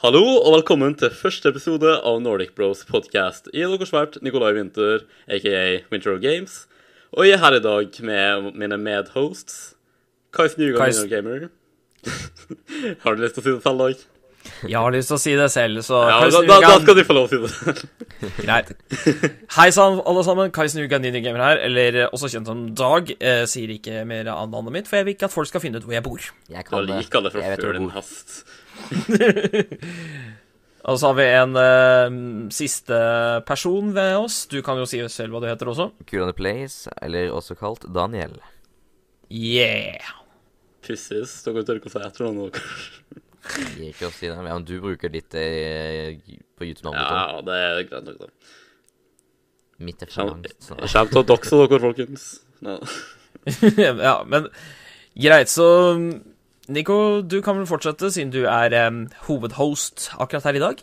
Hallo 0.00 0.22
og 0.24 0.54
velkommen 0.54 0.94
til 0.96 1.10
første 1.12 1.50
episode 1.52 1.90
av 2.08 2.22
Nordic 2.24 2.54
Bros 2.56 2.86
podcast. 2.88 3.50
Jeg 3.52 3.66
er 3.66 3.72
deres 3.74 3.90
vert 3.92 4.14
Nikolai 4.24 4.54
Winther, 4.56 5.02
aka 5.28 5.58
Winter 5.92 6.14
of 6.14 6.22
Games. 6.22 6.54
Og 7.12 7.26
jeg 7.28 7.36
er 7.36 7.42
her 7.42 7.58
i 7.58 7.60
dag 7.60 7.98
med 8.08 8.46
mine 8.62 8.78
medhosts. 8.80 9.74
Kais 10.32 10.56
Nygaard, 10.56 10.86
Kais- 10.86 11.02
Kais... 11.02 11.10
Gamer. 11.12 11.50
Har 13.04 13.18
du 13.18 13.26
lyst 13.26 13.36
til 13.36 13.42
å 13.42 13.44
si 13.44 13.52
det 13.52 13.60
selv, 13.66 13.84
Dag? 13.84 14.06
Jeg 14.70 14.78
har 14.80 14.94
lyst 14.94 15.10
til 15.12 15.18
å 15.18 15.20
si 15.20 15.34
det 15.36 15.50
selv, 15.52 15.82
så 15.84 15.98
Ja, 16.08 16.16
da, 16.32 16.40
da, 16.48 16.56
da 16.64 16.72
skal 16.80 16.96
du 16.96 17.02
få 17.04 17.18
lov 17.18 17.28
til 17.28 17.44
å 17.44 17.50
si 17.52 17.68
det. 17.68 17.84
Greit. 18.46 18.72
Hei 19.58 19.68
sann, 19.76 20.00
alle 20.00 20.24
sammen. 20.24 20.48
Kai 20.56 20.64
Snugan, 20.72 21.04
Gamer 21.12 21.44
her, 21.44 21.60
eller 21.66 22.00
eh, 22.06 22.08
også 22.08 22.32
kjent 22.32 22.48
som 22.48 22.64
Dag. 22.72 23.12
Eh, 23.20 23.42
sier 23.52 23.76
ikke 23.76 24.00
mer 24.08 24.32
av 24.32 24.48
navnet 24.48 24.78
mitt, 24.78 24.88
for 24.88 25.02
jeg 25.02 25.10
vil 25.10 25.18
ikke 25.18 25.28
at 25.28 25.36
folk 25.36 25.52
skal 25.52 25.60
finne 25.60 25.76
ut 25.76 25.84
hvor 25.84 25.98
jeg 25.98 26.06
bor. 26.08 26.24
Jeg 26.48 26.64
kan 26.72 26.88
det. 26.88 27.02
det 27.04 27.04
Jeg 27.04 27.52
vet 27.52 27.68
hvor 27.68 27.76
jeg 27.76 27.84
bor. 27.84 28.48
Og 30.90 30.96
så 30.96 31.10
har 31.10 31.16
vi 31.18 31.26
en 31.36 31.52
uh, 31.60 32.08
siste 32.54 32.96
person 33.46 33.90
ved 33.94 34.14
oss. 34.16 34.46
Du 34.48 34.62
kan 34.64 34.78
jo 34.80 34.86
si 34.88 35.02
selv 35.12 35.36
hva 35.36 35.42
du 35.44 35.48
heter 35.50 35.68
også. 35.68 35.90
Cool 36.08 36.24
on 36.24 36.30
the 36.32 36.36
Place, 36.38 36.88
eller 37.04 37.28
også 37.36 37.52
kalt 37.60 37.84
Daniel. 37.94 38.38
Yeah. 39.28 40.00
Pissis. 40.82 41.36
Dere 41.44 41.62
tør 41.68 41.76
ikke 41.82 41.90
å 41.92 41.94
si 41.94 42.00
etternavnet 42.00 42.56
deres. 42.56 42.72
Jeg 43.50 43.66
gir 43.76 43.90
ikke 43.92 44.08
å 44.08 44.14
si 44.14 44.26
det, 44.30 44.38
men 44.44 44.64
du 44.68 44.74
bruker 44.82 45.08
ditt 45.12 45.32
eh, 45.38 46.16
på 46.56 46.64
YouTube-navnet 46.66 47.04
ditt. 47.04 47.12
Ja, 47.12 47.40
det 47.46 47.54
er 47.60 47.84
greit 47.90 48.06
nok, 48.08 48.18
da. 48.24 48.30
også. 48.30 48.56
Mitt 49.80 50.02
er 50.04 50.08
for 50.12 50.20
Jeg 50.20 50.28
langt. 50.32 50.48
så- 50.60 50.76
kommer 50.80 51.12
til 51.12 51.22
å 51.22 51.28
doxe 51.30 51.54
dere, 51.60 51.78
folkens. 51.84 52.24
No. 52.60 52.74
ja, 54.08 54.16
men 54.28 54.42
greit, 55.16 55.48
så 55.52 55.66
Nico, 56.70 57.20
du 57.26 57.40
kan 57.42 57.58
vel 57.58 57.66
fortsette, 57.68 58.12
siden 58.14 58.30
du 58.34 58.44
er 58.46 58.74
um, 58.86 59.04
hovedhost 59.26 60.10
akkurat 60.22 60.46
her 60.46 60.58
i 60.58 60.62
dag. 60.62 60.82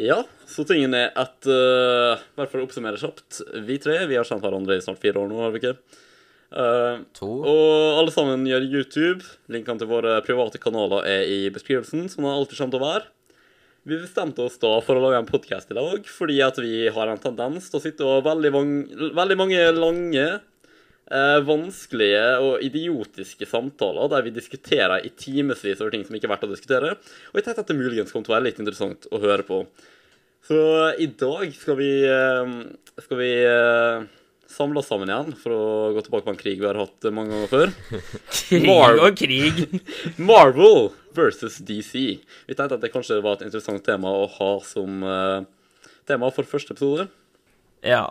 Ja, 0.00 0.20
så 0.48 0.64
tingen 0.68 0.94
er 0.96 1.10
at 1.18 1.44
uh, 1.50 2.20
Bare 2.38 2.48
for 2.48 2.62
å 2.62 2.66
oppsummere 2.68 3.00
kjapt. 3.00 3.42
Vi 3.66 3.76
tre 3.82 3.98
vi 4.08 4.16
har 4.16 4.24
kjent 4.28 4.44
hverandre 4.44 4.78
i 4.78 4.84
snart 4.84 5.02
fire 5.02 5.20
år 5.20 5.28
nå, 5.32 5.40
har 5.42 5.52
vi 5.54 5.60
ikke? 5.64 5.74
Uh, 6.52 7.00
To. 7.16 7.28
og 7.48 7.98
alle 7.98 8.12
sammen 8.14 8.44
gjør 8.48 8.66
YouTube. 8.68 9.26
Linkene 9.52 9.80
til 9.82 9.90
våre 9.90 10.18
private 10.24 10.60
kanaler 10.62 11.06
er 11.08 11.26
i 11.32 11.40
beskrivelsen, 11.52 12.06
som 12.12 12.26
det 12.28 12.32
alltid 12.36 12.60
kommer 12.60 12.76
til 12.76 12.82
å 12.82 12.86
være. 12.90 13.10
Vi 13.88 13.98
bestemte 13.98 14.44
oss 14.44 14.60
da 14.62 14.76
for 14.84 14.94
å 14.94 15.02
lage 15.02 15.18
en 15.18 15.26
podkast 15.26 15.72
i 15.72 15.74
dag, 15.74 16.04
fordi 16.06 16.36
at 16.44 16.60
vi 16.62 16.84
har 16.94 17.10
en 17.10 17.18
tendens 17.18 17.66
til 17.72 17.80
å 17.80 17.82
sitte 17.82 18.06
og 18.06 18.22
veldig, 18.28 18.52
mange- 18.54 19.08
veldig 19.16 19.36
mange 19.40 19.62
lange, 19.74 20.26
eh, 20.36 20.44
vanskelige 21.44 22.22
og 22.40 22.62
idiotiske 22.64 23.44
samtaler 23.48 24.08
der 24.08 24.24
vi 24.24 24.32
diskuterer 24.32 25.04
i 25.04 25.10
timevis 25.12 25.82
over 25.82 25.92
ting 25.92 26.06
som 26.06 26.16
ikke 26.16 26.28
er 26.30 26.32
verdt 26.32 26.46
å 26.46 26.52
diskutere. 26.54 26.94
Og 27.32 27.40
jeg 27.40 27.46
tenkte 27.48 27.66
at 27.66 27.72
det 27.72 27.76
muligens 27.76 28.14
kom 28.14 28.24
til 28.24 28.32
å 28.32 28.38
være 28.38 28.48
litt 28.48 28.62
interessant 28.62 29.08
å 29.12 29.20
høre 29.20 29.44
på. 29.44 29.62
Så 30.48 30.58
i 30.98 31.06
dag 31.06 31.52
skal 31.54 31.78
vi, 31.78 31.90
eh, 32.08 32.54
skal 33.04 33.20
vi 33.20 33.30
eh, 33.46 34.08
samle 34.50 34.82
oss 34.82 34.90
sammen 34.90 35.10
igjen 35.10 35.30
for 35.38 35.54
å 35.54 35.66
gå 35.94 36.02
tilbake 36.02 36.26
på 36.26 36.34
en 36.34 36.40
krig 36.40 36.58
vi 36.60 36.66
har 36.66 36.80
hatt 36.80 37.08
mange 37.14 37.34
ganger 37.34 37.52
før. 37.52 37.74
Krig 38.42 38.66
Mar 38.66 38.98
og 38.98 39.16
krig. 39.20 39.62
Marvel 40.30 40.90
versus 41.16 41.60
DC. 41.62 41.94
Vi 42.48 42.56
tenkte 42.58 42.78
at 42.78 42.84
det 42.84 42.92
kanskje 42.92 43.22
var 43.24 43.38
et 43.38 43.46
interessant 43.46 43.84
tema 43.86 44.10
å 44.10 44.28
ha 44.38 44.52
som 44.66 45.04
eh, 45.06 45.40
tema 46.10 46.32
for 46.34 46.48
første 46.48 46.74
episode. 46.74 47.06
Ja. 47.86 48.08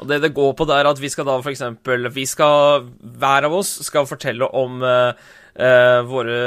Og 0.00 0.08
det 0.08 0.20
det 0.24 0.32
går 0.36 0.54
på, 0.56 0.64
det 0.68 0.78
er 0.78 0.88
at 0.88 1.00
vi 1.00 1.10
skal 1.12 1.28
da 1.28 1.36
for 1.42 1.52
eksempel 1.52 2.08
Vi 2.14 2.24
skal 2.28 2.88
Hver 3.20 3.46
av 3.48 3.56
oss 3.60 3.74
skal 3.84 4.08
fortelle 4.08 4.48
om 4.56 4.80
uh, 4.80 5.12
uh, 5.12 6.00
våre 6.08 6.38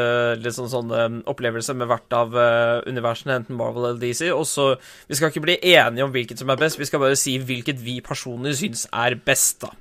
liksom 0.41 0.69
sånne 0.71 1.05
opplevelser 1.29 1.77
med 1.77 1.89
hvert 1.91 2.17
av 2.17 2.33
uh, 2.33 2.81
universene, 2.89 3.37
enten 3.41 3.59
Marvel 3.59 3.91
eller 3.91 4.01
DC. 4.01 4.25
Og 4.33 4.47
så 4.49 4.71
Vi 5.09 5.19
skal 5.19 5.29
ikke 5.29 5.45
bli 5.45 5.59
enige 5.75 6.07
om 6.07 6.13
hvilket 6.13 6.41
som 6.41 6.49
er 6.49 6.59
best, 6.61 6.81
vi 6.81 6.89
skal 6.89 7.03
bare 7.03 7.19
si 7.19 7.37
hvilket 7.37 7.81
vi 7.83 7.99
personlig 8.05 8.57
syns 8.61 8.87
er 8.89 9.17
best, 9.21 9.61
da. 9.67 9.73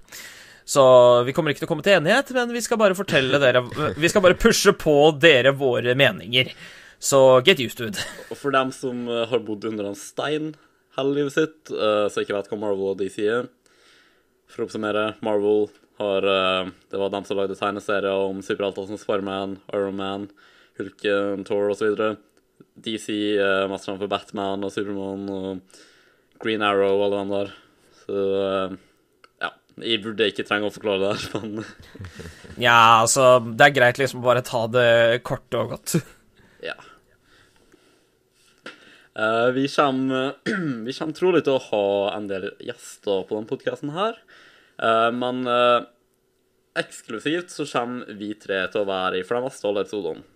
Så 0.72 0.82
vi 1.26 1.32
kommer 1.34 1.50
ikke 1.50 1.64
til 1.64 1.66
å 1.66 1.72
komme 1.72 1.84
til 1.84 1.96
enighet, 1.96 2.28
men 2.36 2.52
vi 2.54 2.60
skal 2.62 2.78
bare 2.78 2.94
fortelle 2.94 3.40
dere 3.42 3.64
Vi 3.98 4.08
skal 4.12 4.22
bare 4.22 4.38
pushe 4.38 4.70
på 4.78 4.94
dere 5.18 5.50
våre 5.58 5.96
meninger. 5.98 6.52
Så 7.02 7.40
get 7.42 7.58
used 7.58 7.80
to 7.80 7.88
it. 7.88 7.98
Og 8.30 8.38
for 8.38 8.54
dem 8.54 8.70
som 8.70 9.08
har 9.08 9.42
bodd 9.42 9.66
under 9.66 9.88
en 9.90 9.98
stein 9.98 10.52
hele 10.94 11.16
livet 11.16 11.34
sitt, 11.34 11.72
så 11.72 12.22
ikke 12.22 12.36
vet 12.36 12.52
hva 12.52 12.60
Marvel 12.62 12.92
og 12.92 13.00
DC 13.00 13.18
er 13.26 13.50
For 14.52 14.62
å 14.62 14.68
oppsummere, 14.68 15.06
Marvel 15.24 15.70
har 16.00 16.26
eh, 16.28 16.72
Det 16.90 17.00
var 17.00 17.12
dem 17.12 17.24
som 17.24 17.38
lagde 17.38 17.56
tegneserier 17.56 18.28
om 18.28 18.42
superhelter 18.44 18.88
som 18.88 19.00
Spiderman, 19.00 19.56
Iron 19.72 19.96
Man, 19.96 20.28
Hulken, 20.78 21.46
Thor 21.48 21.72
osv. 21.72 21.96
DC 22.72 23.12
uh, 23.36 23.66
mesterne 23.68 24.00
for 24.00 24.10
Batman 24.10 24.64
og 24.64 24.72
Supermann 24.72 25.26
og 25.32 25.82
Green 26.42 26.62
Arrow 26.64 26.96
og 26.96 27.04
alle 27.06 27.20
dem 27.20 27.32
der. 27.32 27.52
Så 28.02 28.22
eh, 28.38 28.78
ja. 29.44 29.50
Jeg 29.82 30.02
burde 30.04 30.28
ikke 30.30 30.46
trenge 30.48 30.68
å 30.68 30.74
forklare 30.74 31.02
det 31.02 31.12
her, 31.12 31.26
men 31.42 31.66
Ja, 32.66 33.02
altså 33.02 33.36
Det 33.44 33.68
er 33.68 33.76
greit 33.76 34.00
liksom 34.00 34.22
å 34.22 34.26
bare 34.26 34.44
ta 34.46 34.64
det 34.70 35.22
kort 35.28 35.60
og 35.60 35.76
godt. 35.76 35.98
Ja. 36.62 36.76
Uh, 39.18 39.50
vi 39.52 39.66
kommer 39.68 40.36
Vi 40.86 40.94
kommer 40.94 41.16
trolig 41.16 41.42
til 41.44 41.58
å 41.58 41.64
ha 41.66 41.86
en 42.14 42.28
del 42.30 42.52
gjester 42.62 43.26
på 43.26 43.34
denne 43.34 43.50
podkasten 43.50 43.90
her. 43.96 44.20
Eh, 44.78 45.10
men 45.16 45.42
eh, 45.48 45.80
eksklusivt 46.82 47.52
så 47.52 47.66
kommer 47.68 48.14
vi 48.18 48.32
tre 48.40 48.62
til 48.72 48.84
å 48.84 48.88
være 48.88 49.20
i 49.20 49.26
for 49.26 49.38
de 49.38 49.48
meste 49.48 49.68
alle 49.68 49.84
episodene. 49.86 50.28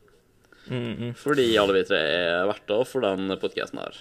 Fordi 1.14 1.46
alle 1.60 1.76
vi 1.76 1.86
tre 1.86 1.98
er 2.10 2.48
verter 2.48 2.82
for 2.90 3.04
den 3.04 3.30
podkasten 3.38 3.78
her. 3.78 4.00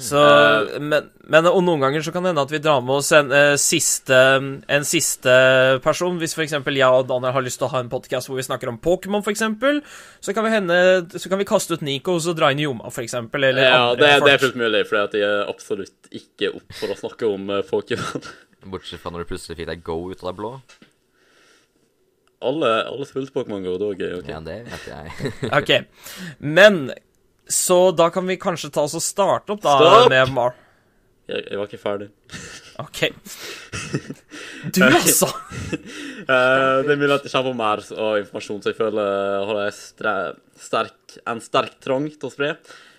Så, 0.00 0.20
men, 0.80 1.10
men 1.28 1.46
og 1.50 1.58
noen 1.60 1.82
ganger 1.82 2.04
så 2.04 2.12
kan 2.12 2.24
det 2.24 2.30
hende 2.32 2.44
at 2.46 2.52
vi 2.54 2.60
drar 2.64 2.80
med 2.80 3.02
oss 3.02 3.10
en, 3.12 3.28
eh, 3.36 3.52
siste, 3.60 4.16
en 4.40 4.86
siste 4.88 5.34
person. 5.84 6.16
Hvis 6.22 6.32
f.eks. 6.32 6.54
jeg 6.56 6.88
og 6.88 7.10
Daniel 7.10 7.34
har 7.36 7.44
lyst 7.44 7.60
til 7.60 7.68
å 7.68 7.72
ha 7.74 7.82
en 7.84 7.90
podkast 7.92 8.30
hvor 8.30 8.40
vi 8.40 8.46
snakker 8.46 8.72
om 8.72 8.78
Pokémon, 8.80 9.20
f.eks., 9.20 9.44
så, 10.24 10.32
kan 10.32 10.48
vi 10.48 10.54
hende, 10.54 10.78
så 11.12 11.28
kan 11.28 11.42
vi 11.42 11.48
kaste 11.48 11.76
ut 11.76 11.84
Nico 11.84 12.16
og 12.16 12.24
så 12.24 12.32
dra 12.36 12.48
inn 12.54 12.64
Joma, 12.64 12.88
f.eks. 12.88 13.18
Eller 13.20 13.60
Ja, 13.60 13.76
andre 13.90 14.00
det, 14.00 14.24
det 14.24 14.34
er 14.38 14.42
fullt 14.46 14.58
mulig, 14.64 14.82
for 14.88 15.02
jeg 15.02 15.28
er 15.28 15.52
absolutt 15.52 16.10
ikke 16.16 16.54
opp 16.56 16.80
for 16.80 16.96
å 16.96 16.98
snakke 17.04 17.28
om 17.28 17.52
eh, 17.52 17.64
Pokémon. 17.68 18.32
Bortsett 18.72 19.04
fra 19.04 19.12
når 19.12 19.26
du 19.26 19.32
plutselig 19.34 19.60
fikk 19.60 19.72
deg 19.74 19.84
Go 19.84 20.00
ut 20.08 20.24
av 20.24 20.32
det 20.32 20.38
blå. 20.40 20.56
Alle, 22.44 22.76
alle 22.88 23.04
spilte 23.08 23.36
Pokémon 23.36 23.64
Go, 23.68 23.76
gøy. 23.92 24.22
ok? 24.22 24.32
Ja, 24.32 24.40
det 24.44 24.62
vet 24.70 24.88
jeg. 24.88 25.34
OK. 25.60 25.74
Men 26.40 26.86
så 27.50 27.78
da 27.92 28.10
kan 28.10 28.26
vi 28.26 28.38
kanskje 28.40 28.72
ta 28.72 28.84
oss 28.86 28.96
og 28.96 29.04
starte 29.04 29.54
opp, 29.54 29.64
da, 29.64 29.76
Stopp! 29.80 30.12
med 30.12 30.36
Mar... 30.36 30.60
Jeg, 31.24 31.40
jeg 31.48 31.56
var 31.56 31.70
ikke 31.70 31.80
ferdig. 31.80 32.10
OK. 32.82 33.00
Du, 34.74 34.82
altså! 35.00 35.30
Eh, 36.24 36.78
det 36.86 36.94
er 36.94 36.96
mulig 36.96 37.12
at 37.12 37.26
det 37.26 37.30
kommer 37.34 37.52
mer 37.52 37.82
og 38.00 38.14
informasjon 38.16 38.62
som 38.64 38.70
jeg 38.70 38.78
føler 38.78 39.42
har 39.44 39.58
jeg 39.66 39.74
sterk, 40.56 41.16
en 41.28 41.42
sterk 41.44 41.74
trang 41.84 42.06
til 42.08 42.30
å 42.30 42.32
spre. 42.32 42.54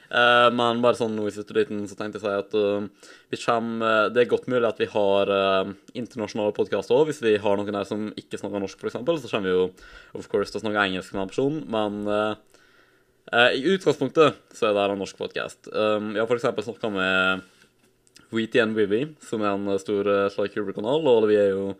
Uh, 0.05 0.53
men 0.53 0.83
bare 0.83 0.93
sånn 0.99 1.15
nå 1.17 1.25
i 1.25 1.33
siste 1.33 1.55
liten 1.57 1.87
så 1.89 1.97
tenkte 1.97 2.21
jeg 2.21 2.21
å 2.21 2.27
si 2.27 2.43
at 2.43 2.53
uh, 2.53 3.09
vi 3.33 3.39
kommer, 3.41 4.11
det 4.13 4.21
er 4.21 4.29
godt 4.29 4.45
mulig 4.53 4.69
at 4.69 4.77
vi 4.77 4.85
har 4.91 5.31
internasjonale 5.97 6.53
podkaster 6.53 6.93
òg. 6.93 7.09
Hvis 7.09 7.23
vi 7.25 7.33
har 7.41 7.57
noen 7.57 7.79
der 7.79 7.89
som 7.89 8.11
ikke 8.13 8.37
snakker 8.37 8.61
norsk, 8.61 8.85
f.eks., 8.85 8.93
så 8.93 9.31
kommer 9.33 9.49
vi 9.49 9.55
jo 9.55 9.65
of 10.21 10.29
course 10.29 10.53
til 10.53 10.61
å 10.61 10.67
snakke 10.67 10.85
engelsk 10.85 11.17
med 11.17 11.25
en 11.25 11.33
person. 11.33 11.57
Men 11.65 11.97
i 13.35 13.65
utgangspunktet 13.73 14.37
så 14.55 14.69
er 14.69 14.75
det 14.77 14.85
en 14.93 15.01
norsk 15.01 15.17
podkast. 15.19 15.67
Um, 15.73 16.13
jeg 16.15 16.23
har 16.23 16.29
f.eks. 16.31 16.65
snakka 16.67 16.91
med 16.93 17.43
Wheaty 18.31 18.61
and 18.61 18.77
som 19.23 19.43
er 19.43 19.51
en 19.53 19.79
stor 19.81 20.07
uh, 20.07 20.29
Sly 20.31 20.47
Cooper-kanal, 20.53 21.07
og 21.07 21.27
vi 21.29 21.37
er 21.39 21.51
jo 21.53 21.73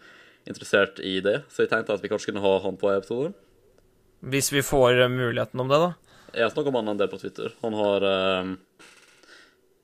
interessert 0.45 0.99
i 1.01 1.19
det, 1.25 1.41
så 1.49 1.65
jeg 1.65 1.71
tenkte 1.71 1.95
at 1.95 2.03
vi 2.03 2.11
kanskje 2.11 2.31
kunne 2.31 2.43
ha 2.43 2.53
han 2.63 2.77
på 2.77 2.89
en 2.91 2.99
episode. 2.99 3.33
Hvis 4.25 4.51
vi 4.53 4.63
får 4.65 5.01
eh, 5.03 5.11
muligheten 5.11 5.61
om 5.61 5.69
det, 5.69 5.79
da. 5.81 5.93
Jeg 6.35 6.47
har 6.47 6.53
snakka 6.53 6.71
med 6.71 6.81
han 6.81 6.93
en 6.95 7.01
del 7.01 7.09
på 7.11 7.19
Twitter. 7.21 7.53
Han 7.61 7.77
har 7.77 8.05
eh, 8.09 8.51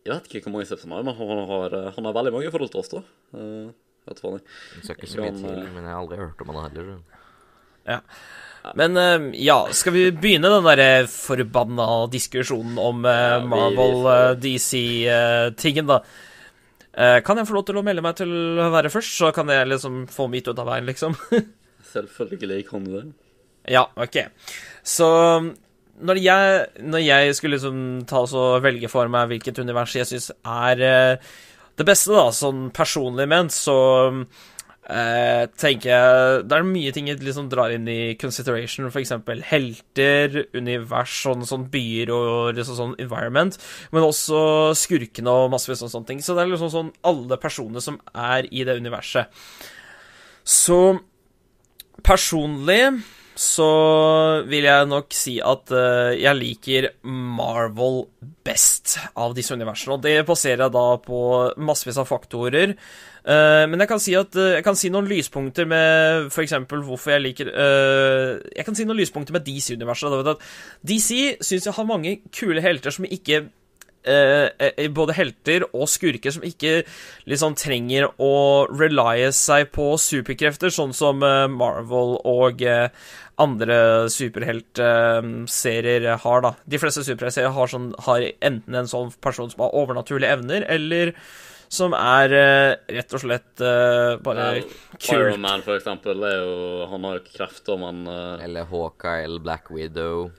Jeg 0.05 0.15
vet 0.15 0.29
ikke 0.29 0.47
hvor 0.47 0.55
mange 0.57 0.69
steps 0.69 0.85
han 0.87 0.95
har, 0.95 1.05
men 1.05 1.17
han 1.17 1.43
har, 1.51 1.77
eh, 1.77 1.89
han 1.97 2.09
har 2.09 2.17
veldig 2.17 2.35
mange 2.35 2.49
i 2.49 2.53
forhold 2.53 2.73
til 2.73 2.81
oss, 2.81 2.93
da. 2.93 3.03
Uh, 3.37 3.73
vet 4.09 4.21
faen 4.23 4.39
jeg. 4.39 4.45
Det 4.75 4.85
skal 4.85 4.97
ikke 4.97 5.11
så 5.11 5.21
mye 5.21 5.35
til, 5.37 5.49
eh, 5.51 5.73
men 5.75 5.85
jeg 5.85 5.93
har 5.93 6.01
aldri 6.01 6.21
hørt 6.21 6.41
om 6.45 6.53
han 6.53 6.63
heller. 6.67 6.93
så. 7.89 8.05
Men 8.77 8.97
eh, 8.97 9.29
ja, 9.41 9.57
skal 9.73 9.93
vi 9.95 10.03
begynne 10.13 10.49
den 10.53 10.67
derre 10.67 10.89
forbanna 11.09 11.87
diskusjonen 12.13 12.77
om 12.81 13.05
eh, 13.05 13.11
Ja, 13.11 13.37
vi- 13.39 13.43
vi 13.43 13.49
Marvel, 13.53 13.95
får- 14.03 14.11
eh, 14.17 14.35
DC-tingen, 14.43 15.87
da? 15.89 16.01
Eh, 16.93 17.19
kan 17.23 17.37
jeg 17.39 17.47
få 17.47 17.55
lov 17.55 17.65
til 17.65 17.79
å 17.79 17.83
melde 17.87 18.03
meg 18.03 18.15
til 18.19 18.29
å 18.59 18.69
være 18.73 18.91
først, 18.91 19.15
så 19.17 19.31
kan 19.33 19.47
jeg 19.47 19.67
liksom 19.71 20.03
få 20.11 20.27
mitt 20.29 20.47
ut 20.51 20.59
av 20.59 20.67
veien, 20.67 20.85
liksom? 20.89 21.15
Selvfølgelig 21.93 22.65
kan 22.69 22.83
du 22.85 22.91
det. 22.97 23.05
ja, 23.71 23.85
OK. 23.95 24.17
Så 24.83 25.07
når 26.01 26.17
jeg, 26.21 26.67
når 26.81 27.03
jeg 27.05 27.35
skulle 27.37 27.57
liksom 27.57 27.81
ta 28.09 28.23
og 28.25 28.61
velge 28.63 28.89
for 28.89 29.07
meg 29.11 29.29
hvilket 29.29 29.59
univers 29.61 29.93
jeg 29.95 30.07
syns 30.09 30.31
er 30.43 30.81
eh, 30.81 31.31
det 31.77 31.85
beste, 31.87 32.11
da, 32.13 32.27
sånn 32.35 32.69
personlig 32.75 33.27
ment, 33.31 33.51
så 33.55 33.75
eh, 34.89 35.43
tenker 35.59 35.89
jeg 35.91 36.41
Det 36.47 36.57
er 36.57 36.65
mye 36.67 36.93
ting 36.95 37.09
jeg 37.09 37.21
liksom 37.23 37.49
drar 37.51 37.73
inn 37.75 37.87
i 37.91 38.15
consideration, 38.21 38.89
eksempel 38.89 39.43
helter, 39.45 40.45
univers, 40.57 41.13
sånn, 41.25 41.45
sånn 41.47 41.67
byer 41.73 42.13
og 42.15 42.57
liksom 42.57 42.79
sånn 42.79 42.97
environment, 43.01 43.57
men 43.91 44.07
også 44.07 44.73
skurkene 44.77 45.29
og 45.31 45.51
massevis 45.53 45.83
av 45.85 45.93
sånne 45.93 46.11
ting. 46.11 46.23
Så 46.23 46.35
det 46.35 46.45
er 46.45 46.53
liksom 46.53 46.73
sånn 46.73 46.91
alle 47.07 47.39
personene 47.41 47.83
som 47.83 47.99
er 48.13 48.49
i 48.51 48.65
det 48.67 48.77
universet. 48.81 49.31
Så 50.41 50.81
personlig 52.01 52.83
så 53.41 53.67
vil 54.45 54.67
jeg 54.67 54.89
nok 54.89 55.15
si 55.17 55.39
at 55.41 55.71
uh, 55.73 56.11
jeg 56.13 56.37
liker 56.37 56.89
Marvel 57.09 58.03
best 58.45 58.99
av 59.17 59.33
disse 59.37 59.55
universene. 59.57 59.95
Og 59.95 60.03
det 60.05 60.27
baserer 60.27 60.67
jeg 60.67 60.75
da 60.75 60.85
på 61.01 61.21
massevis 61.57 61.97
av 62.01 62.09
faktorer. 62.09 62.75
Uh, 63.25 63.65
men 63.69 63.81
jeg 63.81 63.89
kan 63.89 64.01
si 64.01 64.13
at 64.17 64.37
uh, 64.37 64.51
jeg 64.59 64.65
kan 64.65 64.77
si 64.77 64.91
noen 64.93 65.09
lyspunkter 65.09 65.65
med 65.69 66.29
f.eks. 66.29 66.53
hvorfor 66.69 67.15
jeg 67.15 67.25
liker 67.25 67.49
Jeg 67.51 68.65
kan 68.67 68.77
si 68.77 68.85
noen 68.85 69.01
lyspunkter 69.01 69.33
med 69.33 69.47
DC-universet. 69.47 70.45
DC 70.85 71.41
syns 71.41 71.65
jeg 71.65 71.77
har 71.77 71.89
mange 71.89 72.19
kule 72.35 72.61
helter 72.61 72.93
som 72.93 73.09
ikke 73.09 73.47
eh, 74.03 74.49
eh, 74.59 74.89
både 74.93 75.13
helter 75.17 75.65
og 75.71 75.89
skurker 75.89 76.31
som 76.35 76.43
ikke 76.47 76.83
liksom 77.29 77.55
trenger 77.59 78.09
å 78.21 78.67
relye 78.69 79.31
seg 79.35 79.71
på 79.75 79.97
superkrefter, 80.01 80.69
sånn 80.73 80.93
som 80.97 81.23
eh, 81.25 81.47
Marvel 81.51 82.17
og 82.27 82.61
eh, 82.65 82.89
andre 83.41 84.09
superheltserier 84.13 86.09
har, 86.23 86.43
da. 86.45 86.51
De 86.65 86.79
fleste 86.81 87.03
superheltserier 87.07 87.55
har, 87.55 87.67
sånn, 87.71 87.93
har 88.07 88.19
enten 88.41 88.75
en 88.77 88.89
sånn 88.91 89.09
person 89.23 89.49
som 89.51 89.65
har 89.65 89.77
overnaturlige 89.81 90.33
evner, 90.37 90.61
eller 90.69 91.13
som 91.71 91.93
er 91.95 92.33
eh, 92.35 92.73
rett 92.97 93.13
og 93.15 93.21
slett 93.23 93.61
eh, 93.63 94.17
bare 94.23 94.47
Iron 94.59 94.65
kult. 94.99 95.39
Man, 95.39 95.63
for 95.63 95.77
eksempel, 95.77 96.19
er 96.27 96.41
jo 96.41 96.87
Han 96.91 97.05
har 97.07 97.15
jo 97.15 97.21
ikke 97.23 97.37
krefter, 97.37 97.79
men 97.79 98.03
eh, 98.11 98.43
Eller 98.43 98.67
Hawkeye 98.67 99.23
eller 99.23 99.39
Black 99.45 99.71
Widow. 99.71 100.31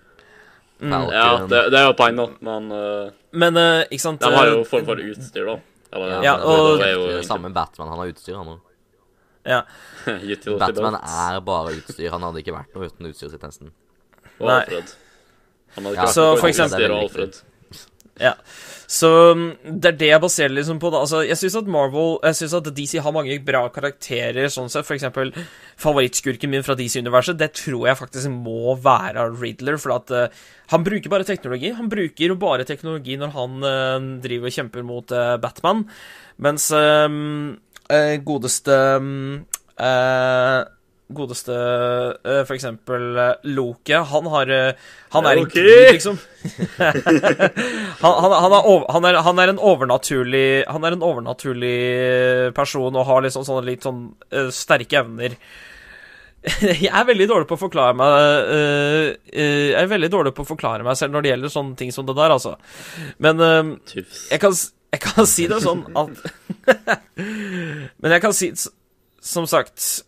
Mm. 0.82 0.90
Falcon. 0.90 1.14
Ja, 1.14 1.46
det, 1.46 1.58
det 1.70 1.78
er 1.78 1.84
jo 1.86 1.92
poeng, 1.94 2.16
da, 2.18 2.24
men 2.42 2.64
eh, 2.74 3.10
Men 3.38 3.56
uh, 3.56 3.84
ikke 3.86 4.02
sant 4.02 4.20
de 4.20 4.30
har 4.34 4.48
jo 4.50 4.56
eh, 4.60 4.64
form 4.66 4.84
for 4.88 4.96
utstyr, 4.98 5.46
da. 5.46 5.54
Eller, 5.92 6.22
Ja, 6.24 6.32
og- 6.42 6.78
det 6.80 6.86
er 6.88 6.92
jo 6.96 7.04
egentlig- 7.06 7.26
samme 7.28 7.52
Batman. 7.54 7.88
Han 7.92 7.98
har 8.02 8.10
utstyr, 8.12 8.34
han 8.36 8.46
òg. 8.46 8.60
ja. 9.46 9.62
Batman 10.58 10.94
er 10.98 11.40
bare 11.40 11.76
utstyr. 11.78 12.10
Han 12.10 12.22
hadde 12.26 12.42
ikke 12.42 12.54
vært 12.56 12.74
noe 12.74 12.88
uten 12.90 13.06
utstyret 13.12 13.30
sitt, 13.36 13.42
nesten. 13.46 13.70
og. 14.40 14.48
Alfred. 14.50 14.94
Han 15.76 15.84
hadde 15.84 15.96
Ja, 15.96 16.02
vært 16.04 16.14
Så 16.18 16.26
på 16.34 16.40
for 16.40 16.48
utstyr 16.48 16.90
og 16.90 17.02
Alfred. 17.06 17.42
Ja. 18.20 18.34
Så 18.92 19.08
mm, 19.08 19.78
det 19.80 19.88
er 19.88 19.96
det 19.96 20.08
jeg 20.10 20.20
baserer 20.20 20.52
liksom 20.52 20.80
på. 20.82 20.90
da 20.92 21.00
Altså, 21.00 21.22
Jeg 21.24 21.38
syns 21.40 21.56
at 21.62 21.70
Marvel 21.70 22.18
Jeg 22.26 22.36
synes 22.36 22.54
at 22.58 22.68
DC 22.76 23.00
har 23.00 23.14
mange 23.14 23.38
bra 23.44 23.62
karakterer, 23.72 24.50
sånn 24.52 24.68
sett. 24.72 24.86
For 24.86 24.96
eksempel 24.98 25.32
favorittskurken 25.80 26.52
min 26.52 26.66
fra 26.66 26.76
DC-universet. 26.76 27.38
Det 27.40 27.52
tror 27.56 27.88
jeg 27.88 28.00
faktisk 28.02 28.34
må 28.34 28.76
være 28.76 29.30
Riddler. 29.32 29.80
For 29.80 29.96
at 29.96 30.12
uh, 30.12 30.42
han 30.74 30.84
bruker 30.84 31.12
bare 31.12 31.28
teknologi. 31.28 31.72
Han 31.72 31.88
bruker 31.92 32.34
jo 32.34 32.36
bare 32.40 32.68
teknologi 32.68 33.16
når 33.20 33.32
han 33.38 33.64
uh, 33.64 34.20
driver 34.24 34.52
og 34.52 34.58
kjemper 34.58 34.86
mot 34.86 35.16
uh, 35.16 35.38
Batman. 35.40 35.86
Mens 36.42 36.68
eh, 36.74 38.18
godeste 38.24 38.76
mm, 39.00 39.34
Godeste 41.16 41.54
eh, 41.54 42.42
for 42.46 42.56
eksempel 42.56 43.18
eh, 43.18 43.48
Loke, 43.54 44.02
han 44.12 44.28
har 44.32 44.52
eh, 44.52 44.78
Han 45.14 45.26
er 45.28 45.40
en 45.40 45.48
gud, 45.50 45.68
liksom. 45.92 46.18
han, 48.02 48.14
han, 48.24 48.32
han, 48.32 48.54
er 48.56 48.68
over, 48.68 48.86
han, 48.92 49.06
er, 49.08 49.18
han 49.26 49.42
er 49.42 49.52
en 49.52 49.60
overnaturlig 49.62 50.46
Han 50.68 50.86
er 50.86 50.96
en 50.96 51.04
overnaturlig 51.06 51.74
person 52.56 52.96
og 52.96 53.08
har 53.08 53.24
liksom 53.26 53.46
sånne 53.46 53.66
litt 53.66 53.86
sånn 53.86 54.04
uh, 54.34 54.48
sterke 54.54 54.98
evner. 55.02 55.36
Jeg 56.82 56.90
er 56.90 57.08
veldig 57.08 57.28
dårlig 57.30 57.48
på 57.50 57.56
å 57.58 57.62
forklare 57.62 57.94
meg 57.98 58.12
uh, 58.12 59.08
uh, 59.14 59.68
Jeg 59.70 59.78
er 59.78 59.90
veldig 59.92 60.12
dårlig 60.12 60.34
på 60.36 60.44
å 60.46 60.50
forklare 60.52 60.86
meg 60.86 60.98
selv 60.98 61.14
når 61.14 61.24
det 61.24 61.34
gjelder 61.34 61.54
sånne 61.56 61.78
ting 61.78 61.92
som 61.94 62.08
det 62.08 62.16
der, 62.18 62.34
altså. 62.34 62.56
Men 63.22 63.42
jeg 63.42 64.42
kan, 64.42 64.56
jeg 64.92 65.04
kan 65.04 65.28
si 65.28 65.46
det 65.50 65.60
sånn 65.64 65.84
at 65.96 66.24
Men 68.02 68.16
jeg 68.16 68.22
kan 68.24 68.34
si 68.36 68.50
Som 69.22 69.46
sagt 69.50 70.02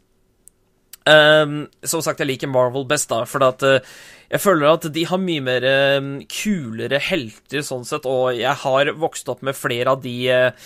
ehm, 1.11 1.67
Som 1.83 2.03
sagt, 2.05 2.23
jeg 2.23 2.31
liker 2.33 2.51
Marvel 2.51 2.87
best, 2.89 3.11
da, 3.12 3.25
for 3.29 3.45
at 3.47 3.65
uh, 3.67 3.95
jeg 4.31 4.43
føler 4.43 4.71
at 4.71 4.89
de 4.95 5.05
har 5.06 5.21
mye 5.21 5.43
mer 5.45 5.67
um, 5.99 6.17
kulere 6.31 6.99
helter, 7.03 7.62
sånn 7.62 7.85
sett, 7.87 8.09
og 8.09 8.35
jeg 8.35 8.56
har 8.65 8.91
vokst 8.99 9.29
opp 9.31 9.45
med 9.47 9.55
flere 9.55 9.93
av 9.93 10.01
de 10.03 10.15
uh, 10.33 10.65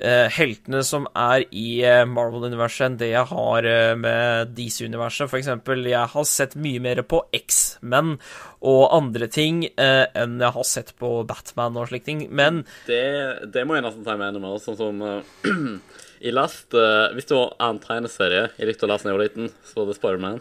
uh, 0.00 0.26
heltene 0.34 0.80
som 0.86 1.04
er 1.12 1.44
i 1.52 1.84
Marvel-universet, 2.10 2.86
enn 2.88 2.96
det 2.98 3.12
jeg 3.12 3.30
har 3.30 3.68
med 4.00 4.56
DC-universet. 4.56 5.36
Eksempel, 5.38 5.84
jeg 5.92 6.10
har 6.14 6.26
sett 6.26 6.56
mye 6.58 6.82
mer 6.82 7.04
på 7.06 7.20
X-Men 7.44 8.16
og 8.64 8.82
andre 8.96 9.28
ting 9.28 9.66
enn 9.76 10.40
jeg 10.40 10.56
har 10.56 10.66
sett 10.66 10.94
på 10.98 11.18
Batman 11.28 11.76
og 11.76 11.90
slike 11.92 12.08
ting, 12.08 12.26
men 12.32 12.64
Det, 12.88 13.04
det 13.52 13.68
må 13.68 13.76
jeg 13.76 13.86
nesten 13.86 14.08
meg 14.08 14.30
enig 14.32 14.42
med. 14.42 14.64
Sånn 14.64 14.80
som 14.80 15.04
Jeg 16.24 16.32
leste 16.32 16.82
Hvis 17.12 17.26
det 17.28 17.36
var 17.36 17.50
en 17.66 17.80
tegneserie 17.82 18.46
jeg 18.56 18.68
likte 18.68 18.86
å 18.86 18.90
lese 18.90 19.04
da 19.04 19.12
jeg 19.12 19.18
var 19.18 19.26
liten, 19.26 19.50
så 19.68 19.82
var 19.82 19.90
det 19.90 19.96
Spiderman. 19.98 20.38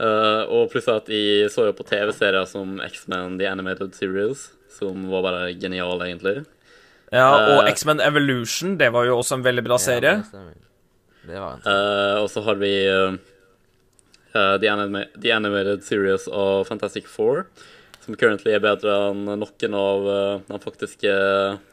Uh, 0.00 0.48
og 0.48 0.70
plutselig 0.72 1.02
at 1.02 1.10
jeg 1.12 1.50
så 1.52 1.66
jo 1.68 1.74
på 1.76 1.84
TV-serier 1.86 2.46
som 2.48 2.78
X-Men 2.82 3.36
The 3.38 3.50
Animated 3.50 3.92
Series, 3.94 4.48
som 4.72 5.04
var 5.12 5.26
bare 5.26 5.42
genial, 5.60 6.00
egentlig. 6.06 6.46
Ja, 7.12 7.28
og 7.34 7.66
uh, 7.66 7.68
X-Men 7.68 8.00
Evolution, 8.02 8.78
det 8.80 8.88
var 8.94 9.04
jo 9.06 9.18
også 9.20 9.38
en 9.38 9.44
veldig 9.44 9.64
bra 9.66 9.78
serie. 9.82 10.22
Det 10.24 10.60
det 11.28 11.36
var 11.36 11.58
en 11.58 11.66
Eh, 11.68 12.16
og 12.22 12.30
så 12.32 12.42
har 12.46 12.56
vi 12.60 12.72
uh, 12.88 13.12
eh, 14.32 14.54
The, 14.56 14.70
Anima 14.70 15.04
The 15.20 15.34
Animated 15.36 15.84
Series 15.84 16.28
av 16.28 16.64
Fantastic 16.64 17.06
Four, 17.06 17.44
som 18.00 18.16
currently 18.16 18.54
er 18.56 18.62
bedre 18.64 18.94
enn 19.10 19.26
noen 19.28 19.76
av 19.76 20.08
uh, 20.08 20.40
de 20.48 20.60
faktiske 20.62 21.12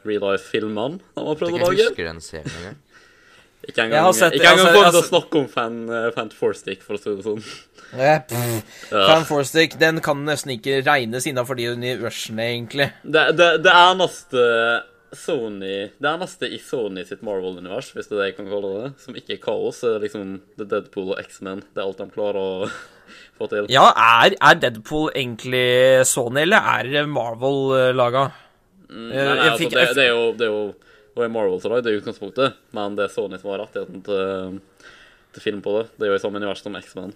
real 0.04 0.26
life-filmene 0.26 1.00
de 1.00 1.24
har 1.30 1.40
prøvd 1.40 1.56
å 1.56 1.62
Jeg 1.62 1.64
lage. 1.64 1.88
husker 1.88 2.10
den 2.10 2.20
serien 2.20 2.60
engang. 2.60 2.76
Ikke 3.68 3.84
engang, 3.84 4.02
har 4.06 4.12
sett- 4.16 4.34
ikke 4.38 4.48
engang 4.54 4.74
har 4.78 4.90
til 4.92 5.00
å 5.02 5.06
snakke 5.08 5.40
om 5.42 5.48
fan, 5.52 5.80
uh, 5.92 6.10
fan 6.16 6.30
Four 6.32 6.54
Stick, 6.56 6.82
for 6.82 6.96
å 6.96 7.00
si 7.02 7.10
det 7.14 7.24
sånn. 7.26 7.42
Ja. 7.96 8.14
Ja. 8.90 9.02
Fan 9.08 9.24
Fourstick, 9.28 9.78
den 9.80 10.00
kan 10.04 10.20
nesten 10.26 10.52
ikke 10.58 10.82
regnes 10.84 11.24
innafor 11.28 11.56
de 11.56 11.70
universene, 11.72 12.44
egentlig. 12.52 12.90
Det, 13.04 13.22
det, 13.38 13.46
det 13.64 13.72
eneste 13.72 14.42
Sony 15.16 15.86
Det 15.96 16.04
eneste 16.10 16.50
i 16.52 16.58
Sony 16.60 17.00
sitt 17.08 17.22
Marvel-univers, 17.24 17.88
hvis 17.96 18.10
det 18.10 18.12
er 18.12 18.20
det 18.20 18.26
jeg 18.26 18.36
kan 18.42 18.50
kalle 18.50 18.72
det, 18.82 18.90
som 19.00 19.16
ikke 19.16 19.36
er 19.38 19.40
kaos, 19.40 19.78
Det 19.80 19.94
er 19.94 20.02
liksom 20.04 20.34
The 20.60 20.66
Deadpool 20.68 21.14
og 21.14 21.22
X-Men. 21.22 21.62
Det 21.72 21.80
er 21.80 21.86
alt 21.86 22.02
de 22.02 22.08
klarer 22.12 22.40
å 22.42 22.68
få 23.38 23.48
til. 23.54 23.70
Ja, 23.72 23.86
er, 23.96 24.36
er 24.36 24.60
Deadpool 24.60 25.08
egentlig 25.16 25.64
Sony, 26.08 26.42
eller 26.44 26.60
er 26.76 27.08
Marvel-laga? 27.08 28.26
Mm, 28.88 29.08
Eh, 29.12 29.16
nei, 29.20 29.34
nei, 29.36 29.48
altså, 29.52 29.66
det, 29.68 29.82
det 29.96 30.04
er 30.06 30.12
jo 30.14 30.20
Det 30.32 30.46
er 30.46 30.52
jo 30.52 30.60
er 31.24 31.60
som 31.62 31.72
lagde 31.72 31.88
det 31.88 31.94
i 31.96 32.00
utgangspunktet, 32.00 32.58
men 32.76 32.96
det 32.98 33.06
er 33.06 33.12
Sony 33.12 33.38
som 33.40 33.50
har 33.52 33.62
rettigheten 33.64 34.02
til, 34.06 34.60
til 35.34 35.44
film 35.44 35.62
på 35.64 35.74
det. 35.78 35.84
Det 35.96 36.06
er 36.06 36.12
jo 36.12 36.18
i 36.18 36.22
samme 36.22 36.40
univers 36.40 36.62
som 36.62 36.76
X-Men. 36.76 37.12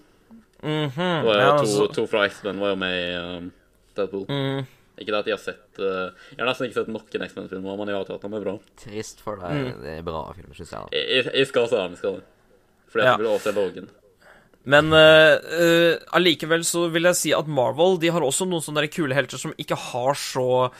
Mm 0.63 0.89
-hmm. 0.89 1.25
ja, 1.25 1.57
to, 1.57 1.59
altså, 1.59 1.87
to 1.93 2.07
fra 2.07 2.25
X-Men 2.25 2.59
var 2.59 2.69
jo 2.69 2.75
med 2.75 2.93
i 2.95 3.17
um, 3.37 3.51
Deadpool. 3.95 4.25
mm, 4.29 4.65
Ikke 4.97 5.11
det 5.11 5.19
at 5.19 5.27
jeg 5.27 5.33
har 5.33 5.43
sett 5.43 5.79
uh, 5.79 6.13
Jeg 6.31 6.39
har 6.39 6.45
nesten 6.45 6.65
ikke 6.65 6.79
sett 6.79 6.87
noen 6.87 7.27
X-Men-filmer, 7.27 7.77
men 7.77 7.87
jeg 7.87 7.97
har 7.97 8.05
hatt 8.05 8.21
dem 8.21 8.33
er 8.33 8.39
bra. 8.39 8.59
Trist 8.77 9.21
for 9.21 9.35
deg. 9.35 9.73
Det 9.81 9.97
er 9.97 10.01
bra 10.01 10.33
filmer, 10.33 10.55
syns 10.55 10.71
jeg. 10.71 10.87
Jeg, 10.91 11.31
jeg, 11.33 11.47
skal 11.47 11.67
se 11.67 11.75
dem, 11.75 11.91
jeg 11.91 11.97
skal 11.97 12.15
det. 12.15 12.23
Fordi 12.87 13.03
Ja. 13.03 13.11
jeg 13.11 13.19
vil 13.19 13.27
også 13.27 13.51
se 13.51 13.55
Logan. 13.59 13.89
Men 14.63 14.93
eh, 14.93 15.35
uh, 15.59 15.95
allikevel 16.15 16.63
så 16.63 16.87
vil 16.87 17.03
jeg 17.03 17.15
si 17.19 17.33
at 17.33 17.47
Marvel 17.47 17.99
De 17.99 18.07
har 18.07 18.23
også 18.23 18.45
noen 18.47 18.63
sånne 18.63 18.87
kule 18.87 19.13
helter 19.13 19.37
som 19.37 19.53
ikke 19.59 19.75
har 19.75 20.13
så 20.13 20.71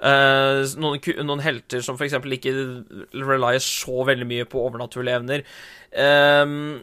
eh, 0.00 0.60
noen, 0.80 1.00
noen 1.26 1.42
helter 1.44 1.82
som 1.84 1.98
f.eks. 1.98 2.18
ikke 2.38 2.54
relyer 3.18 3.62
så 3.64 4.04
veldig 4.08 4.28
mye 4.28 4.46
på 4.48 4.62
overnaturlige 4.66 5.20
evner. 5.22 5.44
Um, 5.92 6.80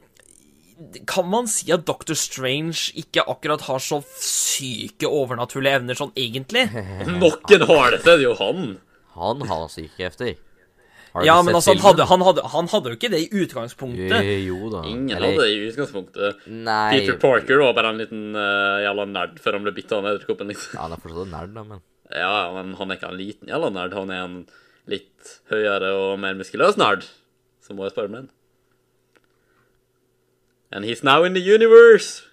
kan 1.08 1.28
man 1.32 1.48
si 1.48 1.70
at 1.72 1.86
Doctor 1.88 2.18
Strange 2.20 2.92
ikke 3.00 3.24
akkurat 3.32 3.64
har 3.70 3.80
så 3.84 4.02
syke 4.20 5.08
overnaturlige 5.08 5.80
evner 5.80 6.00
sånn 6.00 6.12
egentlig? 6.20 6.66
Noen 7.08 7.70
har 7.70 7.96
det, 7.96 8.02
så 8.04 8.18
er 8.18 8.26
jo 8.26 8.34
han. 8.42 8.76
Han 9.16 9.46
har 9.48 9.70
sykekrefter. 9.72 10.36
Har 11.16 11.24
Ja, 11.24 11.38
men 11.48 11.56
altså, 11.56 11.72
han 11.72 11.80
hadde, 11.80 12.04
han, 12.10 12.24
hadde, 12.28 12.44
han 12.52 12.68
hadde 12.68 12.92
jo 12.92 12.98
ikke 12.98 13.10
det 13.14 13.22
i 13.24 13.44
utgangspunktet. 13.46 14.18
Jo, 14.20 14.60
Jo 14.60 14.72
da. 14.74 14.82
Ingen 14.90 15.16
Eller- 15.16 15.32
hadde 15.32 15.46
det 15.46 15.54
i 15.54 15.62
utgangspunktet. 15.70 16.42
Nei 16.52 16.90
Peter 16.98 17.16
Parker 17.22 17.64
var 17.64 17.78
bare 17.78 17.94
en 17.94 18.02
liten 18.04 18.26
uh, 18.36 18.84
jævla 18.84 19.06
nerd 19.14 19.40
før 19.40 19.56
han 19.56 19.64
ble 19.64 19.72
bitt 19.78 19.94
av 19.96 20.04
en 20.04 20.12
edderkoppen, 20.12 20.52
liksom. 20.52 20.76
Ja, 20.76 20.90
han 20.90 20.98
er 20.98 21.00
fortsatt 21.06 21.24
en 21.24 21.32
nerd, 21.38 21.54
da, 21.56 21.64
men 21.72 21.86
Ja, 22.14 22.52
men 22.54 22.76
han 22.78 22.92
er 22.92 23.00
ikke 23.00 23.10
en 23.10 23.20
liten 23.20 23.50
jævla 23.50 23.72
nerd. 23.74 23.96
Han 23.98 24.14
er 24.14 24.24
en 24.24 24.38
litt 24.90 25.36
høyere 25.50 25.92
og 25.98 26.20
mer 26.22 26.38
muskuløs 26.38 26.78
nerd, 26.78 27.08
spørre 27.66 28.10
med 28.10 28.20
henne. 28.20 28.32
And 30.72 30.86
he's 30.86 31.04
now 31.04 31.24
in 31.24 31.34
the 31.34 31.42
universe! 31.42 32.24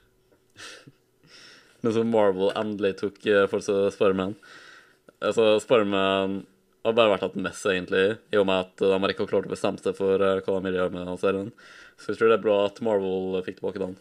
Noe 1.83 1.95
som 1.95 2.11
Marvel 2.11 2.53
endelig 2.59 2.97
tok 3.01 3.21
uh, 3.29 3.45
for 3.51 3.65
seg 3.65 3.93
Spiderman. 3.95 4.35
Altså, 5.23 5.57
Spiderman 5.63 6.43
har 6.83 6.97
bare 6.97 7.13
vært 7.15 7.27
hatt 7.29 7.39
mest, 7.39 7.67
egentlig, 7.71 8.17
i 8.35 8.41
og 8.41 8.49
med 8.49 8.65
at 8.65 8.83
de 8.83 8.91
har 8.91 9.13
ikke 9.15 9.29
klart 9.31 9.47
å 9.47 9.53
bestemme 9.53 9.79
seg 9.79 9.95
for 9.95 10.19
eh, 10.19 10.41
hva 10.43 10.57
de 10.57 10.67
vil 10.67 10.79
gjøre 10.81 10.95
med 10.95 11.07
den 11.07 11.21
serien. 11.21 11.53
Så 11.95 12.11
jeg 12.11 12.19
tror 12.19 12.33
det 12.33 12.39
er 12.41 12.43
bra 12.43 12.57
at 12.67 12.81
Marvel 12.83 13.39
fikk 13.47 13.61
tilbake 13.61 13.83
den. 13.83 13.95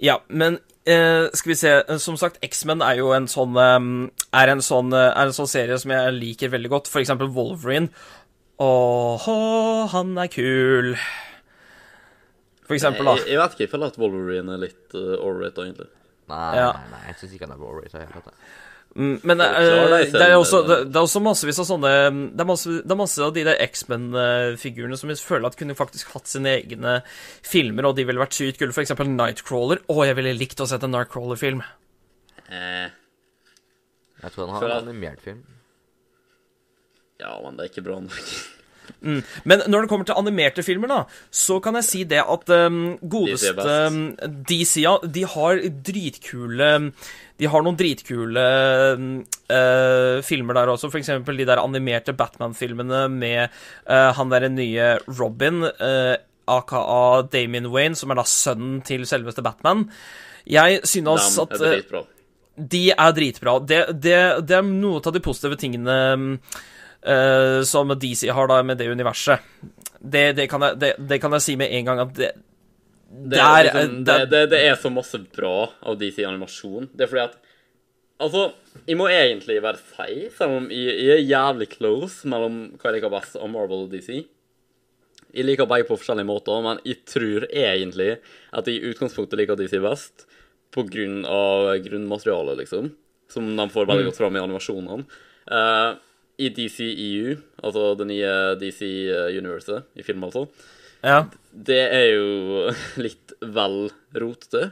Ja, 0.00 0.22
men 0.28 0.58
eh, 0.86 1.26
skal 1.36 1.50
vi 1.52 1.56
se 1.58 1.72
Som 2.02 2.16
sagt, 2.20 2.38
X-Men 2.46 2.82
er 2.84 3.00
jo 3.00 3.10
en 3.16 3.26
sånn 3.30 3.56
eh, 3.60 3.86
er, 4.40 4.52
en 4.54 4.62
sånn 4.64 4.92
eh, 4.94 5.10
er 5.12 5.28
en 5.30 5.36
sånn 5.36 5.50
serie 5.50 5.78
som 5.82 5.92
jeg 5.94 6.14
liker 6.16 6.52
veldig 6.54 6.72
godt. 6.72 6.90
For 6.92 7.02
eksempel 7.02 7.28
Wolverine. 7.34 7.90
Åh, 8.62 9.26
han 9.92 10.14
er 10.18 10.30
kul. 10.32 10.94
For 12.66 12.74
eksempel, 12.74 13.06
da. 13.06 13.18
Jeg, 13.20 13.34
jeg 13.34 13.38
vet 13.42 13.52
ikke, 13.54 13.64
jeg 13.66 13.72
føler 13.74 13.92
at 13.92 13.98
Wolverine 14.00 14.54
er 14.56 14.62
litt 14.64 14.96
uh, 14.96 15.12
overrated, 15.20 15.60
egentlig. 15.68 15.90
Nei, 16.32 16.46
Ja. 16.58 16.70
nei, 16.74 16.88
nei, 16.90 17.02
jeg 17.12 17.18
syns 17.20 17.34
ikke 17.36 17.46
han 17.46 17.54
er 17.54 17.60
Rory. 17.62 17.86
Mm, 18.96 19.18
Men 19.28 19.40
det, 19.42 19.46
eh, 19.46 20.06
det 20.08 20.22
er 20.24 20.34
også, 20.38 20.62
det, 20.66 20.96
er 20.96 21.02
også 21.02 21.20
massevis 21.20 21.58
av 21.60 21.66
sånne 21.68 21.90
Det 22.32 22.40
er 22.40 22.48
masse, 22.48 22.76
det 22.80 22.94
er 22.94 22.96
masse 22.96 23.20
av 23.20 23.34
de 23.36 23.42
der 23.44 23.58
X-Men-figurene 23.66 24.96
som 24.96 25.12
jeg 25.12 25.20
føler 25.20 25.50
at 25.50 25.58
kunne 25.60 25.76
faktisk 25.76 26.14
hatt 26.14 26.30
sine 26.32 26.54
egne 26.62 26.94
filmer, 27.44 27.90
og 27.90 27.98
de 27.98 28.06
ville 28.08 28.22
vært 28.22 28.38
sykt 28.38 28.62
kule. 28.62 28.72
For 28.72 28.86
eksempel 28.86 29.10
Nightcrawler. 29.12 29.82
Å, 29.92 29.98
jeg 30.08 30.16
ville 30.16 30.32
likt 30.38 30.64
å 30.64 30.68
sett 30.70 30.86
en 30.88 30.94
Nightcrawler-film. 30.96 31.60
Eh, 32.48 32.88
Jeg 34.22 34.32
tror 34.32 34.46
han 34.46 34.54
har 34.56 34.64
For 34.64 34.72
en 34.72 34.88
animert 34.88 35.20
film. 35.20 35.44
ja, 37.20 37.36
men 37.44 37.56
det 37.56 37.66
er 37.66 37.74
ikke 37.74 37.84
bra 37.86 38.00
nok. 38.00 38.36
Men 39.02 39.64
når 39.66 39.82
det 39.82 39.88
kommer 39.90 40.06
til 40.06 40.14
animerte 40.18 40.62
filmer, 40.62 40.88
da, 40.88 40.98
så 41.34 41.56
kan 41.60 41.74
jeg 41.80 41.86
si 41.88 42.02
det 42.06 42.20
at 42.22 42.52
um, 42.54 42.96
godeste 43.02 43.50
DC 43.58 43.66
um, 43.66 43.96
DC, 44.46 44.74
ja, 44.84 44.92
de 45.02 45.24
har 45.32 45.58
dritkule 45.88 46.68
De 47.36 47.48
har 47.52 47.64
noen 47.64 47.76
dritkule 47.76 48.44
uh, 48.96 50.20
filmer 50.24 50.56
der 50.56 50.72
også, 50.72 50.90
eksempel 50.96 51.36
de 51.36 51.48
der 51.48 51.60
animerte 51.60 52.14
Batman-filmene 52.16 53.02
med 53.12 53.42
uh, 53.48 54.12
han 54.16 54.32
derre 54.32 54.50
nye 54.52 54.94
Robin, 55.18 55.66
uh, 55.66 56.14
aka 56.48 56.80
Damien 57.32 57.68
Wayne, 57.72 57.98
som 57.98 58.12
er 58.12 58.20
da 58.20 58.26
sønnen 58.30 58.80
til 58.86 59.04
selveste 59.08 59.44
Batman. 59.44 59.84
Jeg 60.48 60.80
synes 60.86 61.36
at 61.42 61.56
de 62.56 62.84
er 62.94 63.12
dritbra. 63.12 63.58
Det, 63.60 63.80
det, 64.00 64.18
det 64.46 64.56
er 64.56 64.64
noe 64.64 65.02
av 65.02 65.12
de 65.12 65.20
positive 65.20 65.58
tingene 65.60 65.96
som 67.68 67.90
DC 68.00 68.24
har 68.34 68.48
da 68.50 68.56
med 68.66 68.80
det 68.80 68.86
universet. 68.90 69.42
Det, 70.00 70.32
det, 70.38 70.46
kan 70.50 70.64
jeg, 70.64 70.78
det, 70.80 70.88
det 71.10 71.18
kan 71.22 71.34
jeg 71.36 71.44
si 71.44 71.56
med 71.58 71.74
en 71.74 71.86
gang 71.86 72.00
at 72.02 72.14
det, 72.16 72.30
Det, 73.16 73.38
er- 73.40 73.58
er 73.58 73.66
liksom, 73.70 73.98
det, 74.04 74.16
det- 74.30 74.46
det, 74.52 74.60
er 74.68 74.78
så 74.80 74.90
masse 74.92 75.18
bra 75.32 75.54
av 75.82 75.98
DC 76.00 76.22
animasjon. 76.28 76.88
Det 76.92 77.06
er 77.06 77.12
fordi 77.12 77.26
at 77.30 77.42
Altså, 78.16 78.46
jeg 78.88 78.96
må 78.96 79.10
egentlig 79.12 79.58
være 79.60 79.76
feig, 79.76 80.30
selv 80.32 80.54
om 80.56 80.70
jeg, 80.72 80.94
jeg 81.04 81.18
er 81.18 81.26
jævlig 81.28 81.66
close 81.74 82.24
mellom 82.24 82.54
hva 82.80 82.88
jeg 82.88 82.94
liker 82.96 83.12
best 83.12 83.36
av 83.36 83.50
Marvel 83.52 83.82
og 83.84 83.90
DC. 83.92 84.22
Jeg 85.36 85.44
liker 85.44 85.68
begge 85.68 85.84
på 85.84 85.98
forskjellige 86.00 86.24
måter, 86.24 86.62
men 86.64 86.80
jeg 86.88 87.02
tror 87.04 87.44
egentlig 87.50 88.14
at 88.56 88.70
jeg 88.70 88.78
i 88.78 88.88
utgangspunktet 88.88 89.36
liker 89.42 89.58
DC 89.60 89.76
best 89.84 90.24
på 90.72 90.86
grunn 90.88 91.26
av 91.28 91.74
grunnmaterialet, 91.84 92.56
liksom. 92.62 92.88
Som 93.28 93.52
de 93.58 93.68
får 93.74 93.90
veldig 93.90 94.08
godt 94.08 94.20
fram 94.22 94.38
i 94.38 94.42
animasjonene. 94.46 95.04
Uh, 95.52 96.00
I 96.40 96.48
DCEU, 96.56 97.36
altså 97.60 97.90
det 98.00 98.08
nye 98.14 98.32
DC 98.60 98.80
Universet, 99.36 99.90
i 100.00 100.04
film 100.08 100.24
altså, 100.24 100.46
Ja. 101.06 101.20
det 101.52 101.82
er 101.86 102.08
jo 102.10 102.72
litt 103.06 103.36
vel 103.40 103.86
rotete. 104.16 104.70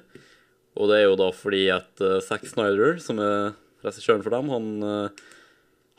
Og 0.74 0.90
det 0.90 0.98
er 0.98 1.06
jo 1.06 1.18
da 1.20 1.28
fordi 1.34 1.68
at 1.70 2.02
uh, 2.02 2.18
Zack 2.24 2.48
Snyder, 2.50 2.98
som 3.02 3.20
er 3.22 3.54
regissøren 3.84 4.24
for 4.24 4.34
dem, 4.34 4.50
han, 4.50 4.66
uh, 4.82 5.28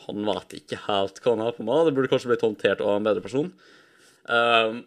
han 0.08 0.28
vet 0.28 0.58
ikke 0.60 0.82
helt 0.90 1.22
hva 1.24 1.36
han 1.38 1.46
har 1.46 1.56
på 1.56 1.64
med. 1.64 1.88
Det 1.88 1.96
burde 1.96 2.12
kanskje 2.12 2.34
blitt 2.34 2.44
håndtert 2.44 2.84
av 2.84 2.98
en 2.98 3.08
bedre 3.08 3.24
person. 3.24 3.54
Um, 4.28 4.84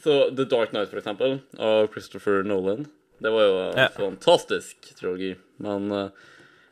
så 0.00 0.30
The 0.32 0.46
Dark 0.48 0.72
Knight, 0.72 0.88
for 0.88 1.02
eksempel, 1.02 1.42
av 1.60 1.90
Christopher 1.92 2.40
Nolan, 2.46 2.86
det 3.22 3.30
var 3.30 3.44
jo 3.44 3.58
en 3.66 3.82
Ja. 3.84 3.90
fantastisk 3.92 4.94
trilogi. 4.96 5.34
Men 5.62 5.92
uh, 5.92 6.30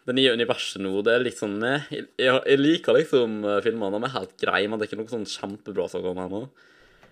det 0.08 0.16
nye 0.16 0.32
universet 0.32 0.80
nå, 0.80 0.94
det 1.04 1.12
er 1.12 1.26
litt 1.26 1.38
sånn 1.38 1.60
med. 1.60 1.92
Jeg, 1.92 2.08
jeg, 2.16 2.56
liker 2.58 2.96
liksom 2.96 3.42
filmene. 3.60 4.00
De 4.00 4.08
er 4.08 4.16
helt 4.16 4.34
greie, 4.40 4.64
men 4.64 4.80
det 4.80 4.88
er 4.88 4.94
ikke 4.94 5.02
noe 5.02 5.12
sånn 5.12 5.28
kjempebra 5.28 5.90
saker 5.92 6.14
om 6.16 6.48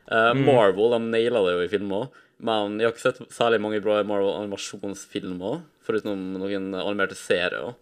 ennå. 0.08 0.42
Eh, 0.42 0.42
Marvel 0.48 0.94
de 0.96 1.00
naila 1.04 1.44
det 1.46 1.54
jo 1.56 1.64
i 1.64 1.72
filmer, 1.72 2.08
men 2.40 2.78
jeg 2.78 2.88
har 2.88 2.94
ikke 2.94 3.06
sett 3.06 3.34
særlig 3.34 3.60
mange 3.60 3.80
bra 3.84 4.00
Marvel 4.06 4.34
animasjonsfilmer, 4.42 5.62
foruten 5.84 6.38
noen 6.38 6.70
animerte 6.78 7.16
serier. 7.18 7.74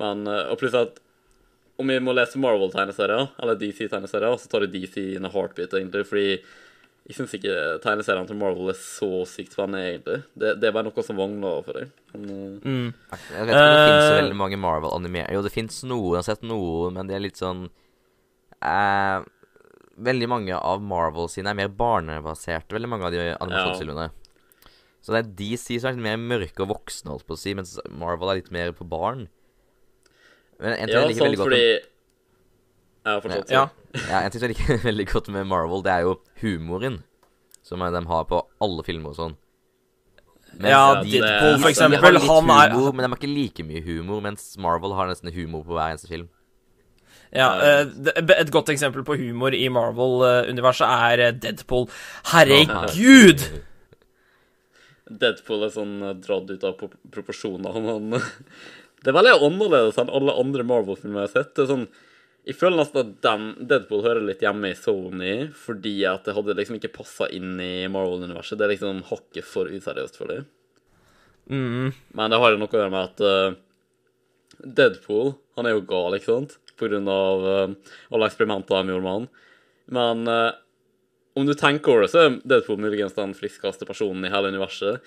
Men, 0.00 0.26
uh, 0.26 0.50
og 0.50 0.58
plutselig 0.58 0.88
at 0.90 1.00
om 1.78 1.90
vi 1.90 1.96
må 2.02 2.12
lese 2.14 2.38
Marvel-tegneserier, 2.38 3.32
eller 3.42 3.58
DC-tegneserier, 3.58 4.36
så 4.38 4.50
tar 4.50 4.66
jeg 4.66 4.74
DC 4.76 5.00
in 5.16 5.26
a 5.26 5.30
heartbeat, 5.32 5.74
egentlig, 5.74 6.04
fordi 6.06 6.28
jeg 7.04 7.16
syns 7.18 7.34
ikke 7.36 7.54
tegneseriene 7.84 8.28
til 8.30 8.38
Marvel 8.40 8.70
er 8.72 8.78
så 8.78 9.08
sykt 9.28 9.52
spennende, 9.52 9.82
egentlig. 9.90 10.20
Det, 10.38 10.54
det 10.62 10.68
er 10.70 10.76
bare 10.76 10.86
noe 10.86 11.04
som 11.04 11.18
vogner 11.18 11.64
for 11.66 11.80
dem. 11.80 11.90
Men, 12.14 12.28
eh, 12.30 12.68
Mm. 12.70 12.86
Jeg 13.10 13.48
vet 13.48 13.50
ikke 13.50 13.64
om 13.64 13.74
det 13.74 13.88
finnes 13.88 14.08
så 14.08 14.20
veldig 14.22 14.38
mange 14.40 14.60
Marvel 14.62 14.94
animert 14.94 15.34
Jo, 15.34 15.42
det 15.44 15.52
fins 15.52 15.82
noe, 15.84 16.14
jeg 16.14 16.22
har 16.22 16.28
sett 16.30 16.46
noe, 16.46 16.90
men 16.94 17.10
det 17.10 17.16
er 17.18 17.24
litt 17.26 17.40
sånn 17.42 17.66
eh, 18.62 19.18
Veldig 19.94 20.26
mange 20.28 20.56
av 20.58 20.82
Marvel 20.82 21.28
sine 21.30 21.52
er 21.52 21.58
mer 21.58 21.68
barnebaserte, 21.70 22.74
veldig 22.74 22.88
mange 22.90 23.06
av 23.06 23.12
de 23.14 23.28
animasjonsfilmene. 23.38 24.08
Så 25.04 25.12
det 25.14 25.20
er 25.20 25.30
DC 25.38 25.78
som 25.78 25.90
er 25.90 25.94
litt 25.98 26.02
mer 26.06 26.16
mørke 26.18 26.64
og 26.64 26.70
voksne, 26.72 27.12
holdt 27.12 27.26
på 27.28 27.36
å 27.36 27.38
si, 27.38 27.52
mens 27.54 27.76
Marvel 27.92 28.32
er 28.32 28.40
litt 28.40 28.50
mer 28.54 28.72
på 28.74 28.86
barn. 28.88 29.26
Men 30.58 30.72
en 30.78 30.88
ting 30.88 30.96
ja, 30.96 31.02
jeg 31.04 31.12
liker 31.12 31.20
sant, 31.20 31.28
veldig 31.28 31.38
godt 31.38 31.48
fordi 31.50 31.62
Ja, 33.04 33.16
fortsatt. 33.20 33.50
Ja. 33.52 33.64
ja, 34.08 34.20
en 34.24 34.30
ting 34.32 34.40
jeg 34.46 34.54
liker 34.54 34.82
veldig 34.90 35.06
godt 35.12 35.28
med 35.34 35.46
Marvel, 35.50 35.82
det 35.84 35.92
er 35.92 36.06
jo 36.08 36.16
humoren. 36.42 37.02
Som 37.64 37.80
de 37.80 38.04
har 38.10 38.24
på 38.28 38.42
alle 38.64 38.84
filmer 38.84 39.12
og 39.14 39.18
sånn. 39.20 39.36
Mens 40.54 40.70
Ja, 40.70 41.02
de- 41.02 41.18
Deadpool, 41.20 41.58
for 41.60 41.68
de 41.68 41.74
de 41.74 41.74
har 41.74 41.74
eksempel. 41.74 42.12
litt 42.14 42.28
Han 42.28 42.50
er 42.54 42.74
men 42.92 43.02
de 43.04 43.08
har 43.10 43.18
ikke 43.18 43.34
like 43.34 43.64
mye 43.66 43.82
humor, 43.84 44.20
mens 44.22 44.56
Marvel 44.58 44.94
har 44.94 45.08
nesten 45.10 45.32
humor 45.34 45.64
på 45.64 45.74
hver 45.76 45.92
eneste 45.94 46.08
film. 46.08 46.28
Ja, 47.34 47.50
eh, 47.58 47.88
Et 48.38 48.50
godt 48.54 48.70
eksempel 48.70 49.02
på 49.06 49.16
humor 49.18 49.54
i 49.56 49.66
Marvel-universet 49.72 50.86
er 51.10 51.22
eh, 51.24 51.36
Deadpool. 51.42 51.88
Herregud! 52.30 53.42
Deadpool 55.10 55.66
er 55.66 55.74
sånn 55.74 55.96
eh, 56.02 56.16
dratt 56.22 56.52
ut 56.52 56.66
av 56.68 56.78
proporsjoner. 57.12 57.74
Han, 57.74 58.14
det 59.02 59.10
er 59.10 59.18
veldig 59.18 59.36
annerledes 59.48 59.98
enn 60.00 60.12
alle 60.14 60.36
andre 60.40 60.66
Marvel-filmer 60.68 61.24
jeg 61.24 61.32
har 61.32 61.34
sett. 61.34 61.54
Det 61.56 61.66
er 61.66 61.72
sånn, 61.72 61.86
jeg 62.46 62.58
føler 62.60 62.80
nesten 62.80 63.02
at 63.02 63.12
den, 63.26 63.50
Deadpool 63.68 64.04
hører 64.06 64.24
litt 64.24 64.44
hjemme 64.44 64.70
i 64.70 64.78
Sony, 64.78 65.34
fordi 65.58 65.96
at 66.08 66.28
det 66.28 66.36
hadde 66.38 66.56
liksom 66.60 66.78
ikke 66.78 66.94
passa 66.94 67.28
inn 67.34 67.58
i 67.58 67.88
Marvel-universet. 67.90 68.60
Det 68.60 68.68
er 68.68 68.76
liksom 68.76 69.02
hakket 69.10 69.48
for 69.48 69.74
useriøst 69.74 70.20
for 70.20 70.30
dem. 70.30 70.46
Mm. 71.50 71.90
Men 72.16 72.32
det 72.32 72.40
har 72.40 72.54
jo 72.54 72.60
noe 72.62 72.70
å 72.70 72.78
gjøre 72.78 72.94
med 72.94 73.10
at 73.10 73.24
eh, 73.26 73.56
Deadpool, 74.64 75.34
han 75.58 75.66
er 75.68 75.74
jo 75.74 75.88
gal, 75.90 76.16
ikke 76.16 76.30
sant? 76.30 76.60
Grunn 76.80 77.08
av 77.10 77.46
eh, 77.50 77.94
alle 78.10 78.28
eksperimentene 78.30 78.82
de 78.82 78.94
gjorde 78.94 79.04
med 79.04 79.16
han. 79.18 79.28
Men 79.94 80.28
uh, 80.28 80.56
om 81.36 81.46
du 81.46 81.54
tenker 81.58 81.92
over 81.92 82.06
det, 82.06 82.12
så 82.12 82.22
er 82.22 82.36
Deadpool 82.48 82.80
muligens 82.80 83.16
den 83.16 83.34
friskeste 83.36 83.86
personen 83.88 84.24
i 84.24 84.32
hele 84.32 84.52
universet 84.54 85.04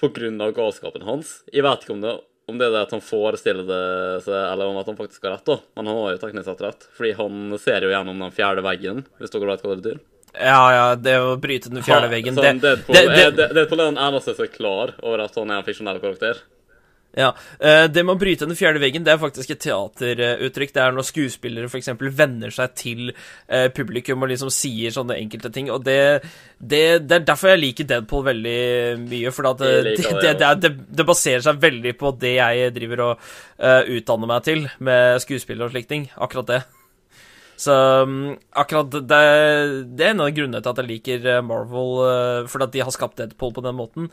av 0.00 0.52
galskapen 0.56 1.02
hans. 1.04 1.42
Jeg 1.52 1.64
vet 1.66 1.82
ikke 1.84 1.92
om 1.92 2.00
det, 2.00 2.12
om 2.48 2.58
det 2.58 2.68
er 2.68 2.72
det 2.72 2.84
at 2.86 2.94
han 2.94 3.02
forestiller 3.04 3.66
det 3.68 4.22
seg, 4.24 4.36
eller 4.36 4.70
om 4.70 4.78
at 4.80 4.88
han 4.88 4.96
faktisk 4.96 5.26
har 5.26 5.36
rett, 5.36 5.44
da. 5.44 5.58
Men 5.76 5.90
han 5.90 5.98
har 5.98 6.14
jo 6.14 6.22
teknisk 6.22 6.48
sett 6.48 6.62
rett, 6.64 6.86
fordi 6.96 7.10
han 7.18 7.58
ser 7.60 7.84
jo 7.84 7.92
gjennom 7.92 8.24
den 8.24 8.32
fjerde 8.32 8.64
veggen, 8.64 9.04
hvis 9.20 9.34
dere 9.34 9.50
vet 9.50 9.64
hva 9.64 9.74
det 9.74 9.82
betyr. 9.82 10.00
Ja, 10.30 10.62
ja, 10.72 10.86
det 10.94 11.16
å 11.18 11.34
bryte 11.42 11.72
den 11.72 11.82
fjerde 11.82 12.06
veggen 12.12 12.36
Sånn, 12.38 12.60
det, 12.62 12.76
Deadpool, 12.78 12.96
det, 13.10 13.24
det, 13.34 13.48
Deadpool 13.56 13.82
er 13.82 13.88
den 13.90 14.00
eneste 14.00 14.36
som 14.36 14.46
er 14.46 14.52
klar 14.54 14.92
over 15.02 15.24
at 15.24 15.36
han 15.36 15.50
er 15.50 15.58
en 15.58 15.66
fiksjonell 15.66 15.98
karakter. 16.02 16.40
Ja. 17.16 17.32
Eh, 17.58 17.84
det 17.90 18.04
med 18.04 18.14
å 18.14 18.20
bryte 18.20 18.46
den 18.46 18.58
fjerde 18.58 18.80
veggen, 18.82 19.02
det 19.06 19.12
er 19.12 19.20
faktisk 19.20 19.50
et 19.50 19.60
teateruttrykk. 19.64 20.72
Det 20.74 20.82
er 20.82 20.94
når 20.94 21.06
skuespillere 21.08 21.66
f.eks. 21.70 21.90
venner 21.98 22.54
seg 22.54 22.74
til 22.78 23.10
eh, 23.10 23.66
publikum 23.74 24.22
og 24.22 24.30
liksom 24.30 24.52
sier 24.54 24.94
sånne 24.94 25.16
enkelte 25.18 25.50
ting. 25.54 25.72
Og 25.74 25.82
det, 25.86 25.98
det, 26.58 26.82
det 27.10 27.16
er 27.18 27.24
derfor 27.26 27.52
jeg 27.52 27.62
liker 27.64 27.88
Deadpool 27.90 28.26
veldig 28.28 28.58
mye. 29.02 29.32
For 29.34 29.50
eh, 29.50 29.88
det, 29.90 30.34
det, 30.38 30.50
er- 30.70 31.08
baserer 31.10 31.42
seg 31.42 31.62
veldig 31.62 31.96
på 31.98 32.12
det 32.20 32.36
jeg 32.36 32.74
driver 32.76 33.02
og 33.08 33.24
uh, 33.58 33.80
utdanner 33.96 34.30
meg 34.30 34.44
til 34.46 34.68
med 34.86 35.18
skuespiller 35.24 35.66
og 35.66 35.74
slikt 35.74 35.90
ting. 35.90 36.04
Akkurat 36.14 36.46
det. 36.52 36.60
Så 37.60 37.74
um, 38.06 38.36
akkurat 38.56 38.94
det, 38.94 39.18
det 39.98 40.06
er 40.06 40.14
en 40.14 40.22
av 40.22 40.30
grunnene 40.36 40.62
til 40.62 40.70
at 40.70 40.78
jeg 40.80 40.90
liker 40.92 41.26
Marvel, 41.44 41.90
uh, 42.06 42.46
fordi 42.52 42.68
at 42.68 42.76
de 42.76 42.84
har 42.86 42.94
skapt 42.94 43.18
Deadpool 43.18 43.56
på 43.56 43.66
den 43.66 43.76
måten. 43.80 44.06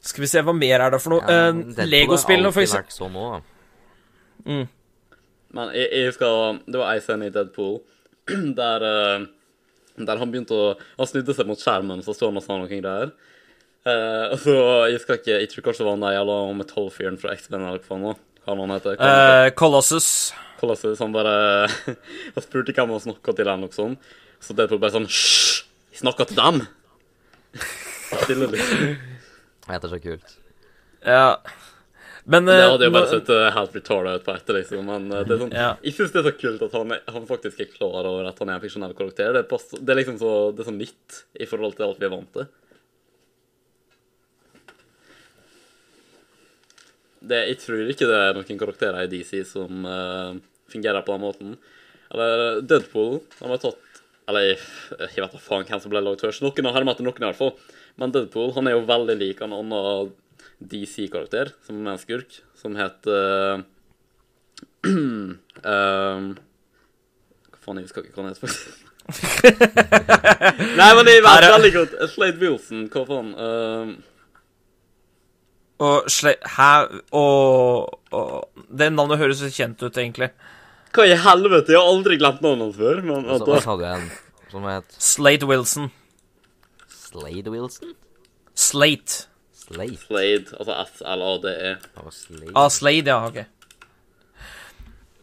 Skal 0.00 0.24
vi 0.24 0.28
se, 0.32 0.40
hva 0.44 0.54
mer 0.56 0.80
er 0.80 0.94
det 0.94 1.00
for 1.02 1.14
noe? 1.14 1.24
Ja, 1.28 1.50
uh, 1.52 1.84
Legospillene, 1.84 2.52
for 2.54 2.64
eksempel. 2.64 2.94
sånn 2.94 3.18
også, 3.20 3.40
da. 3.40 4.60
Men 5.50 5.72
jeg, 5.74 5.88
jeg 5.92 6.08
husker 6.08 6.60
Det 6.64 6.78
var 6.80 6.94
ei 6.94 7.02
scene 7.04 7.28
i 7.28 7.34
Deadpool 7.34 7.80
der, 8.60 8.84
eh, 8.86 9.24
der 10.06 10.20
han 10.20 10.30
begynte 10.30 10.54
å 10.54 10.68
Han 11.00 11.08
snudde 11.10 11.34
seg 11.34 11.48
mot 11.48 11.60
skjermen, 11.60 12.04
så 12.06 12.14
sto 12.14 12.28
han 12.30 12.38
og 12.38 12.44
sa 12.44 12.54
noen 12.54 12.70
greier. 12.70 13.12
Uh, 13.80 14.30
og 14.30 14.36
så, 14.42 14.54
Jeg 14.90 14.98
husker 14.98 15.18
ikke, 15.18 15.38
jeg 15.40 15.50
tror 15.50 15.66
kanskje 15.66 15.82
det 15.82 15.88
var 15.88 15.96
han 15.96 16.04
der 16.04 16.16
jævla 16.18 16.36
metallfyren 16.58 17.18
fra 17.20 17.34
X-Men 17.36 17.64
eller 17.64 17.80
hva 17.80 17.88
faen. 17.88 18.04
nå. 18.04 18.14
hva 18.44 18.56
han 18.60 18.74
heter. 18.76 19.00
Eh, 19.08 19.50
Colossus. 19.56 20.10
Colossus, 20.60 21.00
han 21.00 21.16
bare 21.16 21.34
Han 22.36 22.44
spurte 22.44 22.76
hvem 22.76 22.92
han 22.92 23.04
snakka 23.08 23.34
til, 23.34 23.48
eller 23.48 23.64
noe 23.64 23.74
sånt. 23.74 24.12
Så 24.40 24.56
Deadpool 24.56 24.82
bare 24.82 24.98
sånn 24.98 25.08
Hysj! 25.08 25.64
Jeg 25.90 26.04
snakker 26.04 26.28
til 26.28 26.38
dem! 26.38 26.62
Stille 28.24 28.52
litt. 28.52 29.08
Det 29.78 29.90
er 29.90 29.94
så 29.94 30.02
kult. 30.02 30.38
Ja. 31.06 31.26
Men 32.30 32.46
Det 32.46 32.56
eh, 32.56 32.68
hadde 32.70 32.88
jo 32.88 32.94
bare 32.94 33.08
sett 33.10 33.30
eh, 33.32 33.48
helt 33.56 33.76
retarda 33.76 34.14
ut 34.18 34.24
på 34.26 34.34
etter, 34.34 34.58
liksom. 34.60 34.86
Men 34.86 35.08
eh, 35.10 35.24
det 35.26 35.34
er 35.34 35.42
sånn, 35.44 35.54
Ja. 35.56 35.70
jeg 35.82 35.96
syns 35.96 36.12
det 36.14 36.20
er 36.20 36.28
så 36.28 36.34
kult 36.38 36.64
at 36.66 36.76
han, 36.76 36.96
han 37.16 37.28
faktisk 37.28 37.62
er 37.64 37.70
klar 37.72 38.06
over 38.06 38.28
at 38.28 38.38
han 38.42 38.52
er 38.52 38.58
en 38.58 38.64
fiksjonell 38.64 38.96
karakter. 38.98 39.32
Det, 39.38 39.44
pass, 39.50 39.68
det 39.74 39.94
er 39.94 40.00
liksom 40.02 40.18
så, 40.20 40.32
det 40.54 40.64
er 40.64 40.70
så 40.70 40.76
nytt 40.76 41.22
i 41.40 41.48
forhold 41.50 41.78
til 41.78 41.88
alt 41.88 42.02
vi 42.02 42.08
er 42.08 42.14
vant 42.14 42.32
til. 42.36 42.50
Det, 47.20 47.40
jeg 47.50 47.58
tror 47.60 47.90
ikke 47.92 48.08
det 48.08 48.20
er 48.20 48.38
noen 48.38 48.60
karakterer 48.62 49.04
i 49.04 49.10
DC 49.10 49.42
som 49.44 49.84
uh, 49.84 50.38
fungerer 50.72 51.04
på 51.04 51.12
den 51.12 51.24
måten. 51.24 51.50
Eller 52.10 52.62
Deadpool 52.64 53.20
Han 53.38 53.52
har 53.52 53.60
tatt 53.62 54.00
Eller 54.26 54.48
jeg, 54.48 54.56
jeg 54.98 55.20
vet 55.22 55.34
da 55.36 55.38
faen 55.38 55.66
hvem 55.68 55.82
som 55.82 55.92
ble 55.92 56.00
lagd 56.02 56.24
først. 56.24 56.42
Noen 56.42 56.66
har 56.70 56.78
hermet 56.78 57.02
noen, 57.04 57.20
i 57.20 57.26
hvert 57.28 57.38
fall. 57.38 57.52
Men 58.00 58.12
Deadpool 58.14 58.54
han 58.56 58.68
er 58.68 58.78
jo 58.78 58.86
veldig 58.88 59.16
lik 59.20 59.42
en 59.44 59.52
annen 59.52 60.12
DC-karakter, 60.72 61.52
som 61.66 61.80
er 61.84 61.92
en 61.92 62.00
skurk, 62.00 62.38
som 62.56 62.76
heter 62.76 63.60
uh, 63.60 63.62
Hva 67.50 67.58
faen, 67.60 67.80
jeg 67.80 67.86
husker 67.88 68.06
ikke 68.06 68.16
hva 68.16 68.24
han 68.24 68.32
heter, 68.32 68.44
faktisk. 68.46 68.86
Nei, 70.80 70.90
men 70.96 71.08
jeg 71.10 71.24
vet 71.26 71.46
veldig 71.50 71.72
godt 71.74 71.92
Slade 72.14 72.40
Wilson, 72.40 72.86
hva 72.92 73.02
faen? 73.08 73.30
Uh... 73.36 73.88
Og 75.80 76.10
sle... 76.12 76.34
Hæ? 76.56 76.72
Og, 77.16 78.00
og 78.12 78.32
Det 78.68 78.90
navnet 78.92 79.20
høres 79.20 79.40
så 79.40 79.48
kjent 79.52 79.80
ut, 79.80 79.96
egentlig. 79.96 80.30
hva 80.96 81.06
i 81.08 81.16
helvete? 81.16 81.72
Jeg 81.72 81.80
har 81.80 81.88
aldri 81.88 82.20
glemt 82.20 82.42
navnet 82.44 82.68
hans 82.68 82.76
før. 82.80 83.00
Men 83.04 83.24
så 83.24 83.38
at 83.38 83.48
hva 83.48 83.62
sa 83.64 83.76
du 83.80 83.84
igjen? 83.88 84.10
Som 84.50 84.68
het 84.68 85.00
Slate 85.00 85.48
Wilson. 85.48 85.88
Slade 87.10 87.50
Wilson? 87.50 87.94
Slate. 88.54 89.26
Slade? 89.52 89.96
Slade, 89.98 90.56
altså 90.58 90.74
S-L-A-D-E. 90.86 91.76
Det 91.94 92.12
Slade. 92.14 92.52
Ah, 92.54 92.68
Slade, 92.70 93.10
ja. 93.10 93.26
OK. 93.26 93.44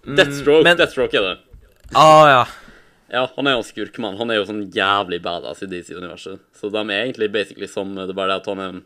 Mm, 0.08 0.16
Deathstroke, 0.16 0.64
men- 0.64 0.78
Deathstroke 0.78 1.18
er 1.18 1.22
det. 1.22 1.38
Ah, 1.96 2.28
ja. 2.30 2.46
Ja, 3.10 3.26
han 3.36 3.48
er 3.48 3.52
jo 3.56 3.62
en 3.64 3.64
skurkmann. 3.64 4.18
Han 4.20 4.30
er 4.32 4.42
jo 4.42 4.46
sånn 4.50 4.66
jævlig 4.72 5.22
badass 5.24 5.64
i 5.64 5.68
DC-universet. 5.72 6.40
Så 6.56 6.70
de 6.72 6.80
er 6.84 7.06
egentlig 7.06 7.32
basically 7.32 7.68
samme, 7.72 8.04
det 8.04 8.12
er 8.12 8.20
bare 8.20 8.34
det 8.36 8.42
at 8.42 8.50
han 8.52 8.60
er 8.60 8.82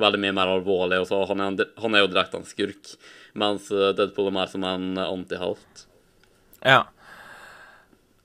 veldig 0.00 0.20
mye 0.20 0.32
mer 0.36 0.46
alvorlig, 0.48 0.98
og 1.00 1.06
så 1.08 1.22
han 1.28 1.40
er, 1.40 1.46
en, 1.52 1.58
han 1.80 1.94
er 1.94 2.00
jo 2.04 2.10
direkte 2.12 2.36
en 2.40 2.44
skurk, 2.48 2.92
mens 3.36 3.70
eh, 3.72 3.92
Deadpool 3.96 4.28
er 4.28 4.36
mer 4.36 4.46
som 4.52 4.64
en 4.64 4.96
antihelt. 5.00 5.86
Ja. 6.64 6.82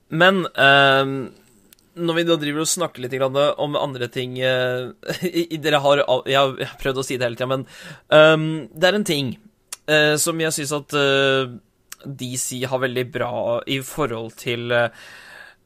Men 0.08 0.46
ehm, 0.56 1.34
når 1.98 2.16
vi 2.18 2.24
da 2.28 2.36
driver 2.40 2.62
og 2.64 2.70
snakker 2.70 3.04
litt 3.04 3.14
grann 3.18 3.36
om 3.58 3.76
andre 3.78 4.08
ting 4.14 4.38
eh, 4.40 4.88
i- 5.28 5.46
i- 5.54 5.60
Dere 5.62 5.80
har 5.84 6.00
Jeg 6.26 6.38
har 6.38 6.56
jeg 6.62 6.68
har 6.70 6.78
prøvd 6.82 7.02
å 7.02 7.06
si 7.06 7.16
det 7.18 7.26
hele 7.28 7.38
tida, 7.40 7.50
men 7.50 7.64
um, 8.14 8.48
det 8.74 8.88
er 8.92 8.98
en 9.00 9.06
ting 9.08 9.32
uh, 9.90 10.14
som 10.20 10.40
jeg 10.40 10.54
syns 10.56 10.72
at 10.78 10.94
uh, 10.98 11.56
DC 12.06 12.62
har 12.70 12.78
veldig 12.84 13.06
bra 13.12 13.32
i 13.66 13.80
forhold 13.82 14.36
til 14.38 14.70
eh, 14.70 14.92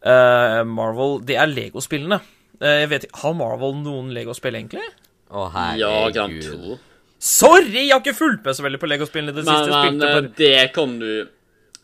eh, 0.09 0.63
Marvel. 0.65 1.19
Det 1.29 1.37
er 1.37 1.51
Lego-spillene. 1.51 2.17
Eh, 2.63 2.79
jeg 2.83 2.89
vet 2.89 3.05
ikke, 3.05 3.19
Har 3.21 3.35
Marvel 3.37 3.75
noen 3.83 4.09
Lego-spill, 4.17 4.57
egentlig? 4.57 4.87
Å, 5.29 5.45
Ja, 5.77 5.91
Grand 6.15 6.39
herregud. 6.41 6.65
2. 6.73 6.79
Sorry! 7.23 7.85
Jeg 7.85 7.93
har 7.93 8.01
ikke 8.01 8.17
fulgt 8.19 8.49
med 8.49 8.57
så 8.57 8.65
veldig 8.65 8.81
på 8.83 8.89
Lego-spillene 8.91 9.35
i 9.35 9.37
det 9.37 9.45
Men, 9.45 9.61
siste. 9.61 9.83
Men 9.93 10.09
eh, 10.09 10.31
det 10.41 10.73
kan 10.75 10.97
du 10.99 11.11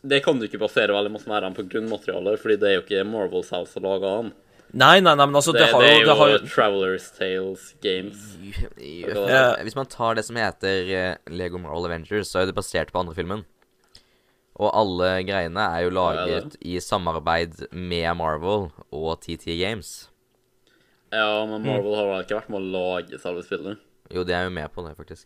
det 0.01 0.21
kan 0.23 0.39
du 0.39 0.45
ikke 0.47 0.61
basere 0.61 0.95
veldig 0.95 1.11
masse 1.11 1.27
mer 1.29 1.43
enn 1.47 1.55
på 1.57 1.65
grunnmaterialet, 1.69 2.39
fordi 2.39 2.55
det 2.61 2.69
er 2.69 2.77
jo 2.77 2.83
ikke 2.85 3.03
Marvels 3.07 3.49
House 3.55 3.73
som 3.75 3.83
lage 3.83 4.07
den. 4.07 4.31
Nei, 4.69 4.99
nei, 5.01 5.15
nei, 5.17 5.25
men 5.25 5.35
altså, 5.39 5.51
Det, 5.51 5.63
det, 5.65 5.71
har 5.73 5.81
det 5.81 5.89
jo, 5.89 5.99
er 5.99 6.05
det 6.05 6.15
har 6.19 6.29
jo 6.29 6.35
jo 6.37 6.49
Travelers 6.53 7.07
Tales 7.15 7.63
Games. 7.81 8.25
Ja. 8.77 9.55
Hvis 9.65 9.75
man 9.75 9.89
tar 9.89 10.19
det 10.19 10.27
som 10.27 10.37
heter 10.37 10.91
eh, 10.93 11.15
Lego 11.33 11.57
Marvel 11.57 11.89
Avengers, 11.89 12.29
så 12.29 12.43
er 12.43 12.51
det 12.51 12.55
basert 12.57 12.93
på 12.93 13.01
andre 13.01 13.17
filmen. 13.17 13.41
Og 14.59 14.69
alle 14.75 15.09
greiene 15.25 15.65
er 15.71 15.87
jo 15.87 15.89
Ja, 15.89 15.95
laget 15.97 16.55
i 16.61 16.77
samarbeid 16.83 17.65
med 17.71 18.07
Marvel 18.19 18.69
og 18.91 19.11
TT 19.23 19.57
Games. 19.57 20.09
Ja, 21.09 21.45
men 21.49 21.65
Marvel 21.65 21.95
har 21.97 22.05
vel 22.11 22.25
ikke 22.27 22.37
vært 22.37 22.51
med 22.53 22.61
å 22.61 22.71
lage 22.77 23.19
selve 23.23 23.41
spillet. 23.47 23.79
Jo, 24.13 24.21
de 24.27 24.35
er 24.37 24.45
jo 24.45 24.53
med 24.53 24.69
på 24.75 24.85
det, 24.85 24.95
faktisk. 24.99 25.25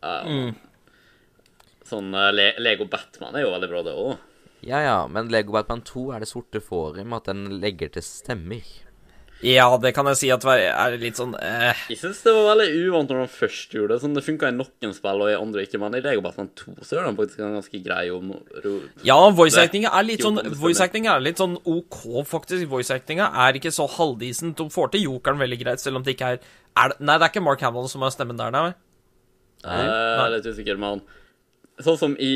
Ja, 0.00 0.22
Mm. 0.24 0.54
Sånn 1.90 2.14
uh, 2.14 2.28
Le 2.34 2.52
Lego 2.62 2.86
Batman 2.90 3.36
er 3.36 3.46
jo 3.46 3.54
veldig 3.54 3.70
bra, 3.72 3.82
det 3.86 3.96
òg. 3.98 4.28
Ja 4.66 4.82
ja, 4.84 4.98
men 5.08 5.30
Lego 5.32 5.54
Batman 5.56 5.82
2 5.86 6.10
er 6.14 6.22
det 6.22 6.28
sorte 6.28 6.60
fåret 6.60 7.06
med 7.06 7.22
at 7.22 7.30
den 7.32 7.60
legger 7.62 7.92
til 7.94 8.04
stemmer. 8.04 8.64
Ja, 9.40 9.64
det 9.80 9.94
kan 9.96 10.04
jeg 10.10 10.18
si 10.20 10.28
at 10.28 10.44
er 10.44 10.94
litt 11.00 11.16
sånn 11.16 11.30
eh. 11.40 11.78
Jeg 11.88 11.96
syns 11.96 12.18
det 12.26 12.32
var 12.36 12.50
veldig 12.50 12.82
uvant 12.90 13.08
når 13.08 13.22
han 13.22 13.30
først 13.32 13.72
gjorde 13.72 13.94
det. 13.94 14.02
Sånn, 14.02 14.16
Det 14.18 14.24
funka 14.26 14.50
i 14.50 14.52
noen 14.52 14.92
spill, 14.92 15.22
og 15.24 15.30
i 15.32 15.36
andre 15.38 15.64
ikke, 15.64 15.80
men 15.80 15.96
i 15.96 16.02
Lego 16.04 16.20
Batman 16.26 16.50
2 16.60 16.74
så 16.84 16.98
gjør 16.98 17.08
han 17.08 17.16
faktisk 17.16 17.40
en 17.40 17.56
ganske 17.56 17.80
grei 17.86 18.02
om 18.12 18.34
ro... 18.66 18.74
Ja, 19.06 19.16
voice 19.32 19.62
actinga 19.62 19.94
er 19.96 20.10
sånn. 20.20 20.42
Voice 20.60 20.84
er 20.84 21.24
litt 21.24 21.40
sånn 21.40 21.56
OK, 21.64 22.02
faktisk. 22.28 22.66
Voice 22.68 22.92
actinga 22.92 23.30
er 23.46 23.56
ikke 23.56 23.72
så 23.72 23.88
halvdisent. 23.88 24.60
De 24.60 24.68
får 24.76 24.92
til 24.92 25.06
jokeren 25.08 25.40
veldig 25.40 25.60
greit, 25.64 25.80
selv 25.80 26.02
om 26.02 26.04
det 26.04 26.18
ikke 26.18 26.34
er, 26.36 26.44
er 26.76 26.92
det, 26.92 27.00
Nei, 27.00 27.16
det 27.16 27.24
er 27.24 27.32
ikke 27.32 27.46
Mark 27.48 27.64
Hamill 27.64 27.88
som 27.88 28.04
har 28.04 28.12
stemmen 28.12 28.36
der, 28.36 28.52
nei. 28.52 28.68
Eh, 29.64 29.80
Jeg 29.88 30.20
er 30.26 30.36
litt 30.36 30.52
usikker, 30.52 30.76
men 30.84 31.00
sånn 31.86 31.98
som 32.00 32.16
i 32.20 32.32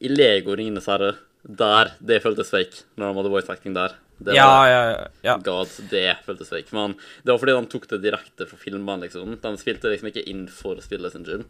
I 0.00 0.08
Lego 0.12 0.54
Ringenes 0.56 0.86
herre, 0.90 1.14
der 1.42 1.94
det 2.04 2.20
føltes 2.22 2.50
fake 2.52 2.84
når 2.98 3.08
de 3.08 3.18
hadde 3.18 3.32
voice 3.32 3.50
acting 3.52 3.74
der. 3.74 3.96
Det 4.18 4.34
Ja, 4.34 4.46
var, 4.50 4.68
ja, 4.68 4.78
ja, 4.90 5.02
ja. 5.22 5.34
God, 5.46 5.70
det 5.90 6.16
føltes 6.26 6.50
fake. 6.50 6.72
Men 6.74 6.94
det 7.22 7.30
var 7.30 7.38
fordi 7.38 7.54
de 7.54 7.70
tok 7.70 7.86
det 7.92 8.00
direkte 8.02 8.46
fra 8.50 8.58
filmene, 8.58 9.04
liksom. 9.04 9.36
De 9.42 9.52
spilte 9.60 9.90
liksom 9.92 10.10
ikke 10.10 10.24
inn 10.30 10.46
for 10.50 10.80
spillet 10.82 11.14
sin 11.14 11.26
skyld. 11.26 11.44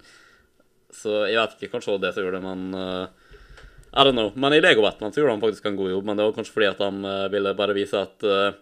Så 0.92 1.22
jeg 1.28 1.36
vet 1.40 1.56
ikke, 1.56 1.70
kanskje 1.74 1.92
det 1.92 1.96
var 1.96 2.04
det 2.06 2.12
som 2.16 2.24
gjorde 2.26 2.38
det, 2.40 2.44
men 2.44 2.76
uh, 2.76 3.08
I 3.92 4.04
don't 4.04 4.16
know. 4.16 4.30
Men 4.36 4.52
i 4.56 4.60
Lego 4.60 4.84
Batman 4.84 5.12
så 5.12 5.22
gjorde 5.22 5.36
de 5.38 5.44
faktisk 5.46 5.66
en 5.68 5.76
god 5.80 5.90
jobb, 5.94 6.04
men 6.08 6.20
det 6.20 6.28
var 6.28 6.36
kanskje 6.36 6.54
fordi 6.56 6.68
at 6.70 6.80
de 6.84 6.90
uh, 7.08 7.28
ville 7.32 7.54
bare 7.56 7.76
vise 7.76 8.00
at 8.04 8.28
uh, 8.28 8.52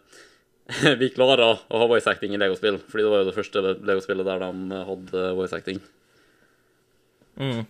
vi 1.02 1.10
klarer 1.14 1.42
å 1.46 1.78
ha 1.82 1.86
voice 1.90 2.06
acting 2.10 2.34
i 2.34 2.40
Lego-spill. 2.42 2.78
Fordi 2.86 3.04
det 3.06 3.10
var 3.12 3.22
jo 3.24 3.28
det 3.30 3.36
første 3.36 3.62
Lego-spillet 3.86 4.26
der 4.26 4.42
de 4.46 4.82
hadde 4.90 5.26
voice 5.38 5.54
acting. 5.58 5.82
Mm. 7.42 7.66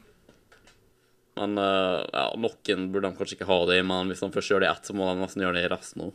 Men 1.37 1.59
eh, 1.61 2.03
ja, 2.13 2.29
noen 2.41 2.87
burde 2.93 3.11
de 3.11 3.19
kanskje 3.19 3.37
ikke 3.39 3.49
ha 3.51 3.59
det 3.69 3.81
i, 3.81 3.85
men 3.87 4.09
hvis 4.13 4.23
de 4.25 4.31
først 4.33 4.53
gjør 4.53 4.65
det 4.65 4.71
i 4.71 4.73
ett, 4.73 4.89
så 4.89 4.97
må 4.97 5.09
de 5.11 5.21
nesten 5.21 5.45
gjøre 5.45 5.59
det 5.59 5.67
i 5.67 5.73
resten 5.73 6.07
òg. 6.09 6.15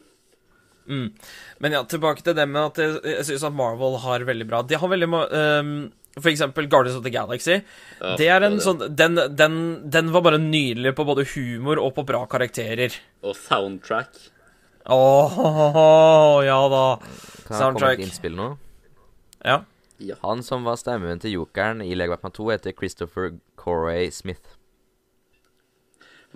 Men 0.91 1.71
ja, 1.75 1.83
tilbake 1.87 2.23
til 2.25 2.35
det 2.35 2.47
med 2.49 2.61
at 2.71 2.79
jeg, 2.81 2.95
jeg 3.05 3.27
syns 3.29 3.45
at 3.47 3.55
Marvel 3.55 3.93
har 4.01 4.25
veldig 4.27 4.47
bra 4.49 4.59
De 4.65 4.75
har 4.81 4.89
veldig 4.91 5.07
ehm, 5.37 5.69
For 6.17 6.31
eksempel 6.31 6.67
Guardians 6.67 6.97
of 6.97 7.05
the 7.05 7.13
Galaxy. 7.13 7.59
Ja, 8.01 8.15
det 8.19 8.27
er 8.33 8.43
en 8.43 8.57
det. 8.57 8.65
sånn 8.65 8.81
den, 8.97 9.15
den, 9.37 9.55
den 9.93 10.11
var 10.11 10.25
bare 10.25 10.41
nydelig 10.41 10.91
på 10.97 11.05
både 11.07 11.23
humor 11.35 11.79
og 11.79 11.93
på 11.95 12.03
bra 12.09 12.25
karakterer. 12.27 12.97
Og 13.23 13.37
soundtrack. 13.39 14.17
Åh, 14.91 16.41
ja 16.49 16.59
da. 16.73 16.85
Kan 17.45 17.55
jeg 17.55 17.61
Soundtrack. 17.61 17.93
med 17.93 18.01
et 18.01 18.09
innspill 18.09 18.35
nå? 18.35 18.49
Ja. 19.45 19.61
Ja. 20.01 20.17
Han 20.25 20.41
som 20.43 20.65
var 20.65 20.81
stemmen 20.81 21.21
til 21.21 21.37
jokeren 21.37 21.85
i 21.85 21.93
Lego 21.95 22.17
Batman 22.17 22.33
2, 22.33 22.49
heter 22.55 22.75
Christopher 22.75 23.35
Corey 23.61 24.09
Smith. 24.11 24.57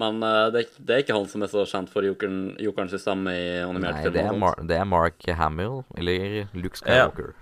Men 0.01 0.17
uh, 0.23 0.49
det, 0.51 0.65
er- 0.65 0.84
det 0.86 0.93
er 0.95 1.03
ikke 1.05 1.15
han 1.15 1.27
som 1.31 1.43
er 1.45 1.47
så 1.51 1.63
kjent 1.69 1.89
for 1.93 2.03
jokeren, 2.03 2.55
jokerens 2.60 2.95
stemme 2.99 3.31
i 3.31 3.45
animert 3.63 3.95
Nei, 3.95 4.03
film. 4.03 4.13
det 4.17 4.23
er, 4.25 4.38
Mar 4.41 4.55
det 4.60 4.77
er 4.81 4.88
Mark 4.91 5.27
Hamill, 5.39 5.84
eller 5.97 6.47
Luke 6.53 6.77
Skywalker. 6.81 7.34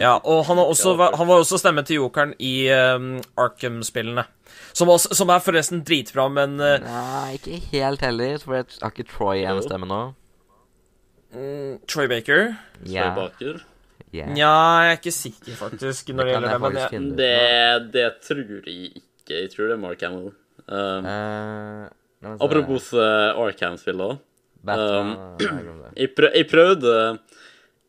Ja, 0.00 0.16
og 0.26 0.44
han, 0.48 0.58
har 0.58 0.66
også, 0.66 0.96
han 0.98 1.28
var 1.28 1.38
også 1.44 1.56
stemme 1.62 1.84
til 1.86 2.00
jokeren 2.00 2.32
i 2.42 2.66
um, 2.74 3.20
Arkham-spillene. 3.38 4.24
Som, 4.74 4.90
som 4.98 5.30
er 5.30 5.42
forresten 5.42 5.84
dritbra, 5.86 6.26
men 6.28 6.56
uh, 6.58 6.76
Nei, 6.82 7.36
ikke 7.38 7.60
helt 7.72 8.02
heller, 8.02 8.36
for 8.42 8.58
jeg 8.58 8.66
har 8.82 8.90
ikke 8.92 9.06
Troy 9.12 9.44
en 9.46 9.62
stemme 9.62 9.86
nå. 9.88 10.00
mm, 11.34 11.78
Troy 11.88 12.08
Baker 12.10 12.50
Troy 12.84 13.14
Baker. 13.16 13.60
ja. 14.12 14.26
Nja, 14.26 14.50
jeg 14.82 14.90
er 14.92 14.98
ikke 14.98 15.14
sikker, 15.14 15.54
faktisk, 15.60 16.08
når 16.12 16.24
det 16.24 16.26
det 16.26 16.34
gjelder 16.34 16.50
det. 16.50 16.60
Men 16.66 16.80
jeg, 16.82 17.16
Det, 17.22 17.92
det 17.94 18.06
tror 18.26 18.44
jeg 18.66 18.90
ikke. 18.90 19.06
Jeg 19.30 19.50
tror 19.54 19.68
det 19.70 19.76
er 19.78 19.82
Mark 19.86 20.00
Hamill. 20.02 20.32
Meg 20.70 22.36
se. 22.36 22.44
apropos 22.46 22.90
uh, 22.96 23.40
Arkham-spill, 23.40 24.00
da. 24.00 24.10
Batman 24.70 25.12
um, 25.14 25.36
jeg 25.96 26.06
det. 26.06 26.14
Prøv, 26.18 26.30
jeg 26.36 26.48
prøvde 26.50 26.94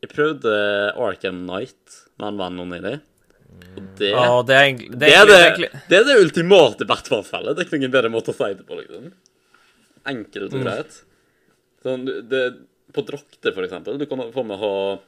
Jeg 0.01 0.11
prøvde 0.13 0.53
Arkham 0.95 1.41
Knight 1.45 1.97
med 2.17 2.27
en 2.31 2.39
venn 2.39 2.59
nå 2.61 2.67
nylig. 2.71 2.93
Og 3.75 3.83
det, 3.99 4.09
oh, 4.17 4.39
det 4.47 4.55
er 4.55 4.63
egentlig 4.69 4.87
det, 4.97 5.09
er 5.13 5.27
det, 5.27 5.67
det 5.91 5.97
er 5.99 6.05
det 6.07 6.15
ultimate 6.23 6.87
Batman-spillet. 6.89 7.53
Det 7.53 7.61
er 7.61 7.67
ikke 7.67 7.81
noen 7.83 7.93
bedre 7.93 8.11
måte 8.13 8.33
å 8.33 8.37
si 8.37 8.49
det 8.57 8.65
på, 8.65 8.79
liksom. 8.79 9.11
Enkelt 10.09 10.55
Mm. 10.55 10.57
og 10.57 10.65
greit. 10.65 10.95
Sånn, 11.85 12.05
det, 12.31 12.41
på 12.95 13.03
drakter, 13.05 13.53
for 13.53 13.67
eksempel. 13.67 13.99
Du 14.01 14.07
kan 14.09 14.23
få 14.33 14.43
med 14.47 14.57
å 14.57 14.61
ha 14.63 14.99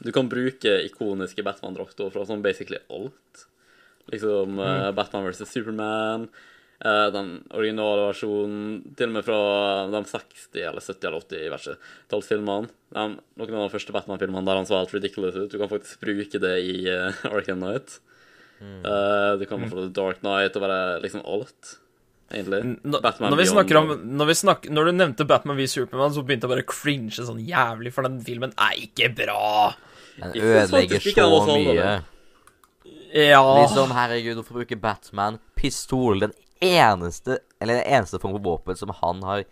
Du 0.00 0.08
kan 0.16 0.30
bruke 0.32 0.78
ikoniske 0.86 1.44
Batman-drakter 1.44 2.08
fra 2.14 2.22
sånn 2.24 2.40
basically 2.40 2.78
alt. 2.88 3.42
Liksom 4.08 4.56
eh, 4.64 4.86
Batman 4.96 5.26
vs. 5.26 5.44
Superman. 5.44 6.24
Eh, 6.84 7.06
den 7.14 7.32
originale 7.56 8.08
versjonen, 8.10 8.68
til 8.96 9.10
og 9.10 9.16
med 9.16 9.26
fra 9.26 9.40
de 9.92 10.04
60- 10.10 10.60
eller 10.60 10.84
70- 10.84 11.08
eller 11.10 11.64
80-tallsfilmene. 11.64 12.70
Noen 12.96 13.18
av 13.40 13.66
de 13.66 13.72
første 13.72 13.94
Batman-filmene 13.94 14.48
der 14.48 14.60
han 14.60 14.68
så 14.68 14.80
helt 14.80 14.94
ridiculous 14.96 15.36
ut. 15.38 15.50
Du 15.52 15.58
kan 15.60 15.70
faktisk 15.70 16.00
bruke 16.02 16.42
det 16.42 16.56
i 16.66 16.78
uh, 16.90 17.24
Arkham 17.34 17.62
Knight. 17.62 18.00
Eh, 18.60 19.38
du 19.38 19.46
kan 19.46 19.70
få 19.70 19.76
The 19.76 19.92
Dark 19.96 20.20
Knight 20.20 20.56
og 20.56 20.64
bare 20.66 20.80
liksom 21.00 21.22
alt, 21.24 21.76
egentlig. 22.28 22.60
Batman 22.84 23.32
når, 23.32 23.38
vi 23.40 23.46
Beyond 23.48 23.76
om, 23.80 24.02
når, 24.18 24.28
vi 24.28 24.36
snakker, 24.42 24.74
når 24.76 24.90
du 24.90 24.92
nevnte 24.98 25.26
Batman 25.28 25.56
v 25.56 25.68
Superman, 25.70 26.12
så 26.12 26.24
begynte 26.26 26.48
jeg 26.48 26.52
bare 26.52 26.66
å 26.66 26.68
cringe 26.68 27.24
sånn 27.24 27.40
jævlig, 27.46 27.94
for 27.96 28.08
den 28.08 28.20
filmen 28.26 28.52
er 28.60 28.76
ikke 28.84 29.08
bra. 29.16 29.72
Den 30.20 30.36
ødelegger 30.36 31.06
så 31.08 31.56
mye. 31.56 31.92
Ja 33.10 33.40
Liksom, 33.42 33.90
herregud, 33.96 34.36
hvorfor 34.38 34.60
bruke 34.60 34.76
Batman 34.78 35.40
pistol? 35.58 36.20
Den 36.22 36.36
eneste 36.60 37.40
Eller 37.60 37.80
den 37.80 37.88
eneste 37.98 38.20
form 38.20 38.36
for 38.36 38.44
våpen 38.44 38.78
som 38.78 38.92
han 39.00 39.24
har 39.26 39.44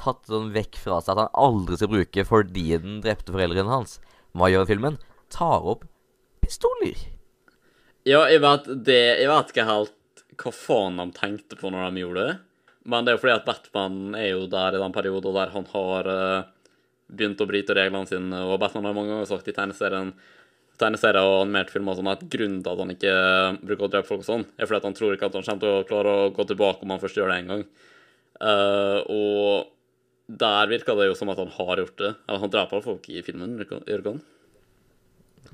tatt 0.00 0.26
sånn 0.26 0.50
vekk 0.54 0.78
fra 0.82 0.98
seg 1.00 1.14
at 1.14 1.20
han 1.22 1.36
aldri 1.38 1.76
skal 1.78 1.92
bruke 1.92 2.24
fordi 2.26 2.64
den 2.82 2.96
drepte 3.04 3.30
foreldrene 3.30 3.70
hans. 3.70 4.00
Hva 4.34 4.48
gjør 4.50 4.66
filmen? 4.66 4.96
Tar 5.30 5.62
opp 5.70 5.84
pistoler. 6.42 6.98
Ja, 8.04 8.24
jeg 8.28 8.42
vet 8.42 8.66
det 8.84 9.02
Jeg 9.20 9.30
vet 9.30 9.52
ikke 9.52 9.68
helt 9.68 9.94
hva 10.42 10.50
faen 10.50 10.98
de 10.98 11.06
tenkte 11.14 11.56
på 11.60 11.70
når 11.70 11.94
de 11.94 12.02
gjorde 12.02 12.26
det. 12.26 12.34
Men 12.90 13.04
det 13.04 13.12
er 13.12 13.16
jo 13.16 13.22
fordi 13.22 13.36
at 13.38 13.46
Batman 13.46 14.16
er 14.18 14.32
jo 14.32 14.48
der 14.50 14.76
i 14.76 14.82
den 14.82 14.94
perioden 14.96 15.36
der 15.36 15.52
han 15.54 15.68
har 15.70 16.08
uh, 16.10 16.48
begynt 17.08 17.40
å 17.40 17.46
bryte 17.48 17.76
reglene 17.76 18.08
sine, 18.08 18.42
og 18.44 18.58
Batman 18.60 18.88
har 18.88 18.96
mange 18.96 19.12
ganger 19.14 19.30
sagt 19.30 19.48
i 19.48 19.54
tegneserien 19.56 20.10
tegneserier 20.80 21.22
og 21.22 21.44
animerte 21.44 21.74
filmer 21.74 21.98
sånn 21.98 22.10
at 22.10 22.24
grunnen 22.30 22.62
til 22.64 22.72
at 22.72 22.82
han 22.82 22.92
ikke 22.94 23.14
bruker 23.62 23.86
å 23.86 23.90
drepe 23.92 24.08
folk 24.08 24.24
og 24.24 24.28
sånn, 24.28 24.46
er 24.58 24.66
fordi 24.66 24.80
at 24.80 24.88
han 24.88 24.96
tror 24.98 25.14
ikke 25.14 25.28
at 25.30 25.38
han 25.38 25.46
kommer 25.46 25.62
til 25.62 25.74
å 25.74 25.86
klare 25.88 26.14
å 26.14 26.32
gå 26.34 26.46
tilbake 26.50 26.86
om 26.86 26.94
han 26.94 27.02
først 27.02 27.20
gjør 27.20 27.30
det 27.30 27.38
en 27.42 27.52
gang. 27.52 27.64
Uh, 28.42 28.98
og 29.14 29.74
der 30.26 30.70
virker 30.70 30.96
det 30.98 31.10
jo 31.10 31.16
som 31.18 31.30
at 31.32 31.40
han 31.40 31.52
har 31.52 31.82
gjort 31.82 31.98
det. 32.00 32.12
Eller 32.26 32.42
han 32.42 32.52
dreper 32.52 32.84
folk 32.84 33.08
i 33.12 33.22
filmen, 33.24 33.58
Jørgen. 33.60 34.22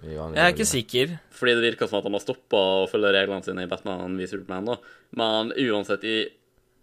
Jeg 0.00 0.40
er 0.40 0.52
ikke 0.54 0.68
sikker. 0.68 1.16
Fordi 1.35 1.56
det 1.56 1.66
virker 1.72 1.87
som 1.90 1.98
at 1.98 2.06
han 2.06 2.16
har 2.16 2.22
stoppa 2.24 2.61
å 2.83 2.88
følge 2.90 3.12
reglene 3.16 3.44
sine 3.44 3.64
i 3.66 3.70
Batman 3.70 4.16
v 4.18 4.28
Superman. 4.30 4.70
da. 4.70 4.76
Men 5.18 5.52
uansett 5.52 6.04
i 6.06 6.18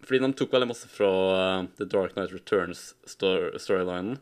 Fordi 0.04 0.20
de 0.22 0.32
tok 0.38 0.52
veldig 0.54 0.68
masse 0.70 0.86
fra 0.86 1.08
eh, 1.34 1.64
The 1.80 1.84
Dark 1.90 2.12
Knight 2.14 2.30
Returns-storylinen 2.30 4.14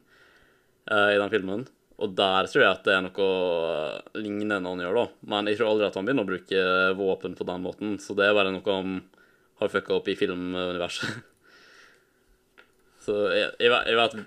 uh, 0.88 1.10
i 1.12 1.18
den 1.20 1.30
filmen. 1.30 1.66
Og 1.96 2.12
der 2.12 2.48
tror 2.50 2.60
jeg 2.62 2.74
at 2.74 2.84
det 2.84 2.92
er 2.92 3.04
noe 3.06 3.26
eh, 3.72 4.20
lignende 4.20 4.58
han 4.68 4.82
gjør, 4.84 4.98
da. 4.98 5.06
Men 5.32 5.48
jeg 5.48 5.56
tror 5.60 5.72
aldri 5.72 5.86
at 5.88 5.96
han 5.96 6.08
begynner 6.08 6.26
å 6.26 6.30
bruke 6.32 6.64
våpen 6.98 7.36
på 7.38 7.46
den 7.48 7.64
måten. 7.64 7.94
Så 8.02 8.16
det 8.18 8.26
er 8.28 8.36
bare 8.36 8.52
noe 8.52 8.76
han 8.78 8.98
har 9.62 9.72
fucka 9.72 9.96
opp 9.96 10.10
i 10.12 10.16
filmuniverset. 10.18 11.22
Så 13.06 13.14
jeg, 13.32 13.52
jeg, 13.62 13.70
vet- 13.72 13.88
jeg 13.88 14.00
vet 14.00 14.18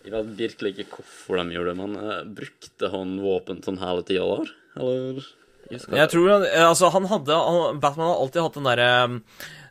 jeg 0.00 0.14
vet 0.14 0.28
virkelig 0.38 0.70
ikke 0.72 1.02
hvorfor 1.02 1.36
de 1.42 1.52
gjør 1.58 1.66
det, 1.68 1.76
men 1.76 1.96
eh, 2.00 2.22
brukte 2.38 2.88
han 2.94 3.18
våpen 3.20 3.60
sånn 3.66 3.80
hele 3.82 4.04
tida 4.08 4.24
der? 4.30 4.52
Eller? 4.80 5.26
Jeg 5.70 6.08
tror 6.10 6.30
han, 6.32 6.46
altså, 6.64 6.88
han 6.94 7.04
hadde 7.10 7.36
han, 7.36 7.80
Batman 7.82 8.08
har 8.08 8.22
alltid 8.24 8.46
hatt 8.46 8.60
den 8.60 8.70
derre 8.70 8.92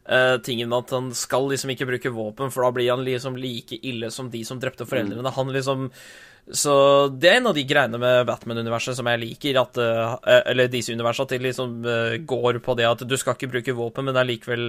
Uh, 0.09 0.39
tingen 0.41 0.71
med 0.71 0.87
at 0.87 0.91
han 0.95 1.11
skal 1.13 1.43
liksom 1.51 1.69
ikke 1.69 1.85
bruke 1.85 2.09
våpen, 2.09 2.49
for 2.49 2.65
da 2.65 2.71
blir 2.73 2.87
han 2.89 3.03
liksom 3.05 3.35
like 3.37 3.77
ille 3.85 4.07
som 4.09 4.31
de 4.33 4.39
som 4.47 4.57
drepte 4.57 4.87
foreldrene. 4.89 5.29
Han 5.35 5.51
liksom 5.53 5.83
Så 6.49 6.73
det 7.13 7.29
er 7.29 7.37
en 7.37 7.51
av 7.51 7.53
de 7.53 7.61
greiene 7.69 7.99
med 8.01 8.23
Batman-universet 8.25 8.97
som 8.97 9.07
jeg 9.11 9.21
liker, 9.21 9.59
at 9.61 9.77
eh, 9.77 10.15
Eller 10.49 10.71
DC-universet, 10.71 11.27
at 11.27 11.35
de 11.35 11.45
liksom 11.45 11.75
eh, 11.85 12.15
går 12.25 12.57
på 12.65 12.73
det 12.79 12.87
at 12.89 13.03
du 13.05 13.15
skal 13.21 13.37
ikke 13.37 13.51
bruke 13.53 13.75
våpen, 13.77 14.07
men 14.07 14.17
det 14.17 14.23
er 14.23 14.29
likevel 14.31 14.65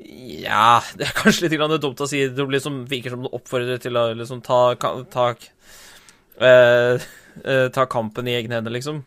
ja, 0.00 0.80
det 0.96 1.08
er 1.08 1.16
kanskje 1.16 1.48
litt 1.48 1.80
dumt 1.80 2.00
å 2.00 2.08
si. 2.08 2.22
Det 2.28 2.46
liksom 2.52 2.84
virker 2.88 3.14
som 3.14 3.24
det 3.24 3.32
oppfordrer 3.36 3.80
til 3.80 3.96
å 4.00 4.10
liksom 4.16 4.42
ta, 4.44 4.74
ta 5.12 5.30
eh, 6.40 7.08
eh, 7.44 7.66
Ta 7.72 7.86
kampen 7.90 8.28
i 8.28 8.36
egne 8.38 8.58
hender, 8.58 8.74
liksom. 8.74 9.02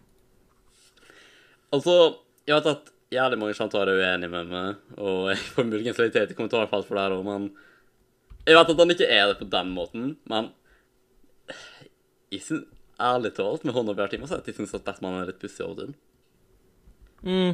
Altså, 1.74 2.18
jeg 2.46 2.60
vet 2.60 2.74
at 2.74 2.92
jævlig 3.14 3.40
mange 3.42 3.56
kommer 3.58 3.90
er 3.90 4.02
uenige 4.02 4.34
med 4.34 4.50
meg, 4.50 4.82
og 4.98 5.30
jeg 5.32 5.46
får 5.56 5.70
muligens 5.70 6.02
litt 6.02 6.18
hete 6.18 6.38
kommentarfelt 6.38 6.90
for 6.90 6.98
det 6.98 7.06
her 7.06 7.16
òg, 7.18 7.26
men 7.28 7.52
Jeg 8.44 8.58
vet 8.58 8.70
at 8.74 8.80
han 8.82 8.92
ikke 8.92 9.08
er 9.08 9.28
det 9.30 9.40
på 9.40 9.46
den 9.48 9.70
måten, 9.72 10.08
men 10.28 10.50
jeg 12.34 12.42
synes, 12.48 12.66
ærlig 13.04 13.34
talt, 13.38 13.64
med 13.68 13.74
hånda 13.76 13.94
på 13.96 14.04
hjertet, 14.06 14.32
at 14.32 14.50
jeg 14.50 14.58
syns 14.60 14.74
at 14.78 14.84
Batman 14.88 15.22
er 15.22 15.30
litt 15.32 15.40
pussig 15.42 15.66
til. 15.80 15.94
Mm. 17.24 17.54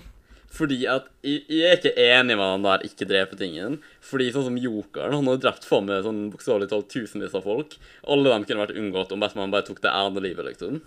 Fordi 0.50 0.80
at 0.90 1.06
jeg, 1.22 1.44
jeg 1.46 1.66
er 1.70 1.76
ikke 1.78 1.92
enig 2.02 2.34
med 2.40 2.42
han 2.56 2.64
der 2.66 2.86
ikke 2.88 3.06
drepe-tingen. 3.10 3.76
Fordi 4.02 4.32
sånn 4.34 4.48
som 4.48 4.56
Jokeren, 4.58 5.14
han 5.14 5.28
har 5.30 5.38
drept 5.44 5.68
faen 5.70 5.86
meg 5.86 6.02
sånn 6.08 6.24
bokstavelig 6.34 6.72
talt 6.72 6.90
tusenvis 6.90 7.36
av 7.38 7.46
folk. 7.46 7.76
Alle 8.10 8.32
dem 8.34 8.48
kunne 8.50 8.64
vært 8.66 8.74
unngått 8.82 9.14
om 9.14 9.22
Batman 9.22 9.54
bare 9.54 9.68
tok 9.70 9.84
det 9.86 9.92
ene 9.94 10.24
livet, 10.26 10.48
liksom. 10.50 10.80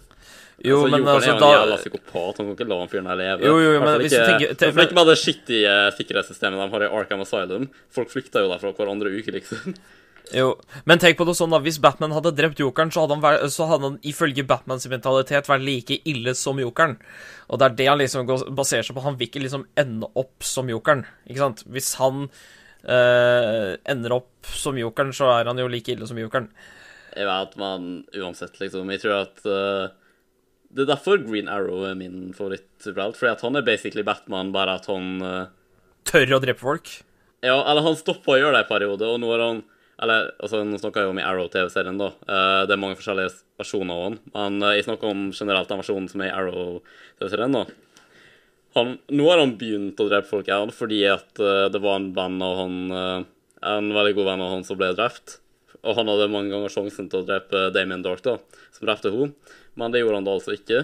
Jo, 0.66 0.81
altså, 0.83 0.90
men 0.90 1.07
Jokeren 1.07 1.14
altså 1.14 1.31
er 1.31 1.31
jo 1.31 1.37
en 1.38 1.44
da 1.44 1.52
jævla 1.55 1.78
psykopat. 1.85 2.40
Han 2.42 2.50
kan 2.50 2.57
ikke 2.59 2.68
la 2.72 2.81
han 2.83 2.90
fyren 2.90 3.09
der 3.12 3.20
leve. 3.22 3.46
Jo, 3.46 3.55
jo, 3.62 3.70
men 3.87 4.00
hvis 4.02 4.11
du 4.11 4.18
ikke- 4.18 4.26
tenker- 4.33 4.55
te- 4.59 4.66
hvertfall 4.66 4.87
ikke 4.90 4.98
med 4.98 5.11
det 5.12 5.18
skittige 5.22 5.76
sikkerhetssystemet 6.00 6.59
de 6.59 6.70
har 6.74 6.83
i 6.83 6.92
Arkham 7.00 7.22
Asylum. 7.22 7.70
Folk 7.88 8.11
flykter 8.11 8.42
jo 8.42 8.50
derfra 8.50 8.74
hver 8.74 8.90
andre 8.90 9.14
uke, 9.14 9.31
liksom. 9.38 9.76
Jo, 10.30 10.54
men 10.88 11.00
tenk 11.02 11.18
på 11.18 11.26
det 11.28 11.35
sånn 11.37 11.52
da, 11.52 11.58
hvis 11.61 11.80
Batman 11.82 12.14
hadde 12.14 12.32
drept 12.37 12.61
Jokeren, 12.62 12.92
så 12.94 13.02
hadde 13.02 13.16
han, 13.18 13.24
vært, 13.24 13.42
så 13.52 13.66
hadde 13.68 13.88
han 13.90 13.98
ifølge 14.06 14.46
Batmans 14.48 14.87
mentalitet 14.88 15.50
vært 15.50 15.64
like 15.66 15.98
ille 16.08 16.32
som 16.38 16.61
Jokeren. 16.62 16.94
Og 17.50 17.61
det 17.61 17.66
er 17.66 17.76
det 17.80 17.88
han 17.90 18.00
liksom 18.00 18.28
går, 18.28 18.46
baserer 18.56 18.87
seg 18.87 18.96
på. 18.96 19.04
Han 19.04 19.18
vil 19.20 19.28
ikke 19.28 19.42
liksom 19.42 19.66
ende 19.80 20.08
opp 20.16 20.46
som 20.46 20.70
Jokeren, 20.72 21.04
ikke 21.26 21.42
sant? 21.42 21.64
Hvis 21.74 21.90
han 22.00 22.28
øh, 22.28 23.72
ender 23.92 24.16
opp 24.16 24.52
som 24.56 24.78
Jokeren, 24.80 25.12
så 25.16 25.28
er 25.35 25.50
han 25.50 25.61
jo 25.61 25.68
like 25.72 25.92
ille 25.92 26.08
som 26.08 26.20
Jokeren. 26.22 26.48
Jeg 27.12 27.28
vet, 27.28 27.58
men 27.61 27.90
uansett, 28.16 28.56
liksom. 28.62 28.88
Jeg 28.94 29.02
tror 29.02 29.18
at 29.18 29.42
uh, 29.44 29.92
Det 30.72 30.87
er 30.87 30.94
derfor 30.94 31.20
Green 31.20 31.50
Arrow 31.52 31.85
er 31.85 31.98
min 31.98 32.30
favoritt-superhelt. 32.37 33.18
Fordi 33.18 33.35
at 33.35 33.44
han 33.44 33.58
er 33.58 33.66
basically 33.66 34.04
Batman, 34.06 34.54
bare 34.54 34.78
at 34.80 34.88
han 34.88 35.18
uh, 35.20 35.50
Tør 36.08 36.38
å 36.38 36.40
drepe 36.42 36.64
folk. 36.64 36.88
Ja, 37.44 37.58
eller 37.58 37.85
han 37.85 37.98
stoppa 37.98 38.32
å 38.32 38.38
gjøre 38.40 38.56
det 38.56 38.64
en 38.64 38.70
periode, 38.70 39.06
og 39.12 39.20
nå 39.20 39.28
har 39.35 39.44
han 39.44 39.62
Eller 40.03 40.33
altså, 40.43 40.65
nå 40.67 40.79
snakker 40.81 41.05
jeg 41.05 41.12
om 41.12 41.21
i 41.21 41.25
Arrow-TV-serien, 41.25 42.01
da. 42.01 42.11
Uh, 42.27 42.62
det 42.67 42.75
er 42.75 42.81
mange 42.83 42.99
forskjellige 42.99 43.37
versjoner 43.61 43.95
av 43.95 44.07
han. 44.09 44.17
Men 44.35 44.65
uh, 44.65 44.73
jeg 44.75 44.87
snakker 44.88 45.12
om 45.12 45.29
generelt 45.31 45.71
den 45.71 45.79
versjonen 45.79 46.09
som 46.11 46.25
er 46.25 46.33
i 46.33 46.35
Arrow-TV-serien, 46.35 47.55
da. 47.55 47.62
Han, 48.75 48.97
nå 49.12 49.29
har 49.29 49.38
han 49.38 49.55
begynt 49.61 50.01
å 50.01 50.09
drepe 50.09 50.31
folk 50.31 50.47
igjen 50.49 50.71
fordi 50.73 51.03
at 51.05 51.38
uh, 51.45 51.69
det 51.71 51.83
var 51.85 52.01
en 52.01 52.11
venn 52.17 52.38
av 52.41 52.55
han 52.57 52.77
En 53.62 53.91
veldig 53.93 54.15
god 54.17 54.27
venn 54.31 54.41
av 54.43 54.49
han 54.57 54.65
som 54.67 54.79
ble 54.81 54.88
drept. 54.99 55.37
Og 55.87 55.95
han 55.95 56.09
hadde 56.11 56.31
mange 56.33 56.51
ganger 56.51 56.73
sjansen 56.73 57.07
til 57.11 57.21
å 57.21 57.27
drepe 57.29 57.69
Damien 57.75 58.03
Dark, 58.03 58.25
da, 58.27 58.41
som 58.75 58.88
drepte 58.88 59.12
henne. 59.12 59.37
Men 59.79 59.95
det 59.95 60.01
gjorde 60.03 60.19
han 60.19 60.27
da 60.27 60.35
altså 60.35 60.57
ikke. 60.57 60.81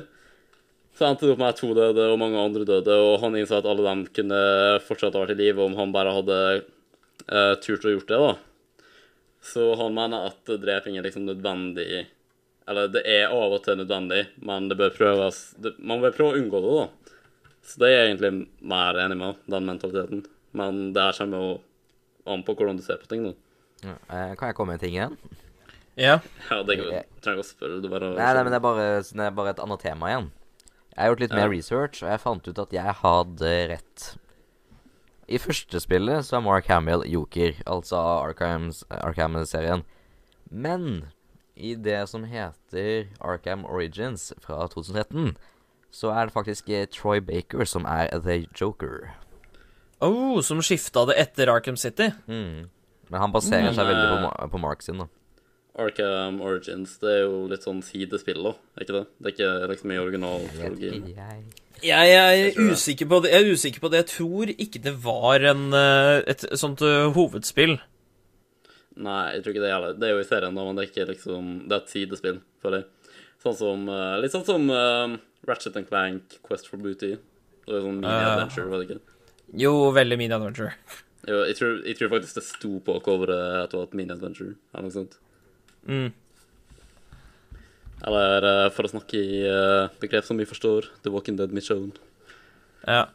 Så 0.95 1.09
endte 1.09 1.27
det 1.27 1.35
opp 1.35 1.43
med 1.43 1.51
at 1.51 1.59
to 1.59 1.73
døde, 1.75 2.05
og 2.07 2.21
mange 2.23 2.39
andre 2.39 2.63
døde, 2.69 2.95
og 3.03 3.19
han 3.25 3.35
innså 3.39 3.59
at 3.59 3.67
alle 3.67 3.83
dem 3.83 4.05
kunne 4.15 4.39
fortsatt 4.87 5.19
ha 5.19 5.25
vært 5.25 5.35
i 5.35 5.41
live 5.43 5.67
om 5.67 5.75
han 5.79 5.95
bare 5.95 6.15
hadde 6.15 6.39
turt 7.67 7.87
å 7.87 7.97
gjort 7.97 8.15
det, 8.15 8.23
da. 8.23 8.33
Så 9.49 9.73
han 9.81 9.95
mener 9.97 10.29
at 10.29 10.51
dreping 10.61 10.99
er 10.99 11.07
liksom 11.07 11.25
nødvendig 11.25 12.07
Eller 12.69 12.91
det 12.93 13.01
er 13.09 13.33
av 13.33 13.55
og 13.57 13.63
til 13.65 13.79
nødvendig, 13.81 14.27
men 14.45 14.69
det 14.69 14.77
bør 14.77 14.93
prøves 14.93 15.39
det, 15.57 15.73
Man 15.79 16.03
bør 16.03 16.13
prøve 16.17 16.35
å 16.35 16.41
unngå 16.43 16.61
det, 16.65 16.75
da. 16.77 17.15
Så 17.65 17.81
det 17.81 17.89
er 17.89 17.95
jeg 17.97 18.11
egentlig 18.11 18.33
mer 18.61 18.99
enig 19.01 19.17
med, 19.21 19.41
den 19.49 19.69
mentaliteten. 19.69 20.23
Men 20.57 20.81
det 20.97 21.05
her 21.05 21.17
kommer 21.17 21.45
jo 21.45 21.51
an 22.29 22.45
på 22.45 22.55
hvordan 22.57 22.77
du 22.77 22.85
ser 22.85 23.01
på 23.01 23.09
ting, 23.09 23.25
da. 23.25 23.33
Ja, 23.85 23.95
eh, 23.95 24.33
kan 24.37 24.51
jeg 24.51 24.57
komme 24.59 24.75
med 24.75 24.81
en 24.81 24.85
ting 24.85 24.97
igjen? 24.97 25.17
Ja. 25.99 26.19
Ja, 26.51 26.61
det 26.63 26.77
trenger 26.79 26.95
jeg 27.01 27.09
ikke 27.25 27.43
å 27.43 27.47
spørre. 27.47 27.81
Du 27.83 27.89
bare 27.91 28.13
Nei, 28.15 28.31
nei, 28.37 28.43
men 28.45 28.53
det 28.53 28.61
er, 28.61 28.65
bare, 28.65 28.87
det 29.03 29.27
er 29.27 29.37
bare 29.41 29.55
et 29.57 29.63
annet 29.65 29.85
tema 29.85 30.13
igjen. 30.13 30.31
Jeg 30.93 31.01
har 31.01 31.13
gjort 31.13 31.23
litt 31.23 31.37
mer 31.39 31.53
research, 31.53 32.01
og 32.03 32.11
jeg 32.11 32.23
fant 32.23 32.49
ut 32.49 32.61
at 32.65 32.73
jeg 32.75 32.95
hadde 33.03 33.53
rett. 33.73 34.07
I 35.29 35.37
første 35.37 35.81
spillet 35.81 36.25
så 36.25 36.39
er 36.39 36.45
Mark 36.47 36.71
Hamill 36.73 37.03
joker, 37.05 37.59
altså 37.69 37.99
Arkham-serien. 38.25 39.85
Men 40.49 41.11
i 41.53 41.75
det 41.75 42.01
som 42.09 42.25
heter 42.25 43.11
Arkham 43.21 43.67
Origins 43.69 44.33
fra 44.41 44.63
2013, 44.73 45.37
så 45.93 46.13
er 46.15 46.29
det 46.29 46.33
faktisk 46.33 46.69
eh, 46.73 46.87
Troy 46.89 47.21
Baker 47.21 47.65
som 47.69 47.85
er 47.85 48.09
The 48.25 48.47
Joker. 48.61 49.11
Oh, 50.01 50.41
som 50.41 50.63
skifta 50.63 51.05
det 51.11 51.19
etter 51.21 51.51
Arkham 51.53 51.77
City. 51.77 52.11
Mm. 52.27 52.69
Men 53.09 53.21
han 53.21 53.33
baserer 53.33 53.69
Men, 53.69 53.77
seg 53.77 53.89
veldig 53.89 54.09
på, 54.09 54.33
eh, 54.33 54.51
på 54.53 54.61
Mark 54.63 54.85
sin, 54.85 55.03
da. 55.03 55.09
Arkham 55.79 56.41
Origins, 56.43 56.97
det 57.03 57.13
er 57.13 57.23
jo 57.23 57.47
litt 57.51 57.65
sånn 57.67 57.81
sidespill, 57.87 58.43
da. 58.43 58.55
Er 58.77 58.85
ikke 58.85 58.97
det? 58.97 59.07
Det 59.19 59.31
er 59.31 59.35
ikke 59.37 59.73
liksom 59.73 59.95
i 59.95 60.01
originaltrilogien. 60.03 61.09
Jeg. 61.15 61.43
Jeg 61.85 62.11
er 62.11 62.33
Jeg 62.35 62.73
usikker 62.73 63.07
på 63.07 63.21
det. 63.23 63.31
Jeg 63.31 63.45
er 63.45 63.53
usikker 63.55 63.83
på 63.85 63.91
det. 63.93 64.01
Jeg 64.03 64.11
tror 64.11 64.51
ikke 64.51 64.83
det 64.83 64.95
var 65.05 65.45
en, 65.47 65.73
eh, 65.73 66.23
et 66.27 66.43
sånt 66.59 66.83
eh, 66.83 67.07
hovedspill. 67.15 67.79
Nei, 68.99 69.35
jeg 69.37 69.45
tror 69.45 69.55
ikke 69.55 69.63
det 69.63 69.73
heller. 69.73 69.95
Det 69.95 70.09
er 70.09 70.17
jo 70.17 70.23
i 70.25 70.27
serien, 70.27 70.57
da, 70.59 70.65
men 70.67 70.75
det 70.75 70.85
er 70.85 70.91
ikke 70.91 71.11
liksom 71.13 71.69
Det 71.69 71.77
er 71.77 71.85
et 71.85 71.93
sidespill, 71.95 72.41
føler 72.63 72.83
jeg. 72.83 73.15
Sånn 73.45 73.59
som 73.61 73.85
eh, 73.95 74.17
Litt 74.25 74.35
sånn 74.35 74.47
som 74.49 74.67
uh, 74.73 75.15
Ratchet 75.47 75.77
and 75.79 75.87
Clank, 75.87 76.41
Quest 76.43 76.67
for 76.67 76.83
Booty. 76.83 77.15
Det 77.69 77.71
var 77.77 77.85
sånn 77.87 78.01
mini-adventure, 78.03 78.67
var 78.73 78.83
det 78.83 78.89
ikke? 78.89 79.17
Jo, 79.63 79.73
veldig 79.95 80.19
mini-adventure. 80.19 80.73
Jo, 81.29 81.45
jeg 81.47 81.57
tror, 81.61 81.79
jeg 81.87 81.99
tror 81.99 82.11
faktisk 82.17 82.41
det 82.41 82.45
sto 82.49 82.71
på 82.83 82.99
coveret 83.05 83.63
at 83.63 83.71
det 83.71 83.79
var 83.79 83.87
et 83.87 83.97
mini-adventure, 84.01 84.57
eller 84.73 84.89
noe 84.89 84.97
sånt. 84.97 85.19
Mm. 85.89 86.11
Eller 88.07 88.45
eh, 88.47 88.67
for 88.75 88.87
å 88.87 88.91
snakke 88.93 89.19
i 89.19 89.39
eh, 89.49 89.89
begrep 90.03 90.27
som 90.27 90.39
vi 90.39 90.47
forstår, 90.47 90.87
The 91.03 91.11
Walking 91.15 91.39
Dead 91.39 91.53
Mission. 91.57 91.89
Ja. 92.87 93.07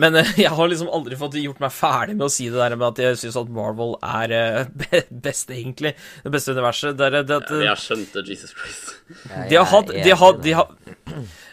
Men 0.00 0.14
eh, 0.20 0.30
jeg 0.38 0.52
har 0.56 0.70
liksom 0.70 0.88
aldri 0.94 1.18
fått 1.18 1.34
gjort 1.40 1.58
meg 1.60 1.74
ferdig 1.74 2.14
med 2.16 2.28
å 2.28 2.32
si 2.32 2.46
det 2.52 2.60
der 2.60 2.76
med 2.78 2.86
at 2.92 3.02
jeg 3.02 3.18
syns 3.20 3.36
at 3.40 3.50
Marvel 3.52 3.96
er 4.06 4.68
be 4.84 5.02
best, 5.26 5.50
egentlig. 5.52 5.96
Det 6.24 6.32
beste 6.36 6.54
universet. 6.56 6.94
Det 7.00 7.08
er 7.10 7.18
det 7.26 7.40
at 7.40 7.50
Ja, 7.58 7.72
jeg 7.72 7.82
skjønte 7.88 8.22
Jesus 8.30 8.54
Christ. 8.56 8.94
De 9.50 9.58
har 9.58 9.68
hatt 9.74 9.90
De 9.96 10.16
har, 10.22 10.38
de 10.46 10.56
har 10.60 10.76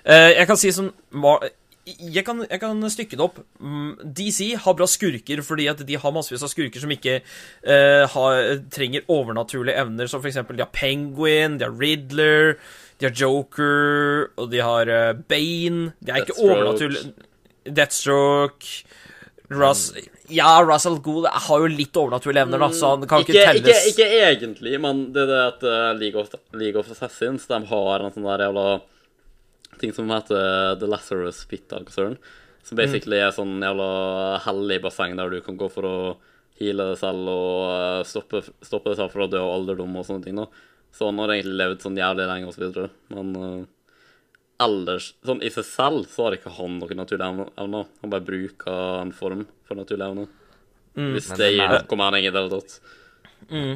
Eh, 0.07 0.29
Jeg 0.37 0.47
kan 0.47 0.55
si 0.55 0.69
sånn 0.71 0.93
Mar- 1.19 1.41
jeg 1.87 2.23
kan, 2.27 2.41
jeg 2.43 2.59
kan 2.59 2.89
stykke 2.91 3.15
det 3.15 3.23
opp. 3.23 3.39
Mm, 3.63 3.93
DC 4.17 4.51
har 4.63 4.75
bra 4.75 4.87
skurker 4.89 5.41
fordi 5.45 5.69
at 5.71 5.83
de 5.87 5.99
har 5.99 6.15
massevis 6.15 6.43
av 6.43 6.51
skurker 6.51 6.83
som 6.83 6.91
ikke 6.91 7.19
uh, 7.21 8.03
har, 8.11 8.57
trenger 8.73 9.07
overnaturlige 9.07 9.77
evner, 9.79 10.09
som 10.11 10.23
for 10.23 10.31
eksempel 10.31 10.59
de 10.59 10.65
har 10.65 10.73
Penguin, 10.75 11.59
de 11.61 11.67
har 11.67 11.79
Riddler, 11.79 12.57
de 12.99 13.07
har 13.07 13.15
Joker, 13.15 14.27
og 14.35 14.51
de 14.51 14.61
har 14.63 14.91
uh, 14.91 15.13
Bane. 15.31 15.93
De 16.01 16.11
er 16.11 16.25
ikke 16.25 16.39
overnaturlige 16.43 17.13
Deathstroke 17.67 18.85
Russ 19.51 19.93
Ja, 20.27 20.59
Russell 20.63 20.99
Gould 20.99 21.27
har 21.31 21.61
jo 21.63 21.69
litt 21.71 21.95
overnaturlige 21.95 22.43
evner, 22.43 22.59
da, 22.59 22.67
så 22.75 22.91
han 22.95 23.07
kan 23.07 23.23
ikke, 23.23 23.31
Ikke, 23.31 23.53
ikke, 23.55 23.71
telles. 23.71 23.85
ikke 23.93 24.07
egentlig, 24.25 24.73
men 24.83 25.05
det 25.15 25.23
er 25.23 25.29
det 25.31 25.39
at 25.45 25.63
eh, 25.63 25.91
League, 26.01 26.19
of, 26.19 26.33
League 26.51 26.79
of 26.79 26.91
Assassins 26.91 27.47
de 27.47 27.59
har 27.69 28.03
en 28.03 28.11
sånn 28.11 28.27
der 28.27 28.43
jævla 28.49 28.65
ting 29.81 29.93
som 29.95 30.09
heter 30.11 30.75
The 30.79 30.89
Lazarus 30.89 31.43
Pit 31.49 31.69
Concern, 31.69 32.17
Som 32.63 32.79
basically 32.79 33.21
er 33.21 33.31
sånn 33.31 33.61
jævla 33.63 34.41
hellig 34.43 34.81
basseng 34.83 35.15
der 35.15 35.31
du 35.31 35.39
kan 35.41 35.57
gå 35.59 35.69
for 35.71 35.87
å 35.87 35.97
heale 36.59 36.89
deg 36.91 36.99
selv 36.99 37.29
og 37.31 37.61
eh, 37.69 38.01
stoppe, 38.09 38.41
stoppe 38.65 38.91
deg 38.91 38.99
selv 38.99 39.13
fra 39.13 39.27
å 39.27 39.31
dø 39.31 39.39
av 39.39 39.53
alderdom 39.53 39.95
og 39.95 40.07
sånne 40.07 40.25
ting. 40.25 40.41
da. 40.41 40.47
Så 40.91 41.09
han 41.09 41.19
har 41.21 41.35
egentlig 41.35 41.59
levd 41.61 41.85
sånn 41.85 41.99
jævlig 41.99 42.27
lenge 42.27 42.53
videre. 42.57 42.89
Men 43.13 43.33
uh, 43.37 43.65
ellers, 44.65 45.11
sånn 45.27 45.43
i 45.45 45.51
seg 45.53 45.67
selv, 45.67 46.07
så 46.09 46.27
har 46.27 46.37
ikke 46.37 46.55
han 46.57 46.79
noen 46.81 46.97
naturlige 46.97 47.27
evner-. 47.29 47.91
Han 48.01 48.13
bare 48.13 48.25
bruker 48.25 49.01
en 49.03 49.13
form 49.15 49.45
for 49.67 49.79
naturlige 49.79 50.09
evner. 50.09 50.31
Hvis 50.97 51.29
det 51.29 51.43
det 51.43 51.51
gir 51.53 51.75
noe 51.75 51.99
mening 51.99 52.25
i 52.25 52.31
det 52.31 52.41
hele 52.41 52.57
tatt. 52.57 52.79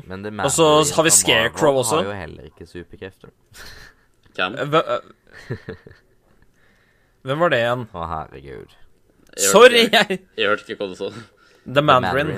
Men 0.10 0.24
det 0.26 0.32
Og 0.42 0.50
så 0.50 0.68
har 0.98 1.06
vi 1.06 1.14
Scarecrow 1.14 1.78
også. 1.84 2.00
Han 2.00 2.10
har 2.10 2.16
jo 2.16 2.20
heller 2.24 2.50
ikke 2.50 2.66
superkrefter. 2.66 3.30
Hvem? 4.38 4.56
Eh, 4.56 5.02
Hvem 7.28 7.44
var 7.44 7.54
det 7.54 7.60
igjen? 7.62 7.86
Å, 7.94 8.06
herregud. 8.10 8.74
Jeg 9.38 9.52
Sorry, 9.52 9.84
ikke- 9.88 10.02
jeg 10.10 10.20
Jeg 10.38 10.50
hørte 10.52 10.66
ikke 10.74 10.82
hva 10.84 10.90
du 10.92 10.96
sa. 11.00 11.12
The 11.66 11.82
Mandarin. 11.86 12.32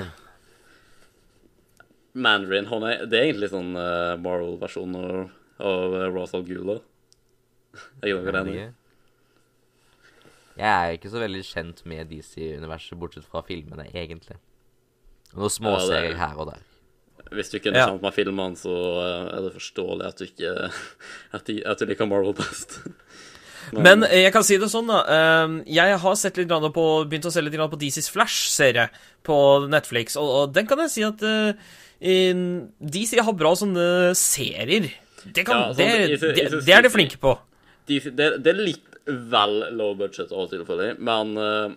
Mandarin 2.14 2.66
han 2.70 2.84
er, 2.86 3.06
Det 3.10 3.18
er 3.18 3.24
egentlig 3.30 3.50
sånn 3.50 3.72
uh, 3.74 4.14
Marvel-versjon 4.22 4.94
av, 5.00 5.30
av 5.58 5.96
uh, 5.96 6.04
Rosal 6.14 6.44
Gula. 6.46 6.76
Jeg 8.04 8.14
er 8.20 8.38
enig. 8.42 8.58
Jeg 10.54 10.70
er 10.70 10.92
ikke 10.94 11.10
så 11.10 11.18
veldig 11.18 11.40
kjent 11.42 11.80
med 11.90 12.12
DC-universet, 12.12 12.94
bortsett 13.00 13.26
fra 13.26 13.42
filmene, 13.42 13.88
egentlig. 13.90 14.36
Noen 15.34 15.50
småserier 15.50 16.12
Ja, 16.14 16.28
her 16.28 16.38
og 16.38 16.52
der. 16.52 16.60
Hvis 17.32 17.50
du 17.50 17.56
ikke 17.58 17.72
er 17.72 17.78
Ja. 17.78 17.86
kjent 17.88 18.02
med 18.04 18.12
filmene, 18.14 18.56
så 18.60 18.74
uh, 18.74 19.30
er 19.32 19.40
det 19.46 19.54
forståelig 19.56 20.06
at 20.06 20.18
du 20.20 20.24
ikke 20.26 20.50
at 21.38 21.44
du, 21.48 21.54
at 21.64 21.78
du 21.78 21.86
liker 21.86 22.06
Marvel 22.10 22.34
best. 22.36 22.80
Men 23.72 24.00
Men 24.00 24.02
jeg 24.12 24.30
kan 24.34 24.44
si 24.44 24.58
det 24.60 24.68
sånn, 24.68 24.90
da. 24.92 24.98
eh, 25.08 25.54
Jeg 25.72 25.96
har 26.02 26.14
sett 26.20 26.36
litt 26.36 26.48
på, 26.52 26.84
begynt 27.08 27.24
å 27.24 27.32
se 27.32 27.40
litt 27.40 27.54
på 27.56 27.78
DC's 27.80 28.10
Flash-serie 28.12 28.90
på 29.24 29.38
Netflix, 29.72 30.18
og, 30.20 30.28
og 30.28 30.52
den 30.52 30.66
kan 30.68 30.78
jeg 30.84 30.90
si 30.92 31.02
at 31.06 31.22
eh, 31.24 31.54
DC 32.84 33.16
har 33.24 33.32
bra 33.32 33.54
sånne 33.56 34.12
serier. 34.14 34.90
Det, 35.24 35.46
kan, 35.48 35.56
Ja, 35.56 35.72
sånn, 35.72 35.76
det, 35.80 35.88
jeg 36.10 36.18
synes- 36.20 36.36
jeg 36.42 36.50
synes 36.52 36.66
det 36.68 36.74
er 36.76 36.82
de 36.84 36.90
flinke 36.92 37.16
på. 37.22 37.38
De, 37.88 38.00
det, 38.00 38.28
det 38.44 38.52
er 38.52 38.60
litt 38.60 38.84
vel 39.06 39.56
low 39.76 39.94
budget 39.96 40.30
av 40.32 40.44
og 40.44 40.50
til, 40.52 40.96
men 41.00 41.32
uh, 41.40 41.72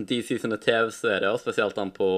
DC 0.00 0.38
sine 0.40 0.56
TV-serier, 0.60 1.36
spesielt 1.40 1.76
den 1.76 1.92
på 1.92 2.08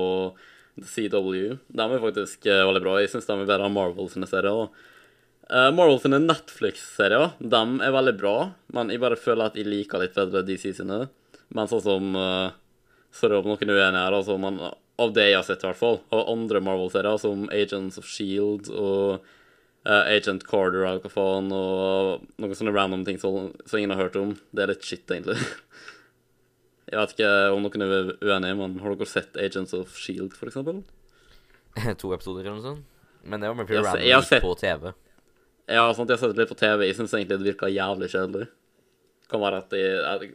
The 0.76 0.88
CW, 0.88 1.56
de 1.72 1.86
er 1.86 2.02
faktisk 2.02 2.46
uh, 2.50 2.66
veldig 2.68 2.82
bra. 2.84 2.98
Jeg 3.00 3.12
syns 3.14 3.28
de 3.28 3.34
er 3.34 3.46
bedre 3.46 3.68
enn 3.68 3.76
Marvel 3.76 4.10
sine 4.12 4.28
serier. 4.28 4.68
Uh, 5.46 5.70
Marvel 5.72 6.00
sine 6.02 6.20
Netflix-serier 6.20 7.36
de 7.38 7.62
er 7.86 7.94
veldig 7.94 8.16
bra, 8.18 8.36
men 8.76 8.90
jeg 8.92 9.00
bare 9.02 9.18
føler 9.20 9.48
at 9.48 9.56
jeg 9.56 9.68
liker 9.68 10.02
litt 10.02 10.16
bedre 10.16 10.44
DC 10.46 10.74
sine. 10.76 11.06
Men 11.54 11.70
sånn 11.70 11.84
som 11.84 12.18
uh, 12.18 12.50
Sorry 13.16 13.38
om 13.38 13.46
noen 13.48 13.70
uenige 13.70 14.02
her, 14.02 14.12
altså, 14.12 14.34
men 14.36 14.58
av 14.60 15.12
det 15.16 15.30
jeg 15.30 15.38
har 15.38 15.44
sett, 15.46 15.62
i 15.64 15.68
hvert 15.70 15.80
fall, 15.80 15.98
og 16.12 16.30
andre 16.32 16.60
Marvel-serier, 16.64 17.16
som 17.20 17.46
Agents 17.54 17.96
of 18.00 18.08
Shield 18.10 18.68
og 18.72 19.22
uh, 19.86 20.02
Agent 20.02 20.44
Carter 20.48 20.84
og 20.84 21.06
hva 21.06 21.12
faen, 21.12 21.48
og 21.54 22.26
noen 22.40 22.58
sånne 22.58 22.74
random 22.76 23.06
ting 23.06 23.20
som 23.22 23.52
ingen 23.72 23.94
har 23.94 24.06
hørt 24.06 24.18
om. 24.20 24.34
Det 24.52 24.64
er 24.64 24.74
litt 24.74 24.84
shit, 24.84 25.06
egentlig. 25.08 25.38
Jeg 26.86 27.00
vet 27.00 27.14
ikke 27.16 27.30
om 27.54 27.64
noen 27.64 27.82
er 27.82 28.12
uenige, 28.22 28.58
men 28.60 28.76
har 28.82 28.94
dere 28.94 29.08
sett 29.10 29.38
Agents 29.42 29.74
of 29.74 29.96
Shield, 29.98 30.36
eksempel? 30.46 30.84
to 32.00 32.12
episoder 32.14 32.44
eller 32.46 32.60
noe 32.60 32.66
sånt. 32.66 32.84
Men 33.26 33.42
det 33.42 33.50
var 33.50 33.58
mer 33.58 33.66
random 33.72 34.06
jeg 34.06 34.28
sett- 34.28 34.44
på 34.44 34.54
TV. 34.60 34.92
Ja, 35.66 35.88
sant, 35.92 36.06
jeg 36.08 36.14
har 36.14 36.22
sett 36.22 36.38
litt 36.38 36.52
på 36.52 36.58
TV. 36.60 36.86
Jeg 36.86 36.94
syns 36.94 37.14
egentlig 37.16 37.40
det 37.40 37.48
virker 37.50 37.72
jævlig 37.74 38.08
kjedelig. 38.12 38.46
Kan 39.26 39.42
de, 39.72 39.80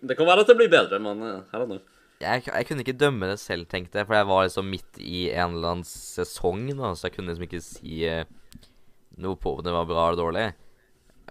det 0.04 0.18
kan 0.20 0.28
være 0.28 0.44
at 0.44 0.50
det 0.52 0.58
blir 0.60 0.68
bedre, 0.72 1.00
men 1.00 1.22
her 1.24 1.62
er 1.64 1.70
det. 1.70 1.78
Jeg, 2.22 2.44
jeg 2.46 2.68
kunne 2.68 2.84
ikke 2.84 2.98
dømme 3.00 3.30
det 3.32 3.40
selv, 3.42 3.66
tenkte 3.72 4.02
jeg, 4.02 4.08
for 4.10 4.18
jeg 4.18 4.28
var 4.30 4.44
liksom 4.46 4.68
midt 4.70 5.00
i 5.02 5.22
en 5.32 5.56
eller 5.56 5.72
annen 5.78 5.88
sesong, 5.88 6.68
da, 6.76 6.92
så 6.94 7.08
jeg 7.08 7.16
kunne 7.16 7.32
liksom 7.32 7.48
ikke 7.48 7.62
si 7.64 8.02
eh, 8.06 8.28
noe 9.24 9.40
på 9.42 9.56
om 9.58 9.64
det 9.66 9.74
var 9.74 9.88
bra 9.90 10.10
eller 10.10 10.20
dårlig. 10.20 10.44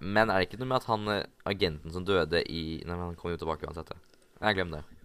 Men 0.00 0.33
er 0.33 0.40
det 0.40 0.48
ikke 0.48 0.62
noe 0.62 0.70
med 0.72 0.80
at 0.80 0.88
han 0.88 1.12
eh, 1.12 1.28
agenten 1.52 1.92
som 1.94 2.09
døde 2.09 2.40
i 2.48 2.80
Nei, 2.80 2.96
men 2.96 3.11
han 3.11 3.20
kom 3.20 3.35
jo 3.35 3.38
tilbake 3.44 3.68
uansett. 3.68 3.92
Jeg 4.40 4.56
glemmer 4.56 4.80
det. 4.80 4.99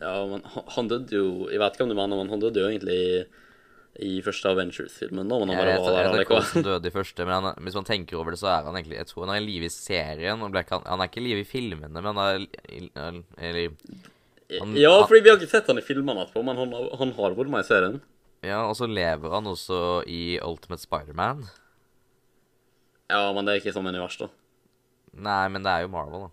Ja, 0.00 0.14
men 0.26 0.40
han, 0.46 0.88
døde 0.88 1.12
jo 1.12 1.48
Jeg 1.52 1.60
vet 1.60 1.74
ikke 1.76 1.84
om 1.84 1.90
du 1.92 1.94
mener, 1.98 2.16
men 2.16 2.30
han 2.32 2.40
døde 2.40 2.62
jo 2.62 2.68
egentlig 2.70 2.96
i, 2.96 3.24
i 4.06 4.12
første 4.24 4.48
Avengers-filmen. 4.48 5.28
da, 5.28 5.38
Men 5.42 5.50
han 5.52 5.58
Jeg 5.58 5.66
bare 5.66 5.72
vet, 5.74 5.80
var 5.84 5.90
der 5.92 6.00
jeg 6.06 6.12
vet 6.14 6.24
ikke 6.24 6.38
hvordan 6.38 6.68
døde 6.70 6.88
i 6.88 6.94
første, 6.94 7.26
men 7.28 7.34
han, 7.48 7.58
hvis 7.66 7.76
man 7.76 7.84
tenker 7.90 8.16
over 8.20 8.30
det, 8.32 8.40
så 8.40 8.48
er 8.52 8.64
han 8.68 8.78
egentlig 8.78 8.96
Jeg 8.96 9.10
tror 9.10 9.26
han 9.26 9.34
er 9.36 9.42
i 9.42 9.44
live 9.44 9.68
i 9.68 9.74
serien. 9.74 10.40
og 10.40 10.56
han, 10.56 10.86
han 10.86 11.00
er 11.04 11.10
ikke 11.10 11.20
i 11.20 11.26
live 11.28 11.44
i 11.44 11.48
filmene, 11.50 11.92
men 12.00 12.10
han 12.14 12.22
er 12.24 12.46
Eller 13.38 13.74
han- 14.60 14.76
Ja, 14.80 14.94
fordi 15.06 15.20
vi 15.22 15.28
har 15.30 15.36
ikke 15.38 15.50
sett 15.52 15.66
han 15.70 15.78
i 15.78 15.84
filmene 15.84 16.24
etterpå, 16.24 16.42
men 16.44 16.56
han, 16.56 16.72
han 16.98 17.12
har 17.20 17.36
vært 17.36 17.52
med 17.52 17.60
i 17.64 17.68
serien. 17.68 18.00
Ja, 18.42 18.62
og 18.66 18.74
så 18.78 18.88
lever 18.88 19.30
han 19.36 19.44
også 19.46 20.02
i 20.08 20.38
Ultimate 20.40 20.80
Spiderman. 20.80 21.44
Ja, 23.10 23.32
men 23.36 23.44
det 23.44 23.52
er 23.52 23.60
ikke 23.60 23.74
sånn 23.76 23.86
univers, 23.90 24.16
da. 24.16 24.28
Nei, 25.12 25.48
men 25.52 25.62
det 25.66 25.70
er 25.70 25.84
jo 25.84 25.90
Marvel, 25.92 26.24
da. 26.28 26.30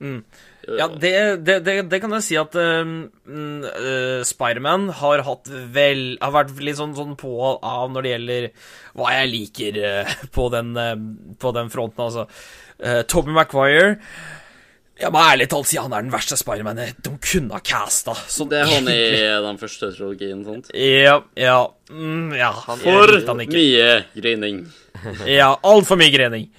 Jo, 0.00 0.76
Ja, 0.78 0.86
det, 0.88 1.12
det, 1.44 1.58
det, 1.66 1.74
det 1.92 1.98
kan 2.00 2.14
jeg 2.16 2.24
si 2.24 2.36
at 2.40 2.54
um, 2.56 2.94
uh, 3.28 4.20
Spiderman 4.24 4.88
har 5.00 5.22
hatt 5.26 5.48
vel 5.74 6.16
Har 6.20 6.34
vært 6.34 6.60
litt 6.60 6.78
sånn, 6.78 6.94
sånn 6.96 7.16
på 7.20 7.32
og 7.36 7.64
av 7.66 7.90
når 7.92 8.06
det 8.06 8.12
gjelder 8.14 8.46
hva 8.96 9.14
jeg 9.18 9.30
liker 9.32 9.80
uh, 9.84 10.14
på, 10.36 10.48
den, 10.52 10.72
uh, 10.76 10.94
på 11.40 11.52
den 11.56 11.72
fronten, 11.72 12.04
altså. 12.06 12.26
Uh, 12.80 13.02
Toby 13.08 13.34
Maguire 13.36 13.98
Jeg 15.00 15.12
må 15.12 15.20
ærlig 15.20 15.48
talt 15.52 15.68
si 15.68 15.80
han 15.80 15.92
er 15.96 16.04
den 16.04 16.12
verste 16.12 16.38
Spiderman 16.40 16.80
de 16.80 17.12
kunne 17.24 17.56
ha 17.56 17.60
casta. 17.64 18.16
Sånn, 18.28 18.50
det 18.52 18.62
er 18.62 18.72
han 18.72 18.88
i 18.92 18.98
den 19.48 19.60
første 19.60 19.92
trilogien, 19.96 20.44
sant? 20.48 20.72
Ja, 20.76 21.18
ja. 21.40 21.60
Mm, 21.92 22.34
ja. 22.36 22.52
For 22.56 23.36
mye 23.40 23.92
grining. 24.16 24.66
Ja, 25.28 25.54
altfor 25.64 26.00
mye 26.00 26.12
grening. 26.12 26.50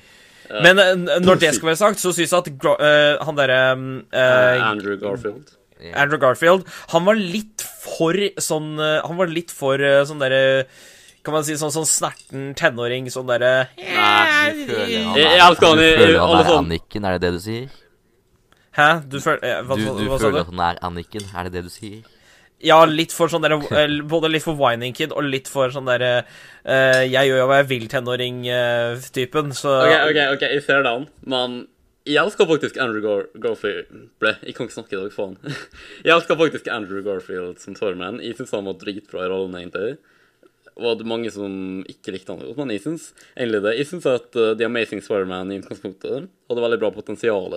Men 0.65 0.79
eh, 0.83 0.93
når 1.23 1.39
det 1.41 1.53
skal 1.55 1.71
være 1.71 1.79
sagt, 1.79 1.99
så 2.03 2.11
syns 2.15 2.31
jeg 2.33 2.37
at 2.43 2.49
Gro 2.59 2.73
eh, 2.81 3.15
han 3.23 3.37
derre 3.39 3.59
eh, 4.11 4.63
Andrew 4.67 4.97
Garfield. 4.99 5.53
Andrew 5.97 6.19
Garfield 6.21 6.67
Han 6.91 7.07
var 7.07 7.17
litt 7.17 7.63
for 7.65 8.13
sånn 8.37 8.75
Han 8.77 9.15
var 9.17 9.31
litt 9.33 9.49
for 9.49 9.81
sånn 10.05 10.19
derre 10.21 10.67
Kan 11.25 11.33
man 11.33 11.45
si 11.47 11.55
sånn, 11.57 11.71
sånn 11.73 11.87
snerten 11.89 12.51
tenåring, 12.59 13.07
sånn 13.09 13.25
derre 13.31 13.53
Du 13.73 13.81
føler 13.81 15.07
han 15.07 15.17
er, 15.17 15.23
jeg 15.23 15.39
elsker 15.47 15.71
han 15.71 15.81
du 15.81 15.87
føler 15.87 16.19
han 16.21 16.43
er 16.43 16.51
Anniken, 16.59 17.07
er 17.09 17.17
det 17.17 17.23
det 17.25 17.31
du 17.33 17.41
sier? 17.47 17.65
Hæ? 18.77 18.89
Du 19.09 19.17
føler 19.25 19.65
Hva, 19.65 19.79
Du, 19.79 19.87
du 19.89 20.05
hva 20.11 20.19
føler 20.21 20.37
du? 20.37 20.41
at 20.43 20.51
han 20.53 20.63
er 20.69 20.81
Anniken, 20.91 21.25
er 21.33 21.49
det 21.49 21.55
det 21.57 21.63
du 21.65 21.73
sier? 21.73 22.03
Ja, 22.65 22.79
litt 22.85 23.13
for 23.15 23.31
sånn 23.31 23.43
derre 23.43 23.57
eh, 23.73 23.97
Både 24.07 24.29
litt 24.29 24.45
for 24.45 24.57
whining 24.59 24.93
kid 24.97 25.13
og 25.15 25.25
litt 25.25 25.49
for 25.51 25.73
sånn 25.73 25.89
derre 25.89 26.11
uh, 26.21 27.01
Jeg 27.03 27.29
gjør 27.29 27.43
jo 27.43 27.49
hva 27.49 27.59
jeg 27.61 27.69
vil-tenåring-typen, 27.71 29.53
så 29.57 29.75
OK, 29.81 29.95
ok, 30.11 30.19
ok, 30.37 30.47
jeg 30.57 30.65
ser 30.65 30.85
den, 30.87 31.07
men 31.25 31.63
jeg 32.07 32.17
elsker 32.17 32.47
faktisk 32.49 32.77
Andrew 32.81 33.03
Gar 33.03 33.27
Garfield 33.37 33.89
Ble, 34.21 34.33
Jeg 34.41 34.55
kan 34.57 34.65
ikke 34.65 34.77
snakke 34.79 34.95
i 34.95 35.01
dag, 35.03 35.11
faen. 35.13 35.35
Jeg 36.05 36.15
elsker 36.15 36.39
faktisk 36.39 36.69
Andrew 36.73 37.03
Garfield 37.05 37.59
som 37.61 37.75
Torman. 37.77 38.17
Jeg 38.25 38.39
syns 38.39 38.55
han 38.57 38.65
var 38.65 38.79
dritbra 38.81 39.27
i 39.27 39.29
rollen, 39.29 39.57
egentlig. 39.59 39.99
Og 40.79 40.87
er 41.03 41.09
mange 41.11 41.29
som 41.33 41.83
ikke 41.89 42.15
likte 42.15 42.33
han 42.33 42.41
godt, 42.41 42.57
men 42.57 42.71
jeg 42.73 42.81
syns 42.85 43.11
egentlig 43.35 43.59
det. 43.65 43.75
Jeg 43.77 43.89
syns 43.91 44.07
at 44.09 44.37
uh, 44.39 44.53
The 44.57 44.65
Amazing 44.65 45.03
Spiderman 45.05 45.51
i 45.53 45.59
utgangspunktet 45.61 46.25
hadde 46.25 46.63
veldig 46.65 46.79
bra 46.81 46.89
potensial. 46.95 47.53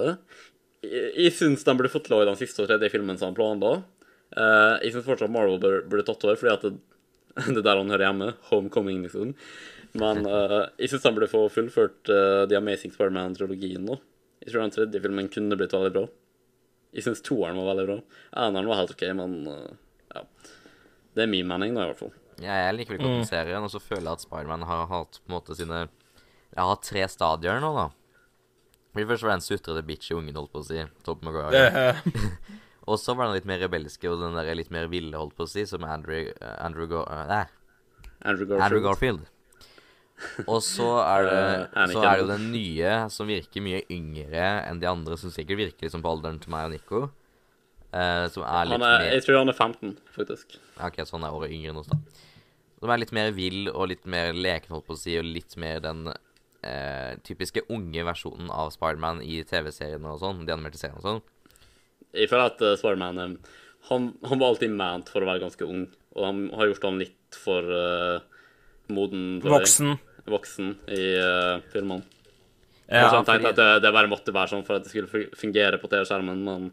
jeg, 0.84 1.12
jeg 1.16 1.32
syns 1.38 1.64
den 1.64 1.78
burde 1.78 1.92
fått 1.92 2.10
i 2.12 2.26
den 2.28 2.40
siste 2.40 2.64
og 2.64 2.68
tredje 2.68 2.90
filmen 2.92 3.16
som 3.16 3.30
han 3.30 3.38
planla. 3.38 3.78
Uh, 4.34 4.80
jeg 4.82 4.94
syns 4.94 5.06
fortsatt 5.06 5.32
Marvel 5.32 5.60
burde, 5.62 5.84
burde 5.90 6.06
tatt 6.08 6.24
over, 6.26 6.38
fordi 6.40 6.52
at 6.54 6.66
det, 6.66 6.74
det 7.54 7.60
er 7.60 7.66
der 7.66 7.80
han 7.80 7.92
hører 7.94 8.08
hjemme. 8.08 8.32
Homecoming, 8.50 9.04
liksom. 9.06 9.34
Men 10.00 10.26
uh, 10.26 10.64
jeg 10.80 10.90
syns 10.90 11.06
han 11.06 11.14
burde 11.16 11.30
få 11.30 11.44
fullført 11.54 12.10
uh, 12.10 12.42
The 12.50 12.58
Amazing 12.58 12.94
Spiderman-trilogien 12.94 13.86
nå. 13.86 14.00
Jeg 14.42 14.50
tror 14.50 14.64
den 14.64 14.74
tredje 14.74 15.00
filmen 15.00 15.30
kunne 15.32 15.58
blitt 15.58 15.74
veldig 15.74 15.94
bra. 15.94 16.04
Jeg 16.94 17.06
syns 17.06 17.22
toeren 17.26 17.58
var 17.58 17.70
veldig 17.72 17.86
bra. 17.88 17.98
Eneren 18.44 18.70
var 18.70 18.82
helt 18.82 18.94
OK, 18.94 19.06
men 19.18 19.38
uh, 19.50 19.72
ja. 20.14 20.26
Det 21.14 21.22
er 21.22 21.30
min 21.30 21.46
mening, 21.46 21.76
da, 21.78 21.86
i 21.86 21.92
hvert 21.92 22.02
fall. 22.02 22.14
Ja, 22.42 22.56
jeg 22.66 22.78
liker 22.80 22.96
veldig 22.96 23.06
godt 23.06 23.20
den 23.20 23.28
serien, 23.30 23.62
og 23.62 23.70
så 23.70 23.78
føler 23.82 24.08
jeg 24.08 24.18
at 24.18 24.24
Spiderman 24.26 24.66
har 24.66 24.88
hatt 24.90 25.20
på 25.22 25.30
en 25.30 25.36
måte 25.36 25.54
sine 25.54 25.84
Jeg 25.84 26.58
har 26.58 26.80
tre 26.82 27.06
stadier 27.10 27.62
nå, 27.62 27.70
da. 27.78 27.86
For 28.94 29.10
Først 29.10 29.26
var 29.26 29.32
det 29.32 29.38
en 29.38 29.46
sutrete 29.46 29.82
i 30.10 30.14
ungen, 30.14 30.36
holdt 30.38 30.52
på 30.54 30.62
å 30.62 30.66
si. 30.66 30.82
Top 31.06 31.22
Maguire. 31.26 31.94
Og 32.84 32.98
så 33.00 33.14
var 33.16 33.30
den 33.30 33.38
litt 33.38 33.48
mer 33.48 33.62
rebelske 33.64 34.10
og 34.10 34.20
den 34.20 34.36
der 34.36 34.50
litt 34.58 34.72
mer 34.74 34.90
ville, 34.92 35.16
holdt 35.16 35.36
på 35.38 35.46
å 35.46 35.50
si, 35.50 35.64
som 35.68 35.84
Andrew, 35.88 36.28
eh, 36.34 36.56
Andrew, 36.60 36.88
Go, 36.90 37.04
eh, 37.08 37.24
nei, 37.30 37.44
Andrew 38.24 38.46
Garfield. 38.48 38.64
Andrew 38.66 38.84
Garfield. 38.84 39.22
Og 40.46 40.60
så 40.62 40.88
er 41.02 41.24
det 41.28 41.38
Eh, 41.74 41.86
Så 41.90 42.02
er 42.04 42.10
det 42.12 42.20
jo 42.22 42.28
den 42.30 42.46
nye 42.52 42.92
som 43.10 43.28
virker 43.28 43.64
mye 43.64 43.82
yngre 43.90 44.44
enn 44.68 44.80
de 44.82 44.88
andre, 44.90 45.16
som 45.20 45.32
sikkert 45.32 45.62
virker 45.64 45.88
liksom 45.88 46.04
på 46.04 46.12
alderen 46.12 46.40
til 46.42 46.52
meg 46.54 46.68
og 46.68 46.74
Nico. 46.76 47.02
Uh, 47.94 48.26
som 48.34 48.42
er 48.42 48.66
litt 48.66 48.80
er, 48.80 48.82
mer 48.82 49.04
jeg 49.06 49.22
tror 49.22 49.36
han 49.38 49.52
er 49.52 49.54
15, 49.54 49.90
faktisk. 50.16 50.56
Ok, 50.82 50.96
så 51.06 51.14
han 51.14 51.26
er 51.28 51.34
året 51.36 51.52
yngre 51.54 51.70
enn 51.70 51.78
oss, 51.78 51.90
da. 51.92 51.98
Som 52.82 52.90
er 52.90 52.98
litt 53.00 53.12
mer 53.14 53.30
vill 53.36 53.68
og 53.70 53.86
litt 53.92 54.02
mer 54.10 54.32
leken, 54.34 54.74
holdt 54.74 54.88
på 54.88 54.96
å 54.96 54.98
si, 54.98 55.14
og 55.20 55.28
litt 55.28 55.54
mer 55.62 55.78
den 55.84 56.08
uh, 56.10 57.12
typiske 57.22 57.62
unge 57.70 58.02
versjonen 58.04 58.50
av 58.50 58.72
Spiderman 58.74 59.22
i 59.22 59.38
TV-seriene 59.46 60.10
og 60.10 60.18
sånn, 60.24 60.42
de 60.42 60.56
animerte 60.56 60.80
seriene 60.80 60.98
og 60.98 61.06
sånn. 61.06 61.22
Jeg 62.14 62.30
føler 62.30 62.52
at 62.52 62.62
uh, 62.64 62.74
Spiderman 62.78 63.20
eh, 63.22 63.60
han, 63.90 64.08
han 64.24 64.40
var 64.40 64.52
alltid 64.52 64.72
ment 64.72 65.10
for 65.12 65.24
å 65.24 65.28
være 65.28 65.42
ganske 65.42 65.66
ung, 65.68 65.84
og 66.16 66.24
han 66.24 66.44
har 66.56 66.70
gjort 66.70 66.86
han 66.88 67.00
litt 67.02 67.36
for 67.36 67.68
uh, 67.68 68.22
moden 68.94 69.42
føler 69.42 69.58
jeg. 69.58 69.66
voksen. 69.66 69.94
voksen 70.32 70.70
i 70.94 71.04
uh, 71.20 71.58
filmene. 71.74 72.06
Ja, 72.88 73.08
han 73.08 73.24
tenkte 73.24 73.48
fordi- 73.48 73.52
at 73.52 73.60
det, 73.60 73.68
det 73.84 73.92
bare 73.96 74.10
måtte 74.12 74.32
være 74.32 74.52
sånn 74.52 74.64
for 74.66 74.78
at 74.78 74.86
det 74.86 74.92
skulle 74.92 75.28
fungere 75.36 75.80
på 75.80 75.88
TV-skjermen, 75.92 76.42
men 76.46 76.70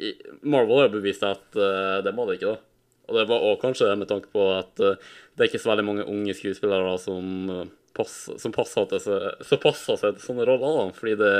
i, 0.00 0.14
Marvel 0.48 0.78
har 0.78 0.88
jo 0.88 0.96
bevist 0.98 1.24
at 1.26 1.58
uh, 1.58 2.00
det 2.04 2.14
må 2.16 2.26
det 2.28 2.38
ikke, 2.38 2.54
da. 2.54 2.66
Og 3.10 3.16
det 3.18 3.26
var 3.26 3.42
også 3.42 3.62
kanskje 3.64 3.90
med 3.98 4.08
tanke 4.08 4.30
på 4.32 4.46
at 4.54 4.80
uh, 4.84 5.10
det 5.34 5.44
er 5.44 5.50
ikke 5.50 5.62
så 5.64 5.72
veldig 5.72 5.86
mange 5.88 6.06
unge 6.08 6.36
skuespillere 6.38 6.94
som, 7.02 7.50
uh, 7.50 7.66
pass, 7.96 8.14
som 8.40 8.54
passer 8.54 8.88
til 8.92 9.02
så 9.02 9.60
passer 9.60 9.98
seg 10.00 10.16
til 10.16 10.24
sånne 10.24 10.46
roller, 10.48 10.78
da. 10.78 10.96
Fordi 10.96 11.16
det 11.20 11.34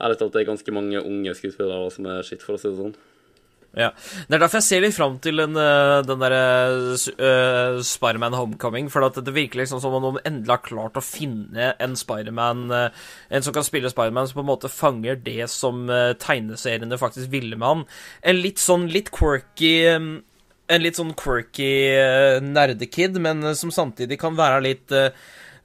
ærlig 0.00 0.18
talt 0.20 0.34
det 0.34 0.42
er 0.42 0.50
ganske 0.52 0.74
mange 0.74 1.02
unge 1.02 1.36
skuespillere 1.38 1.92
som 1.94 2.10
er 2.10 2.26
skitt, 2.26 2.44
for 2.46 2.56
å 2.56 2.62
si 2.62 2.70
det 2.70 2.80
sånn. 2.80 2.96
Ja. 3.76 3.90
Det 4.26 4.34
er 4.34 4.40
derfor 4.40 4.58
jeg 4.58 4.66
ser 4.66 4.82
litt 4.82 4.96
fram 4.96 5.18
til 5.22 5.38
den, 5.42 5.56
eh, 5.60 6.00
den 6.06 6.22
derre 6.22 6.44
uh, 6.96 7.80
Spiderman 7.84 8.34
Homecoming. 8.34 8.88
For 8.90 9.04
det 9.04 9.34
virker 9.34 9.60
liksom 9.60 9.82
som 9.82 9.94
om 9.94 10.06
noen 10.06 10.22
endelig 10.24 10.54
har 10.54 10.64
klart 10.64 10.96
å 10.98 11.04
finne 11.04 11.74
en 11.78 11.96
Spiderman 11.98 12.64
uh, 12.72 12.88
En 13.30 13.44
som 13.44 13.54
kan 13.54 13.66
spille 13.66 13.90
Spiderman 13.92 14.30
som 14.30 14.40
på 14.40 14.46
en 14.46 14.50
måte 14.50 14.72
fanger 14.72 15.20
det 15.20 15.50
som 15.52 15.84
uh, 15.92 16.14
tegneseriene 16.18 16.98
faktisk 17.00 17.30
ville 17.34 17.58
med 17.58 17.68
han. 17.68 17.84
En 18.22 18.40
litt 18.40 18.62
sånn 18.62 18.88
litt 18.90 19.12
quirky 19.14 19.74
um, 19.94 20.10
En 20.68 20.84
litt 20.84 20.98
sånn 20.98 21.14
quirky 21.18 21.70
uh, 22.00 22.40
nerdekid, 22.44 23.20
men 23.20 23.44
eh, 23.44 23.56
som 23.56 23.70
samtidig 23.72 24.18
kan 24.20 24.36
være 24.36 24.64
litt 24.64 24.96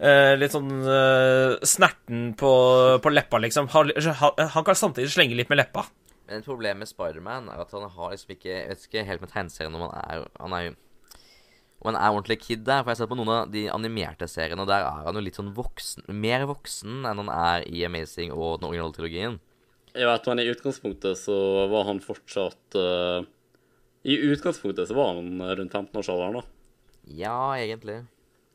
eh, 0.03 0.33
litt 0.37 0.53
sånn 0.53 0.71
eh, 0.83 1.55
snerten 1.67 2.31
på, 2.39 2.53
på 3.03 3.13
leppa, 3.13 3.39
liksom. 3.43 3.69
Han, 3.73 3.91
han 3.95 4.67
kan 4.67 4.77
samtidig 4.77 5.11
slenge 5.13 5.37
litt 5.39 5.51
med 5.51 5.61
leppa. 5.61 5.87
Men 6.27 6.39
et 6.39 6.47
problem 6.47 6.79
med 6.79 6.89
Spiderman 6.89 7.49
er 7.51 7.61
at 7.63 7.73
han 7.75 7.89
har 7.91 8.13
liksom 8.13 8.31
ikke 8.31 8.51
Jeg 8.51 8.67
vet 8.69 8.83
ikke 8.87 9.01
helt 9.09 9.23
med 9.23 9.31
tegneserien 9.33 9.73
om 9.75 9.81
han 9.83 9.95
er 9.99 10.21
Han 10.39 10.53
er 10.55 10.61
jo 10.69 10.75
Om 11.83 11.89
han 11.89 11.97
er 11.99 12.15
ordentlig 12.15 12.37
kid 12.45 12.61
der. 12.63 12.79
For 12.79 12.91
jeg 12.91 12.95
har 12.95 12.99
sett 13.01 13.11
på 13.11 13.17
noen 13.19 13.33
av 13.33 13.51
de 13.51 13.65
animerte 13.73 14.29
seriene, 14.31 14.63
og 14.63 14.71
der 14.71 14.85
er 14.87 15.09
han 15.09 15.19
jo 15.19 15.25
litt 15.25 15.39
sånn 15.39 15.51
voksen 15.57 16.07
Mer 16.15 16.47
voksen 16.47 17.03
enn 17.03 17.23
han 17.25 17.33
er 17.33 17.67
i 17.67 17.83
Amazing 17.87 18.31
og 18.31 18.61
den 18.61 18.69
originale 18.69 18.95
trilogien. 18.95 19.41
Jeg 19.93 20.09
vet, 20.09 20.27
men 20.31 20.41
i 20.41 20.47
utgangspunktet 20.49 21.19
så 21.19 21.35
var 21.69 21.83
han 21.85 21.99
fortsatt 22.01 22.79
uh, 22.79 23.27
I 24.09 24.15
utgangspunktet 24.31 24.89
så 24.89 24.95
var 24.97 25.11
han 25.11 25.43
rundt 25.59 25.75
15-årsalderen, 25.75 26.39
da. 26.39 26.47
Ja, 27.13 27.37
egentlig. 27.59 27.99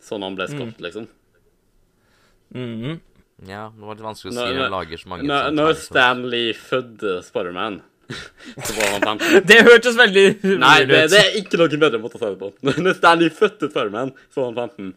Sånn 0.02 0.24
han 0.26 0.34
ble 0.34 0.48
skapt, 0.50 0.80
liksom. 0.82 1.06
Mhm. 2.54 3.00
Ja, 3.46 3.68
det 3.70 3.84
var 3.86 3.94
litt 3.94 4.02
vanskelig 4.02 4.32
å 4.32 4.34
si 4.34 4.54
Når- 4.56 4.70
lager 4.72 4.98
så 4.98 5.08
mange 5.12 5.22
Når, 5.28 5.44
sånne 5.44 5.54
når 5.62 5.74
Stanley 5.78 6.46
Stan 6.54 6.64
fødte 6.70 7.12
Spiderman, 7.22 7.76
så 8.66 8.74
var 8.78 8.88
han 8.94 9.04
15. 9.20 9.44
Det 9.50 9.58
hørtes 9.68 9.98
veldig 10.00 10.24
Nei, 10.64 10.78
det, 10.90 11.02
det 11.12 11.20
er 11.20 11.36
ikke 11.42 11.60
noen 11.60 11.82
bedre 11.84 12.00
måte 12.02 12.18
å 12.18 12.22
si 12.22 12.30
det 12.32 12.40
på. 12.40 12.48
Når 12.66 12.96
Stanley 12.98 13.30
fødte 13.30 13.68
Spiderman, 13.70 14.10
så 14.34 14.42
var 14.42 14.48
han 14.50 14.72
15. 14.74 14.94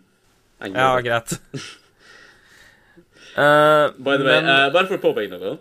Enkelt. 0.62 0.78
Ja, 0.82 1.02
greit. 1.06 1.36
uh, 3.38 3.92
By 3.98 4.18
the 4.18 4.24
way, 4.26 4.42
men 4.42 4.50
eh, 4.50 4.68
bare 4.74 4.88
for 4.90 4.98
å 5.00 5.04
påpeke 5.06 5.38
noe. 5.38 5.58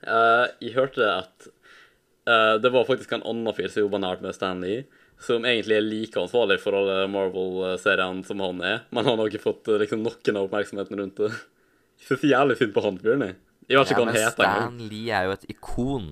Uh, 0.00 0.46
jeg 0.64 0.72
hørte 0.74 1.04
at 1.12 1.50
eh, 1.50 2.54
det 2.62 2.70
var 2.72 2.86
faktisk 2.88 3.12
en 3.12 3.22
annen 3.28 3.52
fyr 3.56 3.68
som 3.68 3.84
jobba 3.84 4.00
nært 4.00 4.22
med 4.24 4.34
Stan 4.34 4.62
Lee, 4.64 4.86
som 5.20 5.44
egentlig 5.44 5.76
er 5.76 5.84
like 5.84 6.16
ansvarlig 6.20 6.56
for 6.62 6.76
alle 6.78 7.02
Marvel-seriene 7.12 8.24
som 8.26 8.40
han 8.40 8.62
er, 8.64 8.78
men 8.90 9.04
han 9.06 9.20
har 9.20 9.28
ikke 9.30 9.42
fått 9.44 9.68
eh, 9.68 9.78
liksom, 9.82 10.02
noen 10.06 10.36
av 10.40 10.46
oppmerksomheten 10.48 11.00
rundt 11.02 11.20
det. 11.20 11.30
Jeg 12.00 12.08
synes 12.08 12.26
jævlig 12.30 12.56
synd 12.60 12.72
på 12.76 12.84
han 12.86 12.98
fyren, 13.02 13.26
jeg. 13.28 13.36
Jeg 13.70 13.78
vet 13.78 13.90
ikke 13.92 14.00
Ja, 14.00 14.04
hva 14.04 14.10
han 14.10 14.16
heter 14.16 14.44
engang. 14.46 14.68
Stan 14.74 14.88
Lee 14.90 15.10
er 15.14 15.26
jo 15.28 15.34
et 15.36 15.44
ikon. 15.52 16.06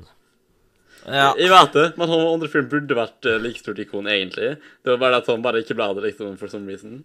ja. 1.09 1.31
Jeg 1.41 1.51
vet 1.55 1.73
det, 1.79 1.87
men 1.99 2.13
han 2.13 2.27
andre 2.35 2.51
fyren 2.53 2.69
burde 2.71 2.99
vært 2.99 3.29
uh, 3.31 3.39
like 3.43 3.63
stort 3.63 3.81
ikon, 3.83 4.07
egentlig. 4.13 4.51
Det 4.85 4.93
var 4.93 5.01
bare 5.07 5.23
at 5.23 5.31
han 5.33 5.43
bare 5.43 5.63
ikke 5.65 5.75
ble 5.79 5.89
det, 5.97 6.05
liksom, 6.11 6.37
for 6.39 6.53
some 6.53 6.69
reason. 6.69 7.01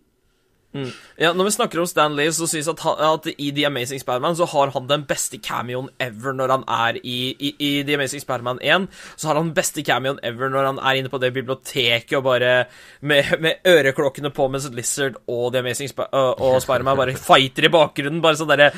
Ja, 1.20 1.34
når 1.34 1.48
vi 1.48 1.54
snakker 1.54 1.82
om 1.82 1.88
Stan 1.88 2.16
Lee, 2.18 2.32
så 2.34 2.48
synes 2.50 2.68
jeg 2.68 2.74
at, 2.74 2.84
han, 2.86 3.02
at 3.14 3.28
i 3.38 3.52
The 3.54 3.68
Amazing 3.70 4.02
Spiderman 4.02 4.36
så 4.36 4.48
har 4.50 4.72
han 4.74 4.88
den 4.90 5.06
beste 5.10 5.38
cameoen 5.38 5.90
ever 6.02 6.34
når 6.34 6.54
han 6.56 6.66
er 6.68 7.00
i, 7.04 7.18
i, 7.38 7.54
i 7.60 7.72
The 7.86 7.98
Amazing 8.00 8.24
Spiderman 8.24 8.62
1. 8.62 8.88
Så 9.16 9.30
har 9.30 9.38
han 9.38 9.52
den 9.52 9.56
beste 9.58 9.86
cameoen 9.86 10.20
ever 10.26 10.50
når 10.50 10.72
han 10.72 10.82
er 10.82 11.00
inne 11.00 11.14
på 11.14 11.22
det 11.22 11.34
biblioteket 11.36 12.18
og 12.18 12.26
bare 12.28 12.54
med, 13.02 13.36
med 13.44 13.70
øreklokkene 13.70 14.34
på 14.34 14.48
mens 14.52 14.70
Lizard 14.74 15.20
og 15.28 15.52
The 15.54 15.62
Amazing 15.62 15.92
Sp 15.94 16.06
og, 16.10 16.42
og 16.42 16.62
Spiderman 16.64 16.98
bare 16.98 17.18
fighter 17.18 17.70
i 17.70 17.74
bakgrunnen. 17.74 18.22
Bare 18.24 18.40
sånn 18.40 18.52
derre 18.52 18.72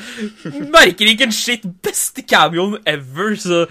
Merker 0.76 1.12
ikke 1.12 1.30
en 1.30 1.34
shit! 1.34 1.64
Beste 1.86 2.24
cameoen 2.28 2.80
ever! 2.86 3.36
Så 3.40 3.64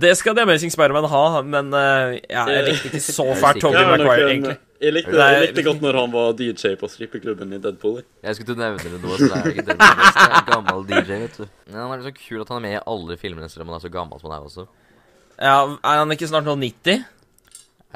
det 0.00 0.16
skal 0.18 0.34
The 0.34 0.46
Amazing 0.46 0.72
Spiderman 0.72 1.06
ha, 1.10 1.24
men 1.46 1.74
uh, 1.74 2.16
ja, 2.16 2.46
jeg 2.50 2.70
likte 2.70 2.90
ikke 2.90 3.04
så 3.04 3.28
fælt 3.38 3.62
Tobey 3.62 3.84
Maguire, 3.86 4.30
egentlig. 4.32 4.56
Jeg 4.80 4.92
likte, 4.92 5.12
det, 5.16 5.26
jeg 5.32 5.42
likte 5.46 5.62
godt 5.64 5.80
når 5.84 5.96
han 6.02 6.10
var 6.12 6.32
DJ 6.36 6.74
på 6.80 6.88
strippeklubben 6.92 7.52
i 7.56 7.58
Deadpool. 7.64 7.94
jeg. 8.02 8.06
Jeg 8.26 8.36
skulle 8.36 8.50
til 8.50 8.56
å 8.56 8.60
nevne 8.60 8.90
det 8.92 9.00
nå, 9.00 9.14
så 9.16 9.28
det 9.30 9.38
er 9.38 9.46
ikke 9.54 9.64
den 9.70 9.78
Det 9.80 10.26
er 10.26 10.48
gammel 10.50 10.82
DJ, 10.90 11.18
vet 11.22 11.38
du. 11.40 11.46
Men 11.70 11.78
han 11.80 11.94
er 11.96 12.04
så 12.04 12.12
kul 12.18 12.42
at 12.44 12.52
han 12.52 12.58
er 12.60 12.64
med 12.66 12.74
i 12.76 12.82
alle 12.92 13.16
filmene, 13.20 13.48
selv 13.52 13.64
om 13.64 13.72
han 13.72 13.78
er 13.80 13.84
så 13.86 13.92
gammel 13.96 14.20
som 14.20 14.28
han 14.30 14.36
er 14.36 14.50
også. 14.50 14.66
Ja, 15.36 15.56
er 15.80 16.00
han 16.02 16.12
ikke 16.16 16.28
snart 16.28 16.46
nå 16.48 16.54
90? 16.60 17.02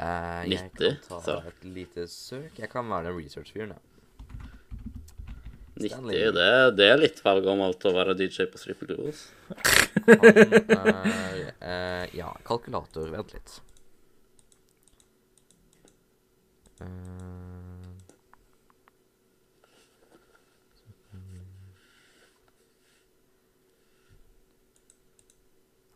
Eh, 0.01 0.41
jeg 0.49 0.67
90, 0.73 0.99
kan 1.07 1.21
så. 1.21 1.37
ta 1.37 1.53
et 1.53 1.69
lite 1.77 2.07
søk. 2.09 2.51
Jeg 2.57 2.69
kan 2.73 2.89
være 2.89 3.11
den 3.11 3.17
researchfyren, 3.21 3.73
ja. 3.77 3.87
90, 5.81 6.11
det, 6.35 6.47
det 6.77 6.87
er 6.93 6.99
litt 7.01 7.21
vel 7.25 7.39
gammelt 7.45 7.85
å 7.89 7.93
være 7.95 8.13
DJ 8.19 8.45
på 8.51 8.59
strippeklubben. 8.61 9.09
altså. 9.09 9.29
Han 10.05 10.99
er 11.01 11.39
eh, 11.57 12.05
Ja, 12.17 12.29
kalkulator. 12.45 13.09
Vent 13.13 13.33
litt. 13.37 13.59
Eh, 16.81 16.87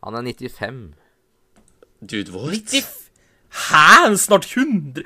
Han 0.06 0.14
er 0.14 0.22
95. 0.22 0.94
Dude, 2.00 2.30
what? 2.32 2.52
90 2.52 3.10
Hæ? 3.50 4.06
Han 4.06 4.16
snart 4.18 4.44
100 4.56 5.02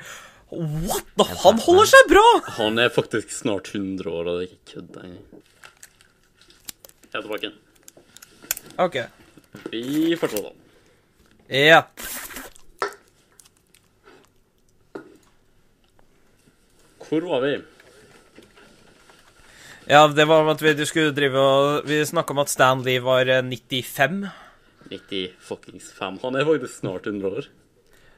What 0.51 1.05
the 1.17 1.23
Han 1.43 1.59
holder 1.65 1.87
seg 1.87 2.09
bra! 2.11 2.25
Han 2.57 2.79
er 2.83 2.89
faktisk 2.91 3.31
snart 3.31 3.69
100 3.71 4.09
år, 4.11 4.27
og 4.27 4.33
det 4.33 4.33
er 4.35 4.41
ikke 4.41 4.73
kødd 4.73 4.97
engang. 4.99 5.43
Jeg 7.13 7.19
er 7.19 7.21
tilbake. 7.21 7.51
OK. 8.77 8.97
Vi 9.71 10.15
fortsetter. 10.19 10.51
Ja. 11.49 11.81
Hvor 17.11 17.27
var 17.27 17.41
vi? 17.43 17.57
ja, 19.91 20.05
det 20.07 20.25
var 20.29 20.45
om 20.45 20.51
at 20.53 20.61
vi 20.63 20.85
skulle 20.87 21.11
drive 21.11 21.35
og 21.41 21.87
Vi 21.89 21.97
snakka 22.07 22.31
om 22.31 22.39
at 22.45 22.51
Stan 22.53 22.83
Lee 22.85 23.01
var 23.03 23.27
eh, 23.27 23.43
95. 23.43 24.21
90 24.91 25.35
fuckings 25.43 25.91
5. 25.97 26.21
Han 26.23 26.39
er 26.39 26.47
faktisk 26.47 26.79
snart 26.79 27.07
100 27.07 27.27
år. 27.27 27.49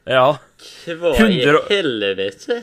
Ja. 0.05 0.27
Hva 0.85 1.15
i 1.17 1.41
100 1.41 1.57
år. 1.57 1.67
helvete? 1.71 2.61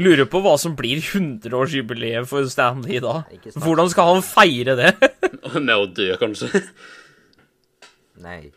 Lurer 0.00 0.28
på 0.28 0.40
hva 0.44 0.54
som 0.60 0.76
blir 0.78 1.00
100-årsjubileet 1.00 2.28
for 2.28 2.46
Stan 2.52 2.80
Lee 2.86 3.02
da. 3.04 3.22
Hvordan 3.56 3.90
skal 3.92 4.14
han 4.14 4.24
feire 4.24 4.76
det? 4.78 4.94
Med 5.66 5.74
å 5.76 5.88
dø, 5.88 6.12
kanskje? 6.20 6.62
Nei. 8.20 8.50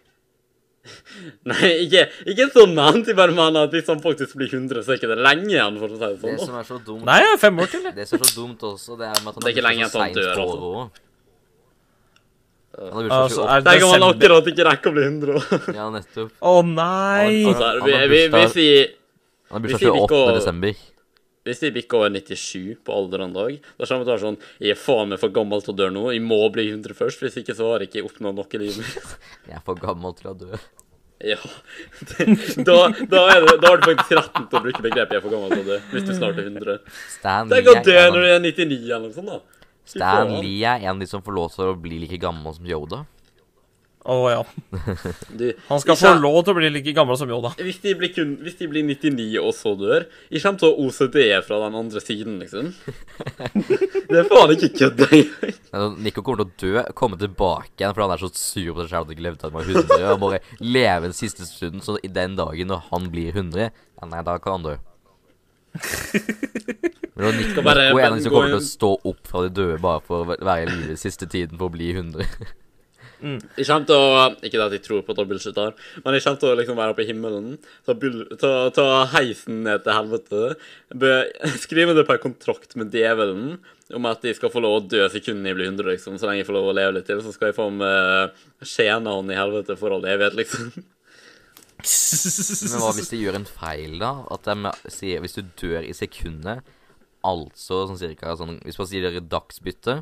Nei, 1.49 1.69
ikke, 1.85 2.01
ikke 2.33 2.49
sånn 2.51 2.73
ment. 2.75 3.07
Jeg 3.07 3.15
bare 3.15 3.31
mener 3.35 3.69
at 3.69 3.75
hvis 3.75 3.87
han 3.87 4.01
faktisk 4.03 4.35
blir 4.39 4.51
100, 4.51 4.83
så 4.83 4.93
er 4.93 4.99
ikke 4.99 5.09
det 5.13 5.19
lenge 5.23 5.47
igjen, 5.53 5.77
for 5.79 5.87
å 5.87 5.95
si 5.95 6.03
det 6.03 6.17
sånn. 6.19 6.35
Det 6.35 6.47
som 6.49 6.57
er 6.59 6.67
så 6.67 6.79
dumt 6.83 7.05
Nei, 7.07 7.19
ja, 7.23 7.31
fem 7.39 7.61
år 7.63 7.71
til, 7.71 7.85
det. 7.87 7.93
Det 8.01 8.07
som 8.09 8.19
er 8.19 8.27
så 8.27 8.35
dumt 8.41 8.65
også, 8.67 8.97
det 8.99 9.07
er 9.07 9.17
med 9.23 9.31
at 9.31 9.37
han 9.37 9.45
Det 9.45 9.49
er 9.49 9.55
ikke 9.55 9.63
har 9.63 9.69
lenge 9.71 9.87
så 9.87 10.01
seint 10.03 10.19
på 10.19 10.43
å 10.43 10.57
gå. 10.63 10.71
òg. 10.83 11.01
Han 12.73 13.05
har 13.05 13.11
Altså, 13.21 13.43
28. 13.45 13.53
er 13.53 13.65
Tenk 13.67 13.83
om 13.85 13.91
han 13.93 14.03
akkurat 14.09 14.47
ikke 14.49 14.65
rekker 14.69 14.89
å 14.89 14.95
bli 14.97 15.03
100. 15.07 15.43
Ja, 15.79 15.87
nettopp. 15.93 16.31
Å 16.41 16.53
nei! 16.65 17.45
Altså, 17.51 17.69
vi, 17.85 17.93
vi, 18.13 18.21
hvis 18.33 18.55
vi 18.57 18.67
Han 19.53 19.59
har 19.59 19.65
bursdag 19.67 19.99
28. 20.03 20.21
desember. 20.39 20.81
Hvis 21.43 21.59
de 21.59 21.73
bikker 21.75 21.99
over 21.99 22.13
97 22.13 22.77
på 22.87 22.93
alder 22.95 23.25
en 23.25 23.33
dag, 23.35 23.57
da 23.59 23.87
kommer 23.87 24.05
det 24.05 24.07
til 24.07 24.11
å 24.11 24.15
være 24.15 24.23
sånn 24.23 24.37
Jeg 24.63 24.75
er 24.75 24.79
faen 24.79 25.09
meg 25.11 25.19
for 25.19 25.33
gammel 25.35 25.63
til 25.63 25.73
å 25.73 25.79
dø 25.81 25.89
nå. 25.91 26.05
Jeg 26.15 26.23
må 26.23 26.39
bli 26.55 26.69
100 26.69 26.95
først. 26.95 27.23
Hvis 27.25 27.35
ikke 27.41 27.55
så 27.57 27.73
har 27.73 27.83
jeg 27.83 27.91
ikke 27.91 28.05
oppnådd 28.07 28.39
noe 28.39 28.47
i 28.47 28.61
livet 28.61 28.79
mitt. 28.79 29.17
Jeg 29.49 29.59
er 29.59 29.65
for 29.67 29.79
gammel 29.81 30.15
til 30.19 30.31
å 30.31 30.37
dø. 30.39 30.61
Ja. 31.23 31.39
Da, 32.67 32.77
da, 33.11 33.21
er 33.31 33.43
det, 33.43 33.57
da 33.63 33.69
har 33.69 33.79
du 33.79 33.87
faktisk 33.89 34.11
retten 34.15 34.47
til 34.47 34.59
å 34.59 34.61
bruke 34.63 34.83
begrepet 34.83 35.15
'jeg 35.15 35.19
er 35.19 35.23
for 35.23 35.33
gammel 35.33 35.51
til 35.53 35.63
å 35.63 35.67
dø', 35.71 35.81
hvis 35.91 36.05
du 36.07 36.11
snart 36.15 36.39
er 36.39 36.47
100. 36.49 36.79
Stan 37.17 37.51
Tenk 37.51 37.69
å 37.71 37.75
dø 37.83 37.95
når 38.11 38.19
du 38.19 38.27
er 38.27 38.41
99 38.43 38.79
eller 38.87 39.05
noe 39.07 39.15
sånt, 39.15 39.31
da. 39.31 39.63
Stan. 39.87 40.33
Lee 40.43 40.63
er 40.63 40.83
en 40.83 40.95
av 40.95 40.99
de 41.03 41.07
som 41.07 41.23
får 41.23 41.35
lov 41.35 41.51
til 41.55 41.71
å 41.71 41.75
bli 41.79 41.99
like 42.03 42.19
gammel 42.19 42.55
som 42.55 42.67
Yoda. 42.67 43.03
Å 44.03 44.15
ja. 44.27 44.39
Du, 45.39 45.45
Han 45.69 45.79
skal 45.79 45.95
ikke- 45.95 46.01
få 46.01 46.09
lov 46.19 46.41
til 46.43 46.51
å 46.51 46.57
bli 46.57 46.69
like 46.73 46.91
gammel 46.95 47.15
som 47.15 47.29
Yoda. 47.31 47.53
Hvis 47.55 47.77
de, 47.85 47.93
blir 47.95 48.11
kun, 48.11 48.33
hvis 48.43 48.57
de 48.59 48.67
blir 48.67 48.83
99 48.83 49.37
og 49.39 49.53
så 49.55 49.71
dør 49.79 50.05
Jeg 50.27 50.41
kommer 50.43 50.59
til 50.59 50.67
å 50.73 50.87
OCD 50.87 51.17
fra 51.47 51.59
den 51.63 51.77
andre 51.79 52.01
siden, 52.03 52.35
liksom. 52.41 52.73
Det 54.13 54.19
er 54.19 54.27
faen 54.27 54.51
ikke 54.57 54.71
kødd 54.81 55.05
engang. 55.07 55.95
Nico 56.03 56.21
kommer 56.25 56.43
til 56.43 56.75
å 56.75 56.83
dø, 56.83 56.83
komme 56.99 57.17
tilbake 57.21 57.71
igjen 57.79 57.95
fordi 57.95 58.05
han 58.09 58.15
er 58.17 58.21
så 58.25 58.29
sur 58.35 58.73
på 58.75 58.83
seg 58.83 58.89
selv 58.91 58.99
at 58.99 59.07
han 59.07 59.15
ikke 59.15 59.25
levde 59.29 59.39
til 59.41 59.49
han 59.49 59.55
var 59.57 59.71
100, 59.71 60.11
og 60.11 60.19
bare 60.25 60.41
leve 60.59 61.07
den 61.07 61.15
siste 61.17 61.47
stunden, 61.47 61.81
så 61.85 61.95
i 62.03 62.11
den 62.13 62.35
dagen 62.37 62.69
når 62.69 62.83
han 62.91 63.07
blir 63.13 63.31
100, 63.33 63.69
ja, 63.71 64.09
nei, 64.11 64.21
da 64.27 64.35
kan 64.43 64.59
han 64.59 64.67
dø. 64.67 64.75
Men 67.15 67.37
Nico, 67.39 67.61
bare 67.65 67.87
Nico 67.89 67.97
er 67.99 68.05
en 68.05 68.11
av 68.13 68.17
de 68.19 68.25
som 68.27 68.33
kommer 68.35 68.51
til 68.53 68.59
å 68.59 68.65
stå 68.67 68.91
opp 69.13 69.27
fra 69.29 69.41
de 69.45 69.51
døde 69.53 69.79
bare 69.81 70.01
for 70.05 70.21
å 70.23 70.37
være 70.37 70.65
i 70.65 70.69
live 70.73 70.97
siste 71.01 71.25
tiden 71.29 71.57
for 71.57 71.69
å 71.71 71.73
bli 71.73 71.91
100. 71.95 72.27
Jeg 73.23 73.67
kommer 73.69 73.87
til 73.87 73.95
å 73.95 74.23
Ikke 74.43 74.57
det 74.57 74.65
at 74.65 74.75
jeg 74.75 74.83
tror 74.83 75.03
på 75.05 75.13
at 75.13 75.19
det 75.21 75.27
bullshit 75.29 75.59
her, 75.59 75.75
men 76.03 76.17
jeg 76.17 76.25
kommer 76.25 76.41
til 76.41 76.51
å 76.51 76.57
liksom 76.59 76.79
være 76.79 76.95
oppe 76.95 77.05
i 77.05 77.07
himmelen, 77.07 77.53
ta, 77.87 77.95
bull, 77.99 78.25
ta, 78.41 78.51
ta 78.75 78.87
heisen 79.13 79.61
ned 79.67 79.85
til 79.85 79.95
helvete, 79.95 80.41
be, 80.99 81.13
skrive 81.65 81.95
det 81.95 82.05
på 82.09 82.17
en 82.17 82.25
kontrakt 82.25 82.75
med 82.79 82.91
djevelen 82.95 83.61
om 83.93 84.09
at 84.09 84.23
de 84.25 84.33
skal 84.35 84.51
få 84.51 84.63
lov 84.63 84.79
å 84.79 84.83
dø 84.89 85.05
sekundene 85.11 85.51
jeg 85.51 85.59
blir 85.59 85.69
100, 85.69 85.89
liksom. 85.91 86.17
Så 86.17 86.27
lenge 86.27 86.41
jeg 86.41 86.49
får 86.49 86.57
lov 86.57 86.71
å 86.71 86.75
leve 86.75 86.95
litt 86.97 87.07
til, 87.07 87.21
så 87.23 87.33
skal 87.35 87.51
jeg 87.51 87.57
få 87.57 87.67
med 87.75 88.33
skjena 88.65 89.15
han 89.19 89.31
i 89.31 89.37
helvete 89.37 89.77
for 89.79 89.95
all 89.95 90.07
evighet, 90.09 90.37
liksom. 90.39 90.71
Men 91.83 92.79
hva 92.79 92.93
hvis 92.95 93.11
de 93.11 93.19
gjør 93.19 93.41
en 93.41 93.49
feil, 93.49 93.97
da? 93.99 94.13
At 94.33 94.47
de 94.47 94.71
sier 94.93 95.23
hvis 95.23 95.35
du 95.35 95.43
dør 95.59 95.83
i 95.83 95.95
sekundet, 95.95 96.63
altså 97.23 97.85
sånn 97.87 97.99
cirka 97.99 98.33
sånn 98.35 98.57
Hvis 98.65 98.75
man 98.79 98.87
sier 98.89 99.19
dagsbytte 99.31 100.01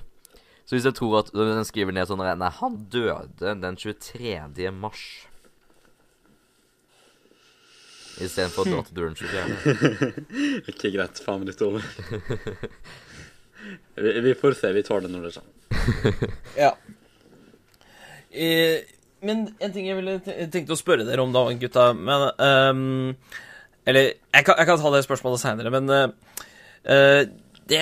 Så 0.72 0.78
hvis 0.78 0.86
jeg 0.88 0.96
tror 0.96 1.18
at 1.20 1.30
den 1.36 1.66
skriver 1.68 1.92
ned 1.92 2.08
sånn 2.08 2.22
Nei, 2.24 2.48
han 2.62 2.76
døde 2.88 3.56
den 3.60 3.76
23. 3.76 4.70
mars. 4.72 5.02
Istedenfor 8.24 8.70
at 8.80 8.88
du 8.88 9.02
dør 9.02 9.10
den 9.10 9.18
24. 9.20 10.62
Ikke 10.72 10.94
greit, 10.94 11.20
fem 11.20 11.44
minutter 11.44 11.68
over. 11.68 11.84
Vi, 14.00 14.16
vi 14.24 14.32
får 14.40 14.56
se. 14.62 14.72
Vi 14.72 14.86
tar 14.88 15.04
det 15.04 15.12
når 15.12 15.28
det 15.28 15.34
kommer. 15.42 16.32
Ja. 16.64 16.72
Eh, 18.32 18.88
men 19.28 19.44
en 19.60 19.76
ting 19.76 19.92
jeg 19.92 20.00
ville 20.00 20.18
tenkte 20.24 20.72
å 20.72 20.80
spørre 20.80 21.04
dere 21.04 21.20
om 21.20 21.36
da, 21.36 21.42
gutta 21.60 21.90
Men 21.92 22.30
um, 22.40 22.82
Eller 23.84 24.08
jeg 24.08 24.48
kan, 24.48 24.56
jeg 24.56 24.70
kan 24.70 24.80
ta 24.80 24.92
det 24.96 25.04
spørsmålet 25.04 25.44
seinere, 25.44 25.74
men 25.76 25.92
uh, 25.92 26.38
eh, 26.96 27.26
det, 27.72 27.82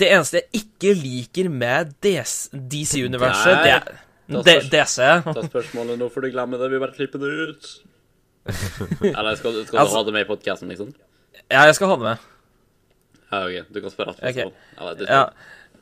det 0.00 0.08
eneste 0.12 0.40
jeg 0.42 0.60
ikke 0.62 0.92
liker 1.00 1.48
med 1.52 1.94
DC-universet, 2.04 3.62
det 3.64 3.72
er 3.74 3.86
spørs- 4.30 4.68
DC. 4.72 4.96
Ta 5.34 5.44
spørsmålet 5.48 5.98
nå, 6.00 6.08
får 6.14 6.26
du 6.26 6.30
glemme 6.34 6.58
det. 6.60 6.68
Vi 6.74 6.80
bare 6.82 6.94
klipper 6.96 7.22
det 7.22 7.30
ut. 7.48 7.70
Eller 9.10 9.34
skal, 9.40 9.52
du- 9.56 9.64
skal 9.66 9.78
du 9.78 9.82
Altså- 9.84 9.96
ha 9.96 10.04
det 10.08 10.12
med 10.16 10.26
i 10.26 10.28
podkasten, 10.28 10.68
liksom? 10.72 10.92
Ja, 11.50 11.64
jeg 11.66 11.74
skal 11.78 11.90
ha 11.90 11.96
det 11.98 12.06
med. 12.08 12.28
Ja, 13.32 13.40
OK. 13.46 13.66
Du 13.74 13.80
kan 13.80 13.90
spørre 13.94 14.14
etterpå. 14.18 14.50
okay. 14.50 14.94
Eller, 14.94 15.06
Ja. 15.10 15.24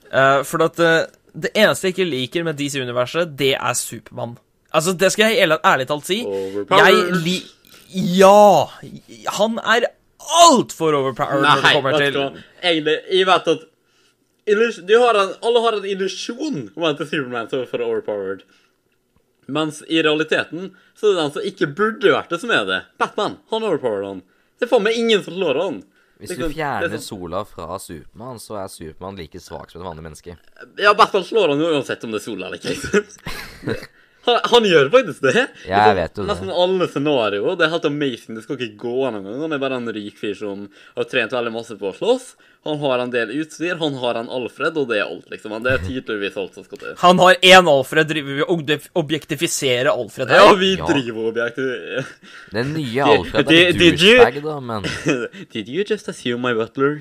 Uh, 0.08 0.42
for 0.48 0.62
at 0.64 0.78
uh, 0.80 1.04
det 1.36 1.50
eneste 1.54 1.86
jeg 1.90 1.94
ikke 1.98 2.08
liker 2.08 2.44
med 2.46 2.56
DC-universet, 2.56 3.34
det 3.38 3.54
er 3.58 3.72
Supermann. 3.76 4.38
Altså, 4.72 4.92
det 4.96 5.12
skal 5.12 5.30
jeg 5.32 5.42
ærlig, 5.44 5.58
ærlig 5.64 5.86
talt 5.88 6.06
si. 6.08 6.22
Jeg 6.24 6.94
li... 7.24 7.36
Ja! 8.20 8.66
Han 9.38 9.58
er 9.64 9.86
altfor 10.28 10.96
overpowered 10.98 11.42
når 11.42 11.60
det 11.60 11.64
Nei, 11.64 11.74
kommer 11.74 11.98
til? 11.98 12.16
Egentlig, 12.62 12.96
jeg 13.16 13.26
vet 13.28 13.50
at 13.54 13.66
har 14.48 15.20
en, 15.20 15.34
Alle 15.44 15.60
har 15.60 15.76
en 15.76 15.84
illusjon 15.84 16.70
om 16.76 16.86
at 16.88 17.02
Superman 17.04 17.50
er 17.52 17.66
for 17.68 17.84
overpowered. 17.84 18.42
Mens 19.48 19.82
i 19.88 20.02
realiteten 20.04 20.74
så 20.96 21.08
er 21.08 21.14
det 21.14 21.20
den 21.22 21.32
som 21.36 21.46
ikke 21.50 21.68
burde 21.76 22.12
vært 22.12 22.32
det, 22.32 22.40
som 22.42 22.50
er 22.52 22.64
det. 22.68 22.82
Batman. 23.00 23.38
Han 23.52 23.62
er 23.62 23.74
overpowered, 23.74 24.06
han. 24.06 24.22
Det 24.58 24.66
er 24.66 24.72
faen 24.72 24.84
meg 24.84 24.98
ingen 25.00 25.22
som 25.24 25.36
slår 25.36 25.60
han. 25.62 25.82
Hvis 26.18 26.32
du 26.34 26.44
er 26.48 26.50
fjerner 26.50 26.90
sånn- 26.96 27.04
sola 27.04 27.44
fra 27.46 27.78
Supermann, 27.78 28.40
så 28.42 28.58
er 28.58 28.68
Supermann 28.72 29.16
like 29.16 29.38
svak 29.40 29.70
som 29.70 29.80
et 29.80 29.86
vanlig 29.86 30.02
menneske. 30.02 30.34
Ja, 30.80 30.92
Batman 30.98 31.24
slår 31.24 31.52
han 31.54 31.62
uansett 31.62 32.04
om 32.04 32.10
det 32.10 32.20
er 32.20 32.26
sola 32.26 32.48
eller 32.48 32.58
ikke. 32.58 33.06
Han, 34.26 34.40
han 34.44 34.64
gjør 34.68 34.88
faktisk 34.92 35.22
det. 35.24 35.46
Jeg 35.68 35.94
vet 35.96 36.18
jo 36.18 36.24
det. 36.24 36.28
Nesten 36.28 36.50
alle 36.52 36.88
scenarioer. 36.90 37.54
Det 37.56 37.64
er 37.64 37.70
helt 37.72 37.86
amazing. 37.88 38.34
Det 38.36 38.42
skal 38.44 38.58
ikke 38.58 38.76
gå 38.82 38.94
an 39.08 39.14
engang. 39.20 39.38
Han 39.46 39.54
er 39.56 39.60
bare 39.62 39.78
en 39.80 39.88
rik 39.94 40.18
fyr 40.20 40.34
som 40.36 40.66
har 40.98 41.06
trent 41.08 41.32
veldig 41.32 41.52
masse 41.54 41.76
på 41.80 41.88
å 41.88 41.94
slåss. 41.96 42.26
Han 42.66 42.76
har 42.82 42.98
en 43.04 43.12
del 43.14 43.30
utstyr. 43.38 43.78
Han 43.80 43.94
har 44.02 44.18
en 44.20 44.28
Alfred, 44.28 44.76
og 44.76 44.88
det 44.90 44.98
er 44.98 45.06
alt, 45.06 45.30
liksom. 45.32 45.54
Det 45.64 45.72
er 45.72 45.84
tydeligvis 45.86 46.36
alt 46.42 46.58
som 46.58 46.66
skal 46.66 46.82
til. 46.82 46.94
Han 47.00 47.22
har 47.22 47.38
én 47.40 47.70
Alfred, 47.72 48.10
driver 48.10 48.40
vi 48.40 48.44
og 48.44 48.74
objektifiserer 49.04 49.88
Alfred 49.94 50.28
her. 50.34 50.42
Ja, 50.44 50.54
vi 50.58 50.72
Ja. 50.76 50.86
driver 50.90 51.30
objektifiserer. 51.30 52.10
Den 52.52 52.74
nye 52.74 53.06
Alfred 53.14 53.52
er 53.54 53.70
you- 53.72 53.78
douchebag, 53.84 54.42
da, 54.44 54.58
men 54.60 54.82
Did 55.54 55.68
you 55.70 55.84
just 55.88 56.08
assume 56.10 56.42
my 56.42 56.52
butler? 56.58 57.00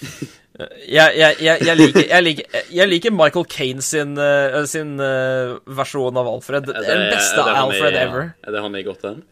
Jeg, 0.54 1.16
jeg, 1.18 1.36
jeg, 1.42 1.60
jeg, 1.66 1.76
liker, 1.80 2.04
jeg, 2.06 2.22
liker, 2.22 2.58
jeg 2.70 2.86
liker 2.88 3.10
Michael 3.10 3.44
Kane 3.50 3.82
sin, 3.82 4.12
eh, 4.22 4.60
sin 4.70 4.92
eh, 5.02 5.56
versjon 5.66 6.14
av 6.20 6.28
Alfred. 6.30 6.68
Det 6.68 6.74
den 6.86 7.08
beste 7.10 7.40
er 7.42 7.48
det 7.50 7.56
Alfred 7.58 7.96
i- 7.98 8.02
ever. 8.04 8.28
Er 8.46 8.54
det 8.54 8.62
han 8.62 8.76
i 8.78 8.82
Gotham? 8.86 9.22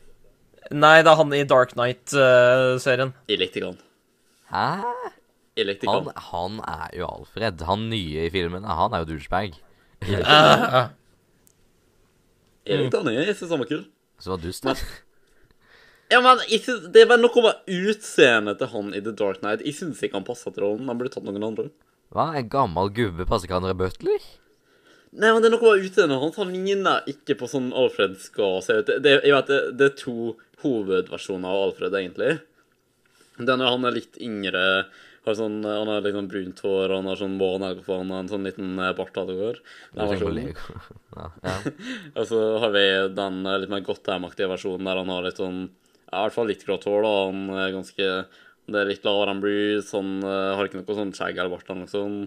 Nei, 0.72 0.96
det 1.04 1.12
er 1.12 1.16
han 1.20 1.32
i 1.36 1.44
Dark 1.46 1.74
Knight-serien. 1.76 3.12
Jeg 3.30 3.38
likte 3.38 3.62
han. 3.68 3.78
Hæ? 4.50 4.66
Jeg 5.60 5.66
likte 5.68 5.86
Han, 5.92 6.08
han. 6.32 6.58
er 6.66 6.98
jo 6.98 7.06
Alfred. 7.06 7.60
Han 7.68 7.86
nye 7.92 8.26
i 8.26 8.30
filmen, 8.34 8.64
han 8.66 8.92
er 8.96 9.04
jo 9.04 9.12
douchebag. 9.14 9.54
Jeg 12.66 12.78
likte 12.78 12.98
han, 12.98 13.06
nye. 13.10 13.24
Jeg 13.26 13.36
synes 13.38 13.50
han 13.54 13.62
var 13.62 13.68
kul. 13.70 13.84
Så 14.22 14.30
var 14.34 14.42
dust, 14.42 14.64
da. 14.66 14.74
Ja, 16.12 16.20
men 16.20 16.42
synes, 16.44 16.90
Det 16.92 17.06
var 17.08 17.20
noe 17.20 17.46
med 17.46 17.72
utseendet 17.72 18.60
til 18.60 18.70
han 18.74 18.92
i 18.92 19.00
The 19.00 19.14
Dark 19.16 19.40
Knight. 19.40 19.64
Jeg 19.64 19.78
syns 19.78 20.02
ikke 20.04 20.20
han 20.20 20.28
passa 20.28 20.52
til 20.52 20.66
rollen. 20.66 20.90
Han 20.90 21.00
burde 21.00 21.14
tatt 21.14 21.24
noen 21.26 21.48
andre. 21.48 21.70
Hva? 22.12 22.30
En 22.36 22.48
gammel 22.52 22.92
gubbe 22.92 23.26
passer 23.28 23.48
ikke 23.48 23.56
han 23.56 23.64
Andre 23.64 23.78
Butler? 23.86 24.24
Nei, 25.12 25.28
men 25.28 25.44
det 25.44 25.48
er 25.48 25.54
noe 25.54 25.64
med 25.64 25.86
utseendet 25.88 26.20
hans. 26.20 26.38
Han 26.40 26.52
ligner 26.52 27.08
ikke 27.08 27.36
på 27.40 27.48
sånn 27.48 27.70
Alfred 27.76 28.18
skal 28.20 28.60
se 28.64 28.78
ut. 28.80 28.92
Det, 29.04 29.18
jeg 29.24 29.34
vet, 29.34 29.48
det, 29.48 29.60
det 29.80 29.88
er 29.90 29.96
to 30.00 30.16
hovedversjoner 30.64 31.48
av 31.48 31.64
Alfred, 31.68 31.96
egentlig. 31.96 32.36
Det 33.40 33.48
er 33.48 33.64
han 33.64 33.88
er 33.88 33.96
litt 33.96 34.20
yngre. 34.22 34.62
Har 35.22 35.36
sånn, 35.38 35.60
han 35.62 35.86
har 35.86 36.02
liksom 36.02 36.26
brunt 36.32 36.60
hår, 36.64 36.96
han 36.96 37.06
har 37.06 37.18
sånn 37.20 37.36
måne, 37.38 37.68
han 37.86 38.08
har 38.10 38.24
en 38.24 38.30
sånn 38.30 38.48
liten 38.48 38.72
eh, 38.82 38.94
bart 38.98 39.14
det 39.14 39.36
går. 39.38 39.60
Den 39.94 40.10
versjonen. 40.10 40.56
Ja, 41.12 41.26
ja. 41.44 41.52
Og 42.16 42.24
så 42.26 42.40
har 42.64 42.72
vi 42.74 42.82
den 43.14 43.44
eh, 43.46 43.58
litt 43.62 43.70
mer 43.70 43.84
Gotham-aktige 43.86 44.48
versjonen 44.50 44.88
der 44.88 44.98
han 44.98 45.12
har 45.12 45.28
litt 45.28 45.38
sånn 45.38 45.66
ja, 46.12 46.18
I 46.18 46.24
hvert 46.26 46.36
fall 46.36 46.50
litt 46.50 46.64
grått 46.68 46.84
hår, 46.88 47.06
da. 47.06 47.12
Han 47.30 47.44
er 47.56 47.70
ganske 47.72 48.08
Det 48.72 48.78
er 48.78 48.90
litt 48.90 49.06
lavere 49.06 49.32
enn 49.32 49.40
Bruce. 49.42 49.88
Han 49.96 50.10
eh, 50.20 50.50
har 50.58 50.68
ikke 50.68 50.82
noe 50.82 50.96
sånn 50.98 51.14
skjegg 51.16 51.40
eller 51.40 51.54
bart 51.54 51.72
Liksom. 51.72 52.18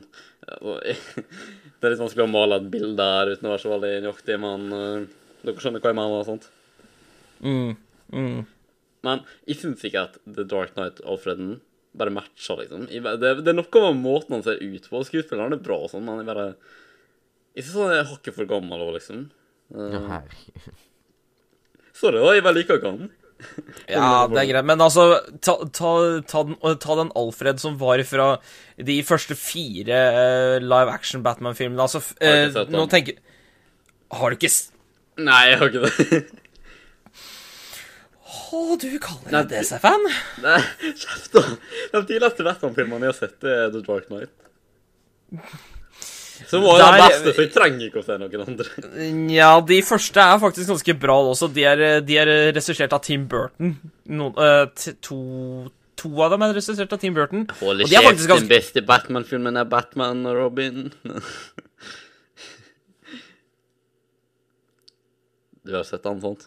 Det 1.77 1.85
er 1.85 1.93
litt 1.93 2.01
vanskelig 2.01 2.25
å 2.25 2.31
male 2.31 2.57
et 2.59 2.71
bilde 2.73 2.97
der 2.97 3.35
uten 3.35 3.47
å 3.47 3.53
være 3.53 3.61
så 3.61 3.71
veldig 3.75 3.93
nøyaktig, 4.03 4.35
men 4.41 4.65
uh, 4.73 5.05
dere 5.45 5.61
skjønner 5.61 5.83
hva 5.83 5.91
jeg 5.91 5.97
mener. 5.99 6.17
og 6.17 6.27
sånt. 6.27 6.49
mm, 7.45 7.71
mm. 8.15 8.41
Men 9.05 9.23
jeg 9.45 9.59
syns 9.61 9.85
ikke 9.85 10.05
at 10.07 10.19
The 10.25 10.45
Dark 10.49 10.73
Knight 10.73 11.01
Alfreden 11.05 11.59
bare 11.95 12.13
matcher, 12.13 12.59
liksom. 12.63 12.87
Jeg, 12.91 13.03
det, 13.21 13.33
det 13.45 13.51
er 13.53 13.57
noe 13.57 13.83
med 13.85 14.01
måten 14.01 14.37
han 14.37 14.45
ser 14.45 14.61
ut 14.63 14.89
på. 14.89 15.03
Skuespilleren 15.07 15.55
er 15.55 15.61
bra 15.63 15.77
og 15.85 15.91
sånn, 15.93 16.07
men 16.07 16.23
jeg 16.23 16.29
bare 16.31 16.47
Jeg 17.55 17.67
syns 17.67 17.77
han 17.79 17.93
er 17.95 18.09
hakket 18.09 18.35
for 18.35 18.49
gammel 18.49 18.81
òg, 18.87 18.95
liksom. 18.97 19.27
Uh, 19.71 20.17
sorry, 21.95 22.19
da. 22.19 22.33
Jeg 22.35 22.45
bare 22.45 22.59
liker 22.59 22.81
ikke 22.81 22.91
han. 22.95 23.13
Ja, 23.95 24.25
det 24.31 24.39
er 24.41 24.47
greit, 24.49 24.65
men 24.65 24.81
altså 24.81 25.19
Ta, 25.43 25.57
ta, 25.69 25.91
ta, 26.25 26.43
den, 26.47 26.55
ta 26.81 26.95
den 26.97 27.11
Alfred 27.17 27.61
som 27.61 27.75
var 27.81 28.01
fra 28.07 28.29
de 28.77 28.95
første 29.05 29.37
fire 29.39 29.99
uh, 30.15 30.55
live 30.63 30.93
action 30.93 31.23
Batman-filmene. 31.25 31.85
Altså, 31.85 32.01
uh, 32.19 32.63
nå 32.71 32.87
tenker 32.91 33.21
Har 34.15 34.33
du 34.33 34.39
ikke 34.39 34.51
Nei, 35.15 35.43
jeg 35.51 35.59
har 35.61 35.71
ikke 35.71 35.85
det. 35.85 36.23
Å, 38.55 38.75
du 38.79 38.89
kaller 39.03 39.31
deg 39.31 39.53
DC-fan? 39.53 40.03
Nei, 40.43 40.59
kjeft 40.95 41.35
da. 41.35 42.01
De 42.07 42.19
leste 42.21 42.45
Batman-filmene 42.45 43.07
jeg 43.07 43.13
har 43.13 43.17
sett, 43.17 43.47
er 43.47 43.71
The 43.73 43.81
Dark 43.85 44.11
Knight. 44.11 44.31
Som 46.49 46.63
var 46.65 46.79
jo 46.79 46.85
Der- 46.85 46.97
beste, 47.09 47.33
for 47.33 47.41
vi 47.45 47.51
trenger 47.53 47.85
ikke 47.87 48.01
å 48.01 48.05
se 48.05 48.17
noen 48.19 48.41
andre. 48.47 48.65
Ja, 49.33 49.51
de 49.61 49.77
første 49.87 50.19
er 50.23 50.39
faktisk 50.41 50.67
ganske 50.73 50.95
bra 50.99 51.15
også. 51.31 51.47
De 51.53 51.63
er, 51.63 51.83
de 52.01 52.17
er 52.17 52.31
regissert 52.53 52.91
av 52.93 53.01
Tim 53.05 53.27
Burton. 53.31 53.75
No, 54.07 54.29
uh, 54.37 54.65
t- 54.75 54.93
to, 55.01 55.71
to 55.95 56.11
av 56.21 56.31
dem 56.35 56.41
er 56.43 56.53
regissert 56.57 56.91
av 56.91 56.99
Tim 56.99 57.13
Burton. 57.15 57.47
Holy 57.61 57.83
Og 57.85 57.89
de 57.89 57.95
er 57.95 58.01
shit, 58.01 58.09
faktisk 58.09 58.27
ganske- 58.33 58.47
den 58.47 58.51
beste 58.51 58.81
Batman-filmen 58.85 59.57
er 59.57 59.65
Batman 59.65 60.25
og 60.25 60.35
Robin. 60.43 60.91
Du 65.65 65.73
har 65.75 65.83
sett 65.87 66.03
han 66.05 66.19
sånt? 66.21 66.43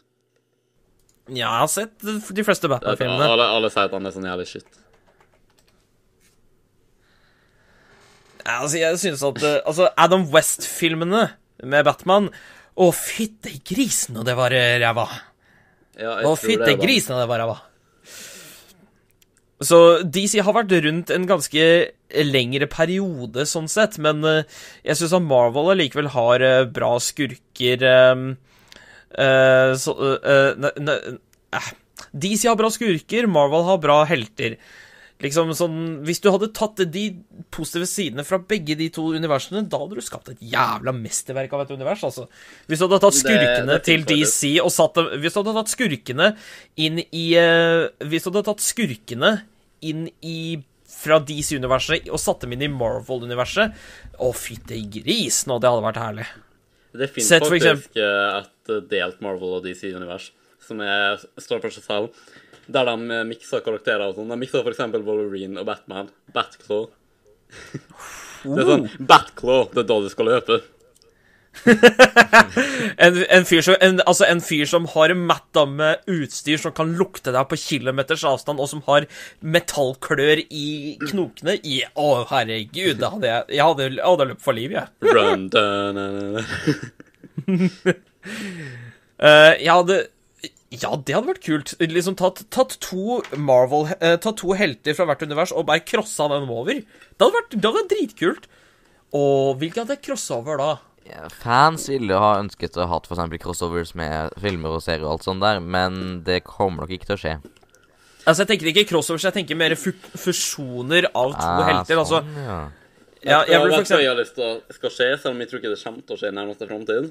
Ja, 1.28 1.49
jeg 1.51 1.62
har 1.64 1.70
sett 1.72 1.97
de 2.05 2.45
fleste 2.47 2.68
Batman-filmene. 2.70 3.26
alle 3.51 3.70
sier 3.72 3.89
at 3.89 3.97
han 3.97 4.07
er 4.07 4.14
sånn 4.14 4.28
jævlig 4.28 4.47
shit. 4.47 4.78
Altså, 8.57 8.80
jeg 8.80 8.99
synes 9.03 9.24
at 9.28 9.42
eh, 9.44 9.61
Altså, 9.64 9.90
Adam 9.96 10.26
West-filmene 10.32 11.28
med 11.68 11.86
Batman 11.86 12.30
Å, 12.78 12.90
fytte 12.94 13.53
grisen, 13.66 14.18
og 14.20 14.26
det 14.28 14.36
var 14.38 14.55
eh, 14.55 14.76
ræva. 14.82 15.09
Ja, 15.99 16.20
Å, 16.28 16.34
fytte 16.38 16.76
grisen, 16.78 17.16
og 17.16 17.24
det 17.24 17.30
var 17.30 17.42
ræva. 17.42 17.57
Så 19.66 19.78
DC 20.07 20.38
har 20.46 20.55
vært 20.55 20.70
rundt 20.84 21.11
en 21.11 21.24
ganske 21.26 21.64
lengre 22.22 22.68
periode, 22.70 23.42
sånn 23.51 23.66
sett, 23.66 23.99
men 23.99 24.22
eh, 24.22 24.61
jeg 24.86 25.01
syns 25.01 25.16
at 25.18 25.26
Marvel 25.26 25.72
allikevel 25.74 26.12
har 26.14 26.44
bra 26.70 26.92
skurker 27.03 27.82
um, 28.14 28.28
uh, 29.16 29.74
så, 29.78 29.94
uh, 29.94 30.53
ne, 30.59 30.72
ne, 30.82 30.96
eh, 31.57 31.70
DC 32.12 32.49
har 32.49 32.59
bra 32.59 32.70
skurker, 32.72 33.28
Marvel 33.30 33.66
har 33.68 33.80
bra 33.82 34.03
helter. 34.09 34.59
Liksom 35.19 35.51
sånn 35.59 35.79
Hvis 36.07 36.21
du 36.23 36.29
hadde 36.31 36.51
tatt 36.55 36.79
de 36.95 37.05
positive 37.55 37.89
sidene 37.91 38.23
fra 38.27 38.39
begge 38.39 38.77
de 38.79 38.87
to 38.95 39.09
universene, 39.16 39.64
da 39.66 39.81
hadde 39.83 39.99
du 39.99 40.05
skapt 40.05 40.31
et 40.31 40.45
jævla 40.53 40.95
mesterverk 40.95 41.57
av 41.57 41.64
et 41.64 41.75
univers, 41.75 42.05
altså. 42.07 42.29
Hvis 42.71 42.79
du 42.79 42.87
hadde 42.87 43.01
tatt 43.03 43.19
skurkene 43.19 43.66
det 43.73 43.83
til 43.89 44.07
DC 44.07 44.55
og 44.62 44.71
satt 44.75 44.99
dem 45.01 45.11
Hvis 45.19 45.35
du 45.35 45.41
hadde 45.43 45.57
tatt 45.59 45.75
skurkene 45.75 46.33
inn 46.79 47.03
i 47.03 47.27
eh, 47.41 47.89
Hvis 48.07 48.27
du 48.27 48.31
hadde 48.31 48.47
tatt 48.53 48.62
skurkene 48.64 49.35
inn 49.89 50.09
i 50.23 50.39
fra 50.89 51.19
DC-universet 51.23 52.09
og 52.11 52.19
satt 52.23 52.43
dem 52.45 52.55
inn 52.57 52.64
i 52.66 52.73
Marvel-universet 52.73 53.75
Å, 54.19 54.31
fytti 54.35 54.81
grisen, 54.99 55.53
og 55.55 55.62
det 55.62 55.71
hadde 55.71 55.85
vært 55.85 56.01
herlig. 56.03 56.27
Det 56.99 57.11
finnes 57.12 57.35
faktisk 57.35 57.59
eksempel... 57.59 58.03
et 58.41 58.73
eh, 58.75 58.85
delt 58.91 59.23
Marvel 59.25 59.59
og 59.59 59.66
DC-univers 59.66 60.33
som 60.69 60.81
er, 60.85 61.19
står 61.41 61.62
for 61.62 61.75
seg 61.75 61.85
selv, 61.87 62.29
der 62.69 62.89
de 62.89 63.19
eh, 63.19 63.27
mikser 63.29 63.62
karakterer 63.64 64.09
og 64.09 64.19
sånn. 64.19 64.33
De 64.33 64.41
mikser 64.41 64.66
eksempel 64.71 65.05
Wolverine 65.07 65.62
og 65.62 65.69
Batman. 65.69 66.11
Batclaw. 66.35 66.89
Det 68.45 68.59
er 68.62 68.69
sånn 68.69 68.91
Batclaw, 69.09 69.71
det 69.73 69.85
er 69.85 69.89
da 69.89 70.03
du 70.05 70.11
skal 70.12 70.29
løpe. 70.35 70.61
En, 72.99 73.16
en, 73.31 73.45
fyr 73.47 73.62
som, 73.64 73.77
en, 73.83 74.01
altså 74.07 74.27
en 74.29 74.41
fyr 74.45 74.66
som 74.69 74.87
har 74.93 75.12
matta 75.19 75.64
med 75.71 76.05
utstyr 76.11 76.59
som 76.61 76.75
kan 76.75 76.93
lukte 76.99 77.33
deg 77.35 77.49
på 77.51 77.59
kilometers 77.59 78.25
avstand, 78.27 78.61
og 78.62 78.71
som 78.71 78.83
har 78.87 79.07
metallklør 79.43 80.43
i 80.45 80.97
knokene 81.03 81.57
i 81.62 81.81
Å, 81.95 82.09
herregud, 82.31 82.99
det 83.01 83.11
hadde 83.14 83.31
jeg, 83.33 83.49
jeg 83.59 83.71
hadde, 83.71 83.89
hadde 84.03 84.29
løpt 84.33 84.45
for 84.45 84.59
livet, 84.59 84.77
jeg. 84.79 85.14
Run, 85.14 85.49
da, 85.55 85.64
na, 85.97 86.07
na, 86.14 86.23
na. 86.37 86.43
uh, 89.19 89.53
jeg 89.64 89.73
hadde 89.73 90.01
Ja, 90.68 90.91
det 91.01 91.14
hadde 91.16 91.30
vært 91.30 91.45
kult. 91.47 91.72
Liksom 91.80 92.16
tatt, 92.20 92.43
tatt 92.53 92.74
to 92.84 93.22
Marvel 93.41 93.89
eh, 93.99 94.18
Tatt 94.20 94.36
to 94.43 94.53
helter 94.59 94.95
fra 94.95 95.07
hvert 95.09 95.22
univers 95.24 95.55
og 95.57 95.64
bare 95.70 95.80
crossa 95.89 96.26
dem 96.30 96.51
over. 96.53 96.82
Det 96.84 97.24
hadde 97.24 97.36
vært, 97.39 97.55
det 97.57 97.64
hadde 97.64 97.78
vært 97.80 97.95
dritkult. 97.95 98.49
Og 99.16 99.57
hvilke 99.62 99.80
hadde 99.80 99.97
jeg 99.97 100.05
crossa 100.11 100.36
over 100.43 100.61
da? 100.61 100.70
Ja, 101.09 101.24
fans 101.32 101.86
ville 101.89 102.18
ha 102.20 102.34
ønsket 102.43 102.76
å 102.76 102.84
ha 102.91 102.99
f.eks. 103.01 103.22
crossovers 103.41 103.95
med 103.97 104.34
filmer 104.43 104.76
og 104.76 104.82
serier 104.84 105.07
og 105.07 105.14
alt 105.14 105.24
sånt 105.24 105.41
der, 105.41 105.62
men 105.64 106.18
det 106.26 106.43
kommer 106.45 106.84
nok 106.84 106.93
ikke 106.99 107.09
til 107.09 107.16
å 107.16 107.22
skje. 107.22 107.32
Altså, 108.28 108.43
Jeg 108.43 108.51
tenker 108.51 108.68
ikke 108.74 108.84
crossovers, 108.91 109.24
jeg 109.24 109.36
tenker 109.39 109.57
mer 109.57 109.72
fusjoner 109.78 111.09
av 111.16 111.32
to 111.32 111.47
Ah, 111.49 111.62
helter. 111.70 112.03
Altså, 112.03 112.20
sånn, 112.20 112.36
ja. 112.45 112.59
ja, 113.24 113.39
jeg 113.49 113.62
tror, 113.62 113.72
vet 113.72 113.95
jeg 113.95 114.11
har 114.11 114.20
lyst 114.20 114.36
til 114.36 114.45
å 114.45 114.76
skal 114.76 114.93
skje, 114.99 115.09
selv 115.22 115.32
om 115.32 115.41
jeg 115.41 115.49
tror 115.49 115.62
ikke 115.62 115.72
det 115.72 115.80
kommer 115.80 116.05
til 116.05 116.18
å 116.18 116.20
skje 116.20 116.28
i 116.34 116.36
nærmeste 116.43 116.68
framtid? 116.68 117.09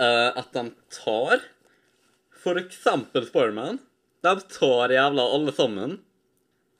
uh, 0.00 0.30
at 0.36 0.52
de 0.54 0.62
tar 0.92 1.44
for 2.46 2.58
eksempel 2.62 3.26
Spiderman. 3.26 3.80
De 4.26 4.34
tar 4.54 4.94
jævla 4.94 5.24
alle 5.36 5.52
sammen, 5.54 5.98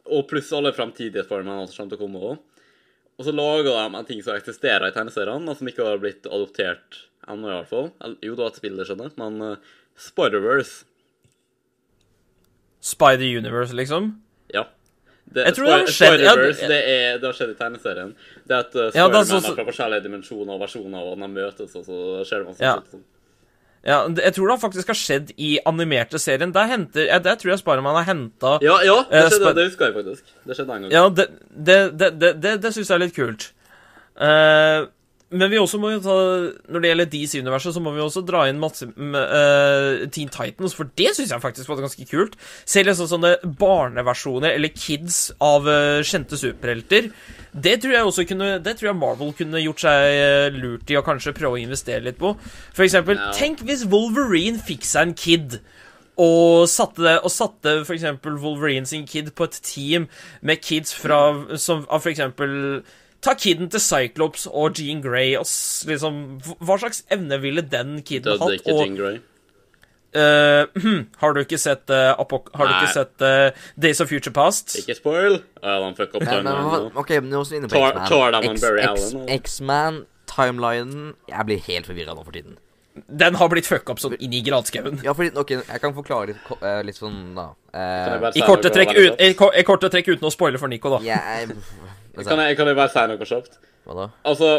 og 0.06 0.28
pluss 0.30 0.52
alle 0.54 0.70
framtidige 0.76 1.26
Spiderman 1.26 1.66
som 1.68 1.82
kommer 1.84 1.96
til 1.96 1.98
å 1.98 2.04
komme 2.06 2.22
òg. 2.30 2.38
Og 3.16 3.24
så 3.24 3.32
lager 3.32 3.70
de 3.72 3.96
en 3.98 4.04
ting 4.08 4.18
som 4.22 4.36
eksisterer 4.36 4.90
i 4.90 4.94
tegneseriene, 4.94 5.48
og 5.50 5.56
som 5.58 5.68
ikke 5.70 5.84
har 5.86 5.98
blitt 6.02 6.26
adoptert 6.28 7.02
ennå, 7.26 7.48
i 7.48 7.54
hvert 7.56 7.70
fall. 7.70 7.86
Jo, 8.22 8.34
det 8.36 8.42
var 8.44 8.52
et 8.52 8.58
spill, 8.60 8.82
skjønner 8.86 9.14
men 9.18 9.38
uh, 9.42 9.72
Spider-Verse, 9.96 10.84
Spider 12.86 13.24
Universe, 13.38 13.72
liksom. 13.74 14.12
ja. 14.54 14.66
Det, 15.26 15.42
Jeg 15.48 15.54
tror 15.56 15.64
det 15.66 15.72
har 15.72 15.88
skjedd- 15.90 16.20
ja, 16.22 16.34
det- 16.36 16.68
det, 16.70 16.76
er, 16.86 17.16
det 17.18 17.26
har 17.26 17.32
skjedd 17.34 17.50
i 17.50 17.54
tegneserien. 17.58 18.12
Det 18.46 18.54
er 18.54 18.60
at 18.62 18.76
uh, 18.78 18.90
Ja, 18.94 19.06
er 19.08 19.40
fra 19.56 19.64
forskjellige 19.66 20.04
dimensjoner 20.04 20.52
og 20.54 20.60
versjoner, 20.60 21.02
og 21.02 21.18
de 21.18 21.28
møtes, 21.32 21.72
og 21.74 21.82
så 21.88 21.96
skjer 22.28 22.44
det 22.44 22.46
masse 22.46 22.62
Ja. 22.62 22.74
sånt. 22.76 23.02
Ja, 23.86 24.00
Jeg 24.10 24.34
tror 24.34 24.50
det 24.50 24.56
faktisk 24.60 24.88
har 24.90 24.98
skjedd 24.98 25.28
i 25.38 25.52
animerte 25.68 26.18
serien. 26.18 26.50
Der, 26.54 26.66
henter, 26.66 27.06
ja, 27.06 27.20
der 27.22 27.36
tror 27.38 27.52
jeg 27.52 27.60
Spiderman 27.62 27.94
har 28.00 28.08
henta 28.08 28.56
Ja, 28.64 28.80
ja, 28.82 28.96
det, 29.10 29.20
Eh, 29.20 29.28
skjedde, 29.30 29.52
det 29.54 29.66
husker 29.68 29.86
jeg 29.86 29.94
faktisk. 30.00 30.32
Det 30.42 30.56
skjedde 30.58 30.78
en 30.78 30.86
gang. 30.86 30.92
Ja, 30.92 31.04
det, 31.08 31.28
det, 31.68 31.78
det, 32.00 32.32
det, 32.42 32.56
det, 32.64 32.72
syns 32.74 32.90
jeg 32.90 32.96
er 32.98 33.04
litt 33.04 33.14
kult. 33.14 33.52
Eh, 34.16 34.88
men 35.34 35.50
vi 35.50 35.58
også 35.58 35.78
må 35.82 35.90
jo 35.90 36.02
ta 36.04 36.14
Når 36.70 36.82
det 36.82 36.90
gjelder 36.90 37.08
DC-universet, 37.10 37.74
så 37.74 37.80
må 37.82 37.90
vi 37.96 38.02
også 38.04 38.22
dra 38.22 38.44
inn 38.46 38.60
masse 38.62 38.86
eh, 38.86 40.04
Teen 40.14 40.30
Titans, 40.30 40.74
for 40.76 40.86
det 40.98 41.16
syns 41.16 41.32
jeg 41.34 41.42
faktisk 41.42 41.70
var 41.70 41.80
ganske 41.82 42.06
kult. 42.06 42.36
Selv 42.62 42.92
liksom 42.92 43.08
sånne 43.10 43.32
barneversjoner, 43.58 44.54
eller 44.54 44.70
kids, 44.70 45.32
av 45.42 45.66
uh, 45.66 45.98
kjente 46.06 46.38
superhelter. 46.38 47.08
Det 47.50 47.74
tror 47.82 47.94
jeg 47.96 48.06
også 48.06 48.24
kunne 48.28 48.50
Det 48.62 48.76
tror 48.78 48.90
jeg 48.92 48.98
Marvel 49.00 49.32
kunne 49.34 49.62
gjort 49.64 49.82
seg 49.82 50.04
eh, 50.12 50.50
lurt 50.54 50.92
i 50.92 50.98
å 50.98 51.02
kanskje 51.06 51.34
prøve 51.34 51.58
å 51.58 51.64
investere 51.64 52.04
litt 52.04 52.20
på. 52.20 52.36
For 52.76 52.86
eksempel, 52.86 53.18
Ja. 53.18 53.32
tenk 53.34 53.64
hvis 53.66 53.86
Wolverine 53.90 54.62
fikk 54.62 54.86
seg 54.86 55.08
en 55.08 55.16
kid. 55.18 55.58
Og 56.16 56.68
satte, 56.70 57.18
og 57.18 57.32
satte 57.32 57.82
for 57.84 57.92
eksempel 57.92 58.38
Wolverine 58.40 58.86
sin 58.88 59.04
kid 59.10 59.34
på 59.36 59.44
et 59.50 59.58
team 59.60 60.06
med 60.40 60.62
kids 60.62 60.94
fra 60.96 61.18
som, 61.60 61.82
av 61.90 62.00
for 62.00 62.14
eksempel 62.14 62.84
Ta 63.22 63.32
kiden 63.34 63.70
til 63.72 63.80
Cyclops 63.80 64.46
og 64.46 64.76
Jean 64.78 65.00
Grey 65.02 65.34
og 65.38 65.46
liksom 65.88 66.18
Hva 66.60 66.76
slags 66.78 67.02
evne 67.10 67.38
ville 67.42 67.62
den 67.62 68.02
kiden 68.02 68.22
Døde 68.28 68.38
hatt? 68.44 68.60
ikke 68.60 68.74
Og 68.74 68.82
Jean 68.84 68.96
Grey. 68.98 69.16
eh, 70.16 70.66
hm, 70.82 71.06
Har 71.20 71.32
du 71.34 71.40
ikke 71.42 71.58
sett, 71.58 71.90
uh, 71.90 72.14
har 72.16 72.66
du 72.68 72.74
ikke 72.76 72.92
sett 72.92 73.24
uh, 73.26 73.50
Days 73.80 74.00
of 74.00 74.08
Future 74.08 74.32
Past? 74.32 74.76
Ikke 74.80 74.94
spoil. 74.96 75.40
De 75.62 75.94
fucka 75.98 76.16
opp 76.20 76.28
timelinen. 76.28 76.92
OK, 76.96 77.10
nå 77.24 77.42
vi 77.48 77.56
inne 77.58 77.68
på 77.72 77.80
Tar- 77.80 78.44
X-Man. 78.44 79.26
X- 79.40 79.58
X- 79.58 80.06
timelinen 80.36 81.14
Jeg 81.30 81.46
blir 81.46 81.60
helt 81.66 81.86
forvirra 81.86 82.14
nå 82.16 82.24
for 82.24 82.32
tiden. 82.34 82.56
Den 83.12 83.34
har 83.36 83.48
blitt 83.52 83.66
fucka 83.68 83.92
opp 83.92 84.00
sånn 84.00 84.14
inn 84.24 84.32
i 84.32 84.40
gradskauen. 84.40 85.02
Ja, 85.04 85.12
fordi 85.12 85.34
OK, 85.36 85.50
jeg 85.58 85.80
kan 85.82 85.92
forklare 85.92 86.30
litt, 86.32 86.46
litt 86.88 86.96
sånn, 86.96 87.34
da. 87.36 87.50
I 88.32 88.40
korte 88.46 88.70
trekk, 88.72 88.94
ut, 88.96 89.20
i, 89.20 89.34
ko- 89.36 89.52
i 89.52 89.62
korte 89.68 89.90
trekk 89.92 90.14
uten 90.14 90.24
å 90.24 90.32
spoile 90.32 90.56
for 90.58 90.72
Nico, 90.72 90.94
da. 90.96 91.02
Kan 92.16 92.40
jeg, 92.40 92.56
kan 92.56 92.70
jeg 92.70 92.78
bare 92.78 92.92
si 92.92 93.04
noe 93.10 93.28
kjapt? 93.28 93.58
Hva 93.86 93.96
da? 93.98 94.06
Altså, 94.26 94.50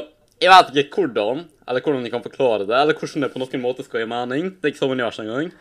jeg 0.41 0.51
vet 0.53 0.77
ikke 0.83 1.01
hvordan, 1.01 1.47
eller 1.65 1.83
hvordan 1.83 2.05
jeg 2.05 2.13
kan 2.13 2.23
forklare 2.25 2.67
det, 2.69 2.77
eller 2.77 2.97
hvordan 2.97 3.25
det 3.25 3.31
på 3.33 3.41
noen 3.41 3.63
måte 3.63 3.85
skal 3.85 4.03
gi 4.03 4.09
mening. 4.11 4.53
Det 4.57 4.69
er 4.69 4.73
ikke 4.75 4.83
sånn 4.83 4.93
univers 4.93 5.19
engang. 5.23 5.51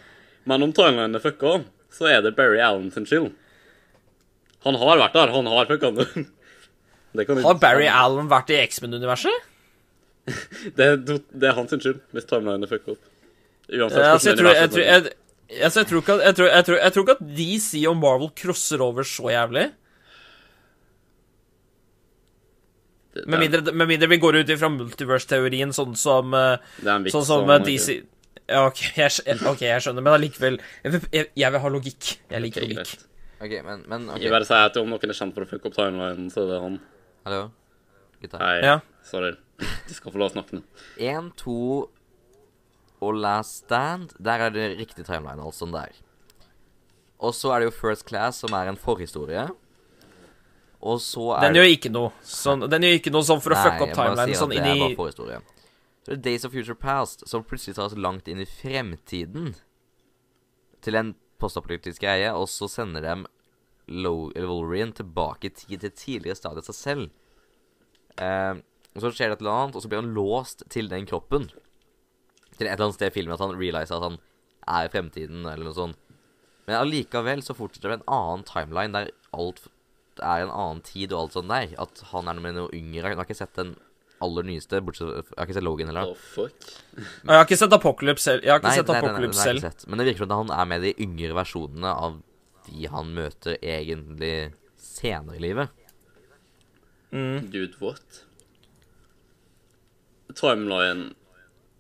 Men 0.47 0.67
om 0.67 0.75
timelinen 0.77 1.17
er 1.17 1.25
fucka, 1.25 1.59
så 1.97 2.09
er 2.13 2.23
det 2.25 2.37
Barry 2.37 2.61
Allen 2.63 2.91
sin 2.95 3.09
skyld. 3.09 3.33
Han 4.67 4.79
har 4.81 5.01
vært 5.01 5.17
der. 5.17 5.33
Han 5.35 5.49
har 5.51 5.71
fucka 5.71 5.93
den. 5.97 6.27
Det 7.17 7.25
kan 7.25 7.39
Har 7.41 7.57
Barry 7.57 7.87
Allen 7.89 8.27
vært 8.29 8.51
i 8.53 8.59
X-Men-universet? 8.61 9.45
Det, 10.77 10.89
det 11.07 11.47
er 11.49 11.55
hans 11.57 11.71
skyld 11.73 12.03
hvis 12.13 12.27
timelinen 12.29 12.67
er 12.67 12.71
fucka 12.71 12.93
opp. 12.97 13.13
Uansett 13.71 14.03
Ja, 14.03 14.11
altså, 14.13 14.29
jeg, 14.31 14.39
tror, 14.39 14.53
jeg, 14.53 14.69
universet 14.69 14.73
tror, 14.73 14.83
jeg, 14.83 15.15
altså, 15.63 15.81
jeg, 15.81 15.89
tror 15.89 16.03
ikke 16.03 16.17
at, 16.17 16.25
jeg, 16.27 16.37
tror, 16.67 16.79
jeg 16.83 16.95
tror 16.95 17.07
ikke 17.07 17.17
at 17.17 17.29
DC 17.39 17.83
og 17.89 17.97
Marvel 18.03 18.33
crosser 18.43 18.85
over 18.85 19.07
så 19.09 19.31
jævlig. 19.33 19.67
Det- 23.17 23.27
Med 23.33 23.41
mindre, 23.43 23.73
med 23.73 23.89
mindre 23.91 24.09
vi 24.13 24.19
går 24.23 24.39
ut 24.43 24.53
ifra 24.55 24.69
multiverse-teorien, 24.73 25.73
sånn 25.77 25.97
som, 25.97 26.35
eh, 26.35 26.59
sånn 27.13 27.25
som 27.25 27.51
eh. 27.51 27.59
DC 27.65 27.97
ja, 28.47 28.61
ok, 28.69 28.79
jeg, 28.95 29.11
ok, 29.43 29.61
jeg 29.67 29.83
skjønner, 29.83 30.05
men 30.07 30.13
allikevel 30.21 30.59
jeg, 30.85 30.93
vil- 30.93 31.09
jeg, 31.13 31.31
jeg 31.35 31.53
vil 31.53 31.61
ha 31.65 31.69
logikk. 31.75 32.11
Jeg 32.31 32.43
liker 32.45 32.63
okay, 32.63 32.75
logikk. 32.77 32.93
greit. 32.95 33.07
OK, 33.43 33.55
men, 33.67 33.83
men 33.91 34.05
okay. 34.11 34.23
Jeg 34.23 34.31
bare 34.37 34.47
sier 34.47 34.69
at 34.71 34.77
om 34.79 34.87
noen 34.93 35.11
er 35.11 35.17
kjent 35.19 35.35
for 35.35 35.43
å 35.45 35.49
fucke 35.51 35.67
opp 35.67 35.75
timelinen, 35.75 36.29
så 36.31 36.45
er 36.45 36.53
det 36.53 36.61
han. 36.63 36.77
Hallo? 37.27 37.41
Gutta. 38.23 38.39
Nei, 38.39 38.61
Ja. 38.63 38.77
sorry. 39.03 39.33
Du 39.59 39.95
skal 39.97 40.13
få 40.13 40.19
lov 40.23 40.31
å 40.31 40.35
snakke 40.37 40.61
nå. 40.61 40.63
Én, 41.03 41.33
to 41.37 41.89
og 43.03 43.15
Last 43.21 43.65
Stand, 43.67 44.15
der 44.23 44.47
er 44.47 44.51
det 44.55 44.79
riktig 44.79 45.05
timeline, 45.05 45.43
alt 45.43 45.55
sånn 45.59 45.73
der. 45.75 45.91
Og 47.21 47.35
så 47.35 47.51
er 47.55 47.61
det 47.61 47.73
jo 47.73 47.77
First 47.81 48.07
Class, 48.09 48.39
som 48.45 48.55
er 48.57 48.69
en 48.71 48.77
forhistorie. 48.77 49.49
Og 50.87 51.01
så 51.03 51.33
er 51.35 51.49
Den 51.49 51.59
gjør 51.59 51.69
ikke 51.73 51.91
noe 51.91 52.13
sånn, 52.23 52.65
Den 52.71 52.87
gjør 52.87 52.99
ikke 53.01 53.13
noe 53.15 53.27
sånn 53.27 53.43
for 53.43 53.57
å 53.57 53.61
fucke 53.61 53.87
opp 53.89 53.95
timelinen 53.97 54.31
Si 54.31 54.39
sånn 54.39 54.55
inn 54.55 54.69
i. 54.71 54.97
Så 56.07 56.13
det 56.13 56.15
er 56.15 56.23
Days 56.23 56.45
of 56.47 56.53
Future 56.55 56.79
Past, 56.79 57.25
som 57.27 57.43
plutselig 57.43 57.75
tar 57.75 57.89
oss 57.89 57.97
langt 57.99 58.29
inn 58.31 58.39
i 58.39 58.47
fremtiden. 58.47 59.57
Til 60.87 60.99
en 61.01 61.17
postapolitisk 61.43 62.05
greie, 62.05 62.31
og 62.31 62.47
så 62.53 62.69
sender 62.71 63.03
dem 63.03 63.25
Wolverine 63.91 64.95
tilbake 64.95 65.51
i 65.51 65.55
tid 65.55 65.83
til 65.83 65.95
tidligere 65.99 66.39
stadiet 66.39 66.63
av 66.63 66.71
seg 66.71 66.79
selv. 66.79 67.11
Eh, 68.23 68.63
og 68.95 69.03
så 69.03 69.11
skjer 69.13 69.33
det 69.33 69.39
et 69.39 69.45
eller 69.45 69.59
annet, 69.65 69.77
og 69.77 69.83
så 69.83 69.91
blir 69.91 70.01
han 70.01 70.15
låst 70.17 70.63
til 70.73 70.89
den 70.93 71.09
kroppen. 71.11 71.51
Til 72.57 72.69
et 72.69 72.73
eller 72.73 72.87
annet 72.87 73.01
sted 73.01 73.11
i 73.11 73.17
filmen 73.19 73.35
at 73.35 73.43
han 73.43 73.59
realiser 73.59 73.99
at 73.99 74.07
han 74.07 74.21
er 74.67 74.87
i 74.87 74.93
fremtiden, 74.95 75.43
eller 75.43 75.67
noe 75.67 75.77
sånt. 75.77 75.99
Men 76.67 76.81
allikevel 76.81 77.45
så 77.47 77.55
fortsetter 77.55 77.93
det 77.93 78.01
en 78.01 78.09
annen 78.17 78.47
timeline 78.47 78.95
der 78.95 79.13
alt 79.37 79.67
er 80.21 80.45
en 80.47 80.53
annen 80.53 80.81
tid 80.87 81.13
og 81.13 81.25
alt 81.27 81.37
sånt 81.37 81.49
der. 81.53 81.75
At 81.83 82.01
han 82.13 82.29
er 82.29 82.41
med 82.41 82.55
noe 82.57 82.71
yngre. 82.77 83.11
Jeg 83.13 83.17
har 83.19 83.25
ikke 83.27 83.37
sett 83.39 83.55
den 83.59 83.75
aller 84.25 84.47
nyeste, 84.49 84.81
bortsett 84.81 85.11
Jeg 85.13 85.25
har 85.37 85.45
ikke 85.49 85.57
sett 85.59 85.67
Logan 85.67 85.91
heller. 85.93 86.13
Oh, 86.15 86.15
fuck. 86.17 86.55
Men, 86.97 87.05
Jeg 87.35 87.37
har 87.37 87.45
ikke 87.45 87.59
sett 87.61 87.73
Apocalypse 87.77 88.25
selv. 88.31 88.45
Jeg 88.47 88.51
har 88.55 88.63
ikke 88.63 88.71
Nei, 88.73 88.77
sett 88.79 88.89
nei, 88.89 88.95
nei, 88.95 89.01
nei, 89.03 89.11
Apocalypse 89.11 89.43
jeg 89.43 89.51
selv. 89.51 89.65
ikke 89.65 89.73
sett. 89.75 89.89
Men 89.91 89.99
det 90.01 90.07
virker 90.09 90.25
som 90.25 90.31
at 90.33 90.39
han 90.41 90.55
er 90.61 90.71
med 90.73 90.87
de 90.87 90.95
yngre 91.05 91.37
versjonene 91.37 91.93
av 92.07 92.17
de 92.67 92.87
han 92.91 93.11
møter 93.15 93.59
egentlig 93.63 94.33
senere 94.81 95.37
i 95.37 95.43
livet. 95.45 95.69
Mm. 97.13 97.51
Dude, 97.53 97.77
what? 97.81 98.23
Timeline 100.35 101.15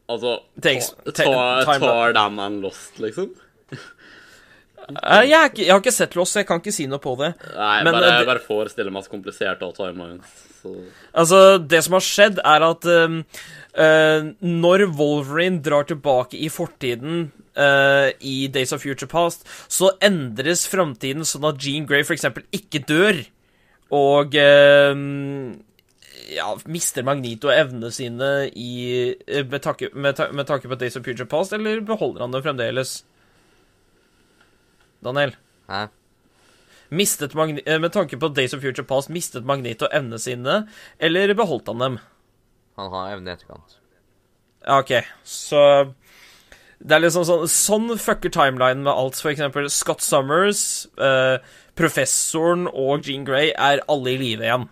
Altså, 0.08 0.36
ta- 0.62 1.10
ta- 1.10 1.78
tar, 1.80 2.12
dem 2.14 2.38
en 2.38 2.60
Lost, 2.62 3.00
liksom? 3.02 3.32
Eh, 4.88 5.22
Jeg, 5.26 5.32
er 5.34 5.62
jeg 5.64 5.70
har 5.72 5.80
ikke 5.82 5.92
sett 5.94 6.14
Lost, 6.16 6.36
jeg 6.38 6.46
kan 6.46 6.60
ikke 6.60 6.72
si 6.74 6.86
noe 6.86 6.98
på 7.02 7.16
det. 7.18 7.32
Nei, 7.56 7.82
Men, 7.82 7.92
bare, 7.92 8.04
jeg 8.10 8.18
det- 8.20 8.26
bare 8.28 8.44
forestiller 8.46 8.92
meg 8.94 9.04
så 9.06 9.10
komplisert 9.10 9.62
av 9.62 9.72
timelines. 9.74 10.24
Så 10.62 10.74
Altså, 11.14 11.58
det 11.66 11.82
som 11.84 11.92
har 11.94 12.00
skjedd, 12.06 12.38
er 12.44 12.62
at 12.62 12.84
um, 12.86 13.18
uh, 13.78 14.30
når 14.40 14.86
Wolverine 14.98 15.60
drar 15.62 15.84
tilbake 15.84 16.34
i 16.38 16.48
fortiden 16.48 17.30
uh, 17.56 18.10
i 18.20 18.48
Days 18.48 18.72
of 18.72 18.82
Future 18.82 19.08
Past, 19.08 19.46
så 19.68 19.90
endres 20.00 20.66
framtiden 20.68 21.24
sånn 21.24 21.46
at 21.48 21.58
Jean 21.62 21.86
Grey 21.86 22.02
f.eks. 22.06 22.26
ikke 22.52 22.82
dør, 22.86 23.24
og 23.94 24.34
eh, 24.34 24.94
ja, 26.34 26.48
mister 26.66 27.04
Magnito 27.06 27.48
evnene 27.54 27.92
sine 27.94 28.30
i, 28.50 29.14
eh, 29.28 29.44
med, 29.46 29.62
takke, 29.62 29.92
med, 29.94 30.18
med 30.34 30.48
tanke 30.48 30.66
på 30.68 30.78
Days 30.80 30.96
of 30.98 31.04
Future 31.06 31.28
Past, 31.30 31.52
eller 31.54 31.80
beholder 31.86 32.24
han 32.26 32.34
dem 32.34 32.42
fremdeles? 32.42 33.04
Daniel? 35.04 35.36
Hæ? 35.70 35.86
Mistet 36.94 37.34
Magni 37.34 37.62
eh, 37.66 37.80
med 37.82 37.92
tanke 37.92 38.18
på 38.18 38.28
Days 38.28 38.54
of 38.54 38.62
Future 38.62 38.86
Past, 38.86 39.10
mistet 39.10 39.46
Magnito 39.46 39.88
evnene 39.90 40.20
sine, 40.22 40.60
eller 41.02 41.34
beholdt 41.34 41.66
han 41.72 41.82
dem? 41.82 41.98
Han 42.76 42.92
har 42.92 43.16
evne 43.16 43.32
i 43.32 43.34
etterkant. 43.34 43.78
Ja, 44.66 44.78
OK, 44.80 44.92
så 45.24 45.62
Det 46.78 46.92
er 46.92 47.00
liksom 47.00 47.24
sånn 47.24 47.46
Sånn 47.48 47.92
fucker 47.98 48.32
timelinen 48.34 48.82
med 48.84 48.92
alt. 48.92 49.16
For 49.16 49.30
eksempel 49.30 49.70
Scott 49.72 50.02
Summers, 50.04 50.86
eh, 51.00 51.38
professoren 51.78 52.66
og 52.68 53.06
Jean 53.06 53.24
Grey 53.24 53.52
er 53.56 53.80
alle 53.88 54.12
i 54.12 54.18
live 54.20 54.44
igjen. 54.44 54.68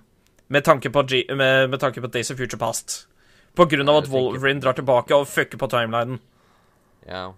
Med 0.53 0.65
tanke, 0.65 0.91
på 0.93 1.03
G 1.09 1.25
med, 1.33 1.71
med 1.71 1.81
tanke 1.81 2.03
på 2.05 2.11
Days 2.13 2.31
of 2.31 2.37
Future 2.37 2.61
Past. 2.61 3.07
På 3.57 3.65
grunn 3.71 3.89
av 3.89 4.03
at 4.03 4.11
Wolverine 4.13 4.61
drar 4.61 4.77
tilbake 4.77 5.17
og 5.17 5.29
fucker 5.31 5.59
på 5.59 5.71
timelinen. 5.73 6.21
Ja. 7.09 7.33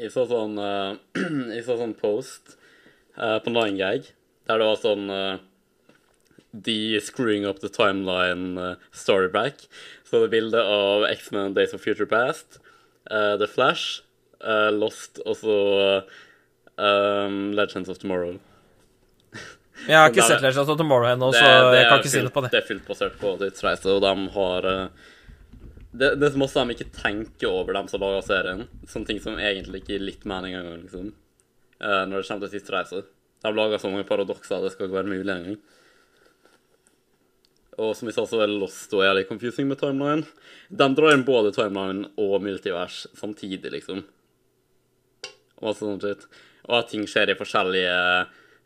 Jeg 0.00 0.12
så 0.12 0.26
sånn 0.28 0.58
uh, 0.60 0.96
Jeg 1.56 1.64
så 1.66 1.76
sånn 1.80 1.94
post 1.98 2.56
uh, 3.16 3.38
på 3.44 3.52
9gag 3.54 4.10
der 4.46 4.60
det 4.60 4.66
var 4.68 4.76
sånn 4.78 5.08
uh, 5.10 5.38
De 6.52 7.00
screwing 7.02 7.46
up 7.48 7.58
the 7.60 7.68
timeline 7.72 8.56
uh, 8.60 8.74
storyback. 8.94 9.64
Så 10.06 10.20
det 10.20 10.28
er 10.28 10.34
bilde 10.36 10.60
av 10.62 11.04
X-Men 11.10 11.56
Days 11.56 11.74
of 11.74 11.82
Future 11.82 12.06
Past, 12.06 12.60
eh, 13.10 13.34
The 13.40 13.48
Flash, 13.50 14.02
eh, 14.38 14.68
Lost 14.70 15.18
og 15.26 15.34
så 15.40 15.56
um, 16.78 17.50
Legends 17.58 17.90
of 17.90 17.98
Tomorrow. 17.98 18.36
Jeg 19.88 19.98
har 19.98 20.06
ikke 20.12 20.14
Det 20.14 20.22
er- 20.22 20.30
sett 20.30 20.44
Legends 20.46 20.70
of 20.70 20.78
Tomorrow 20.78 21.10
ennå, 21.10 21.32
så 21.34 21.42
jeg 21.74 21.88
kan 21.90 21.98
ikke 21.98 22.12
si 22.14 22.22
noe 22.22 22.32
på 22.38 22.44
det. 22.46 22.52
Det 22.54 22.60
er 22.62 22.68
fullt 22.70 22.86
basert 22.86 23.18
på 23.20 23.34
tidsreise, 23.42 23.90
og 23.96 24.00
de 24.06 24.14
har 24.38 24.70
eh, 24.70 25.10
det, 26.00 26.10
det 26.20 26.30
som 26.32 26.44
også 26.44 26.64
de 26.64 26.76
ikke 26.76 26.92
tenker 26.94 27.50
over, 27.50 27.76
dem 27.76 27.88
som 27.90 28.02
lager 28.02 28.24
serien. 28.26 28.66
Sånne 28.88 29.10
ting 29.10 29.22
som 29.22 29.38
egentlig 29.40 29.82
ikke 29.82 29.94
gir 29.96 30.04
litt 30.04 30.26
mening 30.28 30.56
engang, 30.58 30.82
liksom. 30.84 31.12
Uh, 31.80 32.04
når 32.08 32.20
det 32.20 32.28
kommer 32.28 32.46
til 32.46 32.54
siste 32.56 32.74
reise. 32.74 33.02
De 33.44 33.52
lager 33.52 33.80
så 33.80 33.90
mange 33.92 34.08
paradokser, 34.08 34.62
det 34.64 34.72
skal 34.74 34.88
ikke 34.88 34.98
være 34.98 35.12
mulig 35.12 35.34
engang. 35.34 35.58
Og 37.76 37.92
som 37.96 38.08
jeg 38.08 38.16
sa, 38.16 38.24
så 38.24 38.40
er 38.40 38.52
Lost 38.52 38.92
og 38.96 39.04
jævlig 39.04 39.26
confusing 39.28 39.68
med 39.68 39.80
timeline. 39.80 40.24
De 40.72 40.86
drar 40.96 41.12
inn 41.12 41.26
både 41.28 41.52
timeline 41.52 42.08
og 42.16 42.38
multivers 42.44 43.04
samtidig, 43.18 43.72
liksom. 43.74 44.00
Og 45.60 45.68
masse 45.68 45.84
sånn 45.84 46.00
shit. 46.00 46.24
Og 46.66 46.78
at 46.80 46.88
ting 46.92 47.04
skjer 47.08 47.32
i 47.32 47.38
forskjellige 47.38 47.98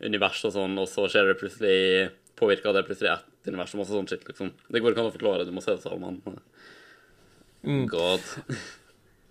univers 0.06 0.44
og 0.46 0.54
sånn, 0.54 0.78
og 0.78 0.86
så 0.90 1.08
skjer 1.10 1.32
det 1.32 1.38
plutselig 1.42 1.80
Påvirker 2.40 2.72
det 2.72 2.86
plutselig 2.86 3.10
ett 3.12 3.50
univers 3.50 3.74
og 3.74 3.82
masse 3.82 3.92
sånn 3.92 4.06
shit, 4.08 4.22
liksom. 4.24 4.54
Det 4.72 4.80
går 4.80 4.94
ikke 4.94 5.02
an 5.02 5.10
å 5.10 5.12
forklare, 5.12 5.44
du 5.44 5.50
må 5.52 5.60
se 5.60 5.74
det 5.74 5.82
selv, 5.82 6.00
men 6.00 6.38
God. 7.62 8.20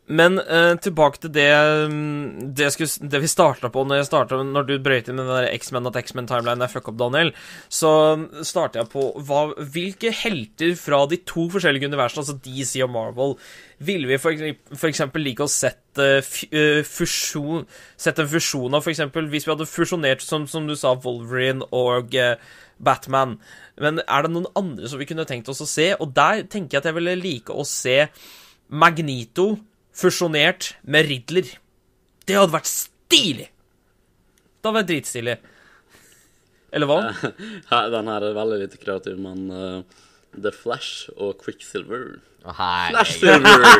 Men 0.09 0.39
eh, 0.41 0.73
tilbake 0.81 1.21
til 1.21 1.31
det, 1.35 1.51
mm, 1.91 2.53
det, 2.57 2.71
skulle, 2.73 3.09
det 3.13 3.19
vi 3.21 3.29
starta 3.29 3.69
på 3.69 3.83
når, 3.85 4.01
startet, 4.07 4.41
når 4.41 4.65
du 4.65 4.73
brøyt 4.81 5.11
inn 5.11 5.21
den 5.21 5.49
X-Men 5.53 5.85
at 5.85 5.99
X-Men-timelinen 6.01 6.65
er 6.65 6.71
fuck 6.71 6.89
up, 6.89 6.97
Daniel. 6.97 7.29
Så 7.69 7.91
starta 8.41 8.81
jeg 8.81 8.89
på 8.89 9.03
hva, 9.27 9.43
hvilke 9.75 10.09
helter 10.23 10.73
fra 10.81 11.03
de 11.09 11.19
to 11.29 11.45
forskjellige 11.53 11.91
universene, 11.91 12.25
altså 12.25 12.39
DC 12.41 12.81
og 12.85 12.89
Marvel, 12.95 13.35
ville 13.85 14.09
vi 14.09 14.17
eksempel- 14.89 15.23
like 15.23 15.45
å 15.45 15.51
sett 15.51 16.01
uh, 16.01 16.19
fusjon 16.83 17.63
Sett 17.99 18.19
en 18.19 18.27
fusjon 18.27 18.73
av, 18.75 18.81
f.eks. 18.81 19.05
hvis 19.29 19.45
vi 19.45 19.53
hadde 19.53 19.69
fusjonert, 19.69 20.25
som, 20.25 20.49
som 20.49 20.65
du 20.67 20.73
sa, 20.79 20.95
Wolverine 21.03 21.69
og 21.75 22.17
eh, 22.17 22.35
Batman. 22.79 23.37
Men 23.79 24.01
er 24.05 24.25
det 24.25 24.31
noen 24.33 24.49
andre 24.59 24.89
som 24.91 25.01
vi 25.01 25.07
kunne 25.09 25.27
tenkt 25.29 25.49
oss 25.51 25.61
å 25.63 25.67
se? 25.69 25.91
Og 25.99 26.13
der 26.15 26.43
tenker 26.47 26.77
jeg 26.77 26.83
at 26.83 26.89
jeg 26.91 26.97
ville 26.99 27.15
like 27.19 27.53
å 27.55 27.65
se 27.67 27.97
Magnito 28.69 29.51
fusjonert 29.99 30.73
med 30.87 31.07
Riddler. 31.09 31.47
Det 32.25 32.37
hadde 32.37 32.53
vært 32.53 32.69
stilig! 32.71 33.49
Det 34.59 34.67
hadde 34.67 34.77
vært 34.81 34.91
dritstilig. 34.91 35.37
Eller 36.75 36.89
hva? 36.89 36.99
Ja, 37.71 37.85
den 37.89 38.11
her 38.11 38.25
er 38.27 38.35
veldig 38.37 38.59
lite 38.61 38.79
kreativ, 38.81 39.17
men 39.21 39.47
uh, 39.49 40.03
The 40.37 40.51
Flash 40.53 41.09
og 41.17 41.39
Quicksilver. 41.41 42.19
oh, 42.45 42.53
Flash 42.91 43.17
Silver! 43.19 43.65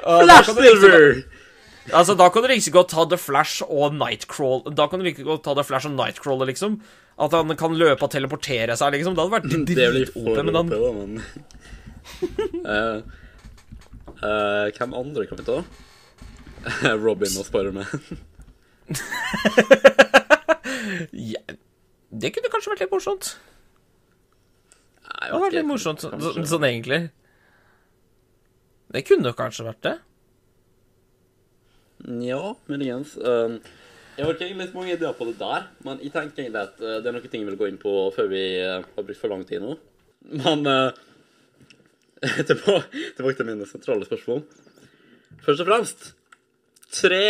Flashsilver! 0.00 0.24
Flashsilver! 0.24 1.22
Altså, 1.90 2.14
Da 2.14 2.28
kan 2.30 2.44
du 2.44 2.48
like 2.52 2.72
godt 2.72 2.92
ta 2.94 3.04
The 3.08 3.18
Flash 3.18 3.62
og 3.66 3.94
Nightcrawl 3.96 4.66
Da 4.76 4.86
kan 4.86 5.00
du 5.00 5.06
like 5.06 5.24
godt 5.26 5.42
ta 5.46 5.54
The 5.56 5.64
Flash 5.66 5.88
og 5.88 5.94
Nightcrawler, 5.96 6.46
liksom. 6.50 6.80
At 7.20 7.32
han 7.36 7.52
kan 7.60 7.74
løpe 7.76 8.06
og 8.06 8.12
teleportere 8.14 8.72
seg, 8.80 8.88
liksom. 8.96 9.12
Det 9.16 9.22
hadde 9.24 9.36
vært 9.36 9.50
dritt 9.50 9.70
drit-OP, 9.76 10.36
men 10.40 10.56
han 10.56 10.66
OP, 10.66 10.72
da, 10.72 10.78
men 10.96 11.10
Eh, 12.70 12.98
eh, 14.26 14.66
Hvem 14.76 14.92
andre 14.98 15.22
kan 15.28 15.36
vi 15.38 15.44
ta? 15.46 15.58
Robin 17.04 17.32
og 17.40 17.44
Spiderman. 17.46 17.88
ja, 21.12 21.40
Det 22.10 22.32
kunne 22.34 22.50
kanskje 22.52 22.72
vært 22.74 22.82
litt 22.84 22.92
morsomt. 22.94 23.30
Nei, 25.06 25.26
Det 25.26 25.30
hadde 25.30 25.42
vært 25.44 25.58
litt 25.60 25.68
morsomt, 25.70 26.02
så, 26.02 26.06
kanskje. 26.12 26.46
sånn 26.50 26.66
egentlig. 26.68 27.00
Det 28.90 29.02
kunne 29.06 29.32
kanskje 29.38 29.66
vært 29.68 29.82
det. 29.86 29.96
Ja, 32.24 32.42
muligens. 32.70 33.10
Um, 33.20 33.58
jeg 34.20 34.26
har 34.26 34.36
ikke 34.36 34.66
så 34.68 34.76
mange 34.76 34.92
ideer 34.92 35.14
på 35.16 35.26
det 35.30 35.38
der, 35.40 35.68
men 35.86 36.00
jeg 36.04 36.12
tenker 36.12 36.42
egentlig 36.42 36.60
at 36.60 36.80
uh, 36.82 36.98
det 37.00 37.08
er 37.08 37.14
noen 37.16 37.30
ting 37.32 37.44
jeg 37.44 37.48
vil 37.48 37.60
gå 37.60 37.68
inn 37.70 37.78
på 37.80 37.94
før 38.12 38.28
vi 38.28 38.42
uh, 38.60 38.82
har 38.84 39.06
brukt 39.06 39.20
for 39.20 39.32
lang 39.32 39.46
tid 39.48 39.64
nå. 39.64 39.76
Men 40.44 40.66
uh, 40.68 40.90
tilbake, 42.50 43.06
tilbake 43.16 43.38
til 43.38 43.48
mine 43.48 43.68
sentrale 43.68 44.04
spørsmål. 44.04 44.42
Først 45.40 45.64
og 45.64 45.70
fremst 45.70 46.10
tre, 46.92 47.22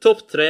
topp 0.00 0.24
tre 0.32 0.48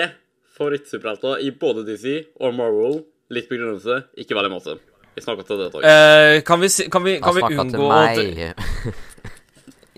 favorittsuperhelter 0.54 1.42
i 1.42 1.50
både 1.50 1.82
DC 1.88 2.14
og 2.38 2.54
Marvel. 2.54 3.02
Litt 3.34 3.50
begrunnelse, 3.50 4.04
ikke 4.18 4.34
veldig 4.38 4.50
masse. 4.52 4.76
Vi 5.14 5.22
snakka 5.22 5.46
til 5.46 5.58
det 5.58 5.66
et 5.68 5.74
tak. 5.74 5.84
Eh, 5.86 6.36
kan 6.46 6.62
vi, 6.62 6.70
kan 6.90 7.04
vi, 7.04 7.18
kan 7.18 7.30
Han 7.30 7.36
vi 7.36 7.42
snakka 7.42 7.64
til 7.66 7.80
unngå 7.80 7.88
meg. 7.90 8.94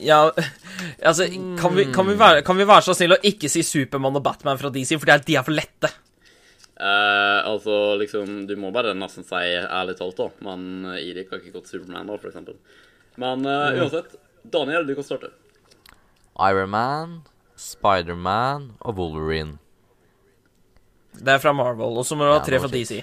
Ja, 0.02 0.30
altså 1.08 1.26
kan 1.58 1.74
vi, 1.76 1.86
kan, 1.94 2.06
vi 2.08 2.14
være, 2.18 2.42
kan 2.46 2.58
vi 2.58 2.66
være 2.68 2.86
så 2.86 2.94
snill 2.96 3.16
å 3.16 3.20
ikke 3.26 3.50
si 3.50 3.64
Supermann 3.66 4.18
og 4.18 4.24
Batman 4.24 4.60
fra 4.60 4.70
DC, 4.72 4.96
for 4.96 5.08
de 5.08 5.14
er, 5.14 5.24
de 5.26 5.36
er 5.38 5.46
for 5.46 5.56
lette? 5.56 5.90
Uh, 6.82 7.40
altså, 7.46 7.94
liksom, 8.00 8.46
du 8.48 8.56
må 8.58 8.72
bare 8.74 8.94
nesten 8.98 9.26
si 9.26 9.40
ærlig 9.62 9.94
talt, 10.00 10.18
da. 10.18 10.28
Men 10.42 10.86
eh, 10.90 10.98
har 11.04 11.18
liker 11.20 11.38
ikke 11.38 11.60
gått 11.60 11.70
Superman, 11.70 12.08
da, 12.10 12.16
eksempel. 12.32 12.56
Men 13.22 13.46
uh, 13.46 13.70
uansett, 13.78 14.16
Daniel, 14.42 14.88
du 14.88 14.96
kan 14.98 15.06
starte. 15.06 15.30
Ironman, 16.42 17.20
Spiderman 17.60 18.72
og 18.80 18.98
Wolverine. 18.98 19.60
Det 21.12 21.36
er 21.36 21.42
fra 21.42 21.52
Marvel, 21.54 22.00
og 22.00 22.08
så 22.08 22.16
må 22.16 22.24
du 22.24 22.32
ha 22.32 22.40
Ja, 22.40 22.46
tre 22.46 22.58
fra 22.62 22.72
DC. 22.72 23.02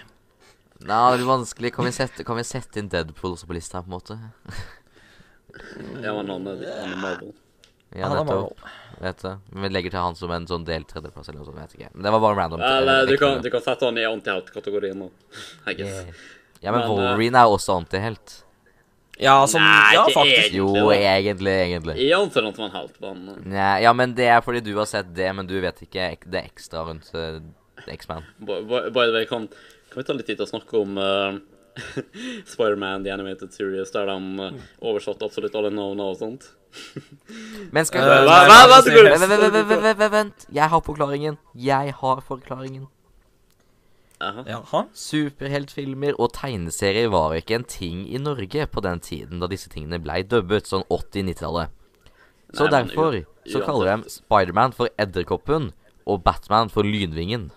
Nei, 0.79 1.03
det 1.11 1.19
blir 1.19 1.29
vanskelig. 1.29 1.71
Kan 1.75 1.87
vi 1.87 1.93
sette, 1.95 2.25
kan 2.27 2.39
vi 2.39 2.47
sette 2.47 2.81
inn 2.81 2.89
Deadpool 2.91 3.35
også 3.35 3.47
på 3.47 3.55
lista, 3.55 3.83
på 3.83 3.91
en 3.91 3.95
måte? 3.99 4.17
Ja, 6.03 6.13
men 6.15 6.29
han 6.31 6.47
er, 6.47 6.65
han 6.81 6.95
er 6.95 6.99
Marvel. 7.03 7.31
Ja, 7.95 8.07
Han 8.07 8.25
nettopp. 8.25 8.59
Vet 8.99 9.21
du. 9.23 9.29
Vi 9.61 9.69
legger 9.71 9.93
til 9.95 9.99
han 10.03 10.15
som 10.19 10.31
en 10.35 10.45
sånn 10.47 10.65
del 10.67 10.83
tredjeplass 10.85 11.29
eller 11.29 11.39
noe 11.39 11.47
sånt. 11.47 11.61
Vet 11.61 11.77
ikke. 11.77 11.89
Men 11.93 12.03
det 12.05 12.11
var 12.11 12.19
bare 12.25 12.37
random. 12.37 12.61
Eller 12.61 13.07
du 13.07 13.15
kan, 13.17 13.39
du 13.41 13.49
kan 13.53 13.63
sette 13.63 13.87
han 13.87 13.97
i 13.97 14.03
anti-helt-kategorien 14.09 14.99
nå. 14.99 15.07
I 15.71 15.73
guess. 15.79 16.03
Yeah. 16.03 16.21
Ja, 16.59 16.71
men 16.71 16.81
Men, 16.81 16.89
eh, 16.89 16.95
Wolverine 16.95 17.39
er 17.39 17.53
også 17.55 17.77
antihelt. 17.79 18.43
Ja, 19.19 19.47
som 19.47 19.61
Nei, 19.61 19.93
Ja, 19.95 20.03
ikke 20.07 20.15
faktisk. 20.19 20.37
egentlig. 20.37 20.57
Jo, 20.59 20.91
egentlig, 20.95 21.53
egentlig. 21.65 21.95
I 21.99 22.11
anser 22.15 22.43
han 22.43 22.55
som 22.55 22.67
en 22.69 22.71
helt, 22.71 22.99
men 23.03 23.25
Nei, 23.51 23.81
ja, 23.83 23.91
men 23.93 24.13
det 24.15 24.27
er 24.31 24.41
fordi 24.41 24.61
du 24.63 24.73
har 24.77 24.87
sett 24.87 25.09
det, 25.15 25.27
men 25.35 25.47
du 25.47 25.57
vet 25.59 25.81
ikke 25.83 26.05
det 26.23 26.43
ekstra 26.45 26.85
rundt 26.87 27.09
uh, 27.15 27.39
X-Man. 27.87 28.23
by, 28.39 28.61
by, 28.63 28.79
by 28.95 29.07
the 29.09 29.15
way, 29.17 29.25
kan, 29.27 29.47
kan 29.91 29.99
vi 29.99 30.03
ta 30.07 30.13
litt 30.15 30.27
tid 30.27 30.39
til 30.39 30.47
å 30.47 30.51
snakke 30.53 30.79
om 30.79 30.95
uh, 30.99 31.35
Spider-Man 32.53 33.03
The 33.05 33.11
Animated 33.13 33.51
Series, 33.53 33.91
der 33.91 34.05
de 34.09 34.15
uh, 34.49 34.61
oversatte 34.81 35.25
absolutt 35.27 35.55
alle 35.55 35.71
navnene 35.73 36.07
og 36.11 36.17
sånt? 36.19 36.49
Men 37.73 37.85
skal 37.87 38.05
Eh, 38.05 38.29
hva- 38.29 40.11
Vent. 40.13 40.45
Jeg 40.53 40.69
har 40.69 40.81
forklaringen. 40.85 41.37
Jeg 41.55 41.93
har 42.01 42.21
forklaringen. 42.25 42.87
Aha. 44.21 44.43
Jaha. 44.43 44.81
Superheltfilmer 44.93 46.17
og 46.19 46.33
tegneserier 46.35 47.07
var 47.13 47.37
ikke 47.37 47.55
en 47.55 47.63
ting 47.63 48.01
i 48.11 48.19
Norge 48.19 48.65
på 48.67 48.81
den 48.83 48.99
tiden 48.99 49.39
da 49.39 49.47
disse 49.47 49.69
tingene 49.71 50.01
blei 50.03 50.21
dubbet, 50.27 50.67
sånn 50.67 50.83
80-90-tallet. 50.91 51.71
Så 52.51 52.65
Nei, 52.65 52.73
derfor 52.73 53.19
så 53.47 53.61
kaller 53.63 53.91
de 54.03 54.09
Spiderman 54.11 54.73
for 54.75 54.89
Edderkoppen 54.99 55.69
og 56.09 56.23
Batman 56.25 56.69
for 56.73 56.83
Lynvingen. 56.83 57.51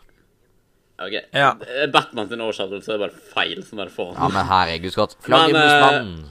Ok, 1.02 1.16
Ja. 1.34 1.54
Batman 1.92 2.28
sin 2.30 2.40
oversettelse 2.44 2.94
er 2.94 3.02
bare 3.06 3.24
feil 3.34 3.64
som 3.66 3.78
bare 3.82 3.90
faen. 3.90 4.14
Ja, 4.18 4.28
men 4.28 4.46
herregud, 4.46 4.92
Scott. 4.94 5.16
Men, 5.26 5.38
eh, 5.40 5.50
Flaggermusmannen. 5.50 6.30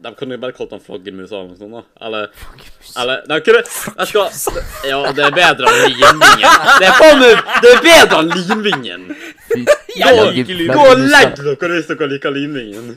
De 0.00 0.14
kunne 0.16 0.32
jo 0.32 0.40
bare 0.40 0.54
kalt 0.56 0.70
han 0.72 0.80
Flaggermus 0.80 1.32
eller 1.32 1.48
noe 1.50 1.58
sånt, 1.60 1.74
da. 1.76 2.06
Eller, 2.06 2.30
eller 3.02 3.26
De 3.28 3.36
kunne 3.44 3.60
Jeg 3.60 4.06
skal 4.08 4.88
Ja, 4.88 5.00
det 5.12 5.26
er 5.26 5.34
bedre 5.36 5.68
enn 5.68 5.92
Linvingen. 5.92 6.64
Det 6.80 6.88
er 6.88 6.96
faen 6.96 7.20
meg 7.20 7.42
Det 7.60 7.74
er 7.74 7.82
bedre 7.84 8.22
enn 8.22 8.32
Linvingen! 8.38 9.04
Gå, 9.90 10.14
gå 10.72 10.82
og 10.86 11.04
legg 11.10 11.36
dere 11.36 11.72
hvis 11.74 11.90
dere 11.90 12.08
liker 12.14 12.32
Linvingen. 12.32 12.94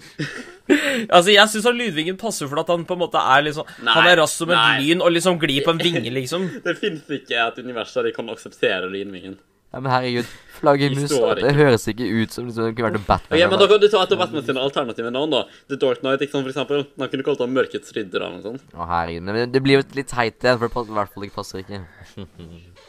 Altså, 1.11 1.33
jeg 1.33 1.43
syns 1.51 1.67
Lydvingen 1.75 2.15
passer 2.19 2.47
for 2.47 2.61
at 2.61 2.69
han 2.71 2.85
på 2.87 2.95
en 2.95 3.01
måte 3.01 3.19
er 3.19 3.43
liksom 3.49 3.67
Nei, 3.83 3.95
Han 3.97 4.07
er 4.07 4.21
rask 4.21 4.39
som 4.39 4.53
et 4.55 4.79
lyn 4.79 5.01
og 5.03 5.11
liksom 5.11 5.39
glir 5.41 5.65
på 5.65 5.73
en 5.75 5.81
vinge, 5.81 6.07
liksom. 6.15 6.45
Det 6.65 6.77
fins 6.79 7.03
ikke 7.11 7.35
et 7.49 7.59
univers 7.59 7.91
der 7.97 8.07
de 8.07 8.13
kan 8.15 8.31
akseptere 8.31 8.87
Linvingen. 8.93 9.35
Ja, 9.73 9.79
men 9.81 9.89
herregud, 9.91 10.27
flaggermus 10.59 11.07
det, 11.09 11.17
står 11.17 11.39
Det 11.41 11.51
høres 11.57 11.87
ikke 11.89 12.05
ut 12.05 12.31
som 12.35 12.45
liksom, 12.45 12.67
det 12.67 12.75
kunne 12.77 12.91
vært 12.91 12.99
en 12.99 13.05
Batman. 13.07 13.39
Ok, 13.39 13.49
men 13.49 13.59
Da 13.63 13.67
kan 13.71 13.79
du 13.81 13.87
ta 13.89 14.03
et 14.05 14.11
av 14.13 14.19
Batman 14.21 14.43
sine 14.45 14.61
alternative 14.61 15.11
navn. 15.15 15.31
da 15.33 15.39
The 15.71 15.77
Dark 15.81 16.03
Knight, 16.03 16.21
ikke 16.21 16.31
sant, 16.35 16.45
for 16.45 16.53
eksempel. 16.53 16.83
De 17.01 17.07
kunne 17.09 17.25
kalt 17.25 17.39
ham 17.41 17.55
Mørkets 17.57 17.95
ridder 17.97 18.21
eller 18.21 18.37
noe 18.37 18.43
sånt. 18.45 18.67
Å, 18.77 18.87
herregud. 18.91 19.23
Men 19.31 19.51
det 19.51 19.63
blir 19.65 19.79
jo 19.79 19.85
litt 19.97 20.11
teit 20.13 20.37
igjen, 20.45 20.59
for 20.61 20.67
det 20.69 20.73
passer, 20.77 20.93
i 20.93 20.99
hvert 20.99 21.13
fall 21.15 21.25
ikke 21.25 21.39
passer 21.41 21.63
ikke. 21.63 21.81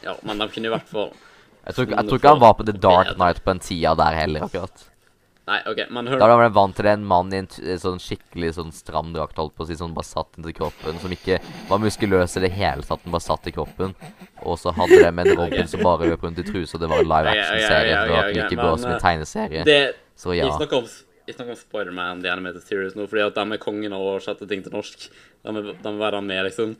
Ja, 0.04 0.16
men 0.28 0.38
de 0.44 0.48
kunne 0.52 0.68
i 0.68 0.74
hvert 0.76 0.90
fall 0.92 1.10
Jeg 1.64 1.74
tror, 1.74 1.86
ikke- 1.88 1.96
jeg 1.96 2.08
tror 2.10 2.18
ikke 2.20 2.28
han 2.34 2.40
var 2.44 2.54
på 2.60 2.66
The 2.68 2.72
Dark 2.76 3.14
Knight 3.16 3.40
på 3.42 3.54
den 3.54 3.60
tida 3.64 3.94
der 3.96 4.14
heller, 4.20 4.40
akkurat. 4.44 4.84
Nei, 5.44 5.58
OK, 5.68 5.80
men 5.92 6.06
hør 6.08 6.22
Da 6.22 6.28
var 6.30 6.40
han 6.40 6.54
vant 6.56 6.76
til 6.78 6.86
en 6.88 7.02
mann 7.04 7.32
i 7.36 7.42
en 7.42 7.48
sånn 7.80 7.98
skikkelig 8.00 8.54
sånn 8.56 8.70
stram 8.72 9.10
drakt, 9.12 9.36
holdt 9.36 9.52
på 9.56 9.66
å 9.66 9.68
si, 9.68 9.76
som 9.76 9.92
bare 9.96 10.08
satt 10.08 10.38
inntil 10.38 10.54
kroppen, 10.56 11.00
som 11.02 11.12
ikke 11.12 11.36
var 11.68 11.82
muskuløs 11.82 12.38
i 12.38 12.44
det 12.46 12.52
hele 12.56 12.86
tatt, 12.86 13.02
den 13.04 13.12
bare 13.12 13.26
satt 13.26 13.50
i 13.50 13.52
kroppen. 13.52 13.92
Og 14.40 14.56
så 14.60 14.72
hadde 14.76 15.02
de 15.02 15.10
en 15.10 15.32
Robin 15.36 15.68
som 15.68 15.84
bare 15.84 16.08
løp 16.08 16.24
rundt 16.24 16.40
i 16.40 16.46
truse, 16.46 16.78
og 16.78 16.80
det 16.80 16.88
var 16.92 17.04
en 17.04 17.10
live 17.10 17.34
action-serie. 17.34 17.98
ok, 17.98 18.06
Det 18.06 18.14
var 18.14 18.22
ok, 18.22 18.30
ikke 18.30 18.46
like 18.46 18.60
bra 18.62 18.70
som 18.78 18.88
en 18.88 18.96
eh, 18.96 19.04
tegneserie. 19.04 19.66
Det 19.68 19.82
Så 20.16 20.32
Jeg 20.32 20.46
ja. 20.46 20.56
snakker 20.56 20.80
om, 20.80 20.88
jeg 21.26 21.36
om 21.42 21.60
Spider-Man, 21.60 22.22
The 22.22 22.32
Animated 22.32 22.64
Series 22.64 22.96
nå, 22.96 23.08
fordi 23.10 23.26
at 23.26 23.36
de 23.36 23.44
er 23.44 23.60
kongen 23.60 23.92
av 23.92 24.00
å 24.00 24.14
oversette 24.14 24.48
ting 24.48 24.64
til 24.64 24.72
norsk. 24.72 25.10
De 25.44 25.52
er 25.52 26.00
være 26.00 26.22
med, 26.24 26.44
liksom. 26.48 26.76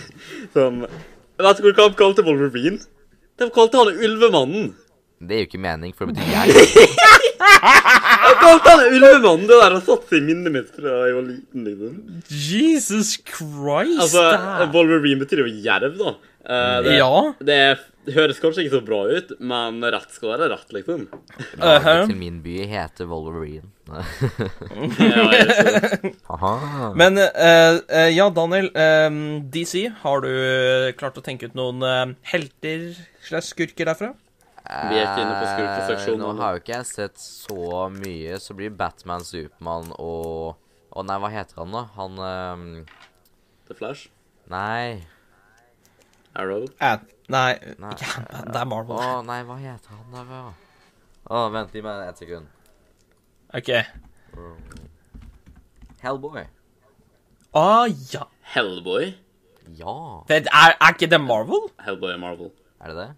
Som 0.56 0.86
Vet 1.36 1.60
du 1.60 1.68
hva 1.68 1.90
de 1.90 1.96
kalte 1.98 2.24
Wolverine? 2.24 2.80
De 3.36 3.50
kalte 3.52 3.76
han 3.76 3.92
Ulvemannen. 3.92 4.70
Det 5.16 5.32
er 5.32 5.40
jo 5.44 5.48
ikke 5.48 5.62
mening, 5.64 5.94
for 5.96 6.06
det 6.10 6.16
betyr 6.18 6.32
jeg. 6.36 6.46
De 7.36 8.32
kalte 8.42 8.72
han 8.72 8.82
Ulvemannen! 8.92 9.46
Det 9.48 9.56
der 9.62 9.74
har 9.78 9.82
satt 9.86 10.06
seg 10.10 10.18
i 10.20 10.24
minnet 10.28 10.52
mitt 10.54 10.70
fra 10.76 10.94
jeg 11.08 11.16
var 11.16 11.26
liten, 11.30 11.66
liksom. 11.66 11.98
Jesus 12.28 13.14
Christ! 13.24 14.00
Altså, 14.04 14.24
Wolverine 14.74 15.20
betyr 15.22 15.44
jo 15.46 15.52
jerv, 15.64 15.96
da. 16.00 16.14
Eh, 16.46 16.78
det, 16.86 16.96
Ja. 17.00 17.12
det 17.48 17.60
høres 18.14 18.38
kanskje 18.38 18.62
ikke 18.66 18.76
så 18.76 18.82
bra 18.86 18.98
ut, 19.10 19.32
men 19.42 19.80
rett 19.82 20.12
skal 20.14 20.34
være 20.34 20.50
rett, 20.52 20.68
liksom. 20.76 21.06
Laget 21.62 22.04
til 22.12 22.20
min 22.20 22.36
by 22.44 22.58
heter 22.70 23.08
Wolverine. 23.10 23.72
Ja, 23.88 24.04
jeg 25.32 25.48
vet 25.48 25.72
det. 26.04 26.12
Aha. 26.36 26.52
Men 26.98 27.18
eh, 27.24 27.80
eh, 27.88 28.10
ja, 28.14 28.28
Daniel. 28.36 28.68
eh, 28.76 29.08
DC, 29.54 29.86
har 30.04 30.22
du 30.26 30.30
klart 31.00 31.18
å 31.18 31.24
tenke 31.24 31.48
ut 31.50 31.56
noen 31.58 31.82
eh, 31.86 32.14
helter 32.34 32.90
slash 33.26 33.54
skurker 33.54 33.88
derfra? 33.90 34.12
Vi 34.66 34.98
er 34.98 35.04
ikke 35.06 35.22
inne 35.22 35.34
på 35.38 35.48
skurkeseksjonen 35.52 36.22
Eh, 36.22 36.26
Nå 36.34 36.42
har 36.42 36.54
jo 36.56 36.60
ikke 36.62 36.72
jeg 36.74 36.86
sett 36.88 37.20
så 37.22 37.84
mye, 37.94 38.38
så 38.42 38.54
blir 38.58 38.72
Batman, 38.74 39.22
Supermann 39.26 39.92
og 39.98 40.56
Å 40.96 41.04
nei, 41.06 41.18
hva 41.22 41.28
heter 41.30 41.60
han 41.60 41.74
da? 41.76 41.82
Han 41.98 42.18
ehm, 42.24 42.64
The 43.68 43.76
Flash, 43.78 44.08
Nei. 44.50 45.02
Arrow 46.36 46.64
nei, 47.28 47.52
Nei. 47.82 47.92
Ja, 48.00 48.42
Det 48.46 48.60
er 48.60 48.68
Marvel. 48.70 48.96
Å 49.02 49.20
nei, 49.26 49.40
hva 49.48 49.56
heter 49.60 49.96
han 49.98 50.14
da? 50.30 50.42
Å, 51.26 51.40
vent, 51.54 51.74
gi 51.74 51.82
meg 51.82 52.02
ett 52.06 52.20
sekund. 52.22 52.46
OK. 53.56 53.70
Hellboy. 56.02 56.44
Ah, 57.56 57.86
ja. 58.12 58.26
Hellboy. 58.54 59.14
Ja. 59.74 59.96
Det 60.28 60.42
er, 60.46 60.76
er 60.78 60.94
ikke 60.94 61.08
det 61.10 61.18
Marvel? 61.22 61.66
Hellboy 61.82 62.12
er 62.14 62.20
Marvel. 62.22 62.52
Er 62.80 62.92
det 62.92 62.96
det? 63.00 63.08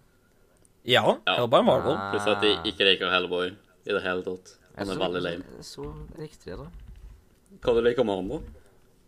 Ja. 0.85 1.03
Ja. 1.27 1.35
Hellboy 1.35 1.61
Marvel. 1.63 1.95
Ah. 1.97 2.11
Pluss 2.13 2.27
at 2.27 2.41
de 2.41 2.53
ikke 2.69 2.85
liker 2.87 3.11
Hellboy 3.11 3.49
i 3.49 3.91
det 3.91 4.01
hele 4.03 4.23
tatt. 4.23 4.55
Han 4.77 4.89
er 4.89 4.93
så- 4.93 4.99
veldig 4.99 5.21
lame. 5.21 5.43
Så 5.61 5.93
riktig, 6.17 6.57
da. 6.57 6.67
Hva 7.61 7.73
du 7.75 7.81
liker 7.81 8.03
med 8.05 8.15
han, 8.15 8.27
da? 8.29 8.39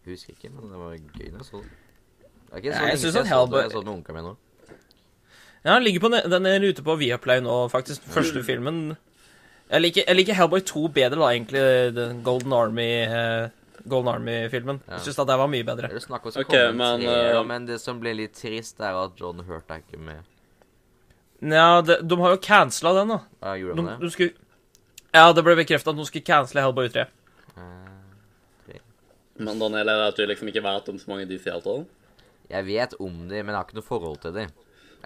Husker 0.06 0.34
ikke, 0.34 0.50
men 0.52 0.70
det 0.70 0.78
var 0.80 0.96
gøy 0.98 1.32
når 1.32 1.38
jeg 1.38 1.48
så 1.52 1.62
det. 1.62 1.72
Det 2.52 2.54
er 2.54 2.58
ikke 2.58 2.74
så 2.74 2.82
Ja, 2.82 2.88
jeg 2.88 2.98
lenge 2.98 3.20
at. 3.22 3.28
Hellboy- 3.32 3.62
Jeg 3.62 3.72
så 3.72 3.80
det 3.80 3.86
med 3.86 3.94
onkelen 3.96 4.16
min 4.16 4.24
nå. 4.26 4.36
Ja, 5.64 5.74
den 5.76 5.84
ligger 5.84 6.00
på 6.00 6.10
den 6.30 6.46
er 6.46 6.60
ute 6.60 6.82
på 6.84 6.98
Viaplay 6.98 7.40
nå, 7.40 7.70
faktisk. 7.70 8.02
Første 8.02 8.44
filmen. 8.44 8.98
Jeg 9.72 9.82
liker, 9.82 10.04
jeg 10.08 10.16
liker 10.16 10.34
Hellboy 10.34 10.60
2 10.60 10.88
bedre, 10.92 11.16
da, 11.16 11.30
egentlig. 11.32 11.94
Den 11.96 12.24
Golden 12.24 12.52
Army 12.54 13.04
eh, 13.06 13.50
Golden 13.88 14.14
Army-filmen. 14.14 14.82
Ja. 14.88 14.98
Jeg 14.98 15.02
syns 15.06 15.16
det 15.26 15.38
var 15.38 15.48
mye 15.48 15.64
bedre. 15.64 15.88
Det 15.90 16.02
snakk 16.04 16.26
om 16.26 16.32
å 16.32 16.40
Ok, 16.44 16.48
komme 16.52 16.74
men, 16.76 17.02
eh, 17.08 17.44
men 17.44 17.66
det 17.66 17.80
som 17.80 18.00
ble 18.00 18.14
litt 18.14 18.34
trist, 18.34 18.80
er 18.80 18.94
at 19.06 19.16
John 19.18 19.40
Hurt 19.40 19.70
er 19.70 19.82
ikke 19.82 19.98
med. 20.00 20.24
Ja, 21.42 21.82
de, 21.82 21.96
de 22.06 22.18
har 22.22 22.36
jo 22.36 22.38
cancela 22.44 22.94
den, 23.00 23.08
da. 23.16 23.20
Ja, 23.42 23.56
gjorde 23.58 23.76
De, 23.78 23.82
de, 23.82 23.88
det? 23.90 24.00
de 24.06 24.12
skulle 24.12 24.34
Ja, 25.14 25.32
det 25.34 25.44
ble 25.44 25.56
bekrefta 25.58 25.90
at 25.92 25.98
de 25.98 26.06
skulle 26.06 26.26
cancele 26.28 26.62
Hellboy 26.62 26.90
3. 26.94 27.06
Eh, 27.58 28.80
Men 29.42 29.60
Daniel, 29.60 29.90
er 29.90 29.98
det 29.98 30.08
at 30.12 30.18
du 30.22 30.26
liksom 30.30 30.48
ikke 30.52 30.62
vet 30.64 30.90
om 30.92 31.00
så 31.02 31.10
mange 31.10 31.26
DC-avtaler? 31.26 31.86
Jeg 32.52 32.66
vet 32.68 32.94
om 33.00 33.14
de, 33.30 33.40
men 33.42 33.48
jeg 33.48 33.56
har 33.56 33.64
ikke 33.66 33.80
noe 33.80 33.88
forhold 33.88 34.18
til 34.22 34.34
de. 34.36 34.44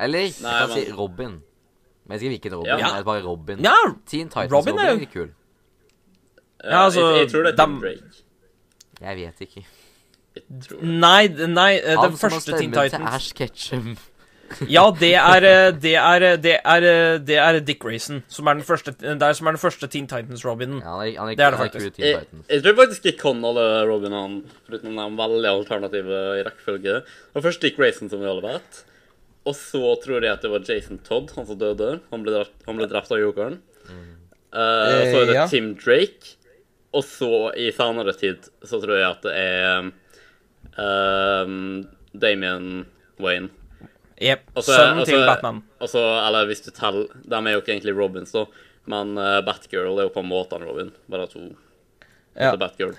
Eller, 0.02 0.26
Nei, 0.44 0.52
jeg 0.52 0.68
kan 0.68 0.70
men- 0.70 0.78
si 0.86 0.92
Robin. 0.98 1.36
Men 2.06 2.20
jeg 2.20 2.30
vet 2.30 2.38
ikke 2.44 2.56
Robin. 2.56 2.68
Ja. 2.74 2.78
Jeg 2.78 3.00
er 3.00 3.04
bare 3.08 3.24
Robin. 3.24 3.60
Ja, 3.64 3.76
Teen 4.06 4.28
Titans 4.30 4.52
Robin 4.52 4.74
Robin 4.74 4.86
er 4.86 4.92
jo- 5.00 5.06
kul. 5.14 5.30
Ja, 6.64 6.84
altså, 6.86 7.02
jeg, 7.12 7.20
jeg 7.22 7.32
tror 7.32 7.44
det 7.44 7.60
er 7.60 7.66
Tim 7.66 7.80
Break. 7.80 8.00
Jeg 9.02 9.16
vet 9.18 9.42
ikke. 9.42 9.66
Jeg 10.36 10.44
tror 10.68 10.80
det. 10.80 10.88
Nei, 10.90 11.28
nei, 11.48 11.80
den 11.80 12.18
første 12.18 12.58
Teen 12.58 12.72
Titans 12.72 12.92
Han 12.92 13.02
som 13.02 13.02
har 13.06 13.20
stemmen 13.20 13.22
til 13.24 13.24
Ash 13.24 13.34
Ketchum. 13.34 13.98
Ja, 14.70 14.84
det 14.94 15.12
er 15.18 15.46
eh, 15.48 15.72
Det 15.82 15.94
er 16.00 16.24
eh, 16.24 16.38
Det 16.42 16.56
er, 16.58 16.86
eh, 16.88 17.18
det 17.20 17.38
er 17.42 17.60
Dick 17.66 17.82
Grayson, 17.84 18.22
som 18.32 18.48
er 18.48 18.60
den 18.60 18.66
første 18.68 18.94
Det 19.00 19.16
er 19.16 19.38
som 19.38 19.48
er 19.50 19.56
den 19.58 19.62
første 19.62 19.90
Teen 19.92 20.08
Titans-Robinen. 20.08 20.82
Ja, 20.84 20.96
han 20.96 21.08
er, 21.08 21.18
han 21.20 21.32
er, 21.32 21.36
Det 21.36 21.46
er 21.46 21.56
det 21.56 21.62
faktisk. 21.64 22.00
Jeg, 22.00 22.44
jeg 22.50 22.64
tror 22.64 22.78
faktisk 22.80 23.10
jeg 23.10 23.18
kan 23.20 23.44
alle 23.50 23.66
Robinene, 23.90 24.44
foruten 24.68 25.00
de 25.00 25.08
veldig 25.20 25.52
alternative 25.52 26.22
i 26.40 26.46
rekkefølge. 26.46 27.00
Det 27.02 27.40
var 27.40 27.48
først 27.48 27.66
Dick 27.66 27.78
Grayson, 27.80 28.12
som 28.12 28.22
vi 28.22 28.30
alle 28.30 28.46
vet. 28.46 28.82
Og 29.46 29.58
så 29.58 29.94
tror 30.02 30.24
jeg 30.24 30.34
at 30.34 30.42
det 30.42 30.54
var 30.54 30.66
Jason 30.66 31.02
Todd, 31.06 31.34
han 31.36 31.46
som 31.46 31.60
døde. 31.62 32.00
Han 32.12 32.26
ble 32.26 32.34
drept, 32.34 32.56
han 32.66 32.80
ble 32.80 32.90
drept 32.90 33.14
av 33.14 33.22
jokeren. 33.22 33.60
Og 34.56 35.12
så 35.12 35.22
er 35.22 35.30
det 35.30 35.36
ja. 35.38 35.46
Tim 35.52 35.76
Drake. 35.78 36.38
Og 36.96 37.04
så, 37.04 37.52
i 37.60 37.70
senere 37.76 38.16
tid, 38.16 38.48
så 38.64 38.80
tror 38.80 38.96
jeg 38.96 39.10
at 39.10 39.26
det 39.26 39.34
er 39.36 39.90
um, 41.44 41.84
Damien 42.16 42.86
Wayne. 43.20 43.52
Jepp. 44.22 44.46
Sønnen 44.64 45.02
også, 45.04 45.12
til 45.12 45.26
Batman. 45.28 45.62
Også, 45.84 46.02
eller 46.28 46.48
hvis 46.48 46.62
du 46.64 46.70
teller 46.72 47.10
De 47.28 47.36
er 47.36 47.56
jo 47.58 47.62
ikke 47.64 47.74
egentlig 47.76 47.96
Robins, 47.98 48.32
da. 48.32 48.46
Men 48.92 49.16
uh, 49.18 49.42
Batgirl 49.44 49.98
er 50.00 50.08
jo 50.08 50.14
på 50.14 50.22
en 50.24 50.30
måte 50.30 50.56
en 50.56 50.64
Robin. 50.68 50.92
Bare 51.12 51.28
to. 51.28 51.42
Ja. 52.36 52.52
Altså 52.52 52.60
Batgirl. 52.62 52.94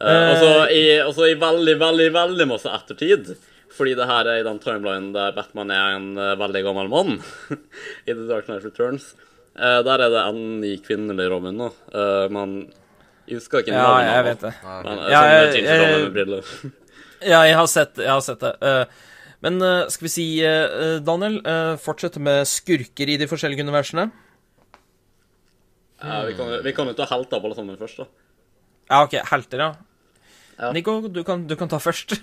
Uh, 0.00 0.30
og 0.30 0.36
så 0.40 0.52
i, 0.74 0.80
og 1.04 1.20
i 1.28 1.34
veldig, 1.38 1.76
veldig, 1.80 2.08
veldig 2.16 2.48
masse 2.50 2.72
ettertid. 2.72 3.34
Fordi 3.74 3.94
det 3.98 4.06
her 4.10 4.28
er 4.30 4.40
i 4.40 4.46
den 4.46 4.58
timelinen 4.62 5.12
der 5.14 5.34
Batman 5.36 5.70
er 5.74 5.96
en 5.98 6.08
uh, 6.18 6.32
veldig 6.40 6.64
gammel 6.66 6.90
mann. 6.90 7.16
I 8.08 8.12
The 8.14 8.26
Dark 8.30 8.48
Knight 8.50 8.66
Returns. 8.66 9.12
Uh, 9.54 9.82
der 9.86 10.02
er 10.02 10.10
det 10.10 10.22
en 10.32 10.40
ny 10.62 10.74
kvinnelig 10.82 11.28
Robin 11.30 11.58
nå. 11.62 11.70
Uh, 11.94 12.26
men 12.34 12.56
jeg 13.28 13.38
husker 13.38 13.62
ikke 13.62 13.72
Ja, 13.72 13.82
navnet. 13.86 14.10
jeg 14.10 14.24
vet 14.32 14.40
det. 14.48 14.54
Men, 14.84 15.04
Ja, 15.08 15.20
jeg, 15.30 15.64
jeg- 15.64 16.24
jeg-. 16.26 16.72
Ja, 17.24 17.38
jeg 17.48 17.54
har 17.56 17.68
sett, 17.70 17.96
jeg 18.02 18.10
har 18.10 18.20
sett 18.20 18.42
det. 18.42 18.50
Eh, 18.60 18.84
men 19.44 19.60
eh, 19.60 19.86
skal 19.92 20.06
vi 20.06 20.12
si, 20.12 20.26
eh, 20.44 20.98
Daniel, 21.04 21.40
uh, 21.44 21.74
fortsette 21.80 22.22
med 22.22 22.46
skurker 22.48 23.10
i 23.12 23.18
de 23.20 23.28
forskjellige 23.28 23.66
universene? 23.66 24.08
Ja, 26.00 26.22
vi, 26.24 26.36
kan, 26.36 26.52
vi 26.64 26.72
kan 26.76 26.88
jo 26.88 26.94
ta 26.96 27.06
helter 27.10 27.40
på 27.40 27.48
alle 27.48 27.56
sammen 27.58 27.80
først, 27.80 28.00
da. 28.02 28.06
Ja, 28.90 29.02
OK. 29.04 29.18
Helter, 29.30 29.60
ja. 29.60 29.72
Ja. 30.58 30.70
Nico, 30.72 31.00
du 31.08 31.24
kan, 31.24 31.46
du 31.48 31.56
kan 31.60 31.68
ta 31.68 31.80
først. 31.82 32.16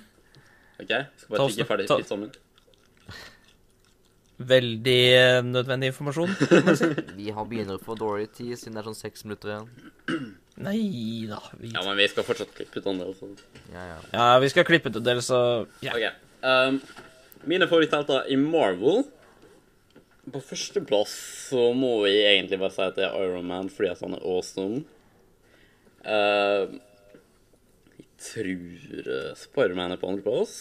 OK? 0.81 0.87
Skal 0.87 1.27
Ta 1.27 1.35
bare 1.35 1.49
tigge 1.49 1.67
ferdig 1.69 1.85
litt 1.87 2.01
pizzaen 2.03 2.25
min. 2.25 2.33
Veldig 4.51 5.01
eh, 5.13 5.39
nødvendig 5.45 5.91
informasjon. 5.91 6.31
Vi 7.19 7.29
har 7.29 7.45
begynner 7.45 7.81
få 7.81 7.97
dårlig 7.99 8.31
tid, 8.33 8.55
siden 8.57 8.77
det 8.77 8.81
er 8.81 8.89
sånn 8.89 8.97
seks 8.97 9.25
minutter 9.27 9.53
igjen. 9.53 10.31
Nei 10.61 10.81
da. 11.29 11.41
Vi... 11.59 11.69
Ja, 11.75 11.83
men 11.85 11.95
vi 11.97 12.07
skal 12.09 12.25
fortsatt 12.25 12.51
klippe 12.57 12.81
ut 12.81 12.89
en 12.89 12.99
del. 13.01 13.13
Så. 13.17 13.29
Ja, 13.73 13.85
ja. 13.93 13.99
Ja, 14.13 14.25
vi 14.41 14.49
skal 14.51 14.65
klippe 14.67 14.91
ut 14.91 14.97
en 14.99 15.05
del, 15.05 15.21
så 15.25 15.39
ja. 15.85 15.93
OK. 15.93 16.27
Um, 16.41 16.81
mine 17.49 17.67
favoritthelter 17.69 18.29
i 18.31 18.37
Marvel 18.39 19.03
På 20.31 20.41
førsteplass 20.43 21.13
så 21.49 21.71
må 21.77 21.95
vi 22.05 22.13
egentlig 22.19 22.59
bare 22.61 22.75
si 22.75 22.85
at 22.85 22.97
det 22.99 23.07
er 23.07 23.17
Iron 23.25 23.49
Man 23.49 23.71
fordi 23.73 23.91
at 23.91 24.03
han 24.05 24.15
er 24.17 24.25
awesome. 24.27 24.83
Uh, 26.05 26.77
jeg 27.97 28.07
tror 28.21 29.07
uh, 29.07 29.31
Spiderman 29.37 29.93
er 29.95 30.01
på 30.01 30.09
andreplass. 30.09 30.55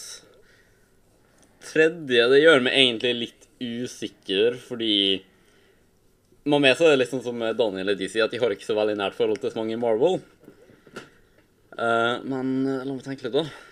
Tredje 1.61 2.25
det 2.33 2.41
gjør 2.41 2.63
meg 2.65 2.77
egentlig 2.77 3.13
litt 3.19 3.47
usikker, 3.61 4.57
fordi 4.57 5.21
man 6.49 6.63
med 6.63 6.73
seg 6.77 6.89
det 6.89 6.95
er 6.95 7.01
liksom 7.03 7.21
som 7.21 7.43
Daniel 7.57 7.93
og 7.93 7.99
DC, 7.99 8.17
at 8.23 8.33
de 8.33 8.39
har 8.41 8.53
ikke 8.53 8.65
så 8.65 8.77
veldig 8.77 8.97
nært 8.97 9.17
forhold 9.17 9.41
til 9.41 9.53
så 9.53 9.61
mange 9.61 9.75
i 9.77 9.81
Marvel. 9.81 10.17
Uh, 11.77 12.17
men 12.27 12.49
eh, 12.67 12.81
la 12.83 12.91
meg 12.91 13.03
tenke 13.05 13.27
litt, 13.27 13.37
da. 13.37 13.70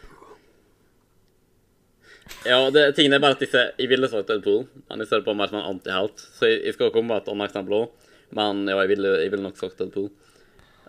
Ja, 2.48 2.70
det, 2.72 2.96
tingen 2.96 3.14
er 3.14 3.22
bare 3.24 3.36
at 3.36 3.42
disse, 3.44 3.66
jeg 3.76 3.90
ville 3.92 4.08
sagt 4.08 4.30
Deadpool, 4.32 4.64
men 4.88 5.04
jeg 5.04 5.10
ser 5.10 5.24
på 5.26 5.36
meg 5.36 5.52
som 5.52 5.60
en 5.60 5.68
antihelt. 5.74 6.22
Så 6.38 6.48
jeg, 6.48 6.62
jeg 6.70 6.78
skal 6.78 6.92
komme 6.94 7.12
med 7.12 7.24
et 7.24 7.32
annet 7.34 7.50
eksempel 7.50 7.82
òg. 7.82 8.10
Men 8.38 8.64
ja, 8.70 8.78
jeg 8.84 8.92
ville, 8.94 9.14
jeg 9.24 9.32
ville 9.34 9.46
nok 9.46 9.60
sagt 9.60 9.80
Deadpool. 9.82 10.10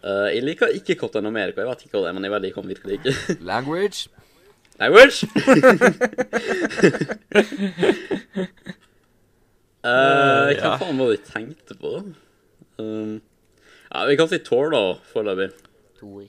Uh, 0.00 0.28
jeg 0.32 0.44
liker 0.46 0.72
ikke 0.78 0.96
Cotton 1.00 1.26
America. 1.28 1.60
Jeg 1.60 1.68
vet 1.68 1.84
ikke 1.84 1.98
hva 1.98 2.04
det 2.06 2.10
er, 2.10 2.16
men 2.16 2.24
jeg 2.24 2.32
vet 2.34 2.46
jeg 2.48 2.68
virkelig 2.70 3.00
ikke. 3.00 3.14
Language. 3.52 4.08
Language! 4.80 5.26
uh, 9.84 10.54
hva 10.60 10.76
faen 10.80 11.02
var 11.02 11.10
det 11.10 11.18
jeg 11.18 11.24
tenkte 11.26 11.76
på? 11.82 11.96
Um, 12.80 13.18
ja, 13.90 14.06
vi 14.08 14.16
kan 14.16 14.30
si 14.30 14.38
Thor, 14.46 14.70
da, 14.72 14.84
foreløpig. 15.12 15.50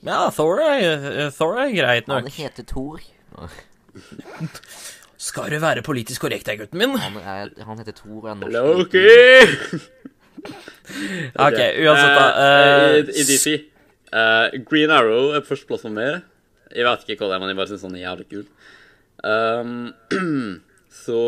Ja, 0.04 0.26
Thor 0.34 0.60
er, 0.60 1.30
Thor 1.32 1.56
er 1.62 1.70
greit 1.72 2.10
Han 2.12 2.28
heter 2.28 2.66
Thor. 2.68 3.00
Skal 5.22 5.52
du 5.52 5.58
være 5.62 5.84
politisk 5.86 6.24
korrekt 6.24 6.48
her, 6.50 6.58
gutten 6.58 6.80
min? 6.80 6.96
Han, 6.98 7.18
er, 7.22 7.52
han 7.62 7.78
heter 7.78 7.94
Thor 7.94 8.24
og 8.24 8.30
er 8.32 8.40
norsk. 8.40 8.56
Loki! 8.56 9.04
OK, 11.46 11.60
uansett, 11.84 12.16
da. 12.18 12.26
Uh, 12.26 12.42
eh, 12.42 12.96
I, 12.98 13.20
i 13.22 13.26
DC. 13.28 13.54
Uh, 14.10 14.48
Green 14.66 14.90
Arrow 14.90 15.30
er 15.36 15.44
på 15.44 15.52
førsteplass 15.52 15.86
for 15.86 15.94
meg. 15.94 16.24
Jeg 16.72 16.88
vet 16.88 17.06
ikke 17.06 17.22
hva 17.22 17.30
det 17.30 17.36
er, 17.36 17.44
men 17.44 17.52
jeg 17.52 17.60
bare 17.60 17.70
syns 17.70 17.86
han 17.86 17.96
er 17.96 18.02
jævlig 18.02 18.28
kul. 18.32 18.44
Um, 19.22 19.94
så 21.04 21.20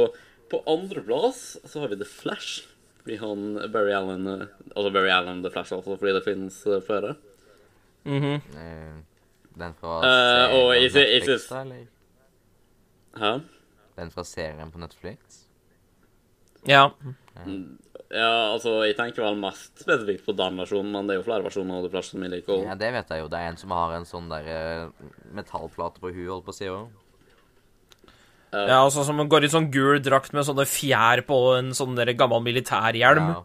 på 0.51 0.63
andreplass 0.75 1.45
så 1.63 1.85
har 1.85 1.95
vi 1.95 2.01
The 2.03 2.09
Flash. 2.09 2.65
Fordi 3.05 3.19
han 3.21 3.71
Barry 3.73 3.93
Allen 3.93 4.27
eh, 4.27 4.47
Altså 4.73 4.91
Barry 4.91 5.11
Allen 5.13 5.43
The 5.45 5.51
Flash, 5.53 5.75
altså, 5.77 5.99
fordi 6.01 6.15
det 6.17 6.25
finnes 6.25 6.67
eh, 6.67 6.81
flere. 6.87 7.15
mhm. 8.05 8.41
-hmm. 8.41 9.03
Den 9.55 9.75
fra 9.81 9.99
uh, 10.03 10.55
og 10.55 10.83
jeg 10.83 10.91
syns- 10.91 11.53
Hæ? 13.17 13.39
Den 13.97 14.11
fra 14.11 14.25
serien 14.27 14.71
på 14.75 14.81
Netflix? 14.83 15.45
Ja. 16.67 16.89
Ja, 18.15 18.31
altså, 18.55 18.77
jeg 18.87 18.95
tenker 18.99 19.25
vel 19.25 19.37
mest 19.43 19.81
spesifikt 19.83 20.25
på 20.27 20.35
den 20.39 20.59
versjonen, 20.61 20.91
men 20.95 21.09
det 21.09 21.15
er 21.17 21.19
jo 21.21 21.27
flere 21.27 21.45
versjoner 21.47 21.79
av 21.81 21.87
The 21.87 21.91
Flash 21.93 22.13
som 22.15 22.23
jeg 22.25 22.31
liker. 22.37 22.61
Ja, 22.69 22.77
det 22.79 22.91
vet 22.95 23.11
jeg 23.11 23.25
jo. 23.25 23.31
Det 23.33 23.41
er 23.41 23.49
en 23.51 23.59
som 23.59 23.73
har 23.75 23.95
en 23.97 24.07
sånn 24.09 24.29
der 24.31 24.51
eh, 24.55 25.09
metallplate 25.35 26.03
på 26.03 26.13
huet, 26.15 26.29
holdt 26.31 26.47
på 26.47 26.55
å 26.55 26.59
si 26.59 26.69
òg. 26.71 26.93
ja, 28.55 28.79
altså 28.85 29.03
som 29.03 29.19
går 29.29 29.45
i 29.49 29.51
sånn 29.51 29.67
gul 29.75 29.99
drakt 30.05 30.33
med 30.37 30.47
sånne 30.47 30.67
fjær 30.71 31.25
på 31.27 31.39
en 31.59 31.73
sånn 31.75 31.97
der 31.99 32.13
gammel 32.15 32.43
militærhjelm. 32.47 33.33
Ja. 33.35 33.43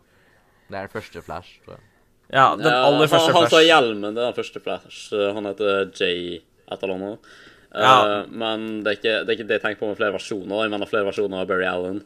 Det 0.69 0.77
er 0.77 0.85
den 0.85 0.93
første 0.93 1.23
Flash, 1.25 1.55
tror 1.65 1.79
jeg. 1.79 1.85
Ja, 2.29 2.51
den 2.55 2.67
Ja, 2.69 2.83
aller 2.85 3.07
første 3.09 3.31
han, 3.33 3.39
han 3.41 3.49
sa 3.49 3.55
Flash. 3.57 3.65
hjelmen, 3.71 4.13
det 4.13 4.21
er 4.21 4.27
den 4.29 4.37
første 4.37 4.61
Flash. 4.61 4.99
Han 5.33 5.49
heter 5.49 5.89
Jay 5.97 6.35
et 6.69 6.83
eller 6.83 6.93
annet. 6.99 7.31
Eh, 7.75 7.85
Uh, 7.85 8.25
Men 8.33 8.83
det 8.83 8.89
er, 8.91 8.97
ikke, 8.97 9.15
det 9.25 9.29
er 9.29 9.37
ikke 9.37 9.47
det 9.49 9.57
jeg 9.59 9.61
tenker 9.61 9.79
på 9.83 9.87
med 9.91 9.97
flere 9.99 10.15
versjoner. 10.15 10.63
Jeg 10.65 10.71
mener 10.73 10.89
flere 10.89 11.05
versjoner 11.05 11.41
av 11.43 11.47
Barry 11.51 11.67
Allen. 11.69 11.99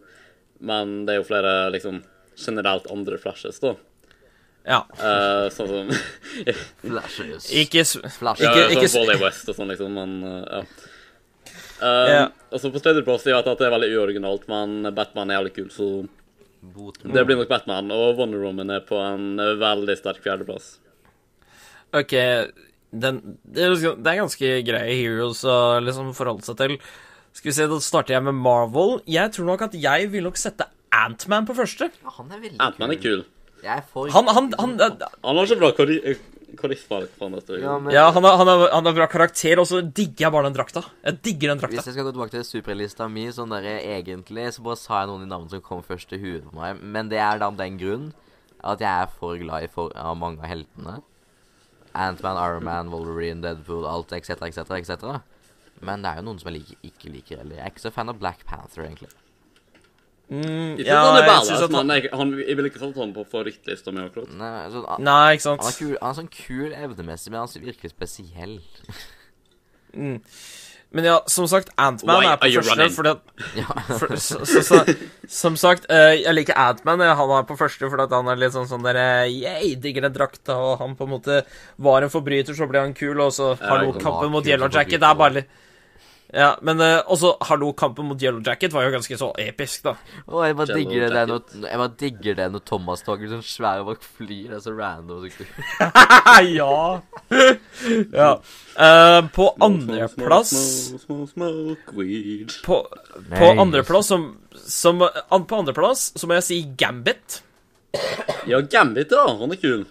Men 0.60 1.06
det 1.08 1.14
er 1.16 1.22
jo 1.22 1.28
flere 1.30 1.54
liksom 1.72 2.02
generelt 2.36 2.88
andre 2.92 3.18
flashes, 3.22 3.60
da. 3.64 3.76
Ja. 4.68 4.82
Uh, 5.00 5.48
sånn 5.52 5.68
som 5.72 5.92
Flashes. 6.84 7.48
Ikke 7.52 7.84
Flashes. 7.86 8.44
Ja, 8.48 8.68
Ikke- 8.72 8.88
sånn 8.92 9.08
Wally 9.08 9.20
West 9.24 9.50
og 9.52 9.56
sånn, 9.58 9.72
liksom, 9.74 9.94
men 9.96 10.18
uh, 10.24 10.44
ja. 10.60 10.64
Ja. 11.84 12.28
Og 12.54 12.62
så 12.64 12.70
på 12.72 12.80
tredjeplass, 12.80 13.26
jeg 13.28 13.36
vet 13.36 13.48
at 13.52 13.60
det 13.60 13.66
er 13.68 13.74
veldig 13.74 13.90
uoriginalt, 14.00 14.46
men 14.48 14.88
Batman 14.96 15.32
er 15.34 15.42
jævlig 15.42 15.54
kul, 15.58 15.68
så 15.74 15.88
Botman. 16.64 17.12
det 17.16 17.26
blir 17.28 17.36
nok 17.42 17.50
Batman. 17.52 17.90
Og 17.92 18.16
Wonder 18.22 18.40
Woman 18.46 18.70
er 18.72 18.86
på 18.88 18.96
en 19.04 19.36
veldig 19.60 19.98
sterk 20.00 20.22
fjerdeplass. 20.24 20.78
OK, 21.94 22.14
den, 22.94 23.20
det, 23.44 23.64
er 23.64 23.74
ganske- 23.74 23.96
det 24.04 24.12
er 24.12 24.22
ganske 24.22 24.52
greie 24.70 24.96
heroes 25.00 25.44
å 25.44 25.58
liksom 25.82 26.14
forholde 26.18 26.46
seg 26.46 26.60
til. 26.62 26.78
Skal 27.34 27.50
vi 27.50 27.56
se, 27.58 27.68
Da 27.68 27.80
starter 27.82 28.14
jeg 28.14 28.24
med 28.24 28.38
Marvel. 28.38 29.00
Jeg 29.10 29.34
tror 29.34 29.50
nok 29.50 29.62
at 29.66 29.74
jeg 29.74 30.12
vil 30.14 30.24
nok 30.28 30.38
sette 30.38 30.68
Antman 30.94 31.48
på 31.50 31.56
første. 31.58 31.90
Ja, 32.04 32.12
han 32.20 32.30
er 32.32 32.40
veldig 32.44 32.60
Ant-Man 32.62 32.92
er 32.94 33.02
kul. 33.02 33.26
Jeg 33.64 33.78
er 33.80 33.86
for 33.90 34.12
Han, 34.14 34.28
han, 34.28 34.54
han, 34.60 34.78
Han 35.24 35.38
har 35.40 35.46
ikke 35.48 35.60
bra 35.60 35.72
faen 37.18 37.34
det 37.34 37.42
heter. 37.42 37.62
Ja, 37.64 37.78
men 37.82 37.94
ja, 37.96 38.04
han, 38.14 38.24
har, 38.24 38.38
han, 38.38 38.86
har, 38.86 38.94
bra 38.94 39.08
karakter, 39.10 39.58
og 39.60 39.66
så 39.66 39.82
digger 39.82 40.28
jeg 40.28 40.34
bare 40.36 40.46
den 40.50 40.58
drakta. 40.58 40.84
Jeg 41.04 41.18
digger 41.26 41.50
den 41.54 41.62
drakta. 41.64 41.78
Hvis 41.80 41.88
jeg 41.90 41.96
skal 41.96 42.06
gå 42.06 42.14
tilbake 42.14 42.36
til 42.36 42.46
superlista 42.46 43.08
mi, 43.10 43.26
sånn 43.34 43.50
der 43.56 43.66
egentlig, 43.82 44.52
så 44.54 44.62
bare 44.66 44.78
sa 44.78 45.02
jeg 45.02 45.10
noen 45.10 45.26
i 45.26 45.32
navnet 45.32 45.56
som 45.56 45.64
kom 45.66 45.82
først 45.86 46.12
til 46.12 46.22
huet 46.22 46.46
på 46.46 46.54
meg. 46.60 46.78
Men 46.84 47.10
det 47.10 47.18
er 47.24 47.42
da 47.42 47.50
den 47.58 47.80
grunn 47.82 48.12
at 48.64 48.80
jeg 48.84 48.92
er 49.08 49.10
for 49.18 49.40
glad 49.42 49.66
i 49.66 49.72
for, 49.72 49.90
av 49.98 50.16
mange 50.20 50.44
av 50.44 50.52
heltene. 50.52 51.00
Ant-Man, 51.94 52.40
Iron 52.42 52.64
Man, 52.66 52.92
Wolverine, 52.94 53.42
Deadpool, 53.44 53.86
alt 53.90 54.14
etc., 54.16 54.38
etc., 54.50 54.78
etc. 54.80 55.20
Men 55.84 56.04
det 56.04 56.12
er 56.12 56.22
jo 56.22 56.28
noen 56.30 56.40
som 56.42 56.50
jeg 56.50 56.62
liker, 56.62 56.80
ikke 56.90 57.12
liker 57.14 57.42
heller. 57.44 57.60
Jeg 57.60 57.66
er 57.66 57.74
ikke 57.74 57.86
så 57.86 57.94
fan 57.94 58.10
av 58.10 58.18
Black 58.22 58.46
Panther, 58.50 58.86
egentlig. 58.88 59.12
Mm, 60.34 60.80
ja, 60.80 61.02
han 61.04 61.20
er 61.20 61.28
jeg 61.28 61.46
synes 61.46 61.62
at 61.68 61.74
han, 61.76 61.90
jeg, 61.92 62.10
han, 62.16 62.30
jeg 62.40 62.58
vil 62.58 62.70
ikke 62.70 62.80
satt 62.82 62.98
han 62.98 63.12
på 63.14 63.26
favorittlista 63.30 63.92
mi. 63.94 64.06
Nei, 64.40 64.52
så, 64.72 64.84
han, 64.88 65.04
Nei, 65.04 65.34
ikke 65.36 65.46
sant. 65.46 65.62
han, 65.62 65.74
er 65.74 65.78
kul, 65.78 65.96
han 66.00 66.14
er 66.14 66.20
sånn 66.22 66.32
kul 66.34 66.76
evnemessig, 66.80 67.34
men 67.34 67.44
han 67.44 67.66
virker 67.68 67.92
spesiell. 67.92 68.56
Men 70.94 71.08
ja, 71.08 71.16
som 71.26 71.48
sagt, 71.50 71.72
Antman 71.82 72.22
er 72.30 72.38
på 72.38 72.50
første 72.54 72.86
fordi 72.94 73.14
at 73.16 73.58
Ja. 73.58 73.66
for, 73.98 74.14
så, 74.22 74.44
så, 74.46 74.62
så, 74.62 74.82
Som 75.30 75.58
sagt, 75.58 75.88
uh, 75.90 76.14
jeg 76.14 76.36
liker 76.38 76.58
Antman. 76.60 77.02
Han 77.02 77.34
er 77.40 77.48
på 77.50 77.58
første 77.58 77.90
fordi 77.90 78.06
at 78.06 78.14
han 78.14 78.30
er 78.30 78.38
litt 78.38 78.54
sånn 78.54 78.70
sånn 78.70 78.86
der 78.86 79.00
Yeah, 79.02 79.58
Yay, 79.64 79.74
digger 79.82 80.06
den 80.06 80.14
drakta, 80.14 80.54
og 80.54 80.78
han 80.84 80.94
på 81.00 81.08
en 81.08 81.16
måte 81.16 81.42
var 81.82 82.06
en 82.06 82.14
forbryter, 82.14 82.54
så 82.58 82.70
ble 82.70 82.86
han 82.86 82.94
kul, 82.98 83.18
og 83.26 83.34
så 83.34 83.56
Hallo, 83.58 83.92
han 83.96 84.02
kampen 84.02 84.34
mot 84.36 84.46
yellowjacket 84.46 84.54
Yellow 84.54 84.70
Jacket 84.70 85.00
forbryter, 85.00 85.10
er 85.10 85.22
bare 85.24 85.38
litt 85.42 85.60
Ja, 86.34 86.56
men 86.66 86.82
uh, 86.82 87.04
også 87.14 87.36
Hallo, 87.46 87.70
kampen 87.78 88.08
mot 88.10 88.22
Yellow 88.22 88.42
Jacket 88.42 88.74
var 88.74 88.88
jo 88.88 88.94
ganske 88.96 89.18
så 89.20 89.30
episk, 89.38 89.84
da. 89.86 89.94
Og 90.26 90.42
jeg 90.48 90.58
bare 90.58 90.78
digger 90.80 91.14
det 91.14 91.26
når, 91.30 91.44
jeg 91.68 91.82
bare 91.84 91.94
digger 92.00 92.40
det 92.40 92.48
når 92.56 92.64
Thomas 92.66 93.06
Togger 93.06 93.30
sånn 93.36 93.46
svære 93.46 93.86
bak 93.86 94.08
flyr. 94.18 94.50
Det 94.50 94.58
er 94.58 94.64
så 94.66 94.74
random. 94.74 95.28
ja. 96.58 96.80
ja. 98.20 98.32
Uh, 98.74 99.20
på 99.36 99.48
andreplass. 99.62 100.56
På, 102.66 102.82
på 103.30 103.54
andreplass 103.54 104.10
som, 104.10 104.30
som 104.58 105.06
an, 105.06 105.46
På 105.46 105.62
andreplass 105.62 106.10
så 106.18 106.30
må 106.30 106.40
jeg 106.40 106.50
si 106.50 106.62
Gambit. 106.82 107.44
Ja, 108.50 108.64
Gambit, 108.66 109.14
da. 109.14 109.28
Han 109.38 109.54
er 109.54 109.62
kul. 109.62 109.86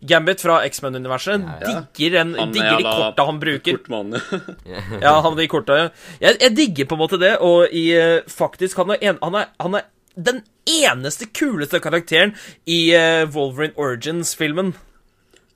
Gambit 0.00 0.40
fra 0.40 0.60
X-Men-universet. 0.64 1.40
Ja, 1.40 1.82
Digger, 1.96 2.20
en, 2.20 2.34
Han 2.34 2.48
er 2.48 2.52
digger 2.52 2.76
de 2.76 2.84
korta 2.84 3.24
han 3.24 3.38
bruker. 3.40 3.76
Kort. 3.76 4.56
Ja, 5.04 5.20
han 5.24 5.36
de 5.36 5.46
korta, 5.48 5.76
ja. 5.78 5.86
Jeg, 6.20 6.40
jeg 6.40 6.56
digger 6.56 6.88
på 6.90 6.98
en 6.98 7.00
måte 7.00 7.20
det, 7.20 7.36
og 7.40 7.72
i 7.72 7.86
eh, 7.96 8.18
faktisk 8.28 8.82
han 8.82 8.92
er, 8.92 9.00
en, 9.00 9.20
han, 9.22 9.38
er, 9.40 9.52
han 9.62 9.78
er 9.80 9.86
den 10.16 10.42
eneste 10.68 11.28
kuleste 11.32 11.80
karakteren 11.84 12.34
i 12.68 12.80
uh, 12.96 13.24
Wolverine 13.32 13.76
Origins-filmen. 13.76 14.74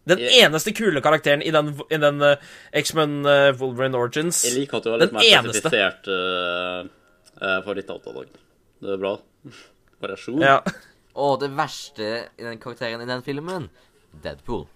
Den 0.09 0.19
yeah. 0.19 0.47
eneste 0.47 0.73
kule 0.77 1.03
karakteren 1.05 1.43
i 1.45 1.53
den, 1.53 1.75
i 1.93 1.99
den 2.01 2.23
uh, 2.25 2.37
X-Men 2.77 3.21
uh, 3.27 3.51
Wolverine 3.61 3.97
Origins. 3.99 4.45
Jeg 4.49 4.57
liker 4.57 4.81
at 4.81 4.87
du 4.89 4.93
har 4.95 5.03
litt 5.03 5.13
Den 5.13 5.21
mer 5.21 5.49
spesifisert 5.49 6.09
uh, 6.09 6.89
uh, 7.41 7.59
favorittauto. 7.65 8.25
Det 8.81 8.97
er 8.97 9.01
bra. 9.01 9.19
Variasjon. 10.01 10.41
Ja. 10.45 10.59
Og 11.21 11.41
det 11.43 11.51
verste 11.57 12.11
i 12.39 12.45
den 12.47 12.61
karakteren 12.61 13.05
i 13.05 13.09
den 13.09 13.25
filmen 13.27 13.69
Deadpool. 14.25 14.67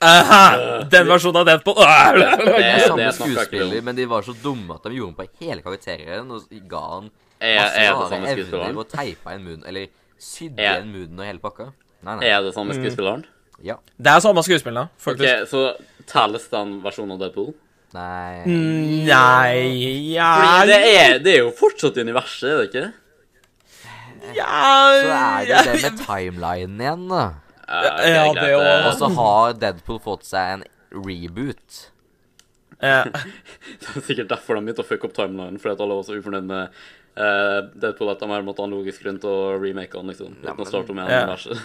Aha, 0.00 0.84
den 0.88 1.08
versjonen 1.10 1.40
av 1.42 1.46
Deadpool 1.48 1.76
Det 1.76 2.64
er 2.64 2.84
samme 2.88 3.08
om. 3.08 3.16
skuespiller, 3.18 3.82
men 3.84 3.96
de 3.98 4.06
var 4.08 4.22
så 4.24 4.32
dumme 4.42 4.76
at 4.78 4.86
de 4.88 4.94
gjorde 4.96 5.12
den 5.12 5.18
på 5.18 5.44
hele 5.44 5.60
karakteren 5.64 6.30
og 6.32 6.46
ga 6.70 6.80
han 6.94 7.10
masse 7.40 7.84
rare 7.90 8.30
evner 8.32 8.78
og 8.80 8.88
teipa 8.92 9.34
en 9.36 9.44
munn, 9.44 9.62
eller 9.68 9.88
sydde 10.20 10.60
igjen 10.60 10.88
munnen 10.92 11.20
og 11.20 11.28
hele 11.28 11.40
pakka. 11.42 11.70
Nei, 12.04 12.14
nei. 12.16 12.30
Er 12.32 12.40
det 12.46 12.54
samme 12.56 12.76
skuespilleren? 12.76 13.26
Ja. 13.64 13.76
Det 14.00 14.08
er 14.14 14.22
samme 14.24 14.40
skuespilleren, 14.44 14.88
faktisk. 14.96 15.28
Ok, 15.28 15.50
Så 15.52 16.06
telles 16.08 16.46
den 16.52 16.78
versjonen 16.84 17.18
av 17.18 17.20
Deadpool? 17.26 17.52
Nei 17.90 18.44
Nei 18.46 20.12
ja, 20.14 20.28
Fordi 20.38 20.70
det 20.70 20.76
er, 20.94 21.16
det 21.24 21.32
er 21.34 21.40
jo 21.42 21.50
fortsatt 21.58 21.96
universet, 21.98 22.48
er 22.48 22.60
det 22.60 22.68
ikke? 22.70 22.84
ja, 24.36 24.46
Så 24.94 25.10
er 25.10 25.48
det 25.48 25.62
det 25.66 25.82
med 25.82 26.00
timelinen 26.06 26.80
igjen, 26.86 27.06
da. 27.10 27.24
Ja, 27.70 27.94
Ja, 28.02 28.26
det 28.34 28.50
òg. 28.56 28.86
Og 28.90 28.94
så 28.98 29.08
har 29.16 29.56
Deadpool 29.62 30.00
fått 30.02 30.26
seg 30.26 30.56
en 30.56 30.64
reboot. 30.90 31.80
Ja. 32.80 33.04
Det 33.80 33.92
er 34.00 34.06
sikkert 34.06 34.30
derfor 34.32 34.56
de 34.56 34.64
begynte 34.64 34.82
å 34.82 34.88
fucke 34.88 35.06
opp 35.08 35.14
timelinen, 35.16 35.60
fordi 35.60 35.76
at 35.76 35.82
alle 35.84 35.98
var 35.98 36.06
så 36.08 36.16
ufornøyd 36.16 36.46
med 36.48 36.78
uh, 37.20 37.58
Deadpool 37.76 38.10
at 38.14 38.22
de 38.22 38.30
her 38.32 38.46
måtte 38.46 38.64
ha 38.64 38.68
en 38.70 38.74
logisk 38.74 39.04
grunn 39.04 39.20
til 39.22 39.30
å 39.30 39.58
remake 39.60 39.92
den, 39.94 40.10
liksom. 40.12 40.38
Uten 40.40 40.64
å 40.64 40.68
starte 40.68 40.96
med 40.96 41.10
Ja. 41.12 41.26
universet. 41.28 41.60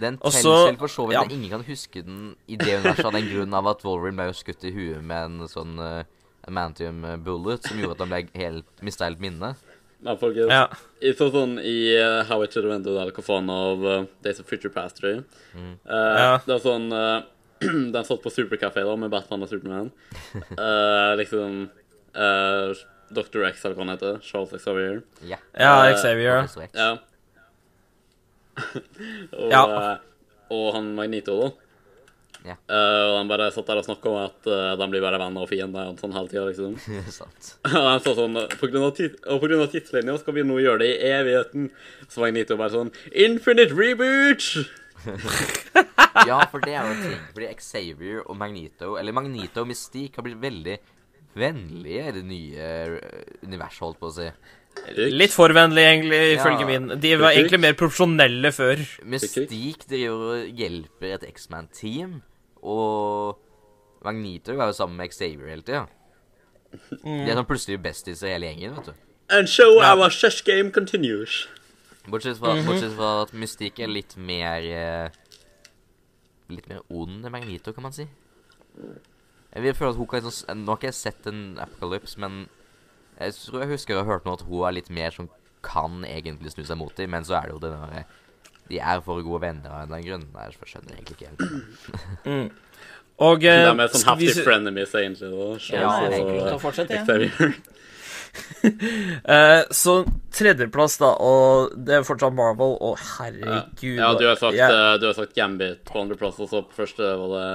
Den 0.00 0.16
teller 0.22 0.68
selv 0.70 0.80
for 0.80 0.88
så 0.92 1.04
vidt 1.08 1.18
ja. 1.18 1.24
ingen 1.28 1.50
kan 1.52 1.64
huske 1.66 2.00
den 2.06 2.20
i 2.48 2.56
det 2.56 2.78
universet 2.78 3.08
av 3.10 3.16
den 3.16 3.26
grunn 3.28 3.56
av 3.58 3.66
at 3.68 3.82
Wolverine 3.84 4.16
ble 4.16 4.30
jo 4.30 4.36
skutt 4.38 4.64
i 4.64 4.72
huet 4.72 5.02
med 5.04 5.26
en 5.26 5.50
sånn 5.50 5.74
uh, 5.82 6.04
Mantium 6.48 7.02
bullet 7.24 7.66
som 7.68 7.76
gjorde 7.80 7.98
at 7.98 8.04
han 8.04 8.12
ble 8.14 8.22
helt, 8.40 8.70
mista 8.86 9.08
helt 9.08 9.20
minnet. 9.20 9.60
Men 10.02 10.16
folkens, 10.16 10.48
ja. 10.48 10.62
i 11.04 11.10
sånn 11.12 11.32
sånn 11.34 11.50
i 11.60 11.74
uh, 12.00 12.22
How 12.28 12.40
It 12.44 12.54
Should 12.54 12.64
Have 12.64 12.78
Ended, 12.78 12.94
eller 12.96 13.12
hva 13.12 13.24
faen 13.26 13.50
av 13.52 13.82
uh, 13.84 13.98
Days 14.24 14.38
of 14.40 14.46
Future 14.48 14.72
Past, 14.72 14.96
tror 15.00 15.10
jeg. 15.12 15.24
Mm. 15.52 15.74
Uh, 15.84 16.16
Ja. 16.20 16.30
Det 16.46 16.54
er 16.56 16.62
sånn 16.64 16.86
uh, 16.94 17.20
Den 17.94 18.06
satt 18.08 18.22
på 18.24 18.32
Supercafé 18.32 18.80
da, 18.86 18.94
med 18.96 19.12
Batman 19.12 19.44
og 19.44 19.50
Superman. 19.50 19.90
Uh, 20.56 21.12
liksom 21.20 21.66
uh, 22.16 22.72
Dr. 23.12 23.44
X, 23.50 23.64
eller 23.66 23.76
hva 23.76 23.84
han 23.84 23.92
heter. 23.92 24.20
Charles 24.24 24.54
Xavier. 24.64 25.02
Ja. 25.28 25.36
ja, 25.52 25.74
Eh, 25.90 25.96
Xavier. 26.00 26.48
Ja. 26.72 26.90
og, 29.36 29.50
Ja. 29.52 29.64
uh, 29.66 29.98
og 30.50 30.70
han 30.78 30.94
Magneto, 30.96 31.36
da. 31.42 31.50
Ja. 32.46 32.54
Uh, 32.70 33.04
og 33.10 33.14
han 33.18 33.28
bare 33.28 33.50
satt 33.52 33.68
der 33.68 33.80
og 33.82 33.84
snakka 33.84 34.08
om 34.08 34.18
at 34.22 34.48
uh, 34.48 34.72
de 34.80 34.86
blir 34.92 35.02
bare 35.04 35.18
venner 35.20 35.44
og 35.44 35.50
fiender 35.50 35.90
sånn 36.00 36.14
hele 36.16 36.30
tida, 36.30 36.44
liksom. 36.48 36.76
Sant. 37.20 37.50
Og 37.74 37.88
han 37.90 38.00
sa 38.04 38.14
sånn 38.16 38.38
på 38.56 38.70
grunn 38.70 38.86
av, 38.86 38.94
tid, 38.96 39.18
og 39.26 39.42
på 39.42 39.50
grunn 39.50 39.64
av 39.66 39.72
tidslinja 39.74 40.16
skal 40.22 40.38
vi 40.38 40.46
nå 40.48 40.56
gjøre 40.62 40.80
det 40.84 40.90
i 40.94 41.10
evigheten. 41.18 41.68
Så 42.08 42.24
Magneto 42.24 42.56
bare 42.60 42.72
sånn 42.78 42.94
Infinite 43.12 43.76
reboot! 43.76 44.46
Ja, 46.26 46.40
for 46.50 46.60
det 46.60 46.74
er 46.74 46.84
jo 46.84 46.94
en 46.94 47.02
ting. 47.04 47.20
Fordi 47.32 47.46
Xavier 47.56 48.24
og 48.26 48.36
Magneto, 48.36 48.96
eller 49.00 49.14
Magneto 49.16 49.62
og 49.62 49.68
Mystique, 49.70 50.18
har 50.18 50.26
blitt 50.26 50.40
veldig 50.42 50.74
vennlige 51.38 52.08
i 52.10 52.14
det 52.16 52.24
nye 52.26 52.70
uh, 52.90 53.20
universet, 53.46 53.84
holdt 53.86 54.00
på 54.02 54.10
å 54.10 54.16
si. 54.16 54.26
Litt 54.96 55.34
for 55.34 55.52
vennlig, 55.54 55.82
egentlig, 55.86 56.18
Ja. 56.38 56.66
min. 56.66 56.88
De 57.00 57.14
var 57.16 57.32
egentlig 57.34 57.60
mer 57.60 57.74
profesjonelle 57.78 58.52
før. 58.54 58.82
Mystique 59.04 59.86
driver 59.88 60.34
og 60.34 60.60
hjelper 60.60 61.14
et 61.16 61.26
X-Man-team, 61.30 62.20
og 62.62 63.38
Magneto 64.04 64.52
er 64.56 64.66
jo 64.70 64.76
sammen 64.76 64.96
med 64.96 65.12
Xavier 65.12 65.48
hele 65.48 65.62
tida. 65.62 65.86
De 67.02 67.26
er 67.26 67.34
sånn 67.36 67.46
plutselig 67.48 67.80
besties 67.82 68.22
i 68.24 68.30
hele 68.32 68.46
gjengen, 68.50 68.76
vet 68.78 68.86
du. 68.92 68.92
And 69.30 69.48
so 69.48 69.66
Ja. 69.80 69.94
our 69.94 70.10
chess 70.10 70.40
game 70.42 70.70
continues. 70.70 71.46
Bortsett 72.08 72.38
fra, 72.38 72.54
bortsett 72.66 72.94
fra 72.96 73.22
at 73.22 73.32
Mystikk 73.36 73.78
er 73.78 73.88
litt 73.92 74.16
mer 74.16 74.62
eh, 74.64 75.10
Litt 76.50 76.66
mer 76.68 76.80
ond 76.90 77.24
enn 77.24 77.30
Magneto, 77.32 77.72
kan 77.72 77.82
man 77.84 77.92
si. 77.94 78.06
Jeg 79.54 79.62
vil 79.62 79.74
føle 79.74 79.90
at 79.92 79.96
hun 80.00 80.06
kan 80.06 80.22
sånn- 80.22 80.64
Nå 80.64 80.66
har 80.72 80.78
ikke 80.78 80.88
jeg 80.90 80.94
sett 80.94 81.26
en 81.26 81.58
Apocalypse, 81.58 82.16
men 82.18 82.48
jeg 83.20 83.34
tror 83.34 83.60
jeg 83.60 83.68
husker 83.68 83.94
jeg 83.94 84.04
har 84.04 84.12
hørt 84.18 84.24
noe 84.24 84.34
at 84.34 84.42
hun 84.48 84.64
er 84.66 84.72
litt 84.72 84.90
mer 84.90 85.10
som 85.10 85.28
kan 85.62 86.02
egentlig 86.04 86.50
snu 86.52 86.64
seg 86.64 86.78
mot 86.78 86.94
dem, 86.96 87.10
men 87.10 87.22
så 87.22 87.36
er 87.38 87.42
det 87.46 87.52
jo 87.52 87.58
den 87.60 87.72
derre 87.78 88.04
De 88.70 88.78
er 88.78 89.00
for 89.04 89.22
gode 89.26 89.40
venner 89.42 89.70
av 89.70 89.82
en 89.82 89.88
eller 89.88 89.98
annen 89.98 90.06
grunn. 90.08 90.26
Nei, 90.34 90.46
jeg 90.48 90.70
skjønner 90.70 90.96
egentlig 90.96 91.16
ikke 91.18 91.30
helt. 91.30 92.52
Og 93.20 93.42
De 93.42 93.48
eh, 93.50 93.66
er 93.68 93.90
sånn 93.92 94.16
vi 94.16 94.28
heftig 94.30 94.36
se- 94.38 94.44
frenemies, 94.46 94.94
egentlig. 94.96 95.30
Da. 95.34 95.48
Charles 95.58 95.82
Ja, 95.82 95.90
og, 95.90 96.14
egentlig. 96.14 96.44
Da 96.46 96.58
fortsetter 96.62 97.26
jeg. 97.26 97.52
Eh, 98.62 99.62
så 99.74 99.94
tredjeplass, 100.36 100.98
da, 101.00 101.08
og 101.18 101.72
det 101.86 101.96
er 101.98 102.04
fortsatt 102.06 102.34
Marvel, 102.36 102.76
og 102.78 102.98
herregud 103.16 103.98
Ja, 103.98 104.12
du 104.14 104.24
har 104.28 104.36
sagt, 104.38 104.54
jeg- 104.54 104.70
uh, 104.70 104.94
du 105.02 105.06
har 105.08 105.16
sagt 105.18 105.34
Gambit 105.34 105.82
på 105.84 105.98
andreplass, 106.00 106.38
og 106.38 106.48
så 106.52 106.62
på 106.62 106.76
første 106.78 107.10
var 107.18 107.32
det 107.34 107.48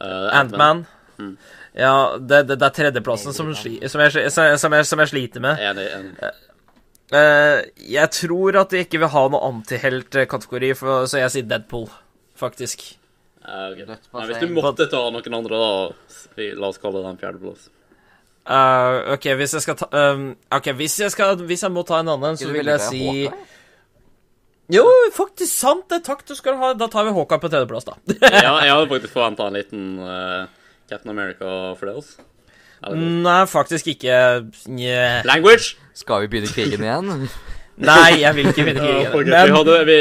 uh, 0.00 0.38
Ant-Man. 0.38 0.84
Ja, 1.74 2.16
det, 2.18 2.44
det, 2.46 2.58
det 2.60 2.66
er 2.68 2.76
tredjeplassen 2.78 3.34
som, 3.34 3.50
som, 3.54 3.72
jeg, 3.74 3.90
som, 3.90 4.00
jeg, 4.06 4.30
som, 4.32 4.72
jeg, 4.78 4.86
som 4.86 5.02
jeg 5.02 5.08
sliter 5.10 5.42
med. 5.42 5.58
Enig. 5.66 5.88
enig. 5.98 6.30
Eh, 7.08 7.58
jeg 7.88 8.12
tror 8.12 8.58
at 8.60 8.74
jeg 8.74 8.84
ikke 8.84 9.00
vil 9.00 9.12
ha 9.14 9.24
noe 9.32 9.40
antihelt-kategori, 9.48 10.72
så 11.08 11.22
jeg 11.22 11.32
sier 11.32 11.48
Deadpool, 11.48 11.88
faktisk. 12.36 12.84
Uh, 13.48 13.72
okay. 13.72 13.86
Nei, 13.88 14.24
hvis 14.28 14.42
du 14.42 14.50
måtte 14.52 14.84
ta 14.92 14.98
noen 15.08 15.36
andre, 15.38 15.56
da 15.56 16.48
La 16.58 16.68
oss 16.68 16.80
kalle 16.82 17.00
det 17.00 17.08
en 17.08 17.20
fjerdeplass. 17.20 17.70
Uh, 18.48 19.14
OK, 19.14 19.28
hvis 19.40 19.54
jeg 19.56 19.64
skal 19.64 19.76
ta 19.76 19.88
um, 19.92 20.30
OK, 20.56 20.68
hvis 20.76 20.98
jeg, 21.00 21.12
skal, 21.12 21.40
hvis 21.48 21.64
jeg 21.64 21.72
må 21.72 21.84
ta 21.88 22.02
en 22.02 22.12
annen, 22.12 22.36
så 22.40 22.48
vil 22.52 22.68
jeg 22.68 22.84
si 22.84 23.02
Jo, 24.72 24.84
faktisk 25.16 25.48
sant 25.48 25.88
det. 25.88 26.02
Takk 26.04 26.26
du 26.28 26.34
skal 26.36 26.60
ha. 26.60 26.74
Da 26.76 26.90
tar 26.92 27.08
vi 27.08 27.16
Håkan 27.16 27.40
på 27.40 27.48
tredjeplass, 27.48 27.88
da. 27.88 27.96
Ja, 28.44 28.58
jeg 28.66 28.74
hadde 28.74 28.88
faktisk 28.94 29.16
forventa 29.16 29.48
en 29.48 29.56
liten 29.56 29.86
uh, 30.04 30.44
Captain 30.90 31.12
America 31.14 31.72
for 31.80 31.88
det, 31.88 31.96
også. 32.02 32.28
Nei, 32.92 33.42
faktisk 33.48 33.88
ikke. 33.96 34.18
Yeah. 34.68 35.24
Language! 35.26 35.78
Skal 35.98 36.24
vi 36.24 36.30
begynne 36.32 36.50
krigen 36.54 36.84
igjen? 36.84 37.28
Nei, 37.90 38.20
jeg 38.22 38.34
vil 38.36 38.50
ikke 38.52 38.66
begynne 38.66 38.84
Ja, 38.86 39.10
krigen. 39.12 39.32
men... 39.32 39.48
vi 39.48 39.56
hadde 39.56 39.78
vi, 39.88 39.98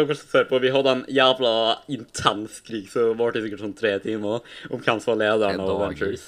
dere 0.00 0.16
som 0.18 0.32
ser 0.32 0.48
på, 0.50 0.58
vi 0.62 0.72
hadde 0.74 0.96
en 0.96 1.04
jævla 1.18 1.52
intens 1.94 2.58
krig 2.66 2.90
som 2.92 3.14
varte 3.20 3.42
sikkert 3.44 3.62
sånn 3.62 3.76
tre 3.78 3.94
timer, 4.02 4.42
om 4.70 4.82
hvem 4.82 5.02
som 5.02 5.14
var 5.14 5.22
lederen 5.22 5.62
av 5.64 5.80
Ventures. 5.86 6.26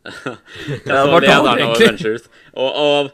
Hvem 0.10 0.94
som 0.96 1.10
var 1.12 1.26
lederen 1.26 1.64
av 1.66 1.74
Ventures. 1.80 2.28
Og, 2.56 2.70
og 2.70 3.10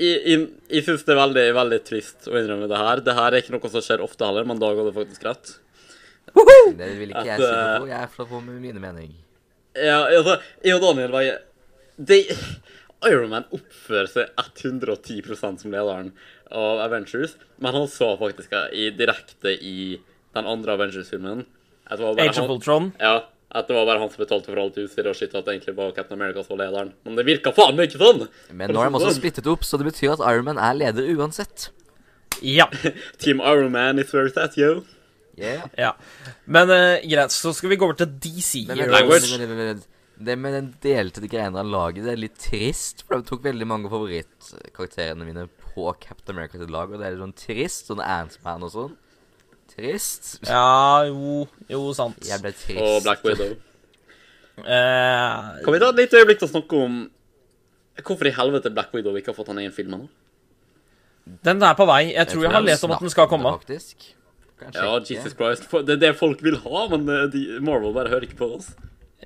jeg, 0.00 0.16
jeg, 0.24 0.46
jeg 0.72 0.86
syns 0.86 1.04
det 1.06 1.14
er 1.14 1.20
veldig 1.20 1.44
veldig 1.58 1.80
trist 1.86 2.30
å 2.30 2.34
innrømme 2.38 2.70
det 2.70 2.80
her. 2.80 3.02
Det 3.06 3.14
her 3.18 3.34
er 3.34 3.42
ikke 3.42 3.54
noe 3.54 3.70
som 3.72 3.84
skjer 3.84 4.02
ofte 4.04 4.26
heller, 4.26 4.46
men 4.48 4.62
Dag 4.62 4.78
hadde 4.80 4.94
faktisk 4.96 5.26
rett. 5.28 5.52
Det 6.30 6.88
vil 6.98 7.12
ikke 7.12 7.26
jeg 7.26 7.42
si 7.42 7.50
noe 7.50 7.78
på. 7.82 7.90
Jeg 7.90 7.98
er 8.00 8.10
fra 8.14 8.26
på 8.30 8.40
med 8.46 8.62
mine 8.62 8.82
mening. 8.82 9.12
Ja, 9.78 10.02
altså, 10.06 10.38
jeg 10.66 10.78
og 10.78 10.82
Daniel 10.82 11.14
var 11.14 11.26
det, 12.00 12.20
Iron 13.08 13.30
Man 13.32 13.48
oppfører 13.54 14.10
seg 14.10 14.28
110 14.36 15.22
som 15.40 15.72
lederen 15.72 16.12
av 16.50 16.82
Avengers, 16.84 17.36
men 17.58 17.74
han 17.74 17.88
så 17.88 18.12
faktisk 18.20 18.52
i, 18.72 18.90
direkte 18.90 19.54
i 19.54 20.00
den 20.34 20.46
andre 20.46 20.76
Avengers-filmen 20.76 21.46
Age 21.90 22.02
of 22.02 22.18
han- 22.18 22.50
Ultron 22.50 22.92
Ja, 23.00 23.24
at 23.50 23.66
det 23.66 23.74
var 23.74 23.86
bare 23.86 23.98
han 23.98 24.10
som 24.10 24.24
betalte 24.24 24.46
for 24.46 24.60
alt 24.62 24.76
utstyret, 24.78 25.10
og 25.10 25.16
shit, 25.16 25.34
at 25.34 25.44
det 25.44 25.56
egentlig 25.56 25.76
var 25.76 25.90
Captain 25.92 26.20
America 26.20 26.44
som 26.44 26.56
var 26.56 26.66
lederen. 26.66 26.92
Men 27.04 27.16
det 27.16 27.26
virka 27.26 27.52
faen 27.52 27.74
meg 27.76 27.90
ikke 27.90 27.98
sånn! 28.02 28.28
Men 28.52 28.70
nå 28.70 28.84
er 28.84 28.90
de 28.92 29.00
også 29.00 29.16
splittet 29.16 29.48
opp, 29.50 29.64
så 29.66 29.80
det 29.80 29.88
betyr 29.90 30.14
at 30.14 30.22
Iron 30.30 30.44
Man 30.44 30.58
er 30.58 30.76
leder 30.78 31.08
uansett. 31.16 31.70
Ja. 32.42 32.68
Team 33.18 33.40
Iron 33.40 33.72
Man 33.72 33.98
is 33.98 34.12
where 34.14 34.28
it's 34.28 34.38
at, 34.38 34.56
yo. 34.56 34.84
Yeah. 35.40 35.66
ja. 35.78 35.92
Men 36.46 36.70
uh, 36.70 37.00
greit, 37.02 37.32
så 37.32 37.52
skal 37.56 37.72
vi 37.72 37.78
gå 37.80 37.86
over 37.88 37.96
til 37.96 38.10
DC 38.22 38.66
Men, 38.68 38.76
men, 38.76 38.90
Heroes. 38.90 39.30
Language. 39.32 39.86
Det 40.20 40.36
med 40.38 40.52
den 40.56 40.68
delte 40.84 41.22
greiene 41.30 41.62
av 41.62 41.68
laget, 41.70 42.04
det 42.04 42.12
er 42.12 42.20
litt 42.20 42.38
trist. 42.40 43.04
For 43.06 43.18
det 43.20 43.28
tok 43.30 43.44
veldig 43.46 43.66
mange 43.68 43.90
favorittkarakterene 43.92 45.24
mine 45.26 45.46
på 45.70 45.86
Captain 46.02 46.36
America 46.36 46.60
sitt 46.60 46.72
lag, 46.72 46.90
og 46.92 47.00
det 47.00 47.06
er 47.08 47.14
litt 47.16 47.24
sånn 47.24 47.36
trist. 47.40 47.88
Sånn 47.90 48.02
Ant-Man 48.04 48.66
og 48.66 48.72
sånn. 48.74 48.94
Trist. 49.70 50.32
Ja, 50.48 51.04
jo, 51.08 51.46
jo, 51.70 51.82
sant. 51.96 52.18
Jeg 52.26 52.42
ble 52.42 52.52
trist. 52.52 52.82
Og 52.84 53.02
Black 53.06 53.24
Widow. 53.24 53.54
Eh, 54.60 55.64
Kan 55.64 55.72
vi 55.72 55.80
ta 55.80 55.88
et 55.88 56.00
lite 56.02 56.20
øyeblikk 56.20 56.40
til 56.42 56.50
å 56.50 56.52
snakke 56.52 56.80
om 56.84 56.96
hvorfor 58.00 58.28
i 58.28 58.32
helvete 58.36 58.72
Black 58.74 58.92
Widow 58.96 59.16
ikke 59.16 59.32
har 59.32 59.38
fått 59.38 59.48
han 59.52 59.60
egen 59.62 59.72
film 59.76 59.94
ennå? 59.98 60.08
den 61.44 61.62
er 61.62 61.76
på 61.78 61.86
vei. 61.86 62.10
Jeg 62.10 62.26
tror 62.32 62.42
jeg 62.42 62.50
har 62.52 62.64
lest 62.64 62.84
om 62.84 62.90
at 62.96 63.02
den 63.04 63.12
skal 63.12 63.28
komme. 63.30 63.52
Faktisk. 63.60 64.08
Kanskje 64.58 64.82
Ja, 64.82 64.94
sjekke. 64.98 65.14
Jesus 65.14 65.34
Christ. 65.38 65.68
Det 65.86 65.94
er 65.94 66.00
det 66.02 66.16
folk 66.18 66.42
vil 66.42 66.56
ha, 66.64 66.86
men 66.90 67.06
de, 67.30 67.44
Marvel 67.64 67.94
bare 67.94 68.10
hører 68.10 68.26
ikke 68.26 68.40
på 68.40 68.48
oss. 68.56 68.72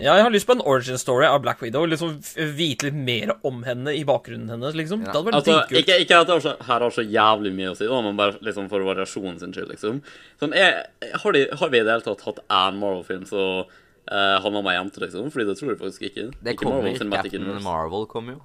Ja, 0.03 0.16
jeg 0.18 0.24
har 0.26 0.32
lyst 0.34 0.49
på 0.49 0.57
en 0.57 0.62
origin 0.66 0.99
story 0.99 1.26
av 1.28 1.38
Black 1.45 1.61
Widow. 1.62 1.84
Liksom 1.86 2.16
vite 2.57 2.88
litt 2.88 2.97
mer 2.99 3.30
om 3.47 3.61
henne 3.62 3.92
i 3.95 4.01
bakgrunnen 4.07 4.51
hennes, 4.51 4.74
liksom. 4.74 5.05
Ja. 5.05 5.12
Det 5.12 5.20
hadde 5.20 5.28
vært 5.28 5.38
Altså, 5.38 5.53
dritkult. 5.61 5.78
ikke, 5.84 5.99
ikke 6.03 6.18
at 6.24 6.30
det 6.32 6.38
så, 6.42 6.55
her 6.66 6.82
har 6.86 6.95
så 6.97 7.05
jævlig 7.07 7.53
mye 7.55 7.70
å 7.70 7.76
si, 7.78 7.86
da, 7.86 8.01
men 8.03 8.18
bare 8.18 8.40
liksom 8.42 8.66
for 8.72 8.82
variasjonen 8.88 9.38
sin 9.38 9.55
skyld, 9.55 9.70
liksom. 9.70 10.01
Sånn, 10.42 10.57
jeg, 10.59 10.82
har, 11.22 11.36
de, 11.38 11.45
har 11.61 11.70
vi 11.70 11.78
i 11.78 11.84
det 11.86 11.95
hele 11.95 12.07
tatt 12.09 12.26
hatt 12.26 12.42
én 12.42 12.80
Marvel-film 12.82 13.22
så 13.30 13.45
uh, 13.62 14.36
handler 14.42 14.59
om 14.64 14.72
ei 14.72 14.76
jente, 14.80 15.05
liksom? 15.05 15.30
Fordi 15.30 15.47
det 15.53 15.57
tror 15.61 15.70
jeg 15.74 15.80
faktisk 15.84 16.09
ikke. 16.11 16.26
Det 16.42 16.57
ikke 16.57 16.66
kommer 16.66 16.82
Marvel 16.90 17.14
Captain 17.14 17.47
Universe. 17.47 17.64
Marvel 17.68 18.09
kommer 18.11 18.36
jo. 18.38 18.42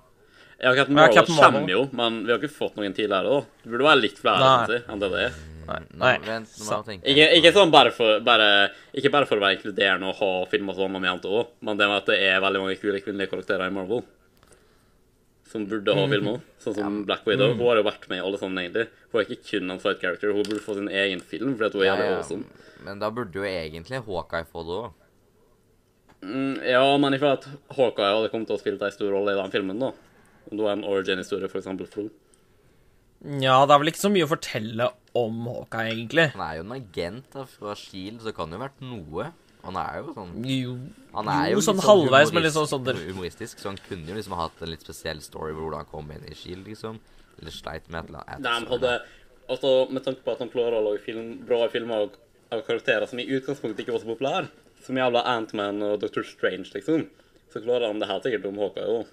Ja, 0.60 0.76
Captain 0.76 0.94
Ja, 0.94 1.02
Marvel 1.02 1.16
Captain 1.18 1.40
Marvel. 1.40 1.54
kommer 1.64 1.74
jo, 1.80 1.84
men 1.96 2.22
vi 2.28 2.34
har 2.36 2.44
ikke 2.44 2.54
fått 2.62 2.78
noen 2.78 2.94
tidligere, 2.94 3.26
da. 3.26 3.64
Det 3.64 3.74
burde 3.74 3.90
være 3.90 4.04
litt 4.06 4.22
flere 4.22 4.54
Nei. 4.70 4.84
enn 4.86 5.02
det 5.02 5.10
det 5.16 5.26
er. 5.32 5.42
Nei. 5.70 5.80
Nei. 6.02 6.14
vent, 6.26 6.54
nå 6.60 6.66
må 6.66 6.78
jeg 6.78 6.86
tenke. 6.90 7.12
Ikke, 7.14 7.26
ikke 7.40 7.52
sånn 7.56 7.72
bare 7.74 7.92
for, 7.96 8.20
bare, 8.26 8.48
ikke 8.98 9.12
bare 9.14 9.28
for 9.30 9.38
å 9.40 9.44
være 9.44 9.58
inkluderende 9.60 10.10
og 10.10 10.18
ha 10.22 10.30
filmer 10.52 10.78
som 10.78 10.96
om 11.00 11.06
jante 11.10 11.30
òg, 11.30 11.52
men 11.68 11.78
det 11.80 11.88
med 11.92 12.02
at 12.02 12.10
det 12.10 12.18
er 12.30 12.42
veldig 12.44 12.64
mange 12.64 12.80
kule 12.82 13.02
kvinnelige 13.06 13.32
karakterer 13.34 13.68
i 13.70 13.76
Marvel. 13.76 14.02
Som 15.50 15.66
burde 15.66 15.94
ha 15.98 16.06
filmer. 16.12 16.42
Sånn 16.62 16.76
som 16.78 16.98
Black 17.10 17.24
Widow. 17.26 17.56
Hun 17.58 17.64
har 17.72 17.80
jo 17.80 17.86
vært 17.88 18.04
med 18.12 18.20
i 18.20 18.26
alle 18.26 18.38
sammen, 18.38 18.60
egentlig. 18.62 18.86
Hun 19.10 19.22
er 19.22 19.26
ikke 19.26 19.48
kun 19.50 19.74
en 19.74 19.80
side 19.82 19.98
character. 20.04 20.34
Hun 20.36 20.46
burde 20.46 20.62
få 20.62 20.76
sin 20.78 20.90
egen 20.94 21.24
film, 21.26 21.56
fordi 21.58 21.66
at 21.72 21.78
hun 21.78 21.82
er 21.82 21.88
Ja, 21.88 21.94
jævlig 21.96 22.10
ja. 22.12 22.18
awesome. 22.20 22.66
Men 22.86 23.02
da 23.02 23.10
burde 23.10 23.42
jo 23.42 23.48
egentlig 23.50 24.04
Hawkeye 24.06 24.46
få 24.46 24.62
det 24.68 24.76
òg. 24.78 24.92
Mm, 26.22 26.56
ja, 26.68 26.84
men 27.02 27.16
jeg 27.16 27.22
føler 27.24 27.40
at 27.40 27.48
Hawkeye 27.78 28.14
hadde 28.14 28.30
kommet 28.34 28.50
til 28.52 28.58
å 28.58 28.62
spille 28.62 28.90
en 28.90 28.94
stor 28.94 29.10
rolle 29.16 29.34
i 29.34 29.40
den 29.40 29.54
filmen, 29.56 29.80
da. 29.82 29.90
Om 30.50 30.58
det 30.60 30.66
var 30.68 30.76
en 30.78 30.86
origin-historie, 30.92 31.50
eksempel, 31.50 31.90
for 31.90 32.06
henne. 32.06 33.42
Ja, 33.44 33.58
det 33.68 33.74
er 33.76 33.82
vel 33.82 33.92
ikke 33.92 34.00
så 34.06 34.12
mye 34.14 34.28
å 34.28 34.32
fortelle 34.32 34.86
om 35.18 35.38
Hawkeye, 35.48 35.92
egentlig. 35.94 36.28
Han 36.36 36.44
er 36.46 36.56
jo 36.60 36.66
en 36.68 36.76
agent 36.78 37.30
da, 37.34 37.46
fra 37.50 37.76
Shield, 37.76 38.20
så 38.22 38.30
det 38.30 38.36
kan 38.38 38.52
jo 38.52 38.60
ha 38.60 38.68
vært 38.68 38.82
noe. 38.86 39.30
Han 39.64 39.76
er 39.76 39.98
jo 40.00 40.14
sånn 40.16 40.30
Jo, 40.48 40.74
Han 41.14 41.28
er 41.28 41.50
jo, 41.50 41.58
jo 41.58 41.60
litt 41.60 41.68
sånn 41.68 41.82
halvveis, 41.84 42.32
men 42.32 42.44
litt 42.46 42.54
sånn 42.56 42.70
sånn 42.72 42.86
der- 42.86 43.02
humoristisk, 43.10 43.60
så 43.60 43.74
han 43.74 43.80
kunne 43.90 44.08
jo 44.08 44.16
liksom 44.16 44.38
hatt 44.40 44.62
en 44.62 44.70
litt 44.72 44.86
spesiell 44.86 45.20
story 45.22 45.52
hvor 45.52 45.68
hvordan 45.68 45.84
han 45.84 45.92
kom 45.92 46.12
inn 46.16 46.24
i 46.30 46.36
Shield, 46.36 46.66
liksom. 46.68 47.00
Eller 47.42 47.52
sleit 47.52 47.90
med 47.90 48.04
et 48.04 48.10
eller 48.10 48.24
annet. 48.28 48.40
Nei, 48.46 48.60
men 48.60 48.70
hadde 48.76 49.00
Altså, 49.50 49.90
med 49.90 50.04
tanke 50.06 50.22
på 50.22 50.32
at 50.32 50.42
han 50.44 50.50
klarer 50.54 50.78
å 50.78 50.84
lage 50.86 51.02
film, 51.02 51.40
bra 51.44 51.68
filmer 51.74 52.04
av, 52.04 52.10
av 52.54 52.60
karakterer 52.68 53.08
som 53.10 53.18
i 53.18 53.26
utgangspunktet 53.26 53.80
ikke 53.82 53.96
var 53.96 54.04
så 54.04 54.12
populære, 54.12 54.50
som 54.86 54.96
jævla 54.96 55.24
Ant-Man 55.26 55.82
og 55.88 56.00
Doctor 56.04 56.22
Strange, 56.22 56.70
liksom, 56.76 57.08
så 57.50 57.64
klarer 57.64 57.88
han 57.88 57.98
det 57.98 58.08
her 58.12 58.20
sikkert 58.22 58.46
om 58.46 58.60
Hawkeye 58.62 58.86
òg. 59.00 59.08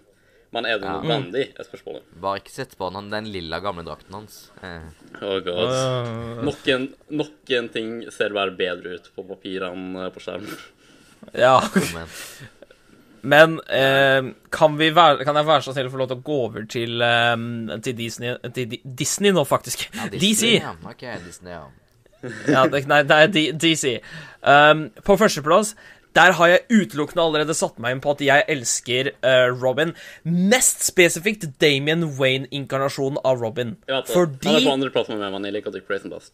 Men 0.55 0.64
er 0.64 0.78
det 0.78 0.86
Ja. 0.86 1.01
nødvendig, 1.03 1.44
er 1.59 1.64
spørsmålet. 1.66 2.03
Bare 2.22 2.38
ikke 2.40 2.51
sett 2.55 2.76
på 2.78 2.90
han 2.94 3.11
den 3.11 3.26
lilla 3.32 3.59
gamle 3.61 3.82
drakten 3.84 4.14
hans. 4.14 4.51
Eh, 4.62 4.80
Oh 5.22 5.40
god. 5.40 6.44
Noen, 6.47 6.86
noen 7.11 7.68
ting 7.72 8.11
ser 8.14 8.30
bare 8.36 8.55
bedre 8.57 8.94
ut 8.97 9.11
på 9.16 9.24
papir 9.28 9.62
enn 9.66 9.97
eh, 9.97 10.11
på 10.14 10.20
skjerm. 10.22 10.47
Ja. 11.34 11.59
men 13.26 13.57
eh, 13.72 14.22
kan, 14.55 14.76
vi 14.78 14.90
være, 14.94 15.24
kan 15.26 15.34
jeg 15.40 15.47
være 15.49 15.64
så 15.64 15.72
snill 15.74 15.88
å 15.88 15.94
få 15.94 15.99
lov 15.99 16.11
til 16.12 16.20
å 16.20 16.26
gå 16.28 16.36
over 16.44 16.66
til, 16.70 17.01
eh, 17.03 17.34
til 17.82 17.97
Disney 17.99 18.36
Til 18.55 18.76
Disney 18.84 19.32
nå, 19.34 19.42
faktisk. 19.49 19.88
ja, 19.97 20.07
DC. 20.12 20.53
Ja. 20.61 20.76
OK, 20.86 21.03
Disney, 21.26 21.57
ja. 21.57 21.64
Ja, 22.49 22.62
det, 22.70 22.84
nei, 22.90 23.03
det 23.07 23.16
er 23.22 23.53
DC. 23.61 23.97
Um, 24.47 24.86
på 25.05 25.16
førsteplass 25.20 25.74
der 26.17 26.35
har 26.39 26.51
jeg 26.53 26.64
utelukkende 26.73 27.25
allerede 27.25 27.57
satt 27.57 27.79
meg 27.83 27.97
inn 27.97 28.03
på 28.05 28.14
at 28.17 28.23
jeg 28.25 28.47
elsker 28.57 29.12
uh, 29.21 29.49
Robin. 29.53 29.95
Mest 30.25 30.87
spesifikt 30.89 31.49
Damien 31.62 32.07
Wayne-inkarnasjonen 32.19 33.21
av 33.25 33.43
Robin. 33.45 33.77
Vet 33.87 34.09
det. 34.09 34.14
Fordi 34.14 34.53
Han 34.53 34.61
er 34.62 34.69
på 34.69 34.77
andreplass 34.79 35.11
med 35.12 35.21
meg, 35.23 35.35
men 35.37 35.49
jeg 35.49 35.59
liker 35.59 35.75
Dick 35.77 35.89
Grayson 35.89 36.14
best. 36.14 36.33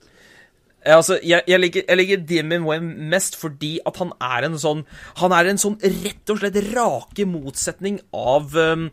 Ja, 0.82 0.98
Altså, 0.98 1.18
jeg, 1.22 1.44
jeg, 1.46 1.60
liker, 1.62 2.22
Damien 2.26 2.64
Wayne 2.66 3.08
mest 3.10 3.36
fordi 3.38 3.76
at 3.86 3.98
han 4.02 4.12
er 4.22 4.48
en 4.48 4.58
sånn 4.58 4.84
Han 5.20 5.34
er 5.34 5.50
en 5.50 5.60
sånn 5.60 5.78
rett 5.82 6.32
og 6.32 6.40
slett 6.40 6.58
rake 6.72 7.26
motsetning 7.28 8.00
av 8.16 8.56
um, 8.56 8.88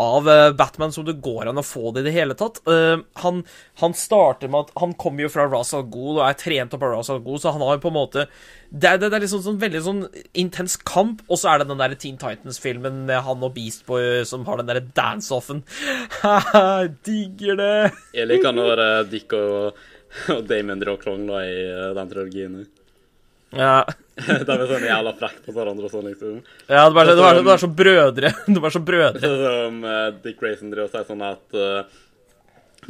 Av 0.00 0.28
uh, 0.28 0.50
Batman 0.56 0.92
som 0.92 1.06
det 1.08 1.18
går 1.24 1.50
an 1.50 1.60
å 1.60 1.64
få 1.64 1.92
det 1.92 2.04
i 2.04 2.08
det 2.08 2.14
hele 2.14 2.36
tatt. 2.38 2.60
Uh, 2.68 3.02
han, 3.20 3.42
han 3.80 3.96
starter 3.96 4.52
med 4.52 4.68
at 4.68 4.82
Han 4.82 4.94
kommer 5.00 5.24
jo 5.24 5.32
fra 5.32 5.46
Ra's 5.48 5.72
al 5.76 5.86
Ghul 5.92 6.18
og 6.18 6.24
er 6.26 6.38
trent 6.40 6.76
opp 6.76 6.84
av 6.86 6.94
Ra's 6.94 7.12
al 7.12 7.22
Ghul, 7.24 7.40
så 7.40 7.54
han 7.56 7.64
har 7.64 7.76
jo 7.76 7.84
på 7.84 7.92
en 7.92 7.98
måte 7.98 8.26
Det 8.70 8.90
er, 8.90 9.00
det, 9.00 9.10
er 9.10 9.24
liksom 9.24 9.44
sånn 9.44 9.60
veldig 9.60 9.82
sånn 9.84 10.02
intens 10.38 10.76
kamp, 10.88 11.24
og 11.28 11.40
så 11.40 11.54
er 11.54 11.62
det 11.62 11.70
den 11.70 11.80
der 11.80 11.96
Teen 12.00 12.20
Titans-filmen 12.20 13.04
med 13.08 13.24
han 13.26 13.44
og 13.44 13.54
Beast 13.56 13.86
Boy 13.88 14.22
som 14.28 14.44
har 14.46 14.60
den 14.60 14.68
derre 14.68 14.84
dance-offen. 14.94 15.64
Digger 17.06 17.58
det! 17.58 17.72
Jeg 18.14 18.28
liker 18.30 18.54
når 18.54 18.84
eh, 18.84 19.00
Dick 19.10 19.34
og, 19.36 19.80
og 20.34 20.44
Damon 20.48 20.80
drar 20.82 20.98
da, 21.00 21.40
i 21.46 21.56
eh, 21.70 21.88
den 21.96 22.12
trilogien. 22.12 22.60
Ja. 23.56 23.86
De 24.46 24.54
er 24.54 24.66
sånn 24.68 24.86
jævla 24.86 25.14
frekk 25.18 25.40
på 25.46 25.54
hverandre 25.56 25.88
og 25.88 25.94
sånn, 25.94 26.10
liksom. 26.10 26.36
Ja, 26.68 26.84
det 26.90 27.02
er, 27.02 27.14
så, 27.14 27.22
var, 27.22 27.38
det 27.38 27.46
var 27.46 27.62
så 27.64 27.70
brødre. 27.80 28.34
Det 28.46 28.60
er 28.60 28.76
så 28.76 28.84
brødre. 28.84 29.22
Sånn 29.24 29.42
som 29.46 29.80
uh, 29.86 29.96
Dick 30.22 30.38
Grayson 30.42 30.74
driver 30.74 30.90
og 30.90 30.94
sier 30.94 31.08
sånn 31.08 31.24
at 31.26 31.56
uh, 31.56 31.98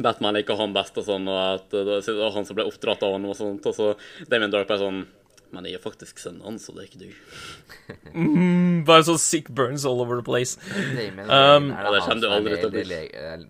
Batman 0.01 0.37
liker 0.37 0.59
han 0.59 0.75
best 0.75 0.99
og 1.01 1.07
sånn, 1.07 1.25
og 1.29 1.39
at 1.39 1.73
det 1.73 2.13
var 2.17 2.35
han 2.35 2.45
som 2.47 2.57
ble 2.57 2.67
oppdratt 2.67 3.03
av 3.05 3.15
han 3.15 3.25
og 3.27 3.35
sånt, 3.37 3.65
og 3.69 3.75
så 3.75 3.89
Damien 4.31 4.53
Dark 4.53 4.71
er 4.71 4.79
sånn 4.79 5.01
Men 5.51 5.65
jeg 5.67 5.75
er 5.75 5.83
faktisk 5.83 6.21
sønnen 6.21 6.45
hans, 6.47 6.69
og 6.71 6.77
det 6.77 6.85
er 6.85 6.87
ikke 6.87 7.01
du. 7.01 8.05
Mm, 8.15 8.85
bare 8.87 9.03
sånn 9.03 9.19
sick 9.19 9.49
burns 9.51 9.83
all 9.83 9.99
over 9.99 10.21
the 10.21 10.23
place. 10.23 10.55
Damien 10.95 11.27
Um, 11.27 11.73
er 11.75 11.83
det 11.83 11.91
det 11.97 12.05
han 12.05 12.07
kommer 12.07 12.23
du 12.23 12.29
aldri 12.31 12.61
til 12.61 12.69
å 12.69 12.75
bli. 12.77 13.01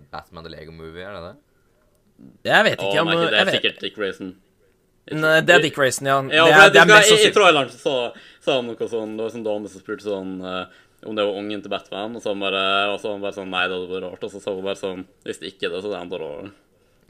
Batman 0.09 0.47
The 0.47 0.53
Lego 0.55 0.73
Movie, 0.73 1.05
er 1.05 1.13
det 1.13 1.21
det? 1.27 1.35
Jeg 2.47 2.67
vet 2.67 2.79
ikke 2.79 3.01
om 3.01 3.09
nei, 3.09 3.17
det 3.19 3.27
jeg 3.27 3.41
er 3.41 3.49
vet. 3.49 3.55
sikkert 3.59 3.83
Dick 3.85 3.95
Grayson. 3.97 4.31
Nei, 5.11 5.33
det 5.45 5.55
er 5.55 5.63
Dick 5.65 5.75
Grayson, 5.75 6.07
ja. 6.07 6.19
Ja, 6.29 6.45
det 6.45 6.53
er, 6.53 6.61
jeg 6.61 6.73
det 6.73 6.79
er 6.81 6.85
skal, 6.85 6.93
mest 6.95 7.11
i, 7.11 7.27
I 7.27 7.33
traileren 7.35 7.73
så 7.73 7.95
sa 8.41 8.55
han 8.59 8.69
noe 8.69 8.87
sånn 8.87 9.15
Det 9.17 9.23
var 9.23 9.29
en 9.31 9.35
sånn 9.35 9.45
dame 9.47 9.71
som 9.71 9.83
spurte 9.83 10.05
sånn 10.07 10.33
uh, 10.45 10.65
om 11.01 11.15
det 11.17 11.23
var 11.25 11.37
ungen 11.39 11.63
til 11.63 11.71
Batman, 11.73 12.15
og 12.15 12.21
så 12.21 12.29
han 12.29 12.43
bare, 12.43 12.65
og 12.93 12.99
så 13.01 13.15
han 13.15 13.23
bare 13.23 13.33
sånn 13.33 13.49
Nei, 13.49 13.63
det 13.65 13.73
hadde 13.73 13.89
vært 13.89 14.05
rart. 14.05 14.25
Og 14.27 14.33
så 14.35 14.41
sa 14.43 14.53
hun 14.53 14.67
bare 14.67 14.77
sånn 14.77 15.01
Hvis 15.25 15.41
det 15.41 15.49
ikke 15.55 15.67
er 15.67 15.73
det, 15.73 15.79
så 15.81 15.89
er 15.89 15.95
det 15.95 16.01
enda 16.05 16.19
rarere. 16.21 16.51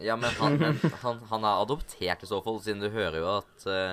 Ja, 0.01 0.15
men 0.17 0.31
han, 0.39 0.55
han, 1.03 1.19
han 1.29 1.43
er 1.45 1.59
adoptert 1.61 2.23
i 2.23 2.29
så 2.29 2.39
fall, 2.41 2.61
siden 2.63 2.81
du 2.81 2.87
hører 2.89 3.19
jo 3.19 3.27
at 3.35 3.67
uh, 3.67 3.91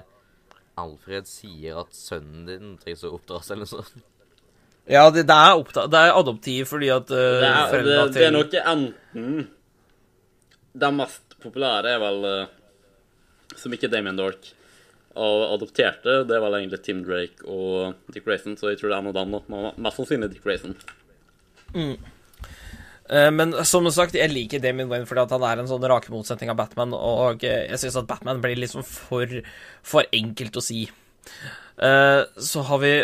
Alfred 0.79 1.27
sier 1.29 1.83
at 1.83 1.93
sønnen 1.99 2.47
din 2.49 2.77
trengs 2.81 3.03
å 3.05 3.11
oppdras 3.19 3.51
eller 3.51 3.67
noe 3.67 3.73
sånt. 3.75 4.07
Ja, 4.89 5.03
det, 5.13 5.27
det, 5.29 5.35
er 5.37 5.59
oppta 5.59 5.85
det 5.91 6.01
er 6.01 6.15
adoptiv 6.17 6.71
fordi 6.71 6.89
at 6.95 7.11
uh, 7.13 7.19
Det 7.43 7.51
er, 7.51 7.83
det, 7.85 7.97
det 8.15 8.23
er 8.25 8.33
nok 8.33 8.55
enten 8.63 9.49
Den 10.73 10.99
mest 10.99 11.39
populære 11.43 11.95
er 11.95 12.03
vel 12.03 12.27
eh, 12.29 12.55
Som 13.57 13.75
ikke 13.75 13.91
Damien 13.93 14.19
Dork. 14.19 14.53
Adopterte, 15.19 16.21
det 16.29 16.37
er 16.37 16.43
vel 16.45 16.55
egentlig 16.61 16.79
Tim 16.87 17.01
Drake 17.03 17.43
og 17.51 17.97
Dick 18.15 18.23
Grayson, 18.23 18.55
så 18.55 18.71
jeg 18.71 18.79
tror 18.79 18.93
det 18.93 18.99
er 18.99 19.03
en 19.03 19.09
av 19.11 19.17
dem. 19.17 19.33
da. 19.35 19.73
Mest 19.83 19.99
sannsynlig 19.99 20.29
Dick 20.31 20.45
Grayson. 20.45 20.77
Mm. 21.75 21.97
Men 23.35 23.57
som 23.67 23.89
sagt, 23.91 24.15
jeg 24.15 24.31
liker 24.31 24.63
Damien 24.63 24.87
Wayne 24.93 25.09
fordi 25.09 25.25
han 25.33 25.47
er 25.49 25.63
en 25.63 25.71
sånn 25.71 25.87
rake 25.91 26.13
motsetning 26.13 26.53
av 26.53 26.61
Batman, 26.61 26.95
og 26.95 27.43
eh, 27.43 27.65
jeg 27.73 27.83
syns 27.83 27.99
at 27.99 28.07
Batman 28.07 28.45
blir 28.45 28.61
liksom 28.61 28.85
for, 28.87 29.33
for 29.83 30.07
enkelt 30.15 30.61
å 30.61 30.63
si. 30.63 30.85
Eh, 31.83 32.23
så 32.23 32.67
har 32.71 32.85
vi 32.85 32.95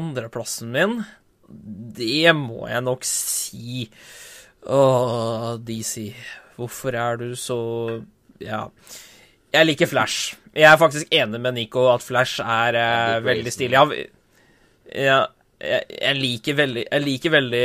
andreplassen 0.00 0.72
min. 0.72 1.02
Det 1.98 2.32
må 2.38 2.70
jeg 2.70 2.86
nok 2.88 3.04
si 3.04 3.90
Åh, 4.62 5.58
DC. 5.58 6.12
Hvorfor 6.58 6.94
er 6.98 7.16
du 7.22 7.32
så 7.38 7.58
Ja. 8.42 8.66
Jeg 9.52 9.66
liker 9.68 9.86
Flash. 9.86 10.34
Jeg 10.56 10.64
er 10.72 10.76
faktisk 10.80 11.06
enig 11.12 11.40
med 11.40 11.54
Nico 11.54 11.86
at 11.92 12.02
Flash 12.04 12.40
er 12.40 12.74
eh, 12.80 13.18
veldig 13.24 13.52
stilig. 13.52 13.76
Ja, 13.76 13.84
ja, 14.92 15.18
jeg, 15.60 15.82
jeg 16.00 16.16
liker 16.18 16.54
veldig 16.58 16.84
Jeg 16.90 17.02
liker 17.04 17.30
veldig 17.30 17.62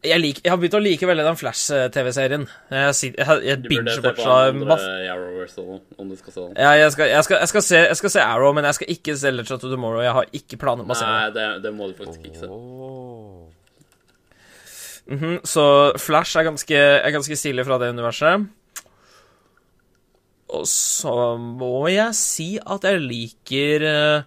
jeg, 0.00 0.16
lik, 0.20 0.38
jeg 0.40 0.48
har 0.48 0.56
begynt 0.56 0.74
å 0.78 0.80
like 0.80 1.04
veldig 1.04 1.24
den 1.26 1.36
Flash-TV-serien. 1.36 2.46
Jeg, 2.72 2.94
sit- 2.96 3.18
jeg, 3.20 3.42
jeg 3.44 3.58
Du 3.60 3.66
burde 3.68 3.92
se 3.92 4.00
på 4.00 4.08
fortsatt 4.14 4.54
den 4.54 4.62
andre 4.64 5.10
Arrowverse 5.12 5.60
også, 5.60 5.80
om 6.00 6.08
du 6.08 6.16
skal 6.16 6.32
se 6.32 6.40
den. 6.40 6.54
Ja, 6.56 6.70
jeg 6.80 6.92
skal, 6.94 7.10
jeg, 7.12 7.24
skal, 7.26 7.36
jeg, 7.42 7.48
skal 7.52 7.62
se, 7.66 7.76
jeg 7.84 7.96
skal 8.00 8.10
se 8.14 8.22
Arrow, 8.24 8.54
men 8.56 8.64
jeg 8.64 8.78
skal 8.78 8.94
ikke 8.96 9.16
se 9.20 9.30
Legend 9.34 9.58
of 9.58 9.74
Tomorrow. 9.74 10.00
Jeg 10.00 10.14
har 10.16 10.30
ikke 10.40 10.56
planer 10.62 10.88
om 10.88 10.94
å 10.94 10.96
se 10.96 11.04
det. 11.04 11.18
Nei, 11.18 11.28
det, 11.36 11.48
det 11.66 11.74
må 11.76 11.90
du 11.90 11.94
faktisk 12.00 12.24
ikke 12.30 12.40
se. 12.40 12.48
Åh. 15.10 15.16
-hmm. 15.16 15.40
så 15.44 15.92
Flash 15.98 16.38
er 16.38 16.44
ganske, 16.44 16.76
er 16.76 17.10
ganske 17.10 17.36
stilig 17.36 17.66
fra 17.66 17.78
det 17.78 17.90
universet. 17.90 18.46
Og 20.48 20.66
så 20.66 21.36
må 21.38 21.88
jeg 21.88 22.14
si 22.18 22.58
at 22.58 22.84
jeg 22.86 23.02
liker 23.04 23.84
uh, 23.86 24.22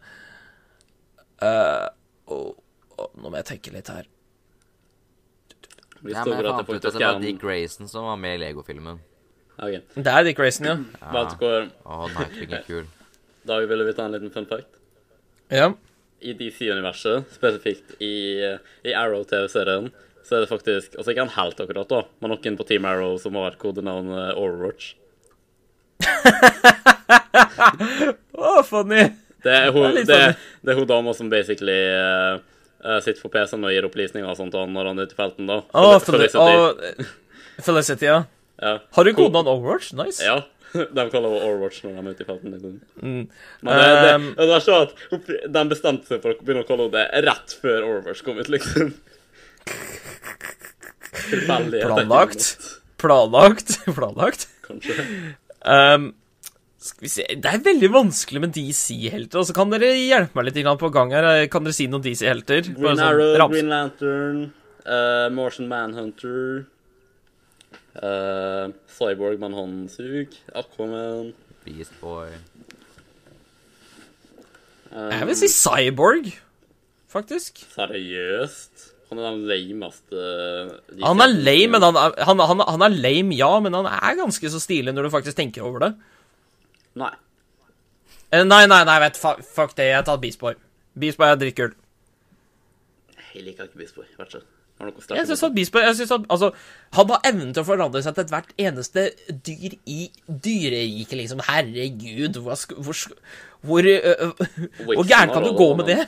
eh, 1.43 1.87
oh, 2.31 2.51
å, 2.97 3.07
Nå 3.19 3.29
må 3.29 3.39
jeg 3.41 3.49
tenke 3.53 3.73
litt 3.75 3.91
her. 3.91 4.07
Ja, 6.03 6.23
men 6.25 6.35
jeg 6.35 6.43
det 6.43 6.51
fant 6.51 6.69
ut 6.69 6.85
at 6.85 6.93
det 6.93 7.07
var 7.07 7.19
Dick 7.23 7.39
Grayson 7.41 7.87
som 7.87 8.07
var 8.09 8.19
med 8.19 8.35
i 8.35 8.41
Lego-filmen. 8.43 8.99
Okay. 9.55 9.79
Det 9.95 10.11
er 10.11 10.23
Dick 10.27 10.37
Grayson, 10.37 10.67
ja. 10.67 10.75
Du 10.75 11.35
hvor 11.39 11.67
Å, 11.85 12.07
Nightwing 12.11 12.55
er 12.57 12.63
kul. 12.67 12.87
Dag 13.49 13.67
ville 13.69 13.87
vi 13.87 13.95
ta 13.95 14.07
en 14.07 14.15
liten 14.15 14.31
fun 14.31 14.47
fact? 14.49 14.79
ja. 15.51 15.73
I 16.23 16.31
DC-universet, 16.39 17.25
spesifikt 17.35 17.97
i, 17.99 18.39
i 18.87 18.93
Arrow-TV-serien, 18.95 19.89
så 20.23 20.37
er 20.37 20.43
det 20.43 20.51
faktisk 20.51 20.95
Altså 20.97 21.13
ikke 21.13 21.25
en 21.25 21.35
helt 21.35 21.59
akkurat, 21.63 21.89
da, 21.89 22.03
men 22.21 22.33
noen 22.33 22.59
på 22.59 22.67
Team 22.69 22.85
Arrow 22.89 23.17
som 23.21 23.35
har 23.39 23.57
kodenavnet 23.61 24.37
Overwatch. 24.39 24.93
Å, 28.33 28.63
funny! 28.67 29.03
Det 29.43 29.53
er 29.53 29.69
hun, 29.75 29.91
Det 29.97 30.15
er 30.15 30.33
det, 30.35 30.71
er 30.71 30.77
hun 30.79 30.87
dama 30.87 31.13
som 31.15 31.29
basically 31.31 31.75
eh, 31.75 32.39
eh, 32.83 32.99
sitter 33.03 33.21
på 33.25 33.31
PC-en 33.33 33.67
og 33.67 33.73
gir 33.75 33.87
opplysninger 33.87 34.29
og 34.29 34.39
sånt 34.39 34.55
han 34.55 34.71
når 34.75 34.91
han 34.91 35.01
er 35.01 35.09
ute 35.09 35.17
i 35.17 35.19
felten, 35.19 35.49
da. 35.51 35.59
Å, 35.75 35.99
Felicity. 36.03 36.39
Oh, 36.39 36.71
Felicity, 37.63 38.07
ja. 38.07 38.23
Ja. 38.63 38.77
Har 38.95 39.03
du 39.03 39.13
kodenavn 39.17 39.51
Overwatch? 39.51 39.91
Nice. 39.99 40.23
ja. 40.23 40.39
De 40.97 41.03
kaller 41.13 41.29
henne 41.29 41.45
Overwatch 41.45 41.83
når 41.83 41.91
de 41.93 42.01
er 42.01 42.15
ute 42.15 42.23
i 42.23 42.27
felten. 42.27 42.53
Mm. 43.03 43.23
Men 43.61 43.73
det, 43.77 43.89
det, 43.89 44.13
Um, 44.13 44.27
det 44.37 44.55
er 44.55 44.63
sånn 44.63 44.87
at 44.87 44.93
de 45.53 45.61
bestemte 45.69 46.09
seg 46.09 46.21
for 46.23 46.33
å 46.33 46.39
begynne 46.41 46.63
å 46.63 46.67
kalle 46.67 46.87
henne 46.87 46.97
det 46.97 47.23
rett 47.27 47.55
før 47.61 47.85
Overwatch 47.89 48.23
kom 48.25 48.39
ut, 48.41 48.49
liksom. 48.53 48.93
Tilfeldig. 51.29 51.83
Planlagt. 51.85 52.49
Planlagt. 53.01 53.77
Planlagt. 53.97 54.47
Kanskje. 54.65 55.05
Um, 55.63 56.09
skal 56.83 57.05
vi 57.05 57.09
se 57.11 57.23
Det 57.39 57.47
er 57.47 57.61
veldig 57.63 57.89
vanskelig 57.93 58.41
med 58.43 58.53
DC-helter. 58.57 59.39
Altså, 59.39 59.55
kan 59.55 59.71
dere 59.71 59.93
hjelpe 59.95 60.35
meg 60.39 60.49
litt 60.49 60.79
på 60.81 60.91
gang 60.91 61.13
her? 61.15 61.27
Kan 61.51 61.63
dere 61.67 61.75
si 61.77 61.87
noen 61.91 62.03
DC-helter? 62.03 62.67
Green 62.73 62.97
sånn 62.97 63.03
Arrow, 63.05 63.35
rams- 63.39 63.55
Green 63.55 63.71
Lantern, 63.71 64.41
uh, 64.83 65.27
Martian 65.31 65.69
Manhunter 65.71 66.65
uh, 68.01 68.71
Cyborg 68.97 69.39
med 69.39 69.51
en 69.51 69.57
håndsug, 69.61 70.35
Aquaman 70.55 71.31
Beast 71.63 71.95
Boy. 72.01 72.33
um, 74.91 75.11
Jeg 75.11 75.27
vil 75.29 75.39
si 75.39 75.51
Cyborg, 75.53 76.31
faktisk. 77.11 77.63
Seriøst? 77.77 78.89
Han 79.13 79.21
er 79.21 79.35
den 79.35 79.43
lameste 79.49 80.23
de 80.97 81.03
Han 81.05 81.21
er 81.21 81.33
lame, 81.45 81.71
men 81.75 81.85
han 81.85 81.99
er, 82.01 82.15
han, 82.25 82.39
han, 82.49 82.63
han 82.73 82.85
er 82.87 82.95
lame, 82.97 83.35
ja, 83.37 83.51
men 83.61 83.73
han 83.77 83.85
er 83.91 84.17
ganske 84.19 84.49
så 84.49 84.61
stilig 84.61 84.93
når 84.95 85.05
du 85.07 85.13
faktisk 85.13 85.37
tenker 85.37 85.65
over 85.67 85.85
det. 85.85 85.91
Nei. 86.99 87.11
Eh, 88.33 88.41
Nei, 88.43 88.63
nei, 88.65 88.81
nei, 88.89 88.95
vet 89.05 89.17
fa- 89.21 89.37
fuck 89.45 89.75
det. 89.77 89.91
Jeg 89.91 90.05
tar 90.07 90.17
Beast 90.21 90.41
Boy. 90.41 90.55
Beast 90.97 91.19
Boy 91.21 91.29
er 91.29 91.37
drittkul. 91.41 91.75
Jeg 93.33 93.45
liker 93.45 93.69
ikke 93.69 93.77
Beast 93.83 93.95
Boy. 93.97 94.05
Vet 94.17 94.33
så 94.33 94.41
Har 94.81 94.89
Jeg 95.15 95.27
synes 95.29 95.43
at 95.45 95.53
Boy 95.73 95.81
jeg 95.85 95.95
synes 95.95 96.11
at, 96.11 96.25
altså, 96.33 96.49
Han 96.97 97.09
har 97.13 97.21
evnen 97.29 97.53
til 97.53 97.61
å 97.61 97.67
forandre 97.67 98.01
seg 98.03 98.15
til 98.17 98.25
ethvert 98.25 98.49
eneste 98.57 99.03
dyr 99.45 99.75
i 99.85 100.09
dyreriket, 100.27 101.13
liksom. 101.21 101.43
Herregud, 101.45 102.41
hvor, 102.41 102.57
hvor, 102.81 103.05
hvor, 103.61 103.89
øh, 103.93 104.01
øh, 104.19 104.67
hvor 104.97 105.07
gæren 105.07 105.33
kan 105.33 105.45
du 105.45 105.53
gå 105.57 105.69
med 105.77 105.85
det? 105.93 106.07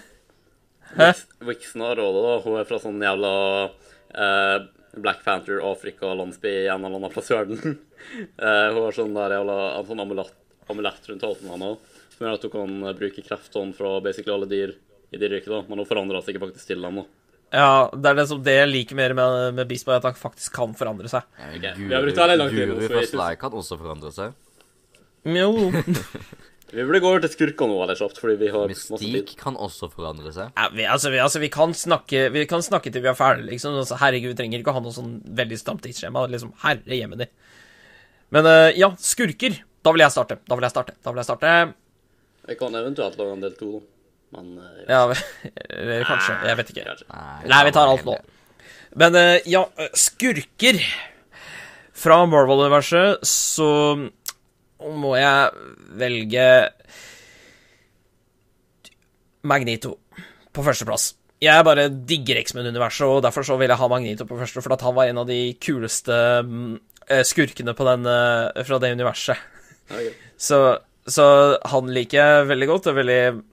Hæ? 0.95 1.11
Vixen 1.49 1.83
og 1.83 1.97
rådet, 1.99 2.23
da. 2.25 2.37
Hun 2.45 2.59
er 2.59 2.69
fra 2.69 2.79
sånn 2.81 3.03
jævla 3.03 3.33
uh, 3.67 4.57
Black 4.95 5.25
Panther 5.25 5.59
Afrika-landsby 5.71 6.53
i 6.63 6.69
en 6.71 6.85
eller 6.85 7.01
annen 7.01 7.13
plass 7.13 7.31
i 7.33 7.37
verden. 7.37 7.77
Uh, 8.39 8.67
hun 8.73 8.81
har 8.85 8.95
sånn 8.95 9.15
der 9.17 9.37
jævla 9.39 9.59
en 9.73 9.89
sånn 9.89 10.05
amulett, 10.05 10.33
amulett 10.71 11.11
rundt 11.11 11.27
halsen 11.27 11.53
hennes 11.53 12.01
som 12.15 12.25
gjør 12.25 12.37
at 12.37 12.47
hun 12.47 12.53
kan 12.53 12.95
bruke 12.95 13.23
kreftene 13.25 13.75
fra 13.75 13.97
basically 14.03 14.33
alle 14.35 14.47
dyr 14.47 14.73
i 15.11 15.19
dyreriket, 15.19 15.51
da. 15.51 15.61
Men 15.67 15.81
hun 15.81 15.89
forandrer 15.89 16.23
seg 16.23 16.35
ikke 16.35 16.47
faktisk 16.47 16.71
til 16.71 16.85
dem, 16.85 17.01
da. 17.01 17.05
Ja, 17.55 17.67
det 17.93 18.09
er 18.09 18.17
det, 18.17 18.25
som, 18.31 18.41
det 18.43 18.55
jeg 18.55 18.71
liker 18.71 18.97
mer 18.97 19.13
med, 19.15 19.35
med 19.59 19.69
Beast 19.69 19.87
at 19.91 20.07
han 20.07 20.17
faktisk 20.17 20.55
kan 20.55 20.73
forandre 20.75 21.11
seg. 21.11 21.27
Okay. 21.37 21.59
Guri, 21.59 21.75
Guru, 21.77 21.87
vi 21.87 21.95
har 21.95 22.07
brukt 22.07 22.21
veldig 22.23 22.39
lang 22.41 22.51
tid 22.55 22.71
nå, 22.71 22.79
fra 22.89 23.03
Sly 23.11 23.29
kan 23.43 23.59
også 23.61 23.77
forandre 23.79 24.11
seg. 24.15 24.35
Jo. 25.35 25.51
Vi 26.73 26.81
burde 26.81 26.99
gå 26.99 27.09
over 27.11 27.21
til 27.21 27.29
skurker 27.29 27.69
nå 27.69 27.75
eller 27.83 27.97
kjapt, 27.99 28.17
fordi 28.19 28.35
vi 28.39 28.47
har 28.49 28.71
masse 28.71 28.97
tid. 28.99 29.31
Kan 29.37 29.57
også 29.61 29.89
forandre 29.93 30.31
seg. 30.33 30.49
Ja, 30.57 30.65
vi, 30.73 30.85
altså, 30.89 31.11
vi, 31.13 31.19
altså, 31.21 31.41
vi, 31.43 31.49
kan 31.53 31.75
snakke, 31.77 32.25
vi 32.33 32.45
kan 32.49 32.63
snakke 32.65 32.91
til 32.91 33.03
vi 33.05 33.11
er 33.11 33.17
ferdige, 33.17 33.51
liksom. 33.51 33.77
Altså, 33.83 33.99
herregud, 34.01 34.33
vi 34.33 34.39
trenger 34.39 34.63
ikke 34.63 34.73
å 34.73 34.79
ha 34.79 34.83
noe 34.83 34.95
sånn 34.95 35.19
veldig 35.37 35.59
stramt 35.61 35.85
tidsskjema. 35.85 36.25
Liksom, 36.33 36.55
herre 36.63 36.97
jemini. 36.97 37.29
Men 38.33 38.49
uh, 38.49 38.69
ja, 38.73 38.89
skurker. 38.97 39.59
Da 39.85 39.93
vil 39.93 40.01
jeg 40.01 40.15
starte. 40.15 40.39
Da 40.49 40.57
vil 40.57 40.65
jeg 40.65 40.73
starte. 40.73 40.97
Da 41.05 41.13
vil 41.13 41.21
jeg 41.21 41.29
starte. 41.29 41.53
Jeg 42.49 42.59
kan 42.59 42.79
eventuelt 42.81 43.21
lage 43.21 43.37
en 43.37 43.45
del 43.45 43.55
to. 43.61 43.71
Men 44.33 44.51
uh, 44.57 44.81
Ja, 44.89 45.03
ja 45.05 46.01
kanskje. 46.09 46.39
Jeg 46.49 46.61
vet 46.63 46.73
ikke. 46.73 46.97
Nei, 47.13 47.39
Nei, 47.53 47.63
vi 47.69 47.75
tar 47.77 47.93
alt 47.93 48.09
nå. 48.09 48.17
Men 48.97 49.21
uh, 49.21 49.37
ja, 49.49 49.65
skurker 49.99 50.79
Fra 51.95 52.21
Marvel-universet 52.27 53.23
så 53.27 53.69
må 54.79 55.15
jeg 55.17 55.69
velge 55.99 56.47
Magnito 59.45 59.95
på 60.55 60.65
førsteplass. 60.65 61.13
Jeg 61.43 61.65
bare 61.67 61.89
digger 61.91 62.39
X-Men-universet, 62.41 63.05
og 63.07 63.23
derfor 63.25 63.45
så 63.45 63.57
vil 63.59 63.71
jeg 63.71 63.79
ha 63.79 63.87
Magnito 63.91 64.25
på 64.27 64.37
første, 64.39 64.63
for 64.63 64.73
at 64.73 64.83
han 64.85 64.95
var 64.95 65.09
en 65.09 65.21
av 65.21 65.27
de 65.29 65.39
kuleste 65.61 66.15
mm, 66.47 66.75
eh, 67.11 67.23
skurkene 67.27 67.75
på 67.75 67.87
den, 67.89 68.07
eh, 68.09 68.63
fra 68.65 68.79
det 68.81 68.93
universet. 68.95 69.41
Okay. 69.85 70.13
Så, 70.45 70.57
så 71.07 71.25
han 71.71 71.87
liker 71.95 72.17
jeg 72.17 72.47
veldig 72.49 72.65
godt. 72.67 72.87
Det 72.87 72.91
er 72.91 72.97
veldig, 72.97 73.43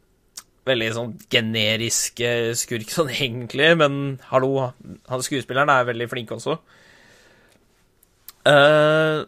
veldig 0.67 0.89
sånn 0.97 1.13
generisk 1.31 2.23
eh, 2.27 2.49
skurk 2.59 2.91
sånn 2.91 3.13
egentlig, 3.13 3.69
men 3.79 4.01
hallo, 4.33 4.73
han 5.07 5.23
skuespilleren 5.23 5.71
er 5.71 5.87
veldig 5.87 6.09
flink 6.11 6.33
også. 6.35 6.57
Uh, 8.43 9.23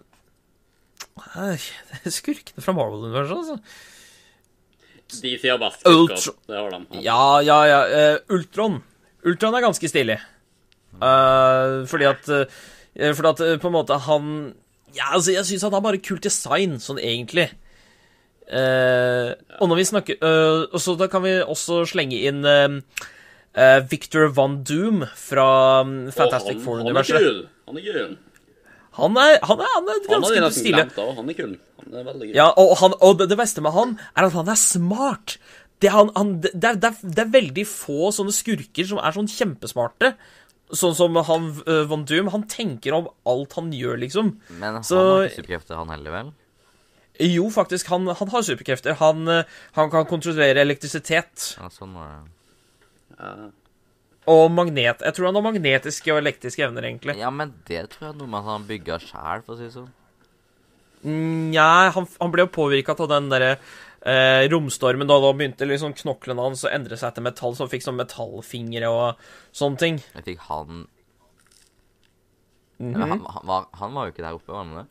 skurkene 2.18 2.62
fra 2.64 2.74
Marvel-universet, 2.76 3.36
altså. 3.36 3.58
De 5.22 5.34
sier 5.38 5.58
bare 5.60 5.76
skurker. 5.76 6.34
Det 6.48 6.58
har 6.58 6.72
de. 6.74 7.00
Ja, 7.04 7.40
ja, 7.44 7.58
ja. 7.68 7.80
Uh, 7.86 8.34
Ultron. 8.34 8.80
Ultron 9.24 9.54
er 9.56 9.64
ganske 9.64 9.90
stilig. 9.90 10.18
Uh, 10.94 11.82
fordi 11.90 12.06
at 12.06 12.28
uh, 12.30 12.44
Fordi 12.94 13.30
at 13.32 13.40
uh, 13.42 13.56
på 13.58 13.66
en 13.66 13.74
måte 13.74 13.96
han 14.06 14.26
Ja, 14.94 15.08
altså, 15.16 15.32
jeg 15.34 15.46
syns 15.48 15.64
han 15.66 15.74
har 15.74 15.82
bare 15.82 15.98
kult 15.98 16.22
design, 16.22 16.78
sånn 16.78 17.00
egentlig. 17.02 17.48
Og 18.44 19.64
når 19.70 19.78
vi 19.80 19.84
snakker 19.88 20.18
Og 20.20 20.76
så 20.78 20.92
da 21.00 21.08
kan 21.08 21.22
vi 21.24 21.32
også 21.40 21.80
slenge 21.88 22.18
inn 22.28 22.44
Victor 23.88 24.28
Van 24.36 24.58
Doom 24.68 25.00
fra 25.16 25.46
um, 25.80 25.94
Fantastic 26.12 26.58
han, 26.60 26.60
han 26.60 26.60
er 26.60 26.64
Four-universet. 26.66 27.24
kul. 27.24 27.40
Han 27.70 27.80
er 27.80 27.86
kul. 27.88 28.14
Han 28.94 29.16
er, 29.18 29.38
han 29.42 29.58
er, 29.60 29.70
han 29.74 29.88
er 29.90 30.00
ganske 30.06 30.34
han 30.36 30.44
er 30.46 30.54
stille. 30.54 30.78
glemt 30.78 30.98
av. 31.02 31.08
Han 31.18 31.30
er 31.32 31.36
kul. 31.38 31.54
Han 31.82 31.94
er 31.98 32.04
veldig 32.06 32.28
kul. 32.28 32.34
Ja, 32.36 32.46
og, 32.62 32.76
han, 32.78 32.94
og 33.02 33.18
det, 33.18 33.26
det 33.32 33.38
beste 33.40 33.64
med 33.64 33.74
han 33.74 33.96
er 34.14 34.28
at 34.28 34.36
han 34.36 34.48
er 34.52 34.60
smart. 34.60 35.34
Det, 35.82 35.88
er 35.90 35.96
han, 35.96 36.12
han, 36.14 36.30
det, 36.44 36.52
er, 36.62 36.78
det, 36.78 36.92
er, 36.92 37.10
det 37.16 37.24
er 37.24 37.32
veldig 37.34 37.64
få 37.66 38.12
sånne 38.14 38.32
skurker 38.32 38.86
som 38.88 39.00
er 39.02 39.16
sånn 39.16 39.28
kjempesmarte. 39.32 40.12
Sånn 40.74 40.94
som 40.96 41.18
han 41.28 41.50
uh, 41.66 41.82
Von 41.90 42.06
Doom. 42.08 42.30
Han 42.32 42.46
tenker 42.50 42.94
om 42.96 43.10
alt 43.28 43.52
han 43.58 43.72
gjør, 43.74 43.98
liksom. 44.06 44.30
Men 44.62 44.78
han 44.78 44.86
Så- 44.86 45.00
har 45.02 45.26
ikke 45.26 45.40
superkrefter, 45.42 45.76
han 45.82 45.90
heller, 45.92 46.14
vel? 46.14 46.30
Jo, 47.22 47.44
faktisk, 47.54 47.90
han, 47.92 48.06
han 48.10 48.30
har 48.32 48.42
superkrefter. 48.46 48.96
Han, 49.02 49.26
uh, 49.28 49.42
han 49.76 49.90
kan 49.92 50.06
kontrollere 50.10 50.62
elektrisitet 50.64 51.50
Ja, 51.60 51.68
sånn 51.74 51.92
var 51.98 52.14
det. 52.14 52.32
Ja. 53.18 53.34
Og 54.30 54.44
magnet. 54.52 55.02
Jeg 55.04 55.16
tror 55.16 55.28
han 55.28 55.38
har 55.38 55.44
magnetiske 55.44 56.12
og 56.12 56.22
elektriske 56.22 56.64
evner, 56.66 56.86
egentlig. 56.88 57.16
Ja, 57.20 57.30
men 57.34 57.52
det 57.68 57.82
tror 57.92 58.08
jeg 58.08 58.14
er 58.14 58.20
noe 58.22 58.40
at 58.40 58.48
han 58.48 58.68
bygga 58.68 58.98
sjæl, 59.02 59.44
for 59.44 59.54
å 59.54 59.58
si 59.58 59.68
det 59.68 59.74
sånn. 59.74 59.92
Nja, 61.04 61.90
han, 61.92 62.06
han 62.20 62.32
ble 62.32 62.46
jo 62.46 62.54
påvirka 62.54 62.96
av 62.96 63.10
den 63.10 63.28
derre 63.32 63.50
eh, 63.54 64.46
romstormen. 64.52 65.08
Da, 65.10 65.18
da 65.20 65.34
begynte 65.36 65.68
liksom 65.68 65.92
knoklene 65.98 66.46
hans 66.46 66.64
å 66.64 66.72
endre 66.72 66.96
seg 67.00 67.16
til 67.16 67.26
metall, 67.26 67.56
så 67.56 67.66
han 67.66 67.72
fikk 67.74 67.84
sånn 67.84 68.00
metallfingre 68.00 68.90
og 68.92 69.28
sånne 69.52 69.82
ting. 69.82 70.00
Jeg 70.16 70.28
fikk 70.32 70.48
han 70.48 70.86
mm 72.78 72.94
-hmm. 72.94 73.00
han, 73.00 73.10
han, 73.10 73.46
var, 73.46 73.66
han 73.72 73.94
var 73.94 74.06
jo 74.06 74.12
ikke 74.12 74.24
der 74.24 74.34
oppe, 74.34 74.52
var 74.52 74.64
han 74.64 74.76
det? 74.76 74.86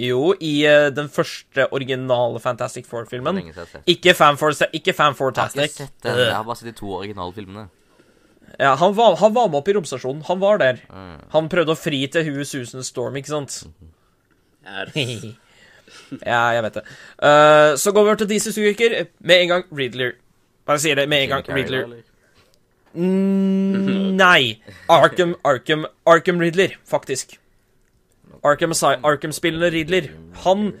Jo, 0.00 0.34
i 0.40 0.64
eh, 0.66 0.88
den 0.96 1.08
første 1.08 1.66
originale 1.72 2.40
Fantastic 2.40 2.86
Four-filmen. 2.86 3.38
Ikke 3.86 4.14
Fan 4.14 4.36
Four, 4.36 4.50
ikke 4.50 4.58
sett. 4.58 4.74
Ikke 4.74 4.92
Fanfor, 4.92 5.30
ikke 5.30 5.40
Jeg 5.40 5.50
har 5.50 5.62
ikke 5.62 5.74
sett 5.74 6.02
den. 6.02 6.18
Jeg 6.18 6.34
har 6.34 6.44
bare 6.44 6.56
sett 6.56 6.66
de 6.66 6.78
to 6.78 6.92
originale 6.92 7.32
filmene. 7.32 7.68
Ja, 8.58 8.74
han 8.80 8.94
var, 8.96 9.16
han 9.20 9.34
var 9.34 9.48
med 9.48 9.60
opp 9.60 9.68
i 9.68 9.74
romstasjonen. 9.76 10.24
Han 10.28 10.40
var 10.42 10.58
der. 10.58 10.80
Mm. 10.90 11.14
Han 11.32 11.48
prøvde 11.52 11.76
å 11.76 11.78
fri 11.78 12.02
til 12.12 12.26
huet 12.28 12.48
Susan 12.50 12.84
Storm, 12.86 13.16
ikke 13.20 13.32
sant? 13.32 13.62
Er- 14.66 14.90
ja, 16.26 16.42
jeg 16.54 16.62
vet 16.66 16.78
det. 16.80 16.84
Uh, 17.22 17.76
så 17.80 17.92
går 17.94 18.04
vi 18.04 18.10
over 18.12 18.20
til 18.22 18.30
disse 18.30 18.52
Sugerker. 18.54 18.96
Med 19.20 19.44
en 19.44 19.52
gang 19.54 19.64
Riddler. 19.70 20.16
Bare 20.66 20.82
sier 20.82 20.98
det 20.98 21.08
med 21.10 21.24
en 21.24 21.36
gang. 21.36 21.50
Riddler. 21.56 21.92
Mm, 22.94 24.16
nei. 24.22 24.60
Arkham, 24.90 25.36
Arkham, 25.46 25.86
Arkham 26.06 26.42
Riddler, 26.42 26.76
faktisk. 26.86 27.36
Arkham-spillende 28.42 29.06
Arkham-spillende 29.06 29.70
Riddler. 29.74 30.10
Han, 30.44 30.72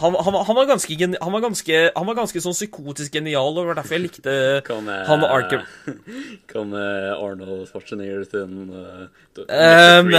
han, 0.00 0.14
han, 0.16 0.34
han, 0.34 0.56
var 0.56 0.66
ganske, 0.70 0.96
han, 0.96 1.32
var 1.34 1.42
ganske, 1.44 1.80
han 1.94 2.06
var 2.08 2.16
ganske 2.16 2.40
sånn 2.42 2.56
psykotisk 2.56 3.18
genial, 3.18 3.52
og 3.52 3.60
det 3.60 3.66
var 3.68 3.80
derfor 3.82 3.98
jeg 3.98 4.04
likte 4.06 4.36
Hva 4.66 4.78
med 4.82 5.04
han 5.10 5.26
og 5.26 5.34
Arkham. 5.36 5.66
Kan 6.50 6.72
Arnold 6.72 7.68
Schwarzenegger 7.68 8.24
sin 8.26 8.72
uh, 8.72 9.04
Um, 9.32 10.10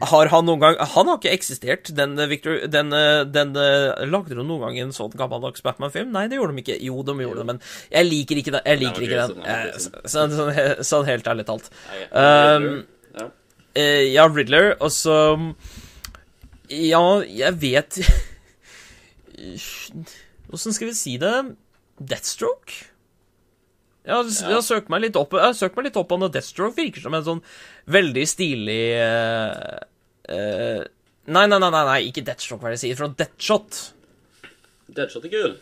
har 0.00 0.30
han 0.32 0.46
noen 0.48 0.60
gang 0.62 0.78
Han 0.94 1.08
har 1.10 1.18
ikke 1.18 1.34
eksistert. 1.36 1.90
Den, 1.96 2.14
eh, 2.18 2.30
Victor, 2.30 2.62
den, 2.70 2.92
eh, 2.96 3.24
den 3.28 3.52
eh, 3.60 4.06
Lagde 4.08 4.38
de 4.38 4.40
noen 4.40 4.62
gang 4.62 4.78
en 4.80 4.94
sånn 4.96 5.12
gammeldags 5.12 5.60
Batman-film? 5.64 6.08
Nei, 6.14 6.24
det 6.32 6.38
gjorde 6.38 6.56
de 6.56 6.64
ikke. 6.64 6.78
Jo, 6.80 7.02
de 7.04 7.16
gjorde 7.20 7.42
det, 7.42 7.46
men 7.52 7.60
jeg 7.92 8.08
liker 8.08 8.40
ikke 8.40 8.54
den. 8.56 8.64
Jeg 8.64 8.80
liker 8.80 9.04
ikke 9.04 9.20
den. 9.20 9.44
Eh, 9.44 9.66
grusom. 9.68 9.98
Sånn, 10.14 10.36
sånn, 10.38 10.52
sånn 10.88 11.08
helt 11.10 11.28
ærlig 11.28 11.44
talt. 11.50 11.68
Um, 12.08 12.70
ja. 13.20 13.28
Eh, 13.76 14.04
ja, 14.14 14.28
Riddler, 14.32 14.72
og 14.80 14.94
så 14.94 15.18
Ja, 16.72 17.04
jeg 17.28 17.60
vet 17.60 18.00
Åssen 20.54 20.76
skal 20.76 20.90
vi 20.90 20.96
si 20.98 21.16
det? 21.20 21.34
Deathstroke? 21.98 22.90
Jeg 24.04 24.12
har, 24.12 24.28
opp 25.16 25.32
Jeg 25.32 25.46
har 25.46 25.56
søkt 25.56 25.78
meg 25.78 25.86
litt 25.88 25.96
opp 25.96 26.10
på 26.10 26.18
Deathstroke 26.28 26.76
virker 26.76 27.00
som 27.06 27.14
en 27.16 27.24
sånn 27.24 27.44
veldig 27.88 28.24
stilig 28.28 28.82
uh, 29.00 29.78
uh, 30.28 30.82
Nei, 31.24 31.46
nei, 31.48 31.56
nei, 31.56 31.70
nei, 31.72 32.00
ikke 32.10 32.24
Deathstroke, 32.26 32.60
hva 32.60 32.68
er 32.68 32.74
det 32.74 32.82
jeg 32.82 32.90
sier? 32.90 32.98
Fra 33.00 33.08
Deathshot. 33.16 33.78
Deathshot 34.92 35.24
er 35.24 35.32
kul. 35.32 35.54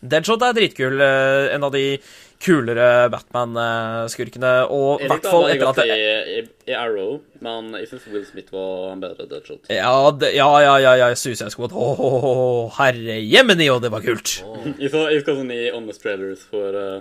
Deadshot 0.00 0.42
er 0.46 0.54
dritkul. 0.54 1.00
eh, 1.02 1.54
en 1.54 1.64
av 1.66 1.72
de 1.74 1.98
kulere 2.42 3.08
Batman-skurkene. 3.12 4.52
Og 4.74 5.02
i 5.02 5.10
hvert 5.10 5.26
fall 5.26 5.48
etter 5.52 5.70
at 5.70 5.80
i, 5.82 5.88
jeg, 5.90 6.24
i, 6.38 6.42
i 6.70 6.76
Arrow, 6.78 7.18
men 7.44 7.72
jeg 7.80 7.90
syns 7.90 8.08
Will 8.12 8.26
Smith 8.28 8.54
var 8.54 8.92
en 8.92 9.02
bedre 9.02 9.28
Deadshot. 9.30 9.70
ja, 9.72 9.92
det, 10.20 10.32
ja, 10.36 10.48
ja, 10.64 10.74
ja, 10.84 10.96
ja, 11.02 11.12
Suicide 11.18 11.50
Squad. 11.54 11.74
Å, 11.74 11.84
oh, 11.92 12.02
oh, 12.08 12.26
å, 12.30 12.66
herre 12.78 13.20
jemini, 13.22 13.68
og 13.72 13.82
det 13.84 13.92
var 13.94 14.04
kult. 14.06 14.38
Jeg 14.78 14.92
så, 14.94 15.06
jeg 15.12 15.24
skal 15.24 15.40
sånn 15.42 15.54
i 15.54 15.62
Honest 15.74 16.04
Trailers 16.04 16.44
for 16.50 16.78
uh, 16.78 16.98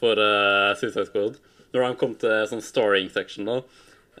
For 0.00 0.20
uh, 0.20 0.72
Suicide 0.78 1.08
Squad. 1.08 1.40
Når 1.74 1.86
han 1.86 1.96
kom 1.98 2.16
til 2.18 2.44
sånn 2.50 2.64
starring 2.64 3.10
section, 3.14 3.48
da. 3.48 3.62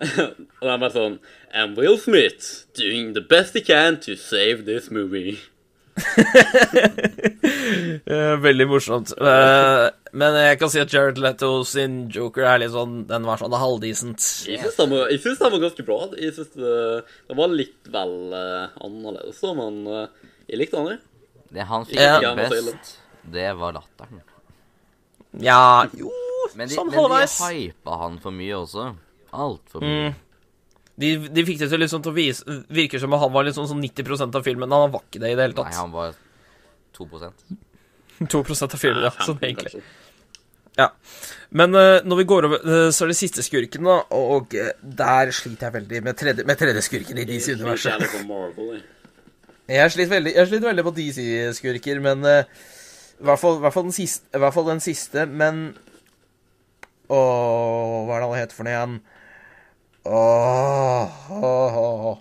og 0.00 0.62
det 0.64 0.70
er 0.70 0.78
bare 0.80 0.94
sånn 0.94 1.16
And 1.52 1.76
Will 1.76 1.98
Smith 2.00 2.64
doing 2.78 3.12
the 3.12 3.20
best 3.20 3.52
he 3.52 3.60
can 3.60 3.98
to 4.00 4.16
save 4.16 4.64
this 4.64 4.88
movie. 4.90 5.40
Eh, 8.10 8.34
veldig 8.42 8.66
morsomt. 8.68 9.12
Eh, 9.14 9.84
men 10.18 10.34
jeg 10.40 10.58
kan 10.60 10.70
si 10.72 10.80
at 10.82 10.92
Jared 10.92 11.18
Leto 11.22 11.50
sin 11.68 12.08
Joker 12.12 12.46
er 12.48 12.58
litt 12.62 12.72
sånn 12.74 13.04
Den 13.08 13.26
var 13.28 13.38
sånn 13.40 13.54
halvdisent. 13.54 14.24
Jeg 14.48 14.60
syns 14.64 14.78
den, 14.80 14.90
var- 14.94 15.10
den 15.54 15.62
ganske 15.64 15.84
bra. 15.86 15.98
Jeg 16.18 16.34
synes 16.36 16.50
det, 16.56 16.72
det 17.30 17.36
var 17.38 17.52
litt 17.52 17.90
vel 17.94 18.14
uh, 18.34 18.72
annerledes, 18.82 19.42
men 19.60 19.78
jeg 20.50 20.58
likte 20.62 20.80
den, 20.80 20.96
jeg. 20.96 21.46
Det 21.54 21.68
han 21.70 21.86
fikk 21.86 22.00
Ja. 22.00 22.16
Ja, 22.24 22.32
best, 22.38 22.96
det 23.36 23.46
var 23.60 23.76
latteren. 23.78 24.22
Ja, 25.38 25.60
jo 25.94 26.10
Men 26.58 26.66
de, 26.66 26.74
Sånn 26.74 26.88
men 26.90 26.96
de 26.96 27.02
halvveis. 27.04 27.36
hypa 27.46 28.00
han 28.00 28.18
for 28.22 28.34
mye 28.34 28.56
også. 28.64 28.88
Altfor 29.30 29.84
mye. 29.84 30.10
Mm. 30.10 30.18
De, 31.00 31.14
de 31.32 31.44
fikk 31.46 31.62
det 31.62 31.70
til 31.72 31.80
liksom 31.80 32.02
til 32.04 32.12
å 32.12 32.16
vise 32.16 32.58
Virker 32.68 33.00
som 33.00 33.14
at 33.16 33.22
han 33.22 33.32
var 33.32 33.46
liksom 33.46 33.68
sånn 33.70 33.80
90% 33.80 34.36
av 34.36 34.44
filmen. 34.44 34.68
men 34.68 34.76
Han 34.76 34.92
var 34.92 35.06
ikke 35.06 35.22
det 35.22 35.32
i 35.32 35.38
det 35.38 35.46
hele 35.46 35.56
tatt. 35.56 35.70
Nei, 35.72 35.80
han 35.80 35.94
var 35.94 36.14
2% 36.98 37.58
2% 38.20 38.64
av 38.76 38.80
filmen, 38.80 39.06
ja. 39.08 39.12
Sånn 39.24 39.40
egentlig. 39.40 39.80
Ja. 40.78 40.90
Men 41.56 41.74
uh, 41.74 41.98
når 42.06 42.20
vi 42.20 42.24
går 42.30 42.46
over 42.46 42.62
uh, 42.62 42.88
Så 42.94 43.04
er 43.04 43.10
det 43.10 43.18
siste 43.18 43.42
skurken, 43.44 43.88
da. 43.88 43.96
Og 44.16 44.54
uh, 44.56 44.72
der 44.80 45.32
sliter 45.34 45.68
jeg 45.68 45.76
veldig 45.80 46.02
med 46.06 46.18
tredje, 46.20 46.46
med 46.46 46.60
tredje 46.60 46.84
skurken 46.86 47.20
i 47.20 47.26
DC-universet. 47.28 48.00
litt 48.00 48.16
på 48.18 48.24
Marvel, 48.28 48.82
jeg. 49.70 49.94
Sliter 49.94 50.12
veldig, 50.16 50.34
jeg 50.36 50.50
sliter 50.50 50.70
veldig 50.70 50.84
på 50.86 50.96
DC-skurker, 50.96 52.02
men 52.02 52.26
i, 52.26 52.40
hvert 53.22 53.38
fall, 53.38 53.60
i, 53.60 53.64
hvert 53.64 53.76
fall 53.76 53.86
den 53.86 53.94
siste, 53.94 54.26
I 54.34 54.42
hvert 54.42 54.56
fall 54.56 54.68
den 54.68 54.82
siste, 54.82 55.26
men 55.30 55.70
Å, 57.10 57.18
hva 58.06 58.16
er 58.16 58.22
det 58.22 58.26
han 58.28 58.38
heter 58.38 58.58
for 58.58 58.66
noe 58.66 58.74
igjen? 58.74 58.96
Oh, 60.04 61.10
oh. 61.30 62.18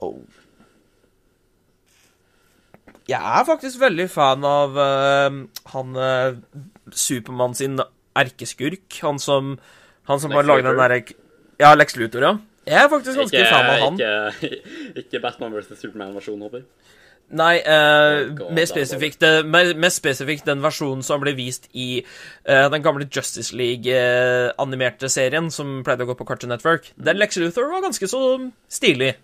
Åh. 0.00 0.14
Jeg 3.08 3.20
er 3.20 3.44
faktisk 3.44 3.80
veldig 3.82 4.06
fan 4.08 4.44
av 4.48 4.78
uh, 4.80 5.42
han 5.74 5.98
uh, 5.98 6.38
Supermann 6.90 7.54
sin 7.56 7.76
erkeskurk. 8.16 8.86
Han 9.04 9.20
som, 9.20 9.58
han 10.08 10.22
som 10.22 10.32
har 10.32 10.48
laget 10.48 10.70
den 10.70 10.80
derre 10.80 11.02
Ja, 11.60 11.74
Lex 11.76 11.96
Luthor, 12.00 12.24
ja. 12.24 12.34
Jeg 12.64 12.80
er 12.80 12.88
faktisk 12.88 13.20
ganske 13.20 13.36
Ikke, 13.36 13.50
fan 13.52 13.68
av 13.68 13.82
han. 13.84 14.00
ikke, 14.00 14.62
ikke 15.04 15.20
Batman 15.20 15.52
vs. 15.52 15.74
Superman-versjonen, 15.82 16.46
håper 16.48 16.62
jeg. 16.62 16.68
Nei, 17.30 17.56
eh, 17.58 18.28
mer 18.52 18.62
er 18.62 18.68
spesifikt, 18.68 19.22
eh, 19.22 19.42
mer, 19.42 19.72
mer 19.74 19.90
spesifikt 19.90 20.44
den 20.46 20.60
versjonen 20.62 21.02
som 21.02 21.20
ble 21.22 21.32
vist 21.34 21.68
i 21.72 22.04
eh, 22.44 22.68
den 22.70 22.82
gamle 22.84 23.08
Justice 23.10 23.54
League-animerte 23.56 25.08
serien 25.10 25.50
som 25.50 25.80
pleide 25.86 26.04
å 26.04 26.10
gå 26.12 26.16
på 26.18 26.26
Cartoon 26.28 26.52
Network. 26.52 26.92
Den 26.96 27.18
Lex 27.18 27.36
Luthor 27.40 27.70
var 27.72 27.82
ganske 27.82 28.06
så 28.10 28.20
stilig. 28.68 29.14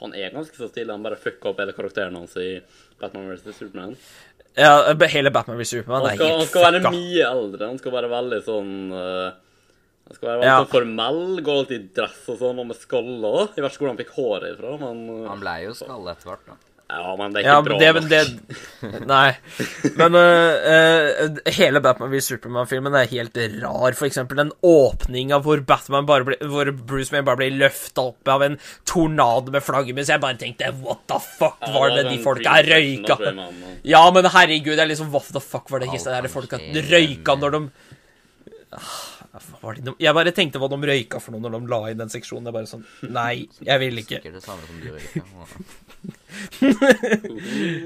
Han 0.00 0.14
er 0.16 0.32
ganske 0.34 0.56
så 0.56 0.68
stilig. 0.68 0.90
Han 0.90 1.04
bare 1.04 1.16
fucka 1.20 1.52
opp 1.52 1.60
hele 1.60 1.72
karakteren 1.76 2.16
hans 2.16 2.36
i 2.40 2.60
Batman 3.00 3.28
vs. 3.30 3.54
Superman. 3.56 3.94
Ja, 4.56 4.90
eh, 4.90 5.06
hele 5.12 5.30
Batman 5.30 5.58
vs. 5.60 5.68
Superman 5.76 6.02
Han 6.02 6.10
er 6.10 6.16
skal, 6.16 6.34
han 6.38 6.48
skal 6.50 6.66
være 6.66 6.80
fucka. 6.80 6.90
mye 6.96 7.28
eldre. 7.30 7.68
Han 7.68 7.78
skal 7.78 7.92
være 7.92 8.10
veldig 8.10 8.40
sånn 8.44 8.72
uh, 8.92 9.30
Han 10.10 10.16
skal 10.16 10.28
være 10.28 10.38
veldig 10.40 10.48
Ja. 10.50 10.56
sånn 10.64 10.72
formell, 10.74 11.22
gå 11.46 11.58
alltid 11.60 11.76
i 11.84 11.92
dress 12.00 12.24
og 12.32 12.40
sånn, 12.40 12.58
og 12.58 12.66
med 12.66 12.80
skaller. 12.80 13.52
Jeg 13.54 13.62
vet 13.64 13.72
ikke 13.76 13.84
hvor 13.84 13.92
han 13.92 14.00
fikk 14.00 14.14
håret 14.16 14.56
ifra, 14.56 14.72
men 14.80 15.04
uh, 15.22 15.28
Han 15.30 15.44
ble 15.44 15.54
jo 15.68 15.76
skalle 15.78 16.16
etter 16.16 16.32
hvert, 16.32 16.46
da. 16.50 16.58
Ja, 16.90 17.12
men 17.18 17.32
det 17.32 17.40
er 17.40 17.44
ikke 17.44 17.54
ja, 17.54 17.62
bra 17.66 17.76
det, 17.78 17.90
nok. 17.94 18.08
det 18.10 19.06
Nei. 19.10 19.28
Men 19.98 20.16
uh, 20.18 20.56
uh, 20.66 21.38
hele 21.56 21.82
Batman 21.84 22.10
vs. 22.12 22.30
Superman-filmen 22.32 22.96
er 22.98 23.10
helt 23.12 23.38
rar. 23.60 23.96
For 23.98 24.08
eksempel 24.08 24.40
den 24.42 24.52
åpninga 24.66 25.40
hvor 25.44 25.62
Hvor 25.62 26.72
Bruce 26.72 27.14
Wayne 27.14 27.26
bare 27.28 27.40
blir 27.42 27.58
løfta 27.60 28.08
opp 28.10 28.32
av 28.34 28.46
en 28.46 28.58
tornado 28.88 29.54
med 29.54 29.64
flaggermus. 29.64 30.10
Jeg 30.10 30.22
bare 30.22 30.40
tenkte 30.40 30.72
what 30.82 31.06
the 31.10 31.20
fuck 31.20 31.60
Ja, 31.62 31.72
var 31.76 31.94
det 31.96 32.08
de 32.10 32.18
folka 32.24 32.56
her 32.58 32.72
røyka? 32.74 33.18
Ja, 33.86 34.02
men 34.14 34.26
herregud, 34.26 34.74
det 34.74 34.84
er 34.84 34.90
liksom 34.90 35.12
What 35.14 35.30
the 35.34 35.42
fuck 35.44 35.70
var 35.70 35.82
det 35.82 35.90
Alt 35.90 36.10
der 36.10 36.30
folka 36.32 36.58
røyka 36.90 37.38
når 37.38 37.56
de 37.56 37.64
Hva 39.30 39.40
var 39.62 39.76
det 39.78 39.84
de 39.86 39.92
Jeg 40.02 40.14
bare 40.16 40.32
tenkte 40.34 40.58
hva 40.58 40.68
de 40.72 40.78
røyka 40.90 41.20
for 41.22 41.34
noe 41.34 41.44
når 41.44 41.52
de 41.54 41.70
la 41.70 41.80
inn 41.92 42.00
den 42.02 42.10
seksjonen. 42.10 42.46
Det 42.46 42.50
er 42.50 42.56
bare 42.56 42.70
sånn 42.70 42.86
Nei, 43.14 43.46
jeg 43.62 43.82
vil 43.82 44.00
ikke. 44.02 44.18
Sikkert 44.18 44.38
det 44.38 44.44
samme 44.44 44.64
som 44.66 44.76
de 44.82 44.88
røyka. 44.96 45.22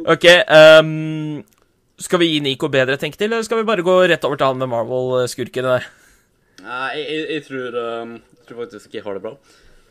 OK. 0.15 0.27
Um, 0.49 1.43
skal 2.01 2.23
vi 2.23 2.31
gi 2.33 2.41
Nico 2.45 2.71
bedre 2.73 2.97
tenkt 3.01 3.21
til, 3.21 3.31
eller 3.31 3.45
skal 3.47 3.61
vi 3.61 3.69
bare 3.69 3.85
gå 3.87 3.97
rett 4.09 4.25
over 4.27 4.41
til 4.41 4.49
han 4.51 4.63
med 4.63 4.73
Marvel-skurken 4.73 5.69
der? 5.69 5.89
Nei, 6.65 6.91
jeg, 6.97 7.05
jeg, 7.05 7.25
jeg 7.35 7.47
tror 7.49 7.81
um, 7.83 8.15
Jeg 8.17 8.49
tror 8.49 8.63
faktisk 8.65 8.97
jeg 8.97 9.05
har 9.05 9.19
det 9.19 9.25
bra. 9.27 9.35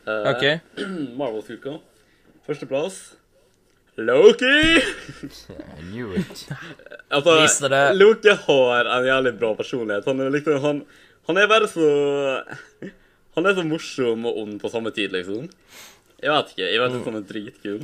Uh, 0.09 0.31
OK. 0.33 0.47
Marvel-skurka. 1.21 1.77
Førsteplass 2.47 3.03
Loki! 3.95 4.81
I 4.81 5.81
knew 5.91 6.15
it. 6.17 6.47
Altså, 7.13 7.69
Loki 7.93 8.29
har 8.47 8.89
en 8.89 9.05
jævlig 9.05 9.33
bra 9.37 9.53
personlighet. 9.55 10.05
Han 10.05 10.19
er 10.19 10.31
liksom 10.33 10.61
Han, 10.61 10.79
han 11.27 11.39
er 11.39 11.49
bare 11.51 11.69
så 11.71 11.87
Han 13.33 13.47
er 13.49 13.55
så 13.57 13.63
morsom 13.65 14.27
og 14.29 14.39
ond 14.43 14.59
på 14.61 14.69
samme 14.69 14.91
tid, 14.93 15.13
liksom. 15.15 15.47
Jeg 16.21 16.31
vet 16.31 16.51
ikke. 16.53 16.67
Jeg 16.69 16.81
vet 16.81 16.95
ikke 16.95 17.11
han 17.11 17.19
er 17.19 17.29
dritkul. 17.29 17.83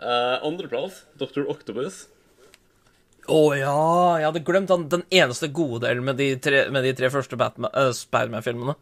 Uh, 0.00 0.36
Andreplass 0.46 1.02
Dr. 1.20 1.42
Octopus. 1.50 2.04
Å 3.30 3.40
ja, 3.54 3.74
jeg 4.18 4.26
hadde 4.26 4.42
glemt 4.46 4.70
han, 4.72 4.86
den 4.90 5.02
eneste 5.12 5.50
gode 5.54 5.84
delen 5.84 6.06
med 6.06 6.16
de 6.18 6.32
tre, 6.42 6.64
med 6.72 6.86
de 6.86 6.94
tre 6.96 7.10
første 7.12 7.36
øh, 7.36 7.90
Spiderman-filmene. 7.94 8.74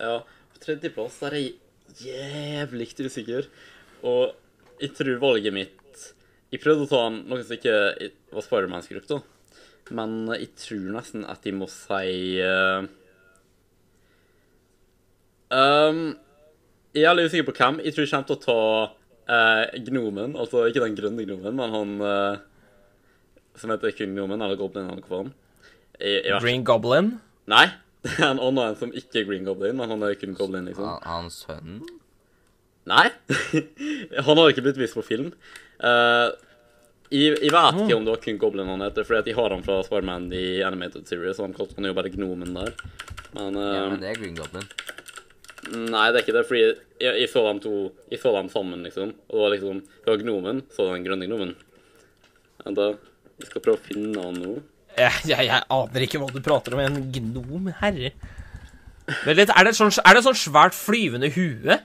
Ja, 0.00 0.14
på 0.24 0.62
tredjeplass 0.62 1.18
er 1.28 1.36
jeg 1.36 1.52
jævlig 2.06 2.88
usikker. 3.04 3.50
Og 4.06 4.34
jeg 4.78 4.94
tror 4.94 5.18
valget 5.18 5.54
mitt 5.54 5.74
Jeg 6.52 6.62
prøvde 6.62 6.86
å 6.86 6.88
ta 6.88 7.00
han 7.08 7.16
noe 7.28 7.42
som 7.42 7.58
ikke 7.58 7.74
var 8.32 8.46
Spiderman-skrukt, 8.46 9.10
da. 9.10 9.20
Men 9.94 10.20
jeg 10.34 10.52
tror 10.60 10.86
nesten 10.98 11.24
at 11.28 11.46
jeg 11.46 11.56
må 11.56 11.68
si 11.72 12.38
uh, 12.44 12.84
um, 15.54 16.02
Jeg 16.96 17.08
er 17.08 17.16
litt 17.16 17.30
usikker 17.30 17.48
på 17.48 17.56
hvem. 17.56 17.80
Jeg 17.86 17.96
tror 17.96 18.04
jeg 18.04 18.12
kommer 18.12 18.28
til 18.28 18.38
å 18.38 18.44
ta 18.44 18.60
uh, 19.32 19.78
Gnomen. 19.88 20.36
Altså 20.36 20.66
ikke 20.68 20.84
den 20.84 20.98
grønne 20.98 21.26
gnomen, 21.28 21.58
men 21.58 21.76
han 21.76 21.94
uh, 22.04 22.44
som 23.58 23.72
heter 23.74 23.94
kun 23.96 24.14
Gnomen, 24.16 24.42
eller 24.42 24.58
Goblin, 24.58 24.90
eller 24.90 25.04
hva 25.04 25.24
vet 25.26 26.26
ikke. 26.26 26.40
Green 26.44 26.64
Goblin. 26.66 27.14
Nei, 27.50 27.66
det 28.06 28.18
er 28.18 28.32
en 28.32 28.42
annen 28.42 28.76
som 28.78 28.92
ikke 28.94 29.22
er 29.22 29.30
Green 29.30 29.48
Goblin, 29.48 29.78
men 29.78 29.90
han 29.90 30.04
er 30.06 30.18
kun 30.20 30.36
Goblin, 30.38 30.68
liksom. 30.70 30.86
Han, 30.86 31.08
hans 31.08 31.42
sønn 31.46 31.80
Nei, 32.88 33.08
han 34.26 34.38
har 34.40 34.48
ikke 34.48 34.64
blitt 34.64 34.78
vist 34.80 34.96
på 34.96 35.04
film. 35.04 35.26
Eh, 35.84 36.28
jeg, 37.08 37.38
jeg 37.40 37.52
vet 37.54 37.78
ikke 37.82 37.96
om 37.96 38.06
det 38.06 38.12
var 38.14 38.22
kun 38.24 38.40
Goblin 38.40 38.70
han 38.72 38.84
heter, 38.84 39.06
fordi 39.08 39.20
at 39.22 39.30
jeg 39.30 39.38
har 39.38 39.54
han 39.54 39.64
fra 39.64 39.78
Spiderman 39.86 40.28
i 40.36 40.60
Animated 40.66 41.08
Series, 41.08 41.40
han 41.42 41.56
kalte 41.56 41.78
han 41.78 41.88
jo 41.88 41.96
bare 41.96 42.12
Gnomen 42.12 42.56
der. 42.56 42.74
Men, 43.34 43.56
eh, 43.56 43.74
Ja, 43.76 43.84
men 43.88 44.00
det 44.02 44.10
er 44.10 44.20
Green 44.20 44.36
Goblin. 44.36 44.68
nei, 45.68 46.06
det 46.12 46.20
er 46.20 46.24
ikke 46.24 46.36
det, 46.36 46.46
fordi 46.48 46.64
jeg, 46.64 47.12
jeg, 47.22 47.28
så 47.28 47.42
dem 47.44 47.60
to 47.60 47.72
Jeg 48.10 48.20
så 48.22 48.32
dem 48.36 48.48
sammen, 48.52 48.82
liksom. 48.86 49.12
Og 49.28 49.34
det 49.36 49.42
var 49.44 49.54
liksom 49.56 49.80
Det 49.82 50.12
var 50.12 50.22
Gnomen, 50.22 50.62
så 50.74 50.88
den 50.92 51.06
grønne 51.06 51.28
Gnomen. 51.28 51.54
Vent, 52.64 52.78
da. 52.78 52.90
Vi 53.38 53.46
skal 53.46 53.62
prøve 53.62 53.78
å 53.78 53.86
finne 53.86 54.22
han 54.24 54.40
nå. 54.42 54.56
Jeg, 54.98 55.12
jeg, 55.30 55.46
jeg 55.46 55.62
aner 55.70 56.04
ikke 56.04 56.18
hva 56.18 56.30
du 56.34 56.40
prater 56.42 56.74
om. 56.74 56.82
En 56.82 57.04
gnom, 57.14 57.68
herre. 57.80 58.10
Vel, 59.24 59.38
litt, 59.38 59.52
er, 59.54 59.64
det 59.64 59.72
et 59.72 59.78
sånn, 59.78 59.92
er 60.02 60.18
det 60.18 60.24
sånn 60.26 60.36
svært 60.36 60.74
flyvende 60.76 61.30
hue? 61.32 61.78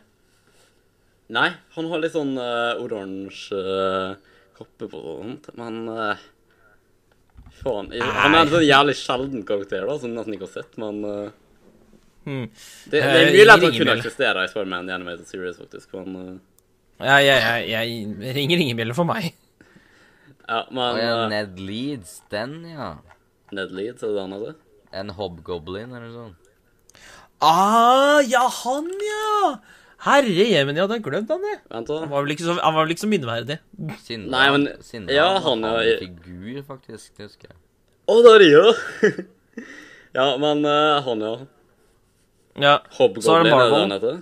Nei, 1.34 1.50
han 1.78 1.90
har 1.91 2.02
litt 2.02 2.16
sånn 2.16 2.34
uh, 2.36 2.74
oransje 2.84 3.58
eh, 3.58 4.32
og 4.61 4.67
sånt, 4.93 5.49
men 5.57 5.88
uh, 5.89 6.15
Faen. 7.63 7.91
jeg- 7.93 8.01
Han 8.01 8.35
er 8.35 8.39
en 8.45 8.47
sånn 8.53 8.65
jævlig 8.67 8.95
sjelden 8.99 9.43
karakter, 9.45 9.85
da, 9.88 9.97
som 9.97 10.09
jeg 10.09 10.17
nesten 10.17 10.34
ikke 10.38 10.47
har 10.49 10.53
sett, 10.63 10.77
men 10.77 11.03
uh, 11.05 11.30
Hmm. 12.23 12.45
det, 12.88 13.01
det 13.01 13.03
er 13.03 13.31
mye 13.34 13.45
lett 13.49 13.63
å 13.67 13.69
kunne 13.75 13.93
eksistere 13.99 14.45
i 14.45 14.47
Spiderman 14.47 14.85
The 14.88 14.93
Animated 14.95 15.27
Series, 15.27 15.57
faktisk, 15.59 15.91
men 15.93 16.15
uh, 16.15 16.38
Jeg, 17.03 17.25
jeg, 17.25 17.65
jeg, 17.67 17.89
jeg 18.23 18.35
ringer 18.38 18.61
ingen 18.63 18.77
bjeller 18.80 18.95
for 18.95 19.03
meg. 19.09 19.34
Ja, 20.47 20.61
men 20.71 20.97
ja, 21.01 21.27
Ned 21.27 21.59
Leeds, 21.59 22.21
den, 22.31 22.53
ja. 22.71 22.93
Ned 23.51 23.71
Leeds, 23.75 24.03
er 24.03 24.07
det 24.07 24.15
det 24.15 24.21
han 24.23 24.35
heter? 24.38 24.55
En 24.93 25.09
hobgoblin 25.17 25.91
eller 25.91 26.07
noe 26.07 26.15
sånt. 26.30 26.39
Ah, 27.43 28.21
ja, 28.23 28.45
han, 28.47 28.88
ja! 28.88 29.55
Herre 30.03 30.27
jemen, 30.49 30.75
jeg 30.75 30.84
hadde 30.84 30.97
glemt 31.05 31.30
han, 31.31 31.43
jeg. 31.47 31.59
Vent, 31.71 31.88
da. 31.88 31.99
Han 32.03 32.09
var 32.11 32.23
vel 32.25 32.34
ikke 32.35 32.43
så, 32.47 32.55
han 32.59 32.73
var 32.75 32.84
vel 32.84 32.91
ikke 32.95 33.03
så 33.05 33.09
minneverdig. 33.11 33.57
Sindre, 34.03 34.31
Nei, 34.34 34.45
men- 34.51 34.81
Sindre 34.84 35.15
ja, 35.15 35.27
han 35.39 35.63
han, 35.63 35.63
ja, 35.63 35.93
en 35.93 35.99
figur, 36.03 36.63
faktisk. 36.67 37.13
Det 37.17 37.30
husker 37.30 37.47
jeg. 37.53 37.57
Å, 38.11 38.17
det 38.25 38.34
er 38.35 38.43
jeg! 38.49 39.25
ja, 40.19 40.25
men 40.43 40.65
eh, 40.67 41.01
han, 41.05 41.23
ja. 41.23 41.34
Ja, 42.59 42.73
Så 42.91 43.07
er 43.07 43.13
det 43.15 43.23
Hobgoblin, 43.23 43.38
er 43.38 43.43
det 43.43 43.51
Marvel. 43.53 43.91
heter? 43.93 44.21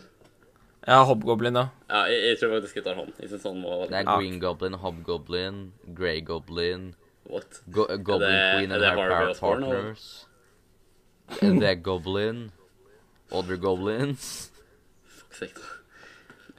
ja 0.87 0.99
Hobgoblin, 1.05 1.55
ja. 1.59 1.65
Ja, 1.89 2.03
jeg, 2.09 2.21
jeg 2.29 2.37
tror 2.39 2.53
faktisk 2.59 2.75
jeg 2.79 2.85
tar 2.85 2.95
han. 3.01 3.09
Jeg 3.19 3.29
synes 3.33 3.43
han 3.49 3.63
var 3.65 3.71
Det 3.71 3.81
veldig 3.81 3.97
er 3.97 4.05
Ja. 4.11 4.17
Green 4.19 4.39
Goblin, 4.39 4.73
Hobgoblin, 4.85 5.57
Grey 5.97 6.21
Goblin, 6.25 6.93
What? 7.29 7.61
Go 7.71 7.85
Goblin 7.87 8.29
det- 8.29 8.53
Queen 8.55 8.71
er 8.71 8.75
and 8.75 8.81
det 8.83 8.89
her 8.89 8.97
Harvey 8.97 9.09
par 9.17 9.29
Osborn, 9.31 9.63
eller? 9.63 9.81
partners. 9.81 10.27
Det 11.41 11.63
er 11.69 11.75
Goblin. 11.81 12.51
Other 13.31 13.55
Goblins. 13.57 14.50
Da. 15.41 15.69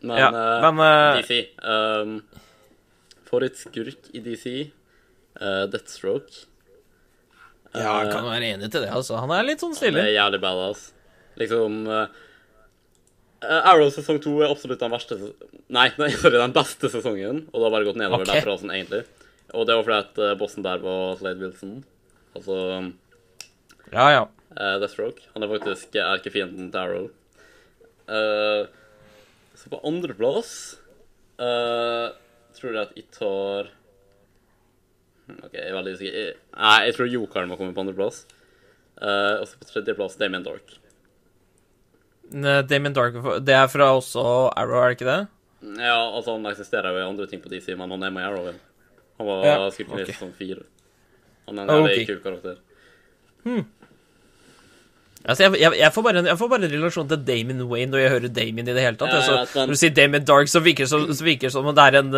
Men, 0.02 0.16
Ja, 0.18 0.28
uh, 0.34 0.66
men 0.66 0.82
uh, 0.82 1.20
DC 1.20 1.44
um, 1.62 2.16
Favorittskurk 3.28 4.10
i 4.12 4.22
DC 4.24 4.72
Uh, 5.40 5.64
Deathstroke. 5.72 6.44
Ja, 7.72 8.02
jeg 8.02 8.10
kan 8.12 8.26
være 8.28 8.50
enig 8.52 8.68
til 8.68 8.84
det, 8.84 8.90
altså. 8.92 9.16
Han 9.22 9.32
er 9.32 9.46
litt 9.48 9.62
sånn 9.62 9.72
Det 9.72 9.88
Han 9.88 10.02
er 10.02 10.12
jævlig 10.12 10.42
badass. 10.42 10.82
Liksom 11.40 11.78
eh, 11.88 12.18
eh, 13.40 13.70
Arrow 13.70 13.88
sesong 13.94 14.18
to 14.20 14.34
er 14.42 14.52
absolutt 14.52 14.82
den 14.82 14.92
verste 14.92 15.16
Nei, 15.72 15.86
nei, 16.02 16.10
sorry, 16.12 16.36
den 16.36 16.52
beste 16.52 16.90
sesongen. 16.92 17.46
Og 17.48 17.56
det 17.56 17.64
har 17.64 17.72
bare 17.72 17.88
gått 17.88 18.00
nedover 18.02 18.26
okay. 18.26 18.42
derfra, 18.42 18.58
sånn 18.60 18.74
egentlig. 18.74 19.06
Og 19.56 19.64
det 19.68 19.78
var 19.78 19.88
fordi 19.88 19.98
at 20.02 20.20
eh, 20.20 20.36
bossen 20.42 20.66
der 20.66 20.84
var 20.84 21.16
Slade 21.16 21.40
Wilson. 21.40 21.78
Altså 22.36 22.58
Ja, 23.88 24.06
ja. 24.18 24.22
eh, 24.52 24.76
Deathstroke. 24.82 25.24
Han 25.32 25.46
er 25.46 25.54
faktisk 25.56 25.96
erkefienden 25.96 26.68
til 26.74 26.82
Arrow. 26.82 27.08
Eh, 28.08 28.66
så 29.54 29.70
på 29.70 29.78
andreplass 29.86 30.52
uh, 31.38 32.08
tror 32.56 32.72
jeg 32.74 32.82
at 32.88 32.94
jeg 32.98 33.04
tar 33.14 33.68
Hm, 35.28 35.36
OK, 35.46 35.52
jeg 35.54 35.68
er 35.68 35.76
veldig 35.76 35.92
usikker. 35.94 36.30
Nei, 36.56 36.78
jeg 36.88 36.94
tror 36.96 37.10
Jokeren 37.12 37.50
må 37.52 37.56
komme 37.60 37.74
på 37.76 37.84
andreplass. 37.84 38.24
Uh, 38.98 39.38
og 39.38 39.44
så 39.46 39.60
på 39.60 39.68
tredjeplass 39.68 40.16
Damien 40.18 40.42
Dark. 40.42 40.74
Ne- 42.32 42.62
Damien 42.66 42.94
Dark 42.96 43.14
Det 43.44 43.54
er 43.54 43.68
fra 43.70 43.92
også 43.94 44.24
Arrow, 44.56 44.80
er 44.82 44.90
det 44.90 44.96
ikke 44.98 45.08
det? 45.12 45.20
Ja, 45.78 45.94
altså 46.10 46.34
han 46.34 46.46
eksisterer 46.50 46.90
jo 46.90 46.98
i 46.98 47.06
andre 47.06 47.28
ting 47.30 47.42
på 47.44 47.52
DC, 47.52 47.70
men 47.78 47.90
han 47.94 48.02
er 48.02 48.10
med 48.10 48.24
i 48.24 48.26
Arrow. 48.32 48.50
Han 49.20 49.28
var 49.28 49.46
Ja, 49.46 49.70
skurken 49.70 50.00
okay. 50.02 50.16
som 50.18 50.32
fire. 50.34 50.64
Han 51.46 51.58
er 51.58 51.62
en 51.62 51.68
jævlig 51.70 52.00
Ok. 52.02 52.06
kul 52.10 52.20
karakter. 52.26 52.58
Altså, 55.22 55.44
jeg, 55.44 55.60
jeg, 55.62 55.78
jeg, 55.78 55.92
får 55.94 56.04
bare 56.06 56.22
jeg 56.26 56.38
får 56.40 56.50
bare 56.50 56.66
en 56.66 56.72
relasjon 56.72 57.08
til 57.10 57.20
Damien 57.26 57.62
Wayne 57.70 57.94
når 57.94 58.02
jeg 58.02 58.12
hører 58.16 58.32
Damien 58.34 58.68
i 58.68 58.74
det 58.74 58.84
hele 58.84 58.98
tatt. 58.98 59.12
Ja, 59.12 59.20
altså, 59.20 59.34
ja, 59.38 59.44
men- 59.54 59.68
når 59.70 59.76
du 59.76 59.80
sier 59.82 59.96
Damien 59.96 60.24
Dark, 60.28 60.50
så 60.50 60.62
virker 60.64 60.86
det 60.86 61.52
som, 61.52 61.66
om 61.66 61.74
det 61.78 61.84
er 61.88 61.98
en, 62.00 62.14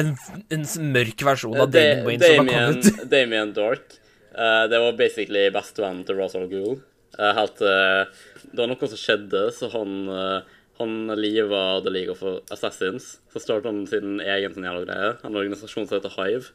en, 0.00 0.10
en 0.58 0.66
mørk 0.96 1.24
versjon 1.30 1.56
av 1.56 1.70
Damien 1.72 2.02
Da- 2.02 2.08
Wayne 2.08 2.24
som 2.24 2.34
har 2.34 2.50
Damien, 2.50 2.82
kommet. 2.82 3.10
Damien 3.14 3.54
Dark. 3.56 3.96
Uh, 4.34 4.64
det 4.68 4.80
var 4.82 4.98
basically 4.98 5.46
bestevennen 5.54 6.04
til 6.04 6.18
Russell 6.18 6.48
Gould. 6.50 6.82
Uh, 7.14 7.30
helt 7.36 7.60
eh, 7.62 8.08
Det 8.50 8.58
var 8.58 8.66
noe 8.66 8.88
som 8.90 8.98
skjedde, 8.98 9.44
så 9.54 9.68
han 9.70 9.92
uh, 10.10 10.54
han 10.80 11.06
liva 11.14 11.80
The 11.84 11.92
League 11.94 12.10
of 12.10 12.22
Assassins. 12.50 13.20
Så 13.32 13.42
startet 13.42 13.70
han 13.70 13.84
sin 13.86 14.18
egen 14.18 14.54
sånn 14.56 14.66
jævla 14.66 14.82
greie. 14.88 15.12
En 15.22 15.38
organisasjon 15.38 15.86
som 15.86 16.00
heter 16.00 16.14
Hive. 16.18 16.50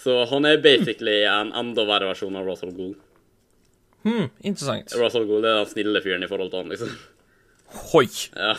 Så 0.00 0.14
han 0.30 0.48
er 0.48 0.62
basically 0.64 1.18
en 1.28 1.52
enda 1.52 1.84
verre 1.84 2.08
versjon 2.08 2.38
av 2.40 2.48
Russell 2.48 2.72
Gould. 2.72 2.96
Hmm, 4.02 4.30
interessant. 4.40 4.94
Russell 4.96 5.26
Gould 5.28 5.44
er 5.44 5.58
den 5.60 5.68
snille 5.68 6.00
fyren 6.04 6.22
i 6.24 6.28
forhold 6.28 6.50
til 6.52 6.62
han, 6.62 6.70
liksom. 6.72 6.94
Hoi. 7.92 8.06
Ja. 8.36 8.54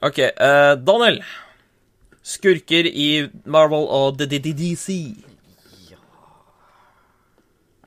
OK, 0.00 0.18
Uh, 0.18 0.74
Daniel. 0.86 1.22
Skurker 2.22 2.84
i 2.84 3.28
Marvel 3.44 3.86
og 3.88 4.18
DC. 4.18 5.14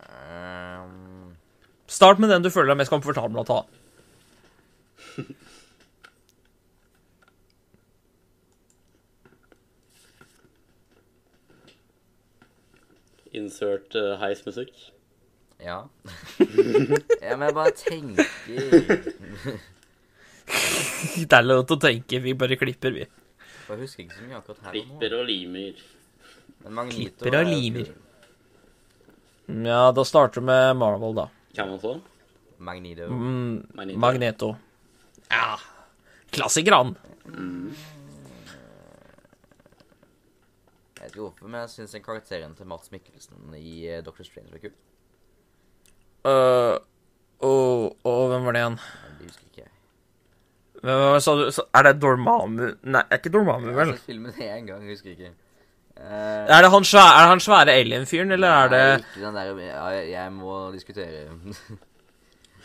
Um, 0.01 1.35
Start 1.87 2.19
med 2.19 2.29
den 2.29 2.43
du 2.43 2.49
føler 2.49 2.71
deg 2.73 2.77
mest 2.81 2.93
komfortabel 2.93 3.35
med 3.35 3.43
å 3.43 3.49
ta. 3.51 3.61
Insert 13.31 13.95
uh, 13.95 14.17
heismusikk. 14.23 14.73
Ja. 15.61 15.77
ja, 17.21 17.35
men 17.37 17.45
jeg 17.47 17.55
bare 17.57 17.73
tenker 17.77 18.25
Det 21.31 21.37
er 21.37 21.45
lov 21.45 21.63
til 21.69 21.77
å 21.77 21.81
tenke. 21.81 22.19
Vi 22.23 22.33
bare 22.35 22.57
klipper, 22.59 22.91
vi. 22.95 23.05
Jeg 23.05 23.79
husker 23.79 24.03
ikke 24.03 24.17
så 24.17 24.25
mye 24.25 24.39
akkurat 24.41 24.65
her 24.65 24.71
og 24.71 24.75
nå. 24.75 24.81
Klipper 24.81 25.15
og 25.15 25.27
limer. 25.29 25.83
Men 26.61 26.75
Magneto 26.75 26.97
Klipper 26.97 27.31
og 27.31 27.39
er 27.39 27.47
limer. 27.47 27.93
Ja, 29.67 29.83
da 29.95 30.03
starter 30.07 30.41
vi 30.41 30.49
med 30.49 30.75
Marvel, 30.79 31.15
da. 31.17 31.27
Han 31.57 31.79
så? 31.79 31.93
Magneto. 32.61 33.07
Mm, 33.07 33.67
Magneto. 33.73 33.99
Magneto. 33.99 34.49
Ja 35.31 35.55
Klassiker, 36.31 36.75
han. 36.77 36.93
Jeg 40.95 41.07
vet 41.07 41.09
ikke 41.09 41.23
hvorfor, 41.25 41.47
men 41.49 41.59
jeg 41.63 41.73
syns 41.73 41.95
karakteren 42.05 42.53
til 42.55 42.69
Mats 42.69 42.91
Mikkelsen 42.93 43.55
i 43.57 43.81
eh, 43.89 44.03
Doctor 44.05 44.23
Strange 44.27 44.53
var 44.53 44.61
kul. 44.63 44.75
Øh, 46.25 46.77
og, 47.41 47.95
og 48.05 48.27
hvem 48.29 48.45
var 48.45 48.51
det 48.51 48.59
igjen? 48.61 48.77
Det 49.19 49.25
husker 49.27 49.43
ikke 49.47 49.61
jeg. 49.63 49.69
Hvem 50.83 50.95
var- 51.05 51.19
sa 51.19 51.31
du, 51.35 51.51
er 51.73 51.81
det 51.87 52.01
Dormammu 52.01 52.67
Nei, 52.83 53.01
er 53.09 53.15
ikke 53.17 53.29
Dormammu, 53.33 53.67
Jeg 53.67 53.75
har 53.77 53.85
vel? 53.85 53.93
sett 53.97 54.05
filmen 54.05 54.31
én 54.31 54.65
gang, 54.69 54.89
husker 54.89 55.09
ikke. 55.15 55.29
Uh, 55.97 56.03
Er 56.49 56.61
det 56.61 56.71
han 56.71 56.83
svære, 56.83 57.13
er 57.17 57.21
det 57.21 57.29
han 57.29 57.39
svære 57.39 57.71
alien-fyren, 57.73 58.31
eller 58.31 58.47
er 58.49 58.67
det 58.69 58.81
Nei, 58.81 58.95
ikke 58.97 59.25
den 59.25 59.35
der 59.35 59.43
ja, 59.65 59.85
jeg, 60.23 60.31
må 60.33 60.71
diskutere. 60.71 61.29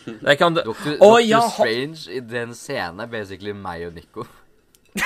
Det 0.06 0.38
kan 0.38 0.54
det 0.54 0.62
Doctor, 0.64 0.90
oh, 0.90 0.96
Doctor 1.00 1.18
ja, 1.18 1.40
han- 1.40 1.50
Strange 1.50 2.12
i 2.16 2.20
den 2.20 2.54
scenen 2.54 3.00
er 3.00 3.06
basically 3.10 3.52
meg 3.52 3.86
og 3.88 3.92
Nico. 3.94 4.24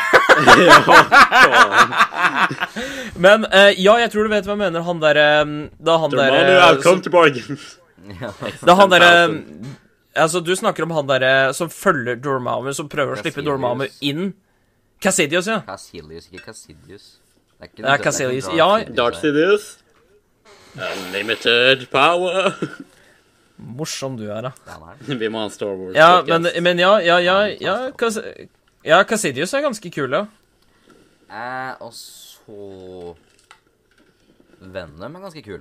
Men 3.24 3.44
uh, 3.48 3.70
ja, 3.84 3.94
jeg 4.04 4.10
tror 4.12 4.26
du 4.26 4.30
vet 4.32 4.46
hva 4.46 4.54
jeg 4.54 4.60
mener. 4.60 4.84
Han 4.86 5.00
derre 5.02 5.26
Da 5.86 5.96
han 6.02 6.12
derre 6.14 7.00
to 7.02 7.10
bargain. 7.10 7.58
Ja. 8.20 8.32
er 8.40 8.76
han 8.78 8.92
derre 8.92 9.14
Altså, 10.20 10.40
du 10.42 10.50
snakker 10.58 10.82
om 10.82 10.90
han 10.96 11.06
derre 11.06 11.52
som 11.54 11.70
følger 11.70 12.18
Dormammu, 12.18 12.72
som 12.74 12.88
prøver 12.90 13.14
å 13.14 13.20
slippe 13.20 13.44
Dormammu 13.46 13.86
inn. 14.02 14.32
Cassidius, 15.00 15.46
ja. 15.46 15.60
Cassilius, 15.68 16.26
ikke 16.28 16.50
Cassidius. 16.50 17.04
Det 17.54 17.68
er 17.68 17.70
ikke, 17.70 17.84
Ja, 17.86 17.96
Cassilius, 18.02 18.48
ja. 18.58 18.70
Dartsidius. 18.96 19.68
Unlimited 20.74 21.86
power. 21.92 22.50
Morsom 23.60 24.16
du 24.18 24.26
er, 24.30 24.48
da. 24.48 24.52
Det. 24.66 25.18
Vi 25.20 25.28
må 25.28 25.42
ha 25.42 25.48
en 25.48 25.54
Star 25.54 25.76
Wars. 25.76 25.94
Ja, 25.96 26.22
men, 26.26 26.48
men 26.64 26.80
ja, 26.80 26.96
ja, 27.04 27.18
ja, 27.22 27.38
ja, 27.60 27.76
Cass 27.98 28.18
ja 28.84 29.02
Cassidius 29.04 29.52
er 29.54 29.64
ganske 29.64 29.90
kul, 29.92 30.14
ja. 30.16 30.24
Eh, 31.30 31.72
og 31.84 31.92
så 31.94 33.14
Venom 34.60 35.16
er 35.16 35.24
ganske 35.26 35.42
kul. 35.44 35.60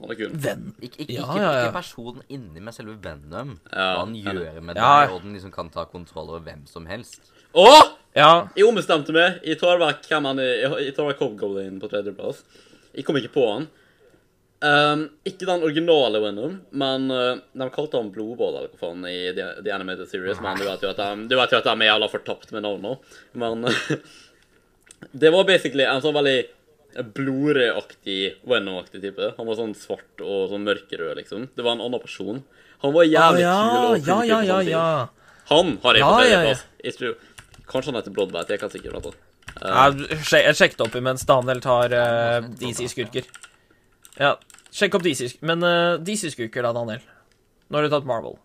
Han 0.00 0.10
er 0.12 0.18
kul. 0.20 0.30
Venn. 0.44 0.68
Ik 0.80 0.94
ikke, 1.00 1.12
Ja, 1.16 1.26
ja, 1.34 1.42
ja. 1.42 1.64
ikke 1.66 1.74
personen 1.80 2.22
inni, 2.28 2.60
med 2.60 2.74
selve 2.76 2.94
Venom. 3.02 3.56
Ja, 3.72 3.88
Hva 3.96 4.04
han 4.04 4.14
gjør 4.14 4.60
med 4.62 4.76
Ja. 4.76 4.92
det, 5.06 5.10
og 5.14 5.22
den 5.22 5.34
liksom 5.34 5.52
kan 5.52 5.70
ta 5.74 5.84
kontroll 5.90 6.28
over 6.30 6.40
hvem 6.46 6.66
som 6.70 6.86
helst. 6.86 7.20
Å! 7.54 7.66
Ja. 8.14 8.48
Jeg 8.56 8.64
ombestemte 8.68 9.12
meg. 9.12 9.40
Jeg 9.44 9.58
tror 9.58 9.74
det 9.78 9.80
var 9.86 9.98
hvem 10.06 10.24
han 10.30 10.38
er. 10.38 10.54
Jeg- 10.62 10.94
tror 10.94 11.08
det 11.08 11.18
var 11.18 11.28
Hobgoblin 11.28 11.80
på 11.80 11.90
tredjeplass. 11.90 12.42
Jeg 12.94 13.04
kom 13.04 13.16
ikke 13.16 13.32
på 13.34 13.44
han. 13.52 13.68
Um, 14.60 15.10
ikke 15.24 15.46
den 15.46 15.62
originale 15.62 16.18
Venom, 16.20 16.60
men 16.72 17.10
uh, 17.12 17.36
de 17.54 17.68
kalte 17.70 17.94
han 17.94 18.10
Blodbål 18.10 18.56
eller 18.58 18.68
hva 18.72 18.78
faen 18.80 19.04
i 19.06 19.30
The, 19.32 19.62
The 19.62 19.70
Animated 19.70 20.08
Series. 20.10 20.40
Men 20.42 20.56
du 20.58 20.64
vet 20.64 20.82
jo 20.82 20.90
at 20.90 20.96
de, 20.98 21.28
jo 21.30 21.38
at 21.40 21.50
de 21.52 21.70
er 21.70 21.86
jævla 21.92 22.08
fortapt 22.10 22.50
med 22.52 22.62
navn 22.66 22.82
nå. 22.82 22.96
Men 23.38 23.62
det 25.12 25.30
var 25.30 25.44
basically 25.46 25.84
en 25.86 26.02
sånn 26.02 26.16
veldig 26.16 26.40
blodrødaktig 27.02 28.20
Venom-aktig 28.48 29.02
type. 29.02 29.32
Han 29.36 29.48
var 29.48 29.58
sånn 29.58 29.74
svart 29.78 30.24
og 30.24 30.50
sånn 30.52 30.66
mørkerød, 30.66 31.14
liksom. 31.20 31.48
Det 31.54 31.64
var 31.64 31.76
en 31.76 31.84
annen 31.86 32.02
person. 32.02 32.42
Han 32.84 32.94
var 32.94 33.06
jævlig 33.08 33.44
jævlig 33.44 33.44
ja, 33.44 33.56
kul 33.62 33.86
og 33.86 34.08
ja, 34.08 34.18
ja, 34.24 34.40
ja, 34.46 34.58
ja. 34.66 34.84
Han 35.50 35.78
har 35.82 35.98
jeg 35.98 36.04
Ja, 36.04 36.10
på 36.10 36.20
ja, 36.22 36.28
ja. 36.28 36.38
tredjeplass. 36.38 36.64
Jeg 36.84 36.98
tror 36.98 37.16
Kanskje 37.68 37.92
han 37.92 37.98
heter 38.00 38.14
Bloodbat. 38.16 38.48
Jeg 38.48 38.60
kan 38.62 38.70
sikkert 38.72 38.94
prate. 38.96 39.16
Uh. 39.58 40.04
Jeg, 40.08 40.44
jeg 40.46 40.56
sjekket 40.56 40.80
opp 40.86 40.94
imens 40.96 41.24
Daniel 41.28 41.60
tar 41.60 41.92
uh, 41.92 42.46
DC-skurker. 42.60 43.28
Ja, 44.16 44.34
sjekk 44.72 44.96
opp 44.96 45.04
DC-skurker. 45.04 45.44
Men 45.50 45.64
uh, 45.66 45.98
DC-skurker, 46.00 46.64
da, 46.64 46.72
Daniel. 46.76 47.04
Nå 47.68 47.76
har 47.76 47.84
du 47.84 47.92
tatt 47.92 48.08
Marvel. 48.08 48.38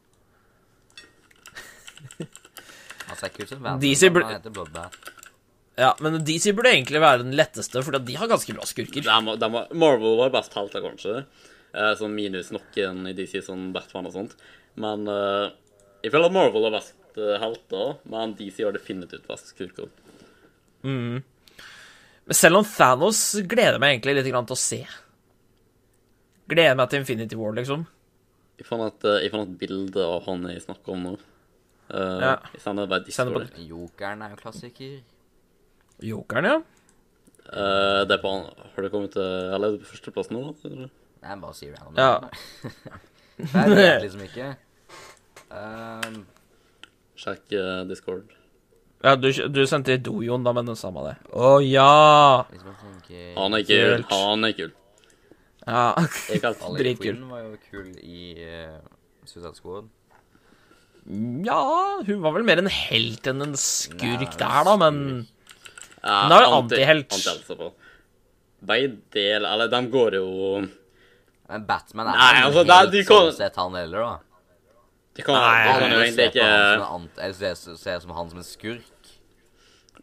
Han 2.19 3.15
ser 3.15 3.31
ikke 3.31 3.45
ut 3.45 3.53
som 3.53 3.61
Venom, 3.63 3.79
DC 3.79 4.09
men 4.09 4.27
han 4.27 4.39
heter 4.41 4.55
Bloodbath. 4.59 5.12
Ja, 5.79 5.95
men 6.05 6.19
DC 6.25 6.51
burde 6.53 6.69
egentlig 6.69 7.01
være 7.01 7.23
den 7.23 7.33
letteste, 7.37 7.81
for 7.81 7.97
de 7.97 8.17
har 8.19 8.29
ganske 8.29 8.53
bra 8.53 8.65
skurker. 8.69 9.05
De, 9.05 9.37
de, 9.41 9.49
Marvel 9.73 10.19
var 10.19 10.33
best 10.35 10.53
helter, 10.53 10.83
kanskje. 10.85 11.23
Eh, 11.73 11.93
sånn 11.97 12.13
minus 12.13 12.51
noen 12.53 13.07
i 13.09 13.15
DC, 13.17 13.39
sånn 13.47 13.71
Batman 13.73 14.09
og 14.11 14.13
sånt. 14.13 14.35
Men 14.77 15.07
eh, 15.09 15.47
jeg 16.05 16.13
føler 16.13 16.29
at 16.29 16.35
Marvel 16.35 16.67
har 16.67 16.75
best 16.75 17.17
eh, 17.17 17.37
helter, 17.41 17.95
men 18.13 18.35
DC 18.37 18.61
har 18.61 18.75
definitivt 18.75 19.25
best 19.29 19.49
skurker. 19.55 19.89
Men 22.23 22.37
selv 22.37 22.61
om 22.61 22.67
Thanos 22.67 23.23
gleder 23.49 23.81
meg 23.81 23.95
egentlig 23.95 24.19
litt 24.19 24.29
grann 24.29 24.47
til 24.47 24.57
å 24.57 24.61
se. 24.61 24.81
Gleder 26.51 26.77
meg 26.77 26.91
til 26.91 27.01
Infinity 27.01 27.39
War, 27.39 27.55
liksom. 27.57 27.87
Jeg 28.59 28.67
fant 28.67 28.85
et, 28.85 29.07
eh, 29.09 29.23
jeg 29.25 29.33
fant 29.33 29.49
et 29.49 29.57
bilde 29.59 30.05
av 30.05 30.27
han 30.27 30.45
jeg 30.51 30.61
snakker 30.67 30.93
om 30.93 31.07
nå. 31.07 31.15
Uh, 31.93 32.19
Ja. 32.21 32.35
Jeg 32.53 32.61
sender 32.63 32.87
bare 32.87 33.03
Discord. 33.05 33.49
Jokeren 33.59 34.21
er 34.23 34.35
jo 34.35 34.39
klassiker. 34.39 35.01
Jokeren, 36.03 36.49
ja. 36.49 36.59
Uh, 37.53 38.03
det 38.07 38.17
er 38.17 38.21
på 38.23 38.29
Har 38.33 38.85
det 38.85 38.89
kommet 38.89 39.11
til 39.13 39.21
Eller 39.21 39.67
er 39.67 39.73
det 39.75 39.83
på 39.83 39.89
førsteplass 39.91 40.29
nå? 40.31 40.41
eller? 40.65 40.87
Nei, 41.23 41.29
jeg 41.29 41.41
bare 41.41 41.55
sier 41.55 41.75
random. 41.75 41.99
Ja. 41.99 42.13
Jeg 43.39 43.75
vet 43.79 44.01
liksom 44.03 44.23
ikke. 44.25 44.47
Um... 45.53 46.23
Sjekk 47.19 47.53
uh, 47.55 47.83
Discord. 47.87 48.33
Ja, 49.03 49.15
du, 49.19 49.29
du 49.31 49.61
sendte 49.67 49.95
Dojon, 49.99 50.43
da, 50.43 50.53
men 50.55 50.67
det 50.67 50.77
samme 50.79 51.03
det. 51.05 51.15
Å 51.35 51.57
ja! 51.63 52.43
hvis 52.49 52.63
man 52.63 52.75
tenker 52.81 53.35
Han 53.37 53.57
er 53.57 53.65
kul. 53.67 54.05
Han 54.11 54.47
er 54.47 54.55
kul. 54.57 54.71
Ja. 55.63 55.83
Dritkul. 56.79 57.19
Hun 57.19 57.29
var 57.31 57.43
jo 57.45 57.53
kul 57.69 57.91
i 57.99 58.33
uh, 58.43 58.79
Suicide 59.27 59.55
Squad. 59.59 59.91
ja, 61.43 61.61
hun 62.07 62.23
var 62.23 62.35
vel 62.35 62.47
mer 62.47 62.61
en 62.63 62.71
helt 62.71 63.27
enn 63.27 63.43
en 63.43 63.55
skurk 63.59 64.23
Nei, 64.23 64.37
der, 64.39 64.67
da, 64.67 64.75
men 64.79 65.27
Ja, 66.03 66.23
Hun 66.23 66.31
er 66.35 66.45
anti- 66.45 66.75
antihelt. 66.75 67.13
Anti, 67.13 67.55
på. 67.55 67.71
Begge 68.65 68.97
del 69.11 69.45
Eller 69.45 69.67
de 69.71 69.79
går 69.91 70.13
jo 70.19 70.27
Men 71.49 71.65
Batman 71.67 72.07
er 72.07 72.17
Nei, 72.17 72.41
altså, 72.43 72.63
helt 72.63 72.91
det 72.91 72.91
de 72.91 73.03
kan- 73.07 73.17
sånn 73.27 73.33
sett 73.37 73.55
han 73.59 73.73
heller, 73.75 73.99
da. 73.99 74.17
De 75.15 75.21
kan, 75.21 75.35
Nei, 75.35 75.63
de 75.67 75.79
kan 75.79 75.91
jo 75.91 75.97
egentlig 75.99 76.27
ikke 76.31 76.47
en 76.47 76.81
ant- 76.81 77.19
Eller 77.21 77.33
ser, 77.33 77.77
ser 77.77 77.99
som 77.99 78.11
han 78.11 78.29
som 78.29 78.39
en 78.39 78.43
skurk. 78.43 78.81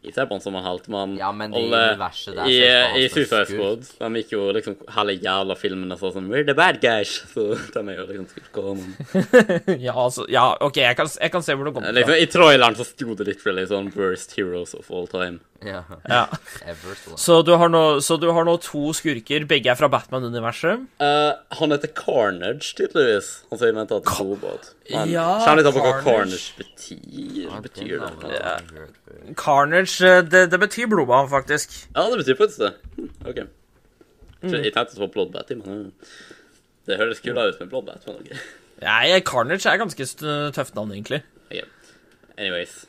Jeg 0.02 0.14
ser 0.14 0.24
på 0.24 0.32
han 0.32 0.40
som 0.40 0.55
en 0.56 0.62
helt, 0.64 0.86
men 0.89 1.16
Ja, 1.18 1.31
men 1.32 1.51
de 1.51 1.59
alle- 1.59 1.97
der 1.97 2.47
i, 2.47 2.60
han 2.60 2.97
I 2.97 3.05
en 3.05 3.10
Suicide. 3.10 3.47
Squad 3.51 3.81
de 3.98 4.22
gikk 4.22 4.31
jo 4.32 4.52
liksom 4.52 4.77
hele 4.94 5.16
jævla 5.18 5.56
filmene 5.59 5.98
sånn 5.98 6.12
som 6.14 6.28
We're 6.31 6.47
the 6.47 6.55
bad 6.55 6.81
guys. 6.81 7.20
Så 7.35 7.56
de 7.72 7.81
er 7.81 7.97
jo 7.97 8.06
liksom 8.06 8.28
skurker. 8.31 9.78
Ja, 9.86 9.93
altså 9.93 10.24
Ja, 10.31 10.55
OK, 10.60 10.77
jeg 10.77 10.97
kan, 10.97 11.06
jeg 11.20 11.32
kan 11.32 11.43
se 11.43 11.52
hvor 11.55 11.64
du 11.64 11.72
kommer 11.72 11.93
fra. 11.93 11.97
Liksom. 11.98 12.16
I 12.22 12.27
traileren 12.27 12.77
så 12.77 12.85
sto 12.86 13.14
det 13.14 13.27
literally 13.27 13.66
sånn 13.66 13.93
Worst 13.97 14.36
heroes 14.36 14.74
of 14.74 14.90
all 14.90 15.06
time. 15.06 15.40
Ja. 15.61 15.82
Ja. 16.09 16.23
Ever, 16.65 16.97
så. 17.20 17.43
Du 17.45 17.53
har 17.61 17.69
nå, 17.69 17.82
så 18.01 18.16
du 18.20 18.27
har 18.32 18.47
nå 18.49 18.55
to 18.65 18.95
skurker, 18.97 19.45
begge 19.49 19.69
er 19.69 19.77
fra 19.77 19.91
Batman-universet. 19.93 20.87
Uh, 21.03 21.37
han 21.59 21.74
heter 21.74 21.93
Carnage, 21.99 22.70
tydeligvis. 22.78 23.28
Han 23.51 23.61
sier 23.61 23.74
mente 23.77 23.99
at 23.99 24.07
det 24.09 24.15
er 24.15 24.31
robot. 24.31 24.70
Men 24.91 25.12
Ja, 25.12 25.27
kjenner 25.45 25.61
litt 25.61 25.77
på 25.77 25.85
hva 25.85 25.93
Carnage. 26.01 26.55
Betyr. 26.61 27.53
Betyr 27.66 28.05
det? 28.07 28.12
før. 28.24 29.35
Carnage, 29.37 30.01
eh, 30.07 30.23
det, 30.24 30.47
det 30.55 30.61
betyr 30.65 30.89
blodbad, 30.91 31.28
faktisk. 31.32 31.77
Ja, 31.93 32.07
det 32.09 32.23
betyr 32.23 32.41
faktisk 32.41 32.65
det. 32.65 32.73
Hm, 32.97 33.11
OK. 33.28 33.43
Mm. 34.41 34.55
Jeg 34.65 34.73
tenkte 34.73 34.97
på 34.97 35.11
Bloodbat, 35.12 35.51
men 35.61 35.91
det 36.89 36.97
høres 36.97 37.20
kulere 37.20 37.53
ut 37.53 37.61
med 37.61 37.69
Bloodbat. 37.69 38.07
Men 38.09 38.23
ok. 38.23 38.31
Nei, 38.81 39.20
Carnage 39.28 39.69
er 39.69 39.77
ganske 39.82 40.07
tøft 40.57 40.73
navn, 40.78 40.95
egentlig. 40.97 41.20
Ok. 41.51 41.66
Anyways. 42.41 42.87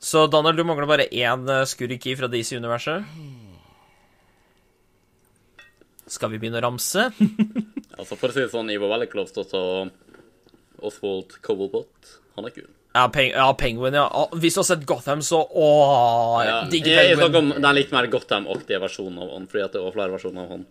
Så 0.00 0.24
Daniel, 0.32 0.56
du 0.56 0.64
mangler 0.64 0.88
bare 0.88 1.08
én 1.12 1.42
eh, 1.52 1.66
skurk 1.68 2.06
i 2.08 2.16
fra 2.16 2.28
DC-universet. 2.32 3.04
Skal 6.10 6.32
vi 6.32 6.40
begynne 6.40 6.60
å 6.62 6.66
ramse? 6.68 7.10
Altså, 8.00 8.16
for 8.16 8.30
å 8.30 8.32
si 8.32 8.40
det 8.40 8.48
sånn, 8.48 8.70
veldig 8.80 9.10
close 9.12 9.42
til 9.50 9.90
Oswald 10.88 11.34
Cobblepot. 11.44 12.12
Han 12.38 12.46
er 12.48 12.54
kul. 12.54 12.68
Ja, 12.96 13.02
Peng 13.12 13.34
ja 13.34 13.48
Penguin, 13.60 13.98
ja. 13.98 14.06
Hvis 14.40 14.56
du 14.56 14.62
har 14.62 14.68
sett 14.70 14.86
Gotham, 14.88 15.20
så 15.26 15.42
åh, 15.44 16.38
Ja, 16.46 16.54
digger 16.70 16.94
jeg, 16.94 17.10
jeg 17.10 17.18
snakker 17.18 17.34
Penguin. 17.34 17.52
om 17.58 17.66
den 17.66 17.76
litt 17.76 17.92
mer 17.92 18.08
Gotham-aktige 18.08 18.80
versjonen 18.80 19.20
av 19.20 19.34
han, 19.34 19.44
fordi 19.52 19.66
at 19.66 19.76
det 19.76 19.82
var 19.84 19.92
flere 19.98 20.14
versjoner 20.16 20.46
av 20.46 20.54
han. 20.54 20.64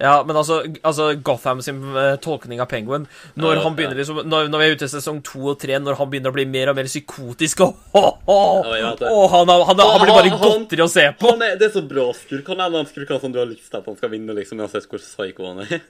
Ja, 0.00 0.22
men 0.24 0.32
altså, 0.40 0.62
altså 0.80 1.10
Gotham 1.20 1.58
sin 1.60 1.82
eh, 1.92 2.14
tolkning 2.24 2.62
av 2.62 2.70
Penguin 2.70 3.02
Når 3.36 3.58
uh, 3.58 3.62
han 3.66 3.74
begynner 3.76 3.98
ja. 3.98 4.00
liksom 4.00 4.22
når, 4.24 4.46
når 4.48 4.62
vi 4.62 4.68
er 4.70 4.76
ute 4.78 4.86
i 4.88 4.92
sesong 4.94 5.18
to 5.26 5.42
og 5.52 5.58
tre, 5.60 5.76
når 5.76 5.98
han 5.98 6.08
begynner 6.08 6.32
å 6.32 6.36
bli 6.38 6.46
mer 6.48 6.70
og 6.72 6.78
mer 6.78 6.88
psykotisk 6.88 7.60
og 7.66 7.76
oh, 7.92 8.08
oh, 8.24 8.62
Ja, 8.64 8.78
jeg 8.78 8.86
vet 8.86 9.04
han, 9.04 9.52
han, 9.52 9.52
er- 9.52 9.66
han 9.68 9.76
blir 10.06 10.14
bare 10.14 10.32
Han- 10.32 10.38
han- 10.40 10.64
godteri 10.64 10.86
å 10.86 10.88
se 10.88 11.04
på. 11.20 11.34
Han 11.34 11.44
er, 11.44 11.58
det 11.60 11.68
er 11.68 11.74
så 11.76 11.84
bra 11.84 12.06
skurk. 12.16 12.48
Han 12.48 12.64
er 12.64 12.72
den 12.78 12.88
skurken 12.88 13.20
som 13.20 13.34
du 13.34 13.40
har 13.42 13.48
lyst 13.50 13.68
til 13.68 13.80
at 13.82 13.88
han 13.92 13.98
skal 14.00 14.12
vinne, 14.14 14.36
liksom, 14.40 14.62
uansett 14.64 14.88
hvor 14.88 15.02
psyko 15.04 15.50
han 15.52 15.64
er. 15.66 15.82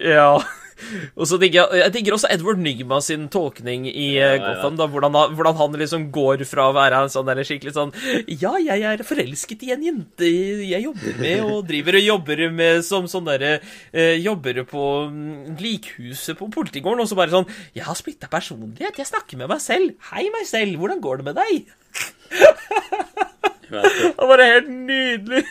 Ja. 0.00 0.30
Og 1.16 1.26
så 1.28 1.38
digger 1.40 1.64
jeg, 1.70 1.80
jeg 1.84 1.92
digger 1.96 2.16
også 2.16 2.30
Edward 2.34 2.58
Nygma 2.62 3.00
sin 3.04 3.28
tolkning 3.32 3.86
i 3.90 4.16
eh, 4.18 4.36
Ja. 4.36 4.38
Gotham. 4.44 4.76
da, 4.80 4.86
hvordan, 4.86 5.14
han- 5.18 5.34
hvordan 5.36 5.56
han 5.60 5.72
liksom 5.80 6.06
går 6.14 6.44
fra 6.48 6.68
å 6.70 6.74
være 6.76 7.02
en 7.04 7.12
sånn 7.12 7.26
der 7.30 7.42
skikkelig 7.44 7.74
sånn 7.76 7.92
Ja, 8.40 8.54
jeg 8.58 8.82
er 8.82 9.04
forelsket 9.06 9.62
i 9.66 9.72
en 9.74 9.82
jente 9.86 10.28
jeg 10.30 10.82
jobber 10.84 11.18
med, 11.20 11.40
og 11.44 11.66
driver 11.68 11.98
og 12.00 12.06
jobber 12.06 12.44
med 12.50 12.84
som 12.86 13.04
sånn 13.10 13.24
derre 13.28 13.60
eh, 13.92 14.16
Jobber 14.20 14.62
på 14.68 14.84
mm, 15.10 15.56
likhuset 15.60 16.38
på 16.38 16.50
politigården, 16.52 17.00
og 17.04 17.08
så 17.10 17.16
bare 17.18 17.30
sånn 17.34 17.48
Jeg 17.76 17.84
har 17.86 17.94
splitta 17.98 18.28
personlighet, 18.32 18.96
jeg 18.98 19.06
snakker 19.10 19.36
med 19.40 19.48
meg 19.50 19.60
selv. 19.64 19.94
Hei, 20.12 20.26
meg 20.32 20.46
selv, 20.48 20.76
hvordan 20.80 21.00
går 21.04 21.20
det 21.22 21.28
med 21.30 21.40
deg? 21.40 21.70
Det. 23.70 23.82
Var 24.18 24.40
helt 24.42 24.68
nydelig. 24.68 25.44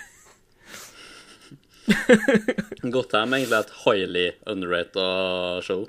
Gotham 2.94 3.34
er 3.34 3.42
egentlig 3.42 3.60
et 3.60 3.74
highly 3.86 4.28
underrated 4.50 5.66
show. 5.66 5.88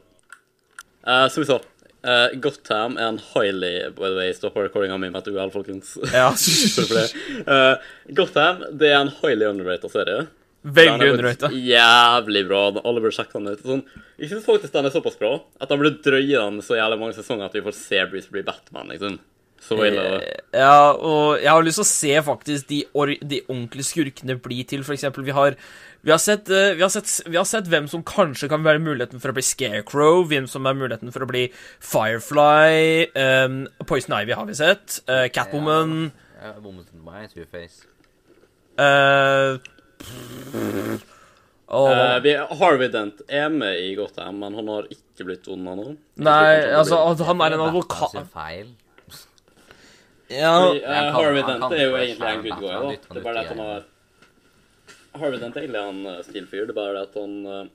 Uh, 1.07 1.27
som 1.33 1.43
vi 1.43 1.49
sa, 1.49 1.61
eh, 2.05 2.35
Gotham 2.45 2.99
er 3.01 3.07
en 3.09 3.21
highly 3.33 3.89
By 3.97 4.11
the 4.11 4.17
way, 4.19 4.35
stopp 4.37 4.59
recordinga 4.61 4.99
mi 5.01 5.09
med 5.09 5.23
et 5.23 5.33
uhell, 5.33 5.53
folkens. 5.55 5.97
Ja. 6.13 6.29
uh. 6.35 7.55
Eh, 7.57 7.89
Gotham 8.17 8.67
det 8.73 8.93
er 8.93 9.01
en 9.01 9.15
highly 9.23 9.49
underrated 9.49 9.93
serie. 9.95 10.29
Veldig 10.61 11.07
er 11.07 11.15
underrated. 11.15 11.57
Jævlig 11.57 12.45
bra. 12.51 12.63
Alle 12.85 13.01
burde 13.01 13.17
sjekke 13.17 13.39
den 13.39 13.55
ut. 13.55 13.65
Sånn, 13.65 13.85
jeg 14.21 14.29
syns 14.33 14.45
faktisk 14.45 14.75
den 14.77 14.91
er 14.91 14.93
såpass 14.93 15.17
bra 15.21 15.39
at 15.57 15.71
den 15.73 15.81
burde 15.81 16.03
drøye 16.05 16.37
den 16.37 16.61
så 16.65 16.77
jævlig 16.77 17.01
mange 17.01 17.17
sesonger 17.17 17.49
at 17.49 17.57
vi 17.57 17.65
får 17.65 17.77
se 17.79 18.03
Bruce 18.13 18.33
bli 18.33 18.45
Batman, 18.45 18.93
liksom. 18.93 19.17
Så 19.61 19.77
ille. 19.85 20.03
Ja, 20.57 20.93
og 20.97 21.41
jeg 21.41 21.51
har 21.53 21.65
lyst 21.65 21.81
til 21.81 21.85
å 21.85 21.91
se 21.91 22.13
faktisk 22.25 22.69
de, 22.71 22.81
de 23.29 23.41
ordentlige 23.45 23.89
skurkene 23.91 24.39
bli 24.41 24.63
til. 24.69 24.85
For 24.87 24.97
eksempel, 24.97 25.25
vi 25.27 25.35
har, 25.37 25.57
vi, 26.03 26.11
har 26.11 26.19
sett, 26.23 26.49
eh, 26.49 26.73
vi, 26.79 26.83
har 26.83 26.93
sett, 26.93 27.11
vi 27.27 27.37
har 27.37 27.45
sett 27.49 27.69
hvem 27.71 27.89
som 27.91 28.05
kanskje 28.07 28.49
kan 28.53 28.65
være 28.67 28.83
muligheten 28.83 29.21
for 29.23 29.33
å 29.33 29.37
bli 29.37 29.45
Scarecrow, 29.45 30.25
hvem 30.31 30.49
som 30.51 30.67
er 30.67 30.79
muligheten 30.79 31.13
for 31.15 31.27
å 31.27 31.31
bli 31.31 31.47
Firefly, 31.79 33.11
um, 33.47 33.63
Poison 33.87 34.17
Ivy 34.21 34.37
har 34.39 34.49
vi 34.49 34.59
sett, 34.59 35.01
Uh, 35.09 35.27
Catwoman 35.33 36.13
Ja, 36.41 36.55
har 36.57 37.05
meg, 37.05 37.31
Two-Face. 37.35 37.85
eh, 38.81 39.59
Eh, 41.71 42.21
vi, 42.23 42.33
Harvey 42.35 42.89
Dent 42.91 43.21
er 43.29 43.49
med 43.49 43.79
i 43.79 43.95
Gotham, 43.95 44.41
men 44.43 44.55
han 44.59 44.71
har 44.73 44.89
ikke 44.91 45.27
blitt 45.29 45.47
ond 45.53 45.69
ennå. 45.71 45.93
Nei, 46.19 46.67
altså, 46.75 46.99
han 46.99 47.15
at 47.15 47.29
han 47.29 47.45
er 47.47 47.55
en 47.55 47.63
advokat. 47.69 48.17
Ja, 50.31 50.57
Harvey 51.15 51.45
Dent 51.47 51.69
er 51.71 51.85
jo 51.85 51.95
egentlig 52.01 52.33
en 52.33 52.43
good 52.43 52.59
guy, 52.59 52.73
da. 52.75 52.91
Det 52.91 53.21
er 53.21 53.23
bare 53.23 53.37
det 53.37 53.45
at 53.45 53.53
han 53.55 53.63
har 53.63 53.87
Harvey 55.21 55.41
Dent 55.43 55.57
er 55.59 55.67
egentlig 55.67 55.85
en 55.85 56.01
stil 56.25 56.33
stilfyr. 56.33 56.67
Det 56.69 56.75
er 56.75 56.81
bare 56.81 56.97
det 56.97 57.05
at 57.09 57.21
han 57.21 57.37
eh, 57.47 57.69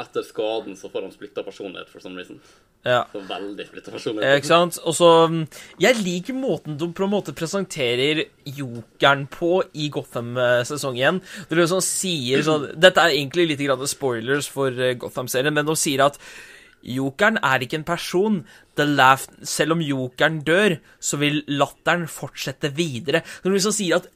Etter 0.00 0.24
skaden 0.24 0.78
så 0.80 0.88
får 0.88 1.04
han 1.04 1.12
splitta 1.12 1.42
personlighet 1.44 1.90
for 1.92 2.00
some 2.00 2.16
reason. 2.16 2.38
ja. 2.84 3.02
Så 3.12 3.20
veldig 3.28 3.66
splitta 3.66 3.90
Eh, 3.90 3.96
personlighet. 3.98 4.38
Ikke 4.38 4.48
sant? 4.48 4.78
Og 4.84 4.94
så 4.96 5.10
mm, 5.28 5.42
Jeg 5.80 5.98
liker 6.00 6.34
måten 6.38 6.78
de 6.80 6.88
på 6.92 7.04
en 7.04 7.12
måte 7.12 7.34
presenterer 7.36 8.24
jokeren 8.44 9.26
på 9.26 9.62
i 9.74 9.90
Gotham 9.92 10.36
eh, 10.36 10.64
igjen 10.94 11.20
Det 11.50 11.58
liksom 11.58 11.84
sier 11.84 12.42
sånn 12.42 12.70
Dette 12.86 13.00
er 13.00 13.16
egentlig 13.16 13.48
litt 13.52 13.64
grann 13.64 13.86
spoilers 13.86 14.48
for 14.48 14.72
eh, 14.72 14.96
Gotham-serien, 14.96 15.54
men 15.54 15.66
de 15.68 15.76
sier 15.76 16.04
at 16.06 16.20
Jokeren 16.84 17.38
er 17.40 17.62
ikke 17.64 17.78
en 17.80 17.86
person. 17.88 18.34
The 18.76 18.84
laugh, 18.84 19.24
selv 19.40 19.72
om 19.72 19.80
jokeren 19.80 20.42
dør, 20.44 20.76
så 21.00 21.16
vil 21.16 21.40
latteren 21.48 22.04
fortsette 22.10 22.74
videre. 22.76 23.22
De 23.40 23.52
liksom 23.54 23.72
sier 23.72 23.96
at 24.02 24.10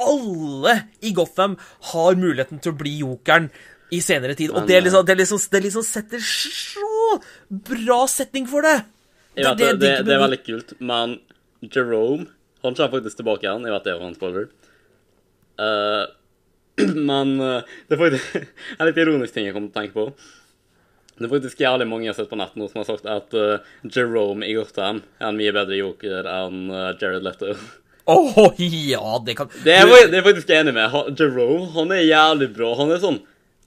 alle 0.00 0.78
i 1.04 1.12
Gotham 1.16 1.56
har 1.92 2.18
muligheten 2.18 2.60
til 2.62 2.74
å 2.74 2.78
bli 2.78 2.96
jokeren 3.02 3.50
i 3.94 4.00
senere 4.02 4.34
tid. 4.38 4.50
Og 4.50 4.66
det, 4.68 4.80
liksom, 4.86 5.04
det, 5.06 5.16
liksom, 5.20 5.40
det 5.52 5.62
liksom 5.66 5.86
setter 5.86 6.22
så 6.24 7.20
bra 7.48 8.04
setting 8.10 8.48
for 8.50 8.66
det. 8.66 8.78
Jeg 9.34 9.58
det, 9.58 9.70
det, 9.82 9.94
det 10.06 10.14
er 10.14 10.22
veldig 10.22 10.42
kult, 10.46 10.76
men 10.78 11.16
Jerome 11.64 12.28
Han 12.62 12.76
kommer 12.76 12.92
faktisk 12.92 13.18
tilbake 13.18 13.44
igjen. 13.44 13.66
Jeg 13.66 13.74
vet 13.74 13.88
det 13.88 13.96
var 13.98 14.06
en 14.08 14.16
spoiler. 14.16 14.46
Uh, 15.60 16.06
men 17.10 17.34
uh, 17.42 17.74
det 17.88 17.96
er 17.96 18.00
faktisk 18.00 18.38
en 18.78 18.88
litt 18.88 19.02
ironisk 19.02 19.36
ting 19.36 19.48
jeg 19.48 19.56
kom 19.56 19.68
til 19.68 19.74
å 19.74 19.80
tenke 19.82 19.98
på. 19.98 20.06
Det 21.14 21.28
er 21.28 21.30
faktisk 21.30 21.60
jævlig 21.62 21.86
mange 21.86 22.08
jeg 22.08 22.14
har 22.14 22.22
sett 22.22 22.30
på 22.32 22.38
nett 22.40 22.56
nå 22.58 22.66
som 22.70 22.80
har 22.80 22.88
sagt 22.88 23.10
at 23.10 23.36
uh, 23.36 23.74
Jerome 23.84 24.46
i 24.46 24.56
Gotham 24.56 25.02
er 25.20 25.28
en 25.28 25.38
mye 25.38 25.54
bedre 25.54 25.78
joker 25.78 26.30
enn 26.30 26.62
Jared 26.72 27.26
Leto. 27.26 27.52
Åh, 28.06 28.52
ja, 28.58 29.18
det 29.24 29.36
kan 29.38 29.48
Det 29.64 29.72
er, 29.72 29.86
jeg- 29.88 30.10
jeg 30.12 30.24
faktisk 30.24 30.50
enig 30.50 30.74
med. 30.74 30.90
Han- 30.92 31.14
Jerome, 31.16 31.70
han 31.72 31.92
er 31.92 32.02
jævlig 32.04 32.50
bra. 32.56 32.74
Han 32.76 32.90
er 32.90 32.98
sånn 33.00 33.20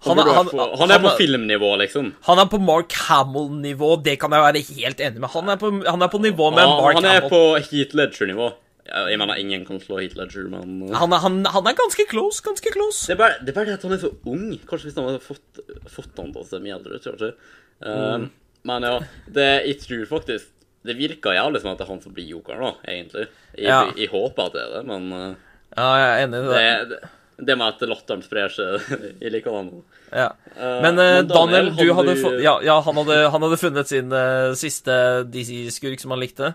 Han 0.06 0.18
Han, 0.20 0.28
han- 0.30 0.46
på, 0.52 0.78
han 0.78 0.92
er 0.92 1.00
på 1.02 1.18
filmnivå, 1.18 1.72
liksom. 1.82 2.12
Han 2.28 2.38
er 2.38 2.46
på 2.46 2.60
Mark 2.62 2.92
Hamill-nivå, 2.94 4.04
det 4.04 4.20
kan 4.20 4.30
jeg 4.32 4.42
være 4.46 4.62
helt 4.78 5.00
enig 5.02 5.20
med. 5.20 5.30
Han 5.34 5.50
er 5.50 5.56
på, 5.58 5.72
han 5.90 6.02
er 6.04 6.08
på 6.08 6.20
nivå 6.22 6.52
med 6.54 6.68
Mark 6.68 6.84
Mark 6.84 6.96
han 6.96 7.06
er 7.06 7.22
Hamill. 7.22 7.30
på 7.32 7.42
Heat 7.72 7.94
Ledger-nivå. 7.98 8.54
Jeg 8.88 9.18
mener, 9.20 9.36
ingen 9.36 9.66
kan 9.66 9.80
slå 9.82 9.98
Heat 10.00 10.14
Ledger, 10.16 10.48
men 10.50 10.94
Han 10.94 11.12
er, 11.12 11.18
han, 11.18 11.44
han 11.46 11.66
er 11.68 11.74
ganske 11.74 12.06
close, 12.08 12.42
ganske 12.46 12.72
close. 12.72 13.08
det, 13.08 13.16
er 13.18 13.24
bare, 13.24 13.34
det 13.42 13.50
er 13.50 13.54
bare 13.58 13.66
det 13.66 13.74
at 13.74 13.82
han 13.82 13.92
er 13.94 13.98
så 13.98 14.14
ung. 14.26 14.46
Kanskje 14.70 14.86
hvis 14.92 14.96
han 14.96 15.04
hadde 15.10 15.20
fått, 15.26 15.66
fått 15.90 16.16
han 16.22 16.32
til 16.32 16.42
å 16.44 16.48
se 16.48 16.60
mye 16.60 16.78
eldre 16.78 17.00
kanskje. 17.02 17.34
Uh, 17.82 18.18
Mm. 18.22 18.30
Men 18.64 18.82
ja, 18.84 19.00
det, 19.34 19.50
jeg 19.66 19.80
tror 19.82 20.06
faktisk 20.20 20.46
Det 20.88 20.96
virker 20.98 21.36
jævlig 21.38 21.62
som 21.62 21.72
at 21.74 21.78
det 21.82 21.86
er 21.88 21.92
han 21.92 22.02
som 22.04 22.14
blir 22.16 22.30
jokeren, 22.32 22.64
da, 22.64 22.72
egentlig. 22.88 23.28
Jeg, 23.54 23.68
Ja. 23.68 23.78
jeg, 23.90 23.98
jeg 24.06 24.10
håper 24.14 24.46
at 24.50 24.54
det 24.58 24.64
er 24.64 24.74
det, 24.78 24.84
men 24.90 25.08
uh, 25.14 25.36
Ja, 25.78 25.88
jeg 26.00 26.08
er 26.10 26.26
enig 26.26 26.40
i 26.40 26.48
det. 26.48 26.58
det, 26.58 26.90
det, 26.90 27.46
det 27.48 27.58
med 27.60 27.68
at 27.76 27.84
latteren 27.92 28.24
sprer 28.26 28.50
seg 28.50 28.88
i 29.26 29.30
liker 29.34 29.54
han. 29.58 29.72
Ja. 30.12 30.30
Uh, 30.56 30.80
Men 30.86 30.96
Daniel, 30.98 31.28
Daniel, 31.34 31.70
du 31.78 31.94
hadde 32.00 32.16
du- 32.18 32.42
Ja, 32.46 32.56
ja 32.66 32.80
han, 32.82 32.96
hadde, 33.04 33.18
han 33.36 33.46
hadde 33.48 33.60
funnet 33.62 33.88
sin 33.92 34.10
uh, 34.16 34.54
siste 34.58 34.96
DC-skurk 35.34 36.00
som 36.02 36.16
han 36.16 36.24
likte. 36.24 36.54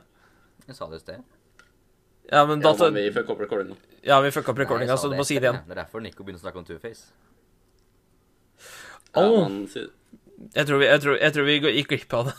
Jeg 0.66 0.76
sa 0.78 0.86
det 0.90 1.00
i 1.02 1.04
sted. 1.04 1.22
Ja, 2.32 2.46
men 2.48 2.62
Ja, 2.64 2.72
da 2.72 2.88
men 2.90 2.94
vi 3.02 3.10
fucka 3.12 3.34
opp 3.34 3.40
recordinga. 3.44 3.76
Ja, 4.02 4.20
vi 4.24 4.30
fucka 4.34 4.50
opp 4.54 4.58
recordinga, 4.62 4.96
så 4.98 5.10
du 5.10 5.16
må 5.18 5.24
si 5.28 5.36
det 5.38 5.50
igjen. 5.50 5.60
Det 5.68 5.76
er 5.76 5.82
derfor 5.84 6.00
Nico 6.02 6.24
begynner 6.24 6.40
å 6.40 6.46
snakke 6.46 6.58
om 6.62 6.64
Two-Face. 6.66 7.10
Ja, 9.14 9.22
Åh. 9.26 9.48
men 9.48 9.68
Jeg 10.56 10.66
tror 10.66 10.78
vi, 10.80 10.86
jeg 10.88 11.00
tror, 11.04 11.16
jeg 11.20 11.32
tror 11.36 11.44
vi 11.46 11.56
gikk 11.60 11.88
glipp 11.92 12.14
av 12.18 12.30
det. 12.30 12.34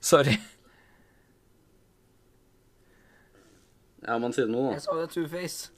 Sorry. 0.00 0.36
ja, 4.06 4.18
man 4.18 4.32
sier 4.32 4.46
det 4.48 4.54
nå, 4.54 4.68
da. 4.68 4.76
Jeg 4.78 4.84
sa 4.86 4.96
det 5.00 5.10
Two-Face. 5.14 5.70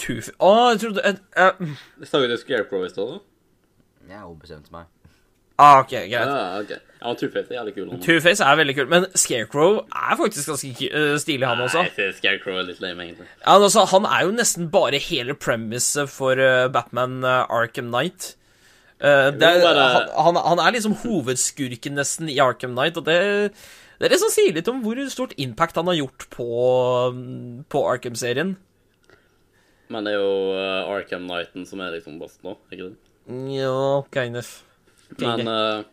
Tuf... 0.00 0.32
Å, 0.42 0.50
jeg 0.72 0.80
trodde 0.82 1.04
jeg, 1.04 1.20
jeg, 1.38 2.06
Sa 2.10 2.18
vi 2.18 2.26
det 2.32 2.40
Scarecrow 2.42 2.82
i 2.82 2.90
stad, 2.90 3.14
da? 3.14 3.20
Jeg 4.10 4.26
ombestemte 4.26 4.74
meg. 4.74 4.90
ah, 5.62 5.78
OK, 5.84 5.92
greit. 5.94 6.12
Ja, 6.12 6.58
ok. 6.60 6.72
Ja, 7.04 7.12
Two-Face 7.20 7.52
er 7.52 7.58
jævlig 7.60 7.74
kul. 7.76 7.92
Two-Face 8.02 8.44
er 8.44 8.56
veldig 8.58 8.74
kul, 8.78 8.88
men 8.90 9.06
Scarecrow 9.14 9.82
er 9.84 10.16
faktisk 10.18 10.50
ganske 10.50 10.88
eh, 10.88 11.14
stilig, 11.20 11.46
han 11.46 11.60
også. 11.60 11.82
Nei, 11.84 11.90
jeg 11.92 11.96
synes 11.98 12.20
Scarecrow 12.22 12.58
er 12.58 12.66
litt 12.70 12.80
lame, 12.82 13.06
egentlig. 13.06 13.28
Ja, 13.42 13.54
men 13.58 13.68
altså, 13.68 13.84
han 13.92 14.08
er 14.08 14.24
jo 14.26 14.32
nesten 14.34 14.70
bare 14.72 15.00
hele 15.04 15.36
premisset 15.36 16.10
for 16.10 16.40
eh, 16.40 16.64
Batman 16.74 17.20
eh, 17.22 17.44
Arkham 17.52 17.92
Knight. 17.92 18.34
Eh, 19.02 19.30
er, 19.34 19.64
han, 19.74 20.06
han, 20.14 20.38
han 20.38 20.60
er 20.62 20.76
liksom 20.76 20.94
hovedskurken 21.02 21.98
nesten 21.98 22.30
i 22.30 22.38
Arkham 22.42 22.76
Knight, 22.76 22.98
og 23.00 23.08
det, 23.08 23.16
det 23.98 24.06
er 24.06 24.14
det 24.14 24.20
som 24.22 24.30
sier 24.32 24.54
litt 24.54 24.70
om 24.70 24.84
hvor 24.84 25.00
stort 25.12 25.34
impact 25.40 25.80
han 25.80 25.90
har 25.90 25.98
gjort 25.98 26.28
på, 26.32 26.46
på 27.72 27.82
Arkham-serien. 27.90 28.54
Men 29.92 30.06
det 30.06 30.14
er 30.14 30.22
jo 30.22 30.36
uh, 30.54 30.92
Arkham 30.94 31.26
Knighten 31.26 31.66
som 31.68 31.82
er 31.84 31.96
liksom 31.96 32.20
best 32.22 32.40
nå, 32.46 32.56
ikke 32.72 32.92
det? 32.92 32.96
Ja, 33.52 34.04
kind 34.14 34.38
of. 34.40 34.54
Men, 35.20 35.48
uh, 35.48 35.84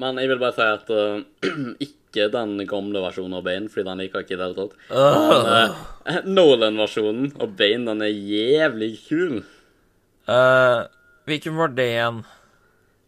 men 0.00 0.22
jeg 0.22 0.30
vil 0.32 0.40
bare 0.40 0.56
si 0.56 0.66
at 0.66 0.94
uh, 0.94 1.50
ikke 1.88 2.30
den 2.32 2.56
gamle 2.70 3.02
versjonen 3.04 3.36
av 3.36 3.44
Bane, 3.44 3.68
fordi 3.72 3.84
den 3.90 4.00
liker 4.00 4.22
jeg 4.22 4.28
ikke 4.28 4.36
i 4.36 4.40
det 4.40 4.46
hele 4.46 4.62
tatt. 4.62 4.78
Men, 4.94 5.76
uh, 6.06 6.22
Nolan-versjonen 6.38 7.34
av 7.42 7.52
Bane, 7.58 7.84
den 7.90 8.06
er 8.06 8.14
jævlig 8.14 8.94
kul. 9.04 9.42
Eh, 10.26 10.80
hvilken 11.26 11.56
var 11.58 11.68
det 11.74 11.86
igjen? 11.92 12.24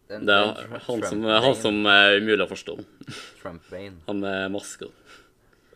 Den, 0.09 0.25
Det 0.25 0.35
er 0.35 0.53
Trump- 0.63 0.85
han 0.87 1.03
som, 1.05 1.23
han 1.45 1.55
som 1.55 1.75
er 1.85 2.15
umulig 2.19 2.45
å 2.45 2.49
forstå. 2.49 2.77
Trump-Bane. 3.41 3.93
Han 4.07 4.19
med 4.23 4.51
masker. 4.55 4.89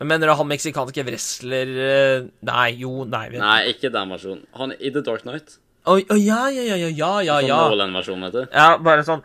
Mener 0.02 0.26
du 0.26 0.34
han 0.34 0.48
meksikanske 0.50 1.04
wrestler 1.06 1.70
eh, 1.80 2.24
Nei, 2.44 2.70
jo, 2.80 3.04
nei 3.06 3.28
vet- 3.30 3.38
Nei, 3.40 3.60
ikke 3.70 3.92
den 3.94 4.10
versjonen. 4.10 4.42
Han 4.58 4.72
i 4.74 4.90
The 4.90 5.02
Dark 5.06 5.22
Knight. 5.22 5.54
Å 5.86 5.94
å, 6.00 6.16
ja, 6.18 6.48
ja, 6.50 6.62
ja, 6.66 6.76
ja, 6.80 6.88
ja, 6.90 7.12
ja, 7.22 7.38
Sånn 7.38 7.48
ja. 7.48 7.60
Nolan-versjonen, 7.70 8.26
vet 8.26 8.32
du. 8.40 8.44
Ja, 8.52 8.68
bare 8.82 9.04
sånn 9.06 9.22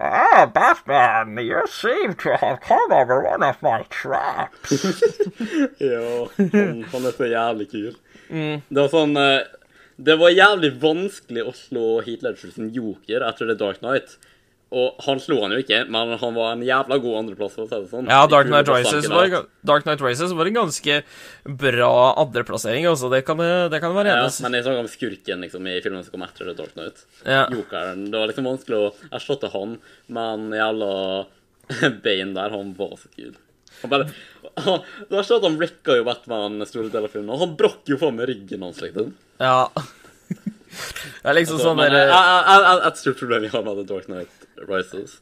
Ah, 0.00 0.44
Batman, 0.50 1.36
you 1.38 1.60
seem 1.70 2.14
to 2.18 2.32
have 2.40 2.58
come 2.66 2.90
over 2.92 3.20
one 3.22 3.44
of 3.46 3.60
my 3.62 3.82
traps. 3.90 4.72
Ja, 5.78 6.26
han, 6.36 6.80
han 6.90 7.06
er 7.06 7.14
så 7.14 7.28
jævlig 7.30 7.68
kul. 7.70 7.92
Det 8.28 8.74
var 8.80 8.90
sånn 8.90 9.14
eh, 9.20 9.44
Det 9.96 10.16
var 10.18 10.34
jævlig 10.34 10.72
vanskelig 10.82 11.44
å 11.46 11.52
slå 11.54 11.88
Heat 12.06 12.24
Ledger 12.26 12.54
sin 12.54 12.70
joker 12.74 13.24
etter 13.28 13.50
The 13.50 13.58
Dark 13.58 13.82
Knight. 13.82 14.16
Og 14.74 14.96
han 15.06 15.20
slo 15.22 15.36
han 15.44 15.52
jo 15.54 15.60
ikke, 15.62 15.84
men 15.92 16.16
han 16.18 16.34
var 16.34 16.54
en 16.56 16.64
jævla 16.66 16.96
god 17.02 17.18
andreplass, 17.20 17.52
for 17.54 17.62
å 17.62 17.68
si 17.68 17.78
det 17.84 17.90
sånn. 17.92 18.08
Ja, 18.10 18.24
Dark 18.30 18.48
Knight 18.48 18.70
Rises 18.72 19.06
var. 19.12 19.36
Dark 19.62 19.86
Knight 19.86 20.02
Rises 20.02 20.34
var 20.34 20.50
en 20.50 20.56
ganske 20.56 20.96
bra 21.62 21.92
andreplassering, 22.24 22.88
altså. 22.90 23.10
Det 23.12 23.22
kan, 23.28 23.38
det 23.38 23.80
kan 23.84 23.94
være 23.94 24.10
ja, 24.10 24.24
enig. 24.24 24.34
Men 24.42 24.58
jeg 24.58 24.66
snakker 24.66 24.82
om 24.82 24.90
skurken 24.90 25.46
liksom, 25.46 25.70
i 25.70 25.78
filmen 25.84 26.02
som 26.02 26.16
kom 26.16 26.26
etter 26.26 26.50
The 26.50 26.56
Dark 26.58 26.74
Knight. 26.74 27.06
Ja. 27.22 27.44
Jokeren. 27.54 28.08
Det 28.10 28.18
var 28.18 28.32
liksom 28.32 28.50
vanskelig 28.50 28.80
å 28.80 28.90
erstatte 29.14 29.52
han, 29.54 29.78
men 30.18 30.50
jævla 30.58 30.92
Bane 32.04 32.34
der, 32.34 32.58
han 32.58 32.74
var 32.80 32.96
så 32.98 33.12
kul. 33.14 33.36
Han 33.82 33.90
bare 33.92 34.08
han, 34.56 34.80
Det 35.08 35.16
verste 35.16 35.32
sånn 35.34 35.42
at 35.42 35.48
han 35.48 35.58
wrecka 35.60 35.96
jo 35.98 36.06
Batman 36.06 36.60
store 36.68 36.90
deler 36.92 37.08
av 37.08 37.14
filmen, 37.16 37.32
og 37.34 37.42
han 37.44 37.56
brakk 37.58 37.84
jo 37.90 37.98
faen 38.00 38.16
med 38.20 38.28
ryggen 38.30 38.62
hans, 38.66 38.80
liksom. 38.84 39.12
Ja. 39.42 39.68
Det 40.34 41.30
er 41.30 41.36
liksom 41.38 41.60
sånn 41.62 41.76
men, 41.78 41.92
der 41.92 42.08
jeg- 42.08 42.10
jeg- 42.10 42.64
jeg- 42.66 42.86
Et 42.86 42.96
stort 42.98 43.18
problem 43.18 43.42
vi 43.42 43.48
har 43.48 43.62
med 43.62 43.76
The 43.76 43.84
Dark 43.94 44.06
Knight 44.06 44.46
Rises 44.68 45.20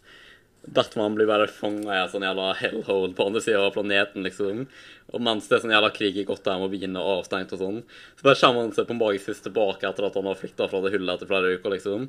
Batman 0.67 1.15
blir 1.17 1.27
bare 1.27 1.49
fanget 1.51 1.87
i 1.91 1.99
en 1.99 2.09
sånn 2.09 2.23
jævla 2.23 2.55
hellhole 2.55 3.15
på 3.15 3.27
andre 3.27 3.41
siden 3.43 3.61
av 3.67 3.73
planeten, 3.75 4.23
liksom. 4.23 4.67
Og 5.13 5.21
mens 5.21 5.49
det 5.49 5.57
er 5.59 5.67
sånn 5.67 5.75
jævla 5.75 5.91
krig 5.93 6.17
i 6.17 6.25
Gotham 6.25 6.63
og 6.63 6.71
byen 6.71 6.95
er 6.97 7.03
avstengt 7.03 7.53
og 7.53 7.59
sånn, 7.59 7.83
så 8.17 8.23
bare 8.23 8.39
kommer 8.39 8.61
han 8.63 8.73
seg 8.73 8.87
på 8.87 8.95
magisk 8.97 9.27
vis 9.33 9.41
tilbake 9.43 9.83
etter 9.89 10.07
at 10.07 10.15
han 10.15 10.25
har 10.25 10.37
flykta 10.39 10.69
fra 10.71 10.81
det 10.81 10.93
hullet 10.95 11.17
etter 11.17 11.27
flere 11.27 11.59
uker, 11.59 11.71
liksom. 11.75 12.09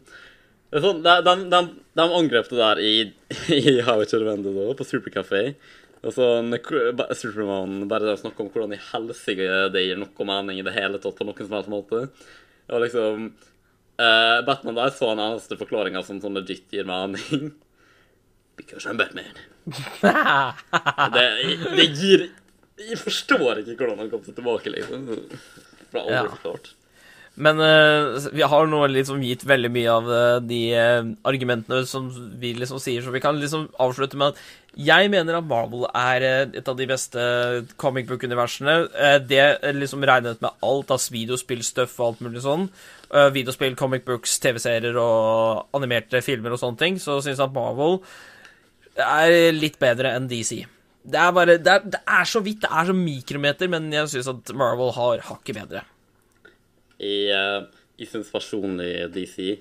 Er 0.72 0.82
sånn, 0.86 1.02
de, 1.02 1.16
de, 1.26 1.50
de, 1.50 1.62
de 1.98 2.02
angrep 2.20 2.48
det 2.50 2.58
der 2.62 2.78
i, 2.80 2.94
i 3.58 3.82
How 3.82 4.00
It 4.02 4.10
Should 4.14 4.26
da, 4.46 4.74
på 4.78 4.86
Supercafé. 4.86 5.56
Og 6.04 6.12
så 6.12 6.26
Superman 7.16 7.88
bare 7.88 8.12
der 8.12 8.20
om 8.28 8.50
hvordan 8.52 8.76
i 8.76 8.82
helsike 8.92 9.48
det 9.72 9.86
gir 9.86 10.00
noe 10.02 10.28
mening 10.28 10.60
i 10.60 10.66
det 10.66 10.76
hele 10.76 11.00
tatt 11.00 11.16
på 11.16 11.28
noen 11.28 11.40
som 11.40 11.56
helst 11.56 11.72
måte. 11.72 12.02
Og 12.68 12.84
liksom 12.84 13.30
uh, 14.02 14.40
Batman 14.48 14.80
der 14.80 14.92
så 14.96 15.14
den 15.14 15.24
eneste 15.24 15.60
forklaringa 15.60 16.04
som 16.04 16.20
sånn 16.24 16.36
legit 16.40 16.68
gir 16.76 16.88
mening. 16.88 17.54
Because 18.60 18.86
I'm 18.90 19.00
Batman. 19.00 19.34
det, 21.16 21.24
det 21.74 21.86
gir 21.96 22.28
Jeg 22.78 23.00
forstår 23.00 23.62
ikke 23.64 23.78
hvordan 23.80 24.04
han 24.04 24.12
kom 24.12 24.24
seg 24.26 24.36
tilbake, 24.38 24.74
liksom. 24.76 25.08
Det 25.08 25.92
ble 25.94 26.04
aldri 26.04 26.18
Ja. 26.20 26.30
forklart. 26.36 26.74
Men 27.34 27.58
uh, 27.58 28.20
vi 28.30 28.44
har 28.46 28.68
nå 28.70 28.84
liksom 28.92 29.24
gitt 29.26 29.42
veldig 29.50 29.72
mye 29.74 29.90
av 29.90 30.10
uh, 30.10 30.42
de 30.44 30.60
uh, 30.78 31.08
argumentene 31.26 31.82
som 31.90 32.12
vi 32.38 32.52
liksom 32.54 32.82
sier, 32.82 33.02
så 33.02 33.14
vi 33.14 33.24
kan 33.24 33.40
liksom 33.42 33.72
avslutte 33.82 34.20
med 34.22 34.36
at 34.36 34.44
jeg 34.74 35.10
mener 35.14 35.38
at 35.38 35.46
Marvel 35.46 35.86
er 35.94 36.26
eh, 36.26 36.56
et 36.58 36.70
av 36.70 36.78
de 36.78 36.88
beste 36.90 37.24
comic 37.78 38.08
book-universene. 38.10 38.76
Eh, 38.98 39.18
det 39.22 39.46
liksom 39.78 40.06
regnet 40.08 40.42
med 40.42 40.66
alt 40.66 40.94
av 40.94 41.04
videospillstuff 41.14 41.94
og 42.00 42.08
alt 42.08 42.24
mulig 42.26 42.42
sånn. 42.46 42.68
Eh, 43.14 43.30
videospill, 43.36 43.76
comic 43.78 44.06
books, 44.08 44.40
TV-serier 44.42 44.98
og 44.98 45.78
animerte 45.78 46.24
filmer 46.26 46.56
og 46.56 46.62
sånne 46.62 46.82
ting. 46.82 46.98
Så 47.02 47.20
syns 47.22 47.38
jeg 47.38 47.46
at 47.46 47.54
Marvel 47.54 48.00
er 48.98 49.54
litt 49.54 49.78
bedre 49.82 50.16
enn 50.18 50.30
DC. 50.32 50.64
Det 51.04 51.20
er 51.20 51.32
bare 51.36 51.58
Det 51.60 51.70
er, 51.72 51.86
det 51.86 52.02
er 52.08 52.26
så 52.26 52.40
vidt, 52.42 52.62
det 52.64 52.72
er 52.72 52.90
så 52.90 52.96
mikrometer, 52.98 53.70
men 53.70 53.92
jeg 53.94 54.10
syns 54.10 54.32
at 54.32 54.54
Marvel 54.58 54.94
har 54.98 55.22
hakket 55.30 55.60
bedre. 55.60 55.86
Jeg, 56.98 57.30
eh, 57.30 57.62
jeg 58.00 58.10
syns 58.10 58.34
personlig 58.34 59.14
DC 59.14 59.60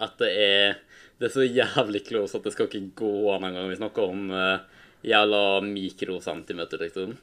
at 0.00 0.16
det 0.18 0.32
er 0.32 0.76
Det 1.18 1.28
er 1.28 1.34
så 1.34 1.46
jævlig 1.46 2.02
close 2.08 2.38
at 2.38 2.46
det 2.46 2.54
skal 2.54 2.68
ikke 2.68 2.96
gå 2.98 3.12
an 3.34 3.46
engang. 3.48 3.68
Vi 3.70 3.78
snakker 3.78 4.10
om 4.10 4.30
uh, 4.34 4.86
jævla 5.06 5.60
mikrocentimeter, 5.66 6.82
liksom. 6.82 7.14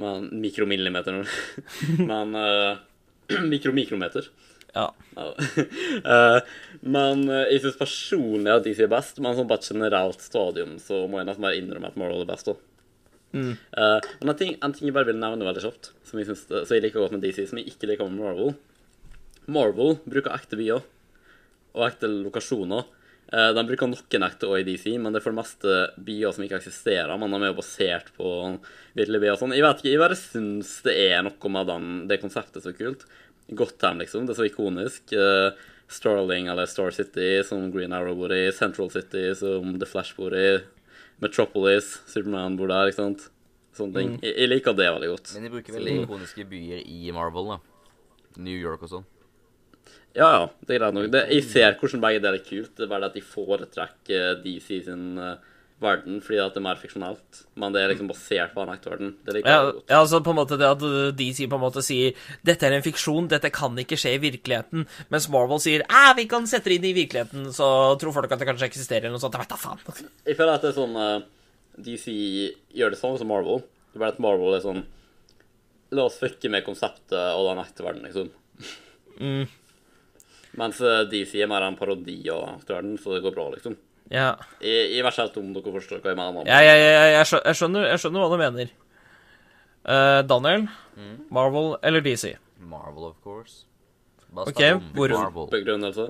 Men 0.00 0.28
Mikromillimeter. 0.42 1.22
Men 2.10 2.34
uh, 2.36 2.76
Mikromikrometer. 3.52 4.28
Ja. 4.74 4.90
Ja. 5.16 5.30
Eh, 6.04 6.38
men 6.82 7.22
jeg 7.30 7.60
syns 7.62 7.76
personlig 7.78 8.50
at 8.50 8.64
DC 8.66 8.82
er 8.84 8.90
best, 8.90 9.20
men 9.22 9.36
sånn 9.38 9.46
på 9.48 9.56
et 9.56 9.68
generelt 9.70 10.20
stadium 10.20 10.74
så 10.82 11.04
må 11.08 11.20
jeg 11.20 11.28
nesten 11.28 11.44
bare 11.46 11.60
innrømme 11.60 11.88
at 11.88 11.96
Marvel 11.96 12.24
er 12.24 12.28
best. 12.28 12.50
da. 12.50 12.56
Uh, 13.34 13.98
men 14.20 14.32
en 14.32 14.36
ting, 14.38 14.52
en 14.62 14.74
ting 14.74 14.90
jeg 14.90 14.94
bare 14.94 15.08
vil 15.08 15.18
nevne 15.22 15.46
veldig 15.46 15.62
kjapt, 15.64 15.92
som 16.06 16.20
jeg, 16.20 16.28
synes, 16.28 16.44
så 16.50 16.76
jeg 16.76 16.84
liker 16.84 17.00
godt 17.00 17.14
med 17.16 17.24
DC, 17.24 17.46
som 17.50 17.62
jeg 17.62 17.72
ikke 17.72 17.88
liker 17.90 18.10
med 18.10 18.20
Marvel 18.20 18.52
Marvel 19.50 19.98
bruker 20.08 20.32
ekte 20.32 20.56
byer 20.58 20.84
og 21.74 21.86
ekte 21.88 22.08
lokasjoner. 22.08 22.86
Eh, 23.32 23.50
de 23.56 23.64
bruker 23.66 23.88
noen 23.88 24.26
ekte 24.26 24.48
OEDC, 24.50 24.86
men 25.00 25.12
det 25.14 25.20
er 25.20 25.24
for 25.24 25.34
det 25.34 25.40
meste 25.40 25.76
byer 26.06 26.34
som 26.34 26.44
ikke 26.44 26.58
eksisterer. 26.60 27.12
Men 27.18 27.32
de 27.32 27.40
er 27.40 27.52
jo 27.52 27.60
basert 27.60 28.10
på 28.18 28.32
virkelige 28.96 29.22
byer. 29.24 29.36
og 29.36 29.42
Sånn. 29.42 29.54
Jeg 29.56 29.64
vet 29.64 29.80
ikke, 29.82 29.92
jeg 29.94 30.02
bare 30.02 30.18
syns 30.20 30.74
det 30.86 30.96
er 31.08 31.22
noe 31.26 31.54
med 31.56 31.70
den, 31.70 31.92
det 32.10 32.20
konseptet 32.22 32.66
så 32.66 32.74
kult. 32.76 33.06
Gotham, 33.52 34.00
liksom. 34.00 34.26
Det 34.26 34.34
er 34.34 34.40
så 34.42 34.48
ikonisk. 34.48 35.14
Eh, 35.16 35.70
Starling 35.94 36.48
eller 36.48 36.66
Star 36.66 36.94
City, 36.96 37.42
som 37.44 37.70
Green 37.72 37.92
Arrow 37.92 38.16
bor 38.16 38.32
i. 38.32 38.48
Central 38.56 38.90
City, 38.90 39.34
som 39.36 39.74
The 39.78 39.88
Flash 39.88 40.16
bor 40.16 40.34
i. 40.36 40.58
Metropolis, 41.22 42.00
Superman 42.10 42.56
bor 42.58 42.72
der, 42.72 42.90
ikke 42.90 43.02
sant. 43.02 43.28
Sånne 43.74 43.98
ting. 43.98 44.14
Jeg, 44.22 44.36
jeg 44.38 44.50
liker 44.50 44.76
det 44.78 44.86
veldig 44.94 45.10
godt. 45.10 45.34
Men 45.34 45.46
de 45.46 45.52
bruker 45.56 45.76
veldig 45.76 45.96
ikoniske 46.04 46.46
byer 46.50 46.84
i 46.86 47.10
Marvel, 47.14 47.54
da. 47.54 47.58
New 48.42 48.56
York 48.56 48.86
og 48.86 48.90
sånn. 48.90 49.06
Ja, 50.14 50.28
ja, 50.30 50.44
det 50.62 50.76
er 50.76 50.78
greit 50.84 50.94
nok. 50.94 51.08
Det, 51.10 51.24
jeg 51.34 51.44
ser 51.50 51.74
hvordan 51.80 52.02
begge 52.04 52.20
deler 52.22 52.38
er 52.38 52.46
kult. 52.46 52.70
Det 52.78 52.86
er 52.86 52.90
bare 52.92 53.02
det 53.06 53.10
at 53.12 53.18
de 53.18 53.24
foretrekker 53.26 54.36
DC 54.44 54.68
sin 54.86 55.18
uh, 55.18 55.32
verden 55.82 56.20
fordi 56.22 56.38
at 56.38 56.54
det 56.54 56.60
er 56.60 56.64
mer 56.68 56.78
fiksjonelt. 56.78 57.40
Men 57.58 57.74
det 57.74 57.82
er 57.82 57.90
liksom 57.90 58.10
basert 58.12 58.52
på 58.54 58.62
en 58.62 58.70
ekte 58.76 58.92
verden. 58.92 59.10
Det 59.26 59.34
liker 59.34 59.50
Ja, 59.50 59.64
godt. 59.66 59.80
ja, 59.90 59.98
altså 59.98 60.20
på 60.22 60.30
en 60.30 60.38
måte 60.38 60.58
det 60.60 60.68
at 60.70 60.84
uh, 60.86 61.08
DC 61.18 61.48
på 61.50 61.58
en 61.58 61.64
måte 61.64 61.82
sier 61.82 62.14
dette 62.46 62.68
er 62.68 62.76
en 62.78 62.86
fiksjon, 62.86 63.26
dette 63.32 63.50
kan 63.54 63.74
ikke 63.82 63.98
skje 63.98 64.14
i 64.14 64.22
virkeligheten, 64.22 64.86
mens 65.10 65.26
Marvel 65.34 65.62
sier 65.64 65.82
æ, 65.88 66.04
vi 66.20 66.28
kan 66.30 66.46
sette 66.50 66.70
det 66.70 66.78
inn 66.78 66.86
i 66.92 66.94
virkeligheten, 67.00 67.50
så 67.56 67.66
tror 67.98 68.14
folk 68.14 68.30
at 68.30 68.38
det 68.44 68.48
kanskje 68.52 68.70
eksisterer 68.70 69.08
eller 69.08 69.18
noe 69.18 69.24
sånt. 69.24 69.34
Jeg 69.34 69.48
vet 69.48 69.56
da 69.56 69.60
faen. 69.64 69.82
Jeg 70.30 70.38
føler 70.38 70.54
at 70.54 70.62
det 70.62 70.70
er 70.70 70.78
sånn 70.78 70.94
uh, 70.94 71.26
DC 71.90 72.06
gjør 72.78 72.94
det 72.94 73.00
samme 73.02 73.18
som 73.18 73.32
Marvel. 73.34 73.66
Det 73.90 73.98
er 73.98 74.06
bare 74.06 74.14
at 74.14 74.22
Marvel 74.22 74.54
er 74.60 74.62
sånn 74.62 74.84
La 75.94 76.06
oss 76.08 76.16
fucke 76.18 76.48
med 76.50 76.64
konseptet 76.66 77.18
og 77.36 77.44
den 77.50 77.60
ekte 77.62 77.84
verden, 77.86 78.06
liksom. 78.06 78.30
Mm. 79.20 79.44
Mens 80.60 80.78
DC 81.10 81.34
er 81.42 81.48
mer 81.50 81.64
en 81.66 81.76
parodi 81.78 82.20
av 82.30 82.44
aktøren, 82.60 82.94
så 83.00 83.16
det 83.16 83.22
går 83.24 83.34
bra, 83.34 83.48
liksom. 83.56 83.74
Ja. 84.12 84.34
I, 84.60 84.98
i 84.98 85.02
hvert 85.02 85.16
fall 85.16 85.30
om 85.40 85.52
dere 85.56 85.72
forstår 85.74 86.02
hva 86.04 86.12
jeg 86.12 86.18
mener. 86.20 86.46
Ja, 86.46 86.60
ja, 86.62 86.74
ja, 86.76 86.90
jeg, 87.16 87.26
jeg, 87.32 87.56
skjønner, 87.58 87.86
jeg 87.90 88.02
skjønner 88.02 88.24
hva 88.24 88.30
du 88.34 88.42
mener. 88.42 88.72
Uh, 89.84 90.20
Daniel, 90.28 90.66
Marvel 91.34 91.74
eller 91.84 92.04
DC? 92.04 92.34
Marvel, 92.64 93.10
of 93.10 93.16
course. 93.24 93.64
Bare 94.34 94.52
Ok, 94.52 94.62
hvor- 94.94 95.16
Marvel. 95.16 95.48
Begrunnelse? 95.52 96.06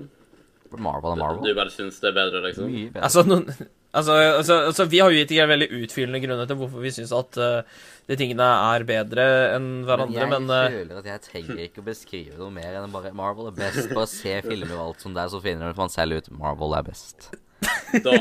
Marvel 0.75 1.13
er 1.15 1.23
Marvel. 1.23 1.49
Du 1.49 1.55
bare 1.59 1.71
syns 1.71 2.01
det 2.03 2.11
er 2.11 2.17
bedre, 2.19 2.43
liksom? 2.49 2.69
Mye 2.71 2.91
bedre. 2.91 3.03
Altså, 3.09 3.25
noen, 3.27 3.49
altså, 3.95 4.15
altså, 4.41 4.59
altså 4.69 4.87
Vi 4.91 5.01
har 5.03 5.13
jo 5.13 5.21
gitt 5.23 5.35
veldig 5.49 5.69
utfyllende 5.81 6.21
grunner 6.25 6.49
til 6.51 6.59
hvorfor 6.61 6.85
vi 6.85 6.93
syns 6.95 7.13
at 7.15 7.39
uh, 7.41 7.85
de 8.11 8.19
tingene 8.21 8.45
er 8.45 8.85
bedre 8.89 9.25
enn 9.55 9.69
hverandre, 9.89 10.27
men, 10.29 10.51
jeg 10.51 10.67
eh, 10.67 10.75
føler 10.75 10.99
at 11.01 11.07
jeg 11.09 11.23
trenger 11.25 11.63
ikke 11.65 11.81
å 11.81 11.87
beskrive 11.87 12.37
noe 12.37 12.53
mer 12.53 12.77
enn 12.77 12.93
bare 12.93 13.15
Marvel 13.17 13.49
er 13.49 13.57
best. 13.57 13.89
Bare 13.95 14.11
se 14.11 14.35
filmer 14.45 14.77
og 14.77 14.91
alt 14.91 15.07
som 15.07 15.17
det 15.17 15.25
er, 15.25 15.33
så 15.33 15.41
finner 15.45 15.73
man 15.79 15.93
selv 15.93 16.21
ut 16.21 16.29
Marvel 16.37 16.77
er 16.77 16.85
best. 16.91 17.31
Da, 18.05 18.13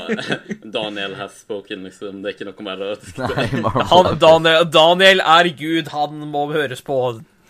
Daniel 0.63 1.17
has 1.19 1.35
spoken, 1.41 1.83
liksom. 1.89 2.21
Det 2.23 2.31
er 2.31 2.37
ikke 2.37 2.47
noe 2.47 2.67
mer 2.69 2.79
å 2.79 2.93
er 2.93 3.03
best. 3.03 4.21
Daniel, 4.23 4.69
Daniel 4.71 5.23
er 5.35 5.51
Gud, 5.59 5.91
han 5.91 6.23
må 6.31 6.45
høres 6.53 6.85
på. 6.85 6.99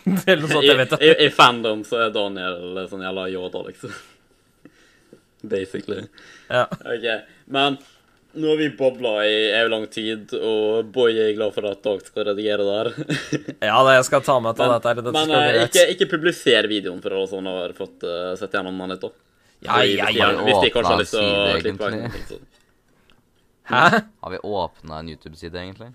Eller 0.26 0.42
noe 0.42 0.50
sånt, 0.50 0.66
I, 0.66 0.72
jeg 0.72 0.80
vet 0.82 0.98
i, 0.98 1.12
i, 1.12 1.16
I 1.28 1.32
fandom 1.32 1.86
så 1.88 2.02
er 2.08 2.16
Daniel 2.16 2.82
sånn 2.90 3.06
jævla 3.06 3.30
Yoda, 3.32 3.62
liksom. 3.70 3.94
Basically. 5.54 6.08
Ja. 6.50 6.66
OK. 6.66 7.08
Men 7.52 7.78
nå 8.34 8.50
har 8.50 8.58
vi 8.58 8.70
bobla 8.70 9.26
i 9.26 9.36
evig 9.52 9.70
lang 9.72 9.84
tid, 9.94 10.34
og 10.34 10.88
boy 10.96 11.14
er 11.22 11.34
glad 11.38 11.54
for 11.54 11.68
at 11.70 11.84
Dag 11.86 12.02
skal 12.06 12.26
redigere 12.32 12.66
der. 12.66 12.90
ja, 13.70 13.76
da, 13.78 13.94
jeg 13.98 14.08
skal 14.08 14.24
ta 14.26 14.40
med 14.42 14.58
til 14.58 14.74
dette. 14.74 14.94
Dette 15.00 15.14
men 15.14 15.30
skal 15.30 15.44
eh, 15.52 15.66
ikke, 15.68 15.86
ikke 15.94 16.08
publiser 16.16 16.70
videoen 16.72 17.04
for 17.04 17.14
alle 17.14 17.30
som 17.30 17.50
har 17.52 17.76
fått 17.78 18.06
uh, 18.08 18.34
sett 18.40 18.58
gjennom 18.58 18.82
den 18.82 18.96
litt, 18.96 19.06
da. 19.06 19.14
Ja, 19.64 19.84
ja, 19.88 20.10
ja. 20.12 20.32
Hvis 20.44 20.60
de 20.66 20.74
kanskje 20.74 20.92
har 20.92 21.04
lyst 21.04 21.16
til 21.16 21.30
å 21.30 21.62
klippe 21.62 21.92
vekk. 21.94 22.34
Hæ? 23.70 23.84
Har 24.26 24.34
vi 24.34 24.42
åpna 24.44 25.00
en 25.00 25.14
YouTube-side, 25.14 25.56
egentlig? 25.56 25.94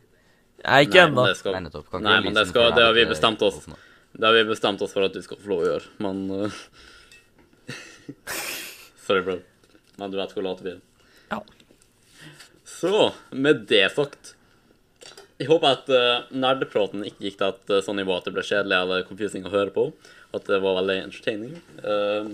Nei, 0.65 0.81
ikke 0.86 1.05
Nei, 1.05 1.10
men 1.12 1.28
det 1.28 1.36
skal- 1.36 1.52
Nei, 2.01 2.20
men 2.24 2.35
det 2.35 2.47
skal- 2.48 2.73
det 2.74 2.86
har 2.86 2.94
vi 2.97 3.05
bestemt 3.06 3.43
oss. 3.43 3.66
Det 4.12 4.24
har 4.27 4.35
vi 4.35 4.44
bestemt 4.48 4.82
oss 4.82 4.93
for 4.94 5.05
at 5.05 5.12
du 5.12 5.20
skal 5.23 5.36
få 5.36 5.52
lov 5.52 5.66
å 5.66 5.69
gjøre, 5.73 5.90
men 5.98 6.24
uh, 6.31 6.62
Sorry, 9.06 9.23
bro. 9.23 9.40
Men 9.98 10.10
du 10.10 10.16
vet 10.16 10.32
hvor 10.32 10.47
late 10.47 10.65
vi 10.65 10.73
er. 10.77 10.81
Så, 12.78 12.90
med 13.34 13.64
det 13.70 13.88
sagt 13.94 14.34
Jeg 15.40 15.48
håper 15.50 15.72
at 15.74 15.88
uh, 15.90 16.28
nerdepraten 16.34 17.02
ikke 17.06 17.24
gikk 17.28 17.38
til 17.40 17.48
et 17.52 17.72
uh, 17.74 17.80
sånn 17.84 17.98
nivå 17.98 18.16
at 18.18 18.26
det 18.28 18.34
ble 18.36 18.44
kjedelig 18.46 18.76
eller 18.78 19.06
confusing 19.09 19.46
å 19.46 19.52
høre 19.55 19.70
på. 19.74 19.88
At 20.34 20.46
det 20.50 20.59
var 20.62 20.76
veldig 20.80 20.96
entertaining. 21.06 21.56
Uh, 21.82 22.32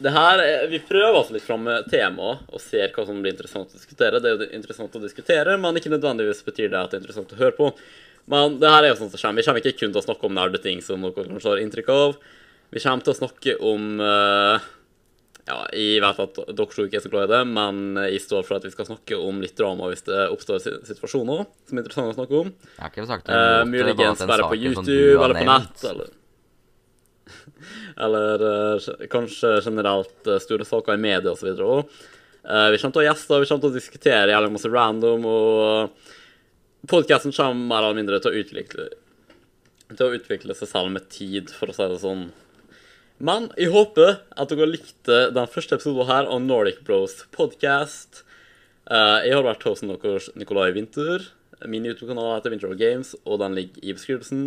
det 0.00 0.12
her, 0.14 0.40
er- 0.42 0.66
Vi 0.72 0.80
prøver 0.88 1.18
oss 1.20 1.30
litt 1.34 1.44
fram 1.46 1.62
med 1.68 1.86
temaet 1.92 2.46
og 2.50 2.62
ser 2.62 2.90
hva 2.94 3.04
som 3.06 3.18
blir 3.22 3.34
interessant 3.34 3.70
å 3.70 3.78
diskutere. 3.78 4.20
Det 4.22 4.30
er 4.30 4.36
jo 4.44 4.48
interessant 4.58 4.94
å 4.96 5.02
diskutere, 5.02 5.58
men 5.60 5.76
ikke 5.78 5.92
nødvendigvis 5.92 6.42
betyr 6.46 6.70
det 6.72 6.80
at 6.80 6.90
det 6.90 6.98
er 6.98 7.02
interessant 7.04 7.34
å 7.36 7.40
høre 7.40 7.56
på. 7.58 7.70
Men 8.30 8.58
det 8.62 8.70
her 8.70 8.84
er 8.86 8.92
jo 8.92 8.98
sånn 9.02 9.10
som 9.12 9.20
kommer. 9.22 9.40
Vi 9.42 9.46
kommer 9.48 9.62
ikke 9.64 9.78
kun 9.80 9.94
til 9.94 10.00
å 10.02 10.06
snakke 10.06 10.28
om 10.28 10.36
nerdeting 10.38 10.82
som 10.84 11.02
noen 11.02 11.14
kanskje 11.16 11.52
har 11.54 11.62
inntrykk 11.62 11.90
av. 11.94 12.18
Vi 12.70 12.82
kommer 12.84 13.06
til 13.06 13.14
å 13.14 13.18
snakke 13.18 13.56
om 13.66 13.86
eh, 14.06 14.68
Ja, 15.48 15.56
jeg 15.74 16.02
vet 16.04 16.20
at 16.22 16.38
dere 16.50 16.68
tror 16.68 16.86
ikke 16.86 16.98
er 17.00 17.04
så 17.04 17.10
glad 17.12 17.28
i 17.28 17.32
det, 17.32 17.40
men 17.48 17.98
jeg 18.04 18.20
står 18.22 18.44
for 18.46 18.58
at 18.58 18.66
vi 18.66 18.72
skal 18.74 18.88
snakke 18.88 19.18
om 19.18 19.40
litt 19.42 19.56
drama 19.58 19.88
hvis 19.90 20.04
det 20.06 20.20
oppstår 20.30 20.62
situasjoner 20.62 21.44
som 21.48 21.78
er 21.78 21.82
interessante 21.82 22.14
å 22.14 22.18
snakke 22.18 22.40
om. 22.44 22.52
Jeg 22.76 22.84
har 22.84 22.92
ikke 22.92 23.08
sagt 23.08 23.26
det, 23.26 23.36
bare 23.40 23.66
muligens 23.70 24.24
bare 24.30 24.48
på 24.50 24.58
du 24.58 24.66
YouTube 24.68 25.24
eller 25.24 25.40
på 25.40 25.48
nett, 25.50 25.84
eller 25.92 26.16
Eller 28.04 28.42
uh, 28.42 29.04
kanskje 29.12 29.50
generelt 29.64 30.26
eh, 30.26 30.38
store 30.40 30.64
saker 30.64 30.96
i 30.96 31.02
media 31.02 31.34
osv. 31.34 31.50
òg. 31.60 31.90
vi 32.72 32.78
kommer 32.80 32.94
til 32.94 33.00
å 33.00 33.02
ha 33.02 33.10
gjester, 33.10 33.42
vi 33.42 33.48
kommer 33.50 33.64
til 33.64 33.70
å 33.70 33.76
diskutere 33.76 34.32
jævlig 34.32 34.54
masse 34.54 34.70
random, 34.72 35.26
og 35.28 36.88
podkasten 36.90 37.34
kommer 37.36 37.68
mer 37.74 37.84
eller 37.84 37.98
mindre 38.00 38.20
til 38.22 38.32
å 38.32 38.40
utvikle 38.40 38.88
til 39.96 40.06
å 40.06 40.14
utvikle 40.16 40.54
seg 40.56 40.70
selv 40.70 40.92
med 40.94 41.08
tid, 41.12 41.50
for 41.54 41.70
å 41.70 41.74
si 41.74 41.86
det 41.90 41.98
sånn. 42.02 42.28
Men 43.20 43.50
jeg 43.60 43.68
håper 43.74 44.22
at 44.40 44.48
dere 44.48 44.70
likte 44.70 45.16
den 45.36 45.48
første 45.52 45.76
episoden 45.76 46.08
her 46.08 46.24
av 46.24 46.40
Nordic 46.40 46.78
Bros 46.86 47.18
podcast. 47.36 48.22
Eh, 48.88 49.26
jeg 49.26 49.34
har 49.36 49.44
vært 49.44 49.66
hosten 49.68 49.92
deres 49.92 50.30
Nikolai 50.40 50.70
Winther. 50.72 51.26
Min 51.68 51.84
YouTube-kanal 51.84 52.38
heter 52.38 52.54
Winter 52.54 52.70
of 52.72 52.78
Games, 52.80 53.12
og 53.28 53.42
den 53.42 53.58
ligger 53.58 53.84
i 53.84 53.92
beskrivelsen. 53.92 54.46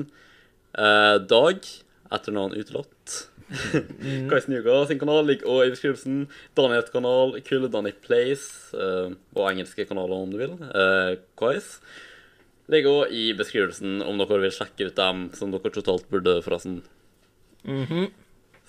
Eh, 0.74 1.18
Dag, 1.30 1.70
etternavn 2.18 2.58
utelatt. 2.58 3.20
Kais 4.32 4.50
Nuga 4.50 4.80
sin 4.90 4.98
kanal 4.98 5.22
ligger 5.30 5.52
også 5.54 5.68
i 5.68 5.76
beskrivelsen. 5.76 6.18
Daniels 6.58 6.90
kanal, 6.96 7.38
Kule 7.46 7.70
Danny 7.70 7.94
Plays, 7.94 8.48
eh, 8.74 9.14
og 9.38 9.52
engelske 9.52 9.86
kanaler 9.86 10.18
om 10.18 10.34
du 10.34 10.42
vil. 10.42 10.58
Kais. 11.38 11.78
Ligger 12.74 13.04
også 13.04 13.22
i 13.22 13.30
beskrivelsen 13.38 14.02
om 14.02 14.18
dere 14.18 14.42
vil 14.48 14.58
sjekke 14.58 14.90
ut 14.90 14.98
dem 14.98 15.28
som 15.38 15.54
dere 15.54 15.78
totalt 15.78 16.10
burde, 16.10 16.40
forresten. 16.42 16.82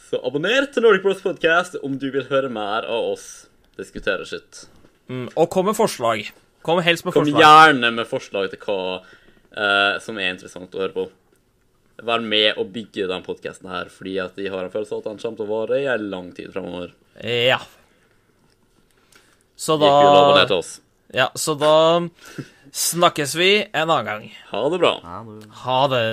Så 0.04 0.20
abonner 0.20 0.66
til 0.68 0.84
Nordic 0.84 1.02
Bros 1.04 1.22
Podcast 1.24 1.78
om 1.82 1.96
du 2.00 2.10
vil 2.12 2.26
høre 2.28 2.50
mer 2.52 2.84
av 2.84 3.12
oss 3.14 3.46
diskutere 3.78 4.26
skitt. 4.28 4.66
Mm, 5.08 5.30
og 5.32 5.48
kom 5.52 5.70
med 5.70 5.76
forslag. 5.78 6.26
Kom 6.64 6.80
helst 6.84 7.06
med 7.06 7.14
Kom 7.16 7.24
forslag. 7.24 7.40
gjerne 7.40 7.90
med 7.96 8.08
forslag 8.08 8.50
til 8.52 8.60
hva 8.66 8.78
uh, 9.00 9.96
som 10.04 10.20
er 10.20 10.34
interessant 10.34 10.76
å 10.76 10.84
høre 10.84 10.96
på. 10.96 11.06
Vær 12.04 12.20
med 12.24 12.60
og 12.60 12.72
bygge 12.74 13.08
den 13.08 13.24
podkasten 13.24 13.70
her, 13.70 13.88
fordi 13.92 14.18
at 14.20 14.36
de 14.36 14.50
har 14.52 14.66
en 14.66 14.72
følelse 14.72 14.96
av 14.96 15.02
at 15.02 15.10
den 15.10 15.20
kommer 15.22 15.40
til 15.40 15.46
å 15.46 15.52
vare 15.52 15.80
i 15.80 15.88
en 15.88 16.06
lang 16.12 16.30
tid 16.36 16.52
fremover. 16.52 16.94
Ja. 17.24 17.60
Så 19.56 19.78
da 19.80 19.92
til 20.44 20.58
oss. 20.58 20.78
Ja, 21.14 21.28
så 21.38 21.54
da 21.54 21.74
snakkes 22.74 23.36
vi 23.38 23.50
en 23.70 23.86
annen 23.86 24.08
gang. 24.08 24.24
Ha 24.50 24.64
det 24.72 24.80
bra. 24.82 24.96
Ha 25.64 25.82
det. 25.92 26.06